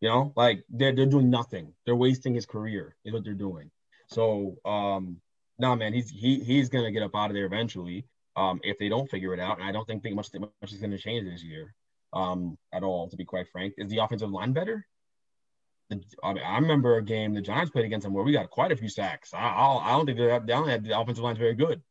You 0.00 0.08
know, 0.08 0.32
like 0.34 0.64
they're 0.68 0.94
they're 0.94 1.06
doing 1.06 1.30
nothing. 1.30 1.74
They're 1.86 1.94
wasting 1.94 2.34
his 2.34 2.46
career. 2.46 2.96
Is 3.04 3.12
what 3.12 3.22
they're 3.22 3.34
doing. 3.34 3.70
So, 4.08 4.56
um, 4.64 5.20
nah, 5.58 5.76
man, 5.76 5.92
he's 5.92 6.10
he 6.10 6.40
he's 6.40 6.70
gonna 6.70 6.90
get 6.90 7.02
up 7.02 7.14
out 7.14 7.30
of 7.30 7.34
there 7.34 7.46
eventually. 7.46 8.06
Um, 8.34 8.60
if 8.64 8.78
they 8.78 8.88
don't 8.88 9.10
figure 9.10 9.34
it 9.34 9.40
out, 9.40 9.58
and 9.58 9.68
I 9.68 9.72
don't 9.72 9.86
think, 9.86 10.02
think 10.02 10.16
much 10.16 10.30
much 10.34 10.72
is 10.72 10.80
gonna 10.80 10.98
change 10.98 11.28
this 11.28 11.44
year, 11.44 11.74
um, 12.12 12.58
at 12.72 12.82
all. 12.82 13.08
To 13.08 13.16
be 13.16 13.24
quite 13.24 13.46
frank, 13.52 13.74
is 13.78 13.90
the 13.90 13.98
offensive 13.98 14.30
line 14.30 14.52
better? 14.52 14.86
I, 15.90 16.32
mean, 16.32 16.44
I 16.44 16.58
remember 16.58 16.96
a 16.96 17.02
game 17.02 17.34
the 17.34 17.40
Giants 17.40 17.70
played 17.70 17.84
against 17.84 18.04
them 18.04 18.12
where 18.12 18.24
we 18.24 18.32
got 18.32 18.50
quite 18.50 18.72
a 18.72 18.76
few 18.76 18.88
sacks. 18.88 19.34
I 19.34 19.38
I'll, 19.38 19.78
I 19.78 19.90
don't 19.90 20.06
think 20.06 20.18
that 20.18 20.46
they 20.46 20.52
don't 20.52 20.68
have 20.68 20.84
the 20.84 20.98
offensive 20.98 21.24
line's 21.24 21.38
very 21.38 21.54
good. 21.54 21.82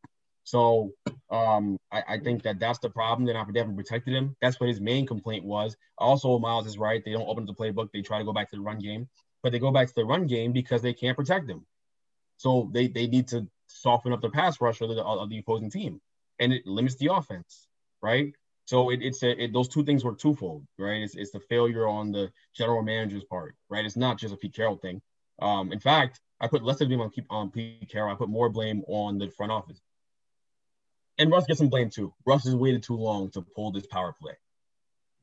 So 0.44 0.94
um, 1.30 1.78
I, 1.92 2.04
I 2.08 2.20
think 2.20 2.44
that 2.44 2.60
that's 2.60 2.80
the 2.80 2.90
problem. 2.90 3.26
They're 3.26 3.36
not 3.36 3.52
they 3.54 3.60
haven't 3.60 3.76
protected 3.76 4.16
him. 4.16 4.36
That's 4.42 4.60
what 4.60 4.70
his 4.70 4.82
main 4.82 5.06
complaint 5.06 5.46
was. 5.46 5.78
Also, 5.98 6.40
Miles 6.40 6.66
is 6.66 6.78
right. 6.78 7.04
They 7.04 7.12
don't 7.12 7.28
open 7.28 7.48
up 7.48 7.56
the 7.56 7.64
playbook. 7.64 7.90
They 7.94 8.02
try 8.02 8.20
to 8.20 8.26
go 8.26 8.34
back 8.34 8.50
to 8.50 8.56
the 8.56 8.62
run 8.62 8.80
game, 8.80 9.08
but 9.44 9.52
they 9.52 9.60
go 9.60 9.72
back 9.72 9.88
to 9.88 9.96
the 9.96 10.06
run 10.06 10.28
game 10.28 10.52
because 10.52 10.82
they 10.82 10.94
can't 10.94 11.18
protect 11.18 11.50
him. 11.50 11.66
So 12.38 12.70
they 12.74 12.88
they 12.88 13.08
need 13.08 13.28
to 13.30 13.48
soften 13.68 14.14
up 14.14 14.22
the 14.22 14.30
pass 14.30 14.60
rush 14.62 14.82
of 14.82 14.90
the, 14.90 15.04
of 15.04 15.30
the 15.30 15.40
opposing 15.40 15.70
team, 15.70 16.02
and 16.40 16.54
it 16.54 16.66
limits 16.66 16.96
the 16.96 17.14
offense, 17.14 17.68
right? 18.02 18.34
So 18.70 18.92
it, 18.92 19.00
it's 19.02 19.24
a, 19.24 19.46
it, 19.46 19.52
those 19.52 19.68
two 19.68 19.84
things 19.84 20.04
were 20.04 20.14
twofold, 20.14 20.64
right? 20.78 21.02
It's, 21.02 21.16
it's 21.16 21.32
the 21.32 21.40
failure 21.40 21.88
on 21.88 22.12
the 22.12 22.32
general 22.54 22.84
manager's 22.84 23.24
part, 23.24 23.56
right? 23.68 23.84
It's 23.84 23.98
not 23.98 24.20
just 24.20 24.32
a 24.32 24.38
Pete 24.38 24.54
Carroll 24.54 24.78
thing. 24.78 25.02
Um, 25.42 25.72
in 25.74 25.80
fact, 25.80 26.20
I 26.40 26.46
put 26.46 26.64
less 26.64 26.80
of 26.80 26.88
blame 26.88 27.02
on, 27.02 27.12
on 27.32 27.50
Pete 27.50 27.90
Carroll. 27.90 28.14
I 28.14 28.16
put 28.16 28.30
more 28.30 28.48
blame 28.48 28.84
on 28.88 29.18
the 29.18 29.32
front 29.32 29.52
office. 29.52 29.82
And 31.18 31.32
Russ 31.32 31.48
gets 31.48 31.58
some 31.58 31.70
blame 31.70 31.90
too. 31.90 32.14
Russ 32.28 32.44
has 32.44 32.54
waited 32.54 32.84
too 32.84 32.96
long 32.96 33.32
to 33.32 33.42
pull 33.42 33.72
this 33.72 33.88
power 33.88 34.14
play. 34.22 34.34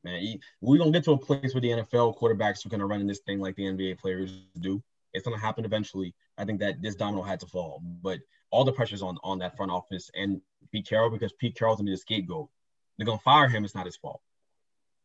Man, 0.03 0.19
he, 0.19 0.41
we 0.59 0.77
don't 0.77 0.91
get 0.91 1.05
to 1.05 1.13
a 1.13 1.17
place 1.17 1.53
where 1.53 1.61
the 1.61 1.69
NFL 1.69 2.19
quarterbacks 2.19 2.65
are 2.65 2.69
going 2.69 2.81
to 2.81 2.85
run 2.85 2.99
in 2.99 3.07
this 3.07 3.21
thing 3.21 3.39
like 3.39 3.55
the 3.55 3.63
NBA 3.63 3.99
players 3.99 4.41
do. 4.59 4.83
It's 5.13 5.25
going 5.25 5.39
to 5.39 5.41
happen 5.41 5.63
eventually. 5.63 6.13
I 6.37 6.43
think 6.43 6.59
that 6.59 6.81
this 6.81 6.95
domino 6.95 7.23
had 7.23 7.39
to 7.39 7.45
fall, 7.45 7.81
but 8.03 8.19
all 8.51 8.65
the 8.65 8.73
pressure's 8.73 9.01
on 9.01 9.17
on 9.23 9.39
that 9.39 9.55
front 9.55 9.71
office 9.71 10.11
and 10.13 10.41
Pete 10.69 10.85
Carroll 10.85 11.09
because 11.09 11.31
Pete 11.31 11.55
Carroll's 11.55 11.77
gonna 11.77 11.87
be 11.87 11.91
the 11.91 11.97
scapegoat. 11.97 12.49
They're 12.97 13.05
gonna 13.05 13.19
fire 13.19 13.47
him. 13.47 13.63
It's 13.63 13.75
not 13.75 13.85
his 13.85 13.95
fault. 13.95 14.21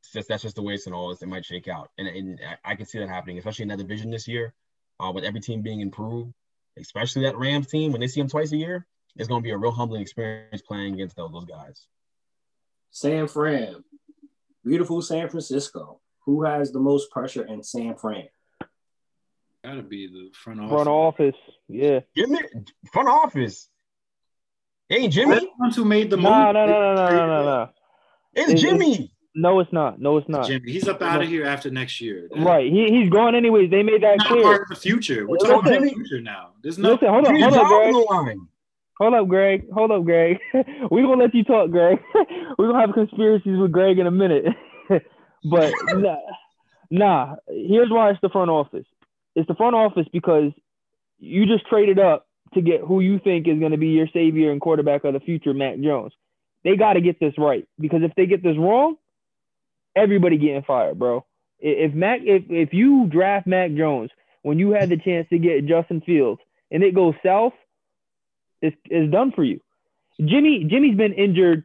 It's 0.00 0.12
just 0.12 0.28
that's 0.28 0.42
just 0.42 0.56
the 0.56 0.62
way 0.62 0.74
it's 0.74 0.86
in 0.86 0.92
all 0.92 1.10
this. 1.10 1.22
It 1.22 1.28
might 1.28 1.44
shake 1.44 1.68
out, 1.68 1.90
and, 1.98 2.08
and 2.08 2.40
I 2.64 2.74
can 2.74 2.86
see 2.86 2.98
that 2.98 3.08
happening, 3.08 3.38
especially 3.38 3.64
in 3.64 3.68
that 3.68 3.78
division 3.78 4.10
this 4.10 4.26
year, 4.26 4.54
uh, 4.98 5.12
with 5.14 5.24
every 5.24 5.40
team 5.40 5.62
being 5.62 5.80
improved, 5.80 6.32
especially 6.78 7.22
that 7.22 7.36
Rams 7.36 7.68
team. 7.68 7.92
When 7.92 8.00
they 8.00 8.08
see 8.08 8.20
him 8.20 8.28
twice 8.28 8.52
a 8.52 8.56
year, 8.56 8.86
it's 9.16 9.28
gonna 9.28 9.42
be 9.42 9.50
a 9.50 9.58
real 9.58 9.72
humbling 9.72 10.02
experience 10.02 10.62
playing 10.62 10.94
against 10.94 11.16
those, 11.16 11.30
those 11.32 11.44
guys. 11.44 11.86
San 12.90 13.28
Fran, 13.28 13.84
beautiful 14.64 15.02
San 15.02 15.28
Francisco. 15.28 16.00
Who 16.24 16.44
has 16.44 16.72
the 16.72 16.80
most 16.80 17.10
pressure 17.10 17.44
in 17.44 17.62
San 17.62 17.96
Fran? 17.96 18.28
Gotta 19.64 19.82
be 19.82 20.08
the 20.08 20.30
front 20.34 20.60
office. 20.60 20.72
Front 20.72 20.88
office, 20.88 21.36
yeah. 21.68 22.00
Jimmy, 22.16 22.40
front 22.92 23.08
office. 23.08 23.68
Hey, 24.88 25.08
Jimmy, 25.08 25.32
They're 25.32 25.40
the 25.40 25.50
ones 25.58 25.76
who 25.76 25.84
made 25.84 26.10
the 26.10 26.16
move. 26.16 26.24
No, 26.24 26.52
no, 26.52 26.66
no, 26.66 26.94
no, 26.94 26.94
no, 26.94 27.26
no, 27.26 27.44
no, 27.44 27.70
no. 28.36 28.42
it's 28.42 28.50
It- 28.52 28.56
Jimmy. 28.58 29.12
No, 29.34 29.60
it's 29.60 29.72
not. 29.72 29.98
No, 29.98 30.18
it's 30.18 30.28
not. 30.28 30.46
Jimmy, 30.46 30.70
he's 30.72 30.86
up 30.88 31.00
out 31.00 31.22
of 31.22 31.28
here 31.28 31.46
after 31.46 31.70
next 31.70 32.02
year. 32.02 32.28
That's 32.30 32.44
Right. 32.44 32.70
He 32.70 32.88
he's 32.90 33.08
gone 33.08 33.34
anyways. 33.34 33.70
They 33.70 33.82
made 33.82 34.02
that 34.02 34.18
not 34.18 34.26
clear. 34.26 34.42
part 34.42 34.62
of 34.62 34.68
the 34.68 34.76
future. 34.76 35.26
We're 35.26 35.38
Listen. 35.38 35.50
talking 35.56 35.72
about 35.72 35.82
the 35.84 35.88
future 35.94 36.20
now. 36.20 36.50
There's 36.62 36.76
no. 36.78 36.92
Listen, 36.92 37.08
hold 37.08 37.26
on, 37.26 37.40
hold 37.40 37.54
on, 37.54 37.66
Greg. 38.26 38.36
Hold 38.98 39.14
up, 39.14 39.26
Greg. 39.28 39.70
Hold 39.72 39.90
up, 39.90 40.04
Greg. 40.04 40.38
We're 40.90 41.02
gonna 41.04 41.22
let 41.22 41.34
you 41.34 41.44
talk, 41.44 41.70
Greg. 41.70 41.98
We're 42.58 42.68
gonna 42.72 42.80
have 42.80 42.92
conspiracies 42.92 43.58
with 43.58 43.72
Greg 43.72 43.98
in 43.98 44.06
a 44.06 44.10
minute. 44.10 44.44
but 45.44 45.72
nah, 45.94 46.16
nah, 46.90 47.34
here's 47.48 47.90
why 47.90 48.10
it's 48.10 48.20
the 48.20 48.28
front 48.28 48.50
office. 48.50 48.84
It's 49.34 49.48
the 49.48 49.54
front 49.54 49.74
office 49.74 50.06
because 50.12 50.52
you 51.18 51.46
just 51.46 51.66
traded 51.68 51.98
up 51.98 52.26
to 52.52 52.60
get 52.60 52.82
who 52.82 53.00
you 53.00 53.18
think 53.18 53.48
is 53.48 53.58
gonna 53.58 53.78
be 53.78 53.88
your 53.88 54.08
savior 54.12 54.52
and 54.52 54.60
quarterback 54.60 55.04
of 55.04 55.14
the 55.14 55.20
future, 55.20 55.54
Mac 55.54 55.80
Jones. 55.80 56.12
They 56.64 56.76
gotta 56.76 57.00
get 57.00 57.18
this 57.20 57.34
right 57.38 57.66
because 57.78 58.02
if 58.02 58.14
they 58.14 58.26
get 58.26 58.42
this 58.42 58.56
wrong, 58.56 58.96
everybody 59.96 60.38
getting 60.38 60.62
fired, 60.62 60.98
bro. 60.98 61.24
If 61.58 61.94
Mac 61.94 62.20
if 62.22 62.44
if 62.48 62.72
you 62.72 63.06
draft 63.06 63.46
Mac 63.46 63.74
Jones 63.74 64.10
when 64.42 64.58
you 64.58 64.70
had 64.70 64.88
the 64.88 64.96
chance 64.96 65.28
to 65.30 65.38
get 65.38 65.66
Justin 65.66 66.00
Fields 66.00 66.40
and 66.70 66.82
it 66.82 66.94
goes 66.94 67.14
south, 67.24 67.52
it's, 68.60 68.76
it's 68.86 69.12
done 69.12 69.32
for 69.32 69.44
you. 69.44 69.60
Jimmy 70.18 70.64
Jimmy's 70.64 70.96
been 70.96 71.14
injured. 71.14 71.64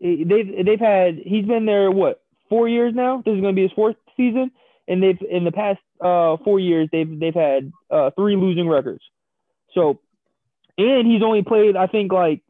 They've 0.00 0.64
they've 0.64 0.80
had 0.80 1.18
he's 1.18 1.46
been 1.46 1.66
there 1.66 1.90
what 1.90 2.22
four 2.48 2.68
years 2.68 2.94
now. 2.94 3.22
This 3.24 3.34
is 3.34 3.40
going 3.40 3.54
to 3.54 3.56
be 3.56 3.62
his 3.62 3.72
fourth 3.72 3.96
season, 4.16 4.50
and 4.88 5.02
they've 5.02 5.18
in 5.28 5.44
the 5.44 5.52
past 5.52 5.80
uh, 6.00 6.36
four 6.44 6.58
years 6.58 6.88
they've 6.92 7.18
they've 7.18 7.34
had 7.34 7.72
uh, 7.90 8.10
three 8.16 8.36
losing 8.36 8.68
records. 8.68 9.02
So, 9.74 10.00
and 10.78 11.06
he's 11.06 11.22
only 11.22 11.42
played 11.42 11.76
I 11.76 11.86
think 11.86 12.12
like 12.12 12.42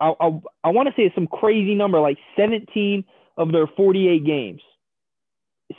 I 0.00 0.12
I, 0.20 0.40
I 0.64 0.68
want 0.70 0.88
to 0.88 0.94
say 0.96 1.04
it's 1.04 1.14
some 1.14 1.26
crazy 1.26 1.74
number 1.74 2.00
like 2.00 2.18
17 2.36 3.04
of 3.36 3.52
their 3.52 3.66
48 3.66 4.24
games 4.24 4.60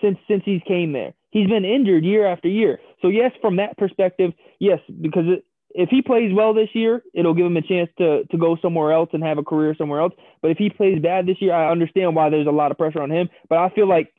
since 0.01 0.17
since 0.27 0.43
he's 0.45 0.61
came 0.67 0.93
there. 0.93 1.13
He's 1.31 1.47
been 1.47 1.65
injured 1.65 2.03
year 2.03 2.25
after 2.25 2.47
year. 2.47 2.79
So 3.01 3.09
yes, 3.09 3.31
from 3.41 3.57
that 3.57 3.77
perspective, 3.77 4.31
yes, 4.59 4.79
because 5.01 5.25
it, 5.27 5.45
if 5.71 5.89
he 5.89 6.01
plays 6.01 6.33
well 6.33 6.53
this 6.53 6.69
year, 6.73 7.03
it'll 7.13 7.33
give 7.33 7.45
him 7.45 7.57
a 7.57 7.61
chance 7.61 7.89
to 7.97 8.25
to 8.25 8.37
go 8.37 8.57
somewhere 8.61 8.91
else 8.91 9.09
and 9.13 9.23
have 9.23 9.37
a 9.37 9.43
career 9.43 9.75
somewhere 9.77 10.01
else. 10.01 10.13
But 10.41 10.51
if 10.51 10.57
he 10.57 10.69
plays 10.69 11.01
bad 11.01 11.25
this 11.25 11.37
year, 11.39 11.53
I 11.53 11.71
understand 11.71 12.15
why 12.15 12.29
there's 12.29 12.47
a 12.47 12.51
lot 12.51 12.71
of 12.71 12.77
pressure 12.77 13.01
on 13.01 13.11
him. 13.11 13.29
But 13.49 13.59
I 13.59 13.69
feel 13.69 13.87
like 13.87 14.13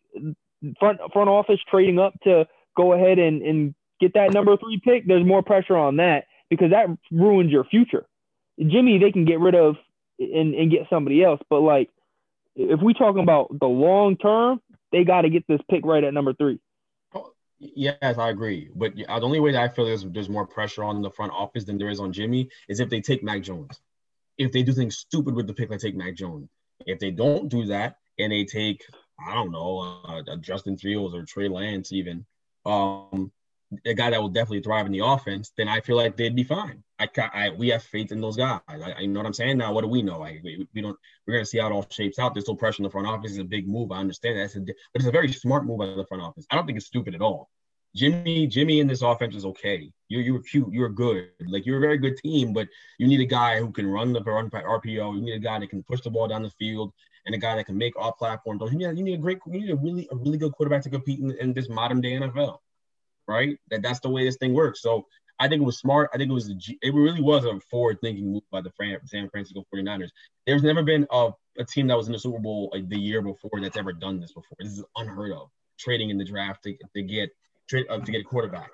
front 0.79 1.01
front 1.13 1.29
office 1.29 1.61
trading 1.71 1.99
up 1.99 2.15
to 2.25 2.47
go 2.77 2.93
ahead 2.93 3.19
and 3.19 3.43
and 3.43 3.75
get 4.01 4.15
that 4.15 4.33
number 4.33 4.57
three 4.57 4.81
pick, 4.83 5.07
there's 5.07 5.27
more 5.27 5.43
pressure 5.43 5.77
on 5.77 5.97
that 5.97 6.25
because 6.51 6.71
that 6.71 6.87
ruins 7.11 7.51
your 7.51 7.65
future. 7.65 8.07
Jimmy, 8.59 8.99
they 8.99 9.13
can 9.13 9.25
get 9.25 9.41
rid 9.41 9.55
of 9.55 9.77
and, 10.19 10.55
and 10.55 10.71
get 10.71 10.87
somebody 10.91 11.23
else. 11.23 11.41
But 11.49 11.61
like 11.61 11.91
if 12.57 12.81
we 12.83 12.95
talking 12.95 13.23
about 13.23 13.59
the 13.59 13.67
long 13.67 14.17
term, 14.17 14.61
they 14.93 15.05
got 15.05 15.23
to 15.23 15.31
get 15.31 15.47
this 15.47 15.61
pick 15.71 15.85
right 15.85 16.03
at 16.03 16.15
number 16.15 16.35
three. 16.35 16.59
Yes, 17.61 17.97
I 18.19 18.29
agree. 18.29 18.71
But 18.75 18.95
the 18.95 19.07
only 19.09 19.41
way 19.41 19.53
that 19.53 19.63
I 19.63 19.69
feel 19.69 19.85
there's, 19.87 20.05
there's 20.05 20.29
more 20.29 20.47
pressure 20.47 20.85
on 20.85 21.03
the 21.03 21.11
front 21.11 21.33
office 21.33 21.65
than 21.65 21.77
there 21.77 21.89
is 21.89 21.99
on 21.99 22.13
Jimmy 22.13 22.51
is 22.69 22.79
if 22.79 22.89
they 22.89 23.01
take 23.01 23.23
Mac 23.23 23.43
Jones. 23.43 23.81
If 24.37 24.53
they 24.53 24.63
do 24.63 24.73
things 24.73 24.97
stupid 24.97 25.35
with 25.35 25.49
the 25.49 25.55
pick, 25.55 25.69
like 25.69 25.81
take 25.81 25.97
Mac 25.97 26.15
Jones. 26.15 26.49
If 26.87 27.01
they 27.01 27.11
don't 27.11 27.49
do 27.49 27.67
that 27.67 27.97
and 28.17 28.31
they 28.31 28.45
take, 28.45 28.85
I 29.19 29.35
don't 29.35 29.51
know, 29.51 30.01
uh, 30.05 30.37
Justin 30.37 30.79
Fields 30.79 31.17
or 31.17 31.25
Trey 31.25 31.49
Lance, 31.49 31.91
even 31.91 32.25
um, 32.65 33.33
a 33.85 33.95
guy 33.95 34.11
that 34.11 34.21
will 34.21 34.29
definitely 34.29 34.63
thrive 34.63 34.87
in 34.87 34.93
the 34.93 35.05
offense, 35.05 35.53
then 35.57 35.69
I 35.69 35.81
feel 35.81 35.97
like 35.97 36.17
they'd 36.17 36.35
be 36.35 36.45
fine. 36.45 36.83
I, 36.99 37.09
I 37.33 37.51
we 37.51 37.69
have 37.69 37.83
faith 37.83 38.13
in 38.13 38.21
those 38.21 38.37
guys. 38.37 38.61
I, 38.69 38.77
I 38.77 39.01
you 39.01 39.09
know 39.09 39.21
what 39.21 39.27
I'm 39.27 39.35
saying. 39.35 39.59
Now, 39.59 39.73
what 39.73 39.83
do 39.83 39.89
we 39.89 40.03
know? 40.03 40.19
Like 40.19 40.41
we, 40.43 40.67
we 40.75 40.81
don't. 40.81 40.99
We're 41.27 41.35
gonna 41.35 41.47
see 41.47 41.59
how 41.59 41.69
it 41.69 41.73
all 41.73 41.87
shapes 41.91 42.19
out. 42.19 42.35
There's 42.35 42.45
still 42.45 42.57
pressure 42.57 42.81
in 42.81 42.85
the 42.85 42.91
front 42.91 43.07
office. 43.07 43.33
It's 43.33 43.41
a 43.41 43.45
big 43.45 43.69
move. 43.69 43.93
I 43.93 43.99
understand 43.99 44.39
that, 44.39 44.57
a, 44.57 44.61
but 44.61 44.75
it's 44.95 45.07
a 45.07 45.13
very 45.13 45.33
smart 45.33 45.65
move 45.65 45.79
by 45.79 45.87
the 45.87 46.07
front 46.09 46.23
office. 46.23 46.47
I 46.51 46.57
don't 46.57 46.67
think 46.67 46.79
it's 46.79 46.87
stupid 46.87 47.15
at 47.15 47.21
all. 47.21 47.51
Jimmy, 47.95 48.47
Jimmy 48.47 48.81
in 48.81 48.87
this 48.87 49.03
offense 49.03 49.35
is 49.35 49.45
okay. 49.45 49.91
You're 50.09 50.23
you're 50.23 50.43
cute. 50.43 50.73
You're 50.73 50.89
good. 50.89 51.31
Like 51.47 51.67
you're 51.67 51.79
a 51.79 51.81
very 51.81 51.99
good 51.99 52.17
team, 52.17 52.53
but 52.53 52.69
you 52.99 53.07
need 53.07 53.21
a 53.21 53.27
guy 53.27 53.59
who 53.59 53.71
can 53.71 53.87
run 53.87 54.13
the 54.13 54.23
run 54.23 54.51
RPO. 54.51 55.15
You 55.15 55.21
need 55.21 55.35
a 55.35 55.39
guy 55.39 55.59
that 55.59 55.71
can 55.71 55.83
push 55.83 56.01
the 56.01 56.11
ball 56.11 56.29
down 56.29 56.43
the 56.43 56.51
field 56.51 56.93
and 57.27 57.35
a 57.35 57.39
guy 57.39 57.57
that 57.57 57.67
can 57.67 57.77
make 57.77 57.97
off 57.97 58.19
platform. 58.19 58.59
You 58.61 58.79
need, 58.79 58.99
you 58.99 59.05
need 59.05 59.15
a 59.15 59.19
great, 59.19 59.39
you 59.47 59.61
need 59.61 59.71
a 59.71 59.77
really 59.77 60.09
a 60.11 60.17
really 60.17 60.39
good 60.39 60.53
quarterback 60.53 60.83
to 60.83 60.91
compete 60.91 61.21
in, 61.21 61.31
in 61.33 61.53
this 61.53 61.69
modern 61.69 62.01
day 62.01 62.13
NFL, 62.13 62.59
right? 63.29 63.59
That 63.71 63.83
that's 63.83 64.01
the 64.01 64.09
way 64.09 64.25
this 64.25 64.37
thing 64.37 64.55
works. 64.55 64.83
So 64.83 65.07
I 65.39 65.49
think 65.49 65.63
it 65.63 65.65
was 65.65 65.79
smart. 65.79 66.11
I 66.13 66.17
think 66.17 66.31
it 66.31 66.35
was 66.35 66.49
it 66.49 66.95
really 66.95 67.21
was 67.21 67.45
a 67.45 67.61
forward 67.71 67.99
thinking 68.01 68.33
move 68.33 68.43
by 68.51 68.61
the 68.61 68.73
San 69.05 69.29
Francisco 69.31 69.65
49ers. 69.73 70.09
There's 70.47 70.63
never 70.63 70.83
been 70.83 71.07
a, 71.11 71.31
a 71.59 71.65
team 71.65 71.87
that 71.89 71.97
was 71.97 72.09
in 72.09 72.13
the 72.13 72.19
Super 72.19 72.41
Bowl 72.41 72.71
like 72.73 72.89
the 72.89 72.99
year 72.99 73.23
before 73.23 73.61
that's 73.61 73.77
ever 73.77 73.93
done 73.93 74.21
this 74.21 74.33
before. 74.33 74.57
This 74.59 74.73
is 74.73 74.85
unheard 74.97 75.33
of. 75.33 75.51
Trading 75.79 76.11
in 76.11 76.19
the 76.19 76.25
draft 76.25 76.65
to, 76.65 76.77
to 76.95 77.03
get 77.03 77.31
trade 77.69 77.87
uh, 77.89 77.99
to 77.99 78.11
get 78.11 78.23
a 78.23 78.25
quarterback 78.25 78.71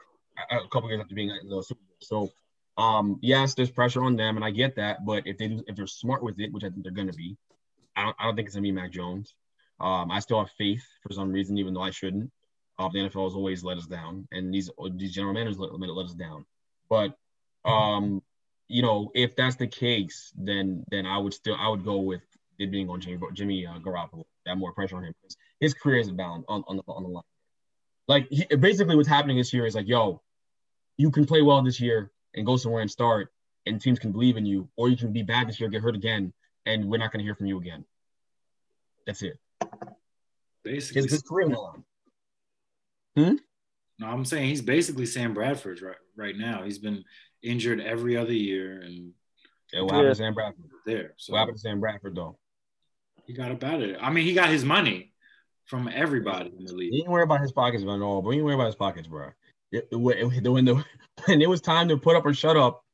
a, 0.51 0.57
a 0.57 0.69
couple 0.69 0.89
years 0.89 1.03
after 1.03 1.15
being 1.15 1.31
in 1.31 1.51
the 1.51 1.63
Super 1.63 1.81
Bowl. 1.81 1.97
So 2.01 2.83
um, 2.83 3.19
yes, 3.21 3.55
there's 3.55 3.71
pressure 3.71 4.03
on 4.03 4.17
them, 4.17 4.37
and 4.37 4.45
I 4.45 4.51
get 4.51 4.77
that. 4.77 5.05
But 5.05 5.27
if 5.27 5.37
they 5.39 5.49
do, 5.49 5.63
if 5.67 5.77
they're 5.77 5.87
smart 5.87 6.23
with 6.23 6.41
it, 6.41 6.53
which 6.53 6.65
I 6.65 6.71
think 6.71 6.83
they're 6.83 6.93
going 6.93 7.11
to 7.11 7.17
be, 7.17 7.37
I 7.97 8.05
don't, 8.05 8.17
I 8.19 8.25
don't 8.25 8.37
think 8.37 8.47
it's 8.47 8.55
gonna 8.57 8.63
be 8.63 8.73
Mac 8.73 8.91
Jones. 8.91 9.35
Um, 9.81 10.11
I 10.11 10.21
still 10.21 10.39
have 10.39 10.51
faith 10.57 10.85
for 11.03 11.13
some 11.13 11.31
reason, 11.31 11.59
even 11.59 11.75
though 11.75 11.83
I 11.83 11.91
shouldn't. 11.91 12.31
Uh, 12.79 12.89
the 12.89 12.99
NFL 12.99 13.25
has 13.25 13.35
always 13.35 13.63
let 13.63 13.79
us 13.79 13.87
down, 13.87 14.27
and 14.33 14.53
these 14.53 14.71
these 14.97 15.13
general 15.13 15.33
managers 15.33 15.59
let, 15.59 15.73
let 15.79 16.07
us 16.07 16.15
down. 16.15 16.45
But 16.89 17.17
um, 17.65 18.23
you 18.69 18.83
know, 18.83 19.11
if 19.15 19.37
that's 19.37 19.57
the 19.57 19.67
case, 19.67 20.33
then 20.37 20.85
then 20.91 21.07
I 21.07 21.19
would 21.19 21.35
still 21.35 21.57
I 21.59 21.69
would 21.69 21.85
go 21.85 21.99
with 21.99 22.23
it 22.59 22.71
being 22.71 22.89
on 22.89 23.01
Jimmy 23.01 23.19
Jimmy 23.33 23.67
uh, 23.67 23.79
Garoppolo. 23.79 24.25
That 24.47 24.59
more 24.59 24.73
pressure 24.73 24.97
on 24.97 25.05
him 25.05 25.15
because 25.21 25.37
his 25.61 25.75
career 25.75 25.99
is 25.99 26.11
bound 26.11 26.45
on 26.49 26.65
on 26.67 26.77
the 26.77 26.83
on 26.89 27.03
the 27.03 27.09
line. 27.09 27.23
Like 28.09 28.27
he, 28.31 28.45
basically, 28.57 28.97
what's 28.97 29.09
happening 29.09 29.37
this 29.37 29.53
year 29.53 29.67
is 29.67 29.75
like, 29.75 29.89
yo, 29.89 30.21
you 30.97 31.11
can 31.11 31.27
play 31.27 31.43
well 31.43 31.63
this 31.63 31.81
year 31.81 32.11
and 32.35 32.45
go 32.45 32.57
somewhere 32.57 32.83
and 32.83 32.91
start, 32.91 33.33
and 33.67 33.81
teams 33.81 33.99
can 33.99 34.13
believe 34.13 34.37
in 34.37 34.45
you, 34.45 34.69
or 34.77 34.89
you 34.89 34.97
can 34.97 35.13
be 35.13 35.23
bad 35.23 35.49
this 35.49 35.61
year, 35.61 35.69
get 35.69 35.83
hurt 35.83 35.95
again, 35.95 36.33
and 36.67 36.85
we're 36.85 36.99
not 36.99 37.13
going 37.13 37.21
to 37.21 37.25
hear 37.25 37.35
from 37.35 37.47
you 37.47 37.59
again. 37.59 37.85
That's 39.07 39.23
it. 39.23 39.39
Basically, 40.63 41.03
his, 41.03 41.13
his 41.13 41.23
career 41.23 41.47
on 41.55 41.85
Hmm. 43.17 43.37
No, 43.99 44.09
I'm 44.09 44.25
saying 44.25 44.49
he's 44.49 44.63
basically 44.63 45.07
Sam 45.07 45.35
Bradford 45.35 45.81
right 45.83 45.97
right 46.17 46.37
now. 46.37 46.63
He's 46.63 46.79
been 46.79 47.05
injured 47.43 47.81
every 47.81 48.17
other 48.17 48.33
year, 48.33 48.81
and 48.81 49.13
yeah, 49.73 49.83
what 49.83 49.95
happened 49.95 50.11
to 50.11 50.15
Sam 50.17 50.35
Bradford? 50.35 50.65
There. 50.87 51.15
So 51.17 51.33
what 51.33 51.41
happened 51.41 51.57
to 51.57 51.61
Sam 51.61 51.81
Bradford 51.81 52.17
though? 52.17 52.39
He 53.27 53.33
got 53.33 53.51
about 53.51 53.83
it. 53.83 53.97
I 54.01 54.11
mean, 54.11 54.25
he 54.25 54.35
got 54.35 54.49
his 54.49 54.65
money 54.65 55.13
from 55.67 55.89
everybody 55.93 56.53
in 56.59 56.65
the 56.65 56.75
league. 56.75 56.93
He 56.93 56.99
didn't 56.99 57.13
worry 57.13 57.23
about 57.23 57.41
his 57.41 57.53
pockets 57.53 57.83
at 57.83 57.89
all, 57.89 58.21
but 58.21 58.31
he 58.31 58.37
didn't 58.37 58.47
worry 58.47 58.55
about 58.55 58.67
his 58.67 58.75
pockets, 58.75 59.09
bro. 59.09 59.31
It, 59.73 59.89
it, 59.91 59.97
it, 59.97 60.49
when 60.49 60.65
the 60.65 60.85
when 61.27 61.41
it 61.41 61.49
was 61.49 61.61
time 61.61 61.89
to 61.89 61.97
put 61.97 62.17
up 62.17 62.27
or 62.27 62.35
shut 62.35 62.57
up, 62.57 62.85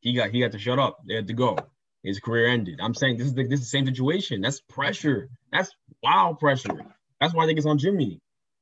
he 0.00 0.12
got 0.12 0.30
he 0.30 0.40
got 0.40 0.52
to 0.52 0.58
shut 0.58 0.78
up. 0.78 0.98
They 1.06 1.14
had 1.14 1.26
to 1.28 1.34
go 1.34 1.56
his 2.02 2.20
career 2.20 2.46
ended. 2.46 2.80
I'm 2.82 2.94
saying 2.94 3.18
this 3.18 3.26
is 3.26 3.34
the, 3.34 3.44
this 3.44 3.60
is 3.60 3.66
the 3.66 3.70
same 3.70 3.86
situation. 3.86 4.40
That's 4.40 4.60
pressure. 4.60 5.28
That's 5.52 5.70
wild 6.02 6.38
pressure. 6.38 6.80
That's 7.20 7.34
why 7.34 7.44
I 7.44 7.46
think 7.46 7.58
it's 7.58 7.66
on 7.66 7.78
Jimmy. 7.78 8.20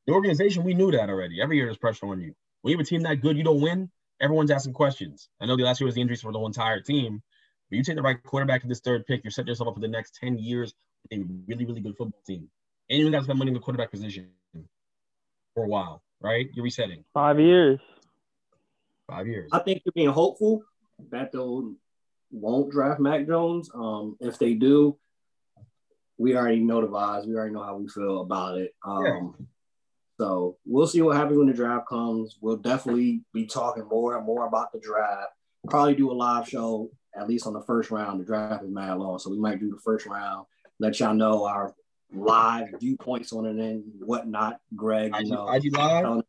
The 0.09 0.15
organization, 0.15 0.65
we 0.65 0.73
knew 0.73 0.91
that 0.93 1.11
already. 1.11 1.43
Every 1.43 1.57
year 1.57 1.67
there's 1.67 1.77
pressure 1.77 2.07
on 2.07 2.23
you. 2.23 2.35
When 2.63 2.71
you 2.71 2.79
have 2.79 2.87
a 2.87 2.89
team 2.89 3.03
that 3.03 3.21
good, 3.21 3.37
you 3.37 3.45
don't 3.45 3.61
win. 3.61 3.91
Everyone's 4.23 4.51
asking 4.51 4.73
questions. 4.73 5.29
I 5.39 5.45
know 5.45 5.55
the 5.55 5.65
last 5.65 5.83
year 5.83 5.85
was 5.87 5.97
the 5.97 6.01
injuries 6.01 6.23
for 6.23 6.33
the 6.33 6.39
whole 6.39 6.47
entire 6.47 6.81
team, 6.81 7.23
but 7.69 7.77
you 7.77 7.85
take 7.85 7.97
the 7.97 8.01
right 8.01 8.17
quarterback 8.23 8.63
in 8.63 8.71
this 8.71 8.81
third 8.81 9.07
pick, 9.07 9.23
you're 9.23 9.31
setting 9.31 9.49
yourself 9.49 9.69
up 9.69 9.75
for 9.75 9.81
the 9.81 9.89
next 9.89 10.15
10 10.19 10.39
years 10.39 10.73
with 11.03 11.21
a 11.21 11.25
really, 11.47 11.67
really 11.67 11.83
good 11.83 11.95
football 11.99 12.23
team. 12.27 12.49
And 12.89 12.99
you 12.99 13.11
got 13.11 13.19
to 13.19 13.25
spend 13.25 13.39
money 13.39 13.51
in 13.51 13.55
the 13.55 13.61
quarterback 13.61 13.91
position 13.91 14.31
for 15.53 15.65
a 15.65 15.69
while, 15.69 16.03
right? 16.23 16.47
You're 16.55 16.65
resetting. 16.65 17.05
Five 17.13 17.39
years. 17.39 17.79
Five 19.11 19.27
years. 19.27 19.51
I 19.53 19.59
think 19.59 19.83
you're 19.85 19.93
being 19.93 20.09
hopeful 20.09 20.63
that 21.11 21.33
they'll 21.33 21.75
won't 22.31 22.73
draft 22.73 22.99
Mac 22.99 23.27
Jones. 23.27 23.71
Um, 23.75 24.17
if 24.21 24.39
they 24.39 24.55
do, 24.55 24.97
we 26.17 26.35
already 26.35 26.61
know 26.61 26.81
the 26.81 26.87
vibes. 26.87 27.27
We 27.27 27.35
already 27.35 27.53
know 27.53 27.63
how 27.63 27.77
we 27.77 27.89
feel 27.89 28.23
about 28.23 28.57
it. 28.57 28.75
Um, 28.83 29.05
yeah. 29.39 29.47
So 30.19 30.57
we'll 30.67 30.89
see 30.89 31.01
what 31.01 31.17
happens 31.17 31.39
when 31.39 31.47
the 31.47 31.53
draft 31.53 31.89
comes. 31.89 32.39
We'll 32.41 32.57
definitely 32.57 33.23
be 33.33 33.47
talking 33.47 33.87
more 33.89 34.17
and 34.17 34.27
more 34.27 34.47
about 34.47 34.73
the 34.73 34.81
draft. 34.81 35.31
Probably 35.69 35.95
do 35.95 36.11
a 36.11 36.13
live 36.13 36.49
show 36.49 36.91
at 37.17 37.29
least 37.29 37.47
on 37.47 37.53
the 37.53 37.63
first 37.63 37.91
round. 37.91 38.21
The 38.21 38.25
draft 38.25 38.65
is 38.65 38.71
mad 38.71 38.99
long, 38.99 39.19
so 39.19 39.31
we 39.31 39.39
might 39.39 39.61
do 39.61 39.71
the 39.71 39.79
first 39.79 40.07
round. 40.07 40.47
Let 40.81 40.99
y'all 40.99 41.15
know 41.15 41.45
our 41.45 41.75
live 42.13 42.69
viewpoints 42.81 43.33
on 43.33 43.47
it 43.47 43.57
and 43.57 43.85
whatnot. 44.01 44.61
Greg, 44.75 45.15
you 45.21 45.31
know, 45.31 45.49
IG 45.49 45.77
live. 45.77 46.23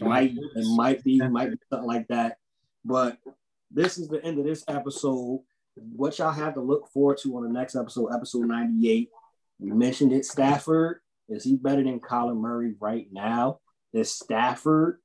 Might 0.00 0.32
it 0.32 0.76
might 0.76 1.02
be 1.02 1.20
might 1.20 1.50
be 1.50 1.56
something 1.70 1.88
like 1.88 2.08
that, 2.08 2.38
but 2.84 3.18
this 3.70 3.98
is 3.98 4.08
the 4.08 4.22
end 4.24 4.38
of 4.38 4.44
this 4.44 4.64
episode. 4.68 5.40
What 5.76 6.18
y'all 6.18 6.32
have 6.32 6.54
to 6.54 6.60
look 6.60 6.88
forward 6.92 7.18
to 7.22 7.36
on 7.36 7.44
the 7.44 7.48
next 7.48 7.76
episode, 7.76 8.12
episode 8.12 8.46
98. 8.46 9.08
We 9.60 9.70
mentioned 9.70 10.12
it. 10.12 10.26
Stafford, 10.26 11.01
is 11.28 11.44
he 11.44 11.56
better 11.56 11.82
than 11.82 12.00
Kyler 12.00 12.36
Murray 12.36 12.74
right 12.80 13.06
now? 13.12 13.60
Is 13.92 14.10
Stafford 14.10 14.98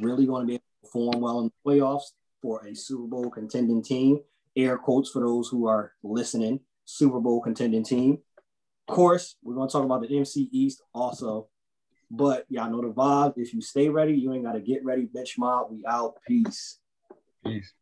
really 0.00 0.26
going 0.26 0.42
to 0.42 0.46
be 0.46 0.54
able 0.54 0.62
to 0.62 0.86
perform 0.86 1.20
well 1.20 1.40
in 1.40 1.46
the 1.46 1.70
playoffs 1.70 2.12
for 2.42 2.66
a 2.66 2.74
Super 2.74 3.06
Bowl 3.06 3.30
contending 3.30 3.82
team? 3.82 4.20
Air 4.56 4.78
quotes 4.78 5.10
for 5.10 5.20
those 5.20 5.48
who 5.48 5.66
are 5.66 5.92
listening, 6.02 6.60
Super 6.84 7.20
Bowl 7.20 7.40
contending 7.40 7.84
team. 7.84 8.18
Of 8.88 8.94
course, 8.94 9.36
we're 9.42 9.54
going 9.54 9.68
to 9.68 9.72
talk 9.72 9.84
about 9.84 10.02
the 10.02 10.08
NFC 10.08 10.48
East 10.52 10.82
also. 10.94 11.48
But 12.10 12.44
y'all 12.48 12.70
know 12.70 12.82
the 12.82 12.92
vibe. 12.92 13.34
If 13.36 13.54
you 13.54 13.60
stay 13.60 13.88
ready, 13.88 14.12
you 14.12 14.32
ain't 14.32 14.44
got 14.44 14.52
to 14.52 14.60
get 14.60 14.84
ready. 14.84 15.06
Bench 15.06 15.36
mob, 15.38 15.68
we 15.70 15.82
out. 15.88 16.14
Peace. 16.26 16.78
Peace. 17.44 17.72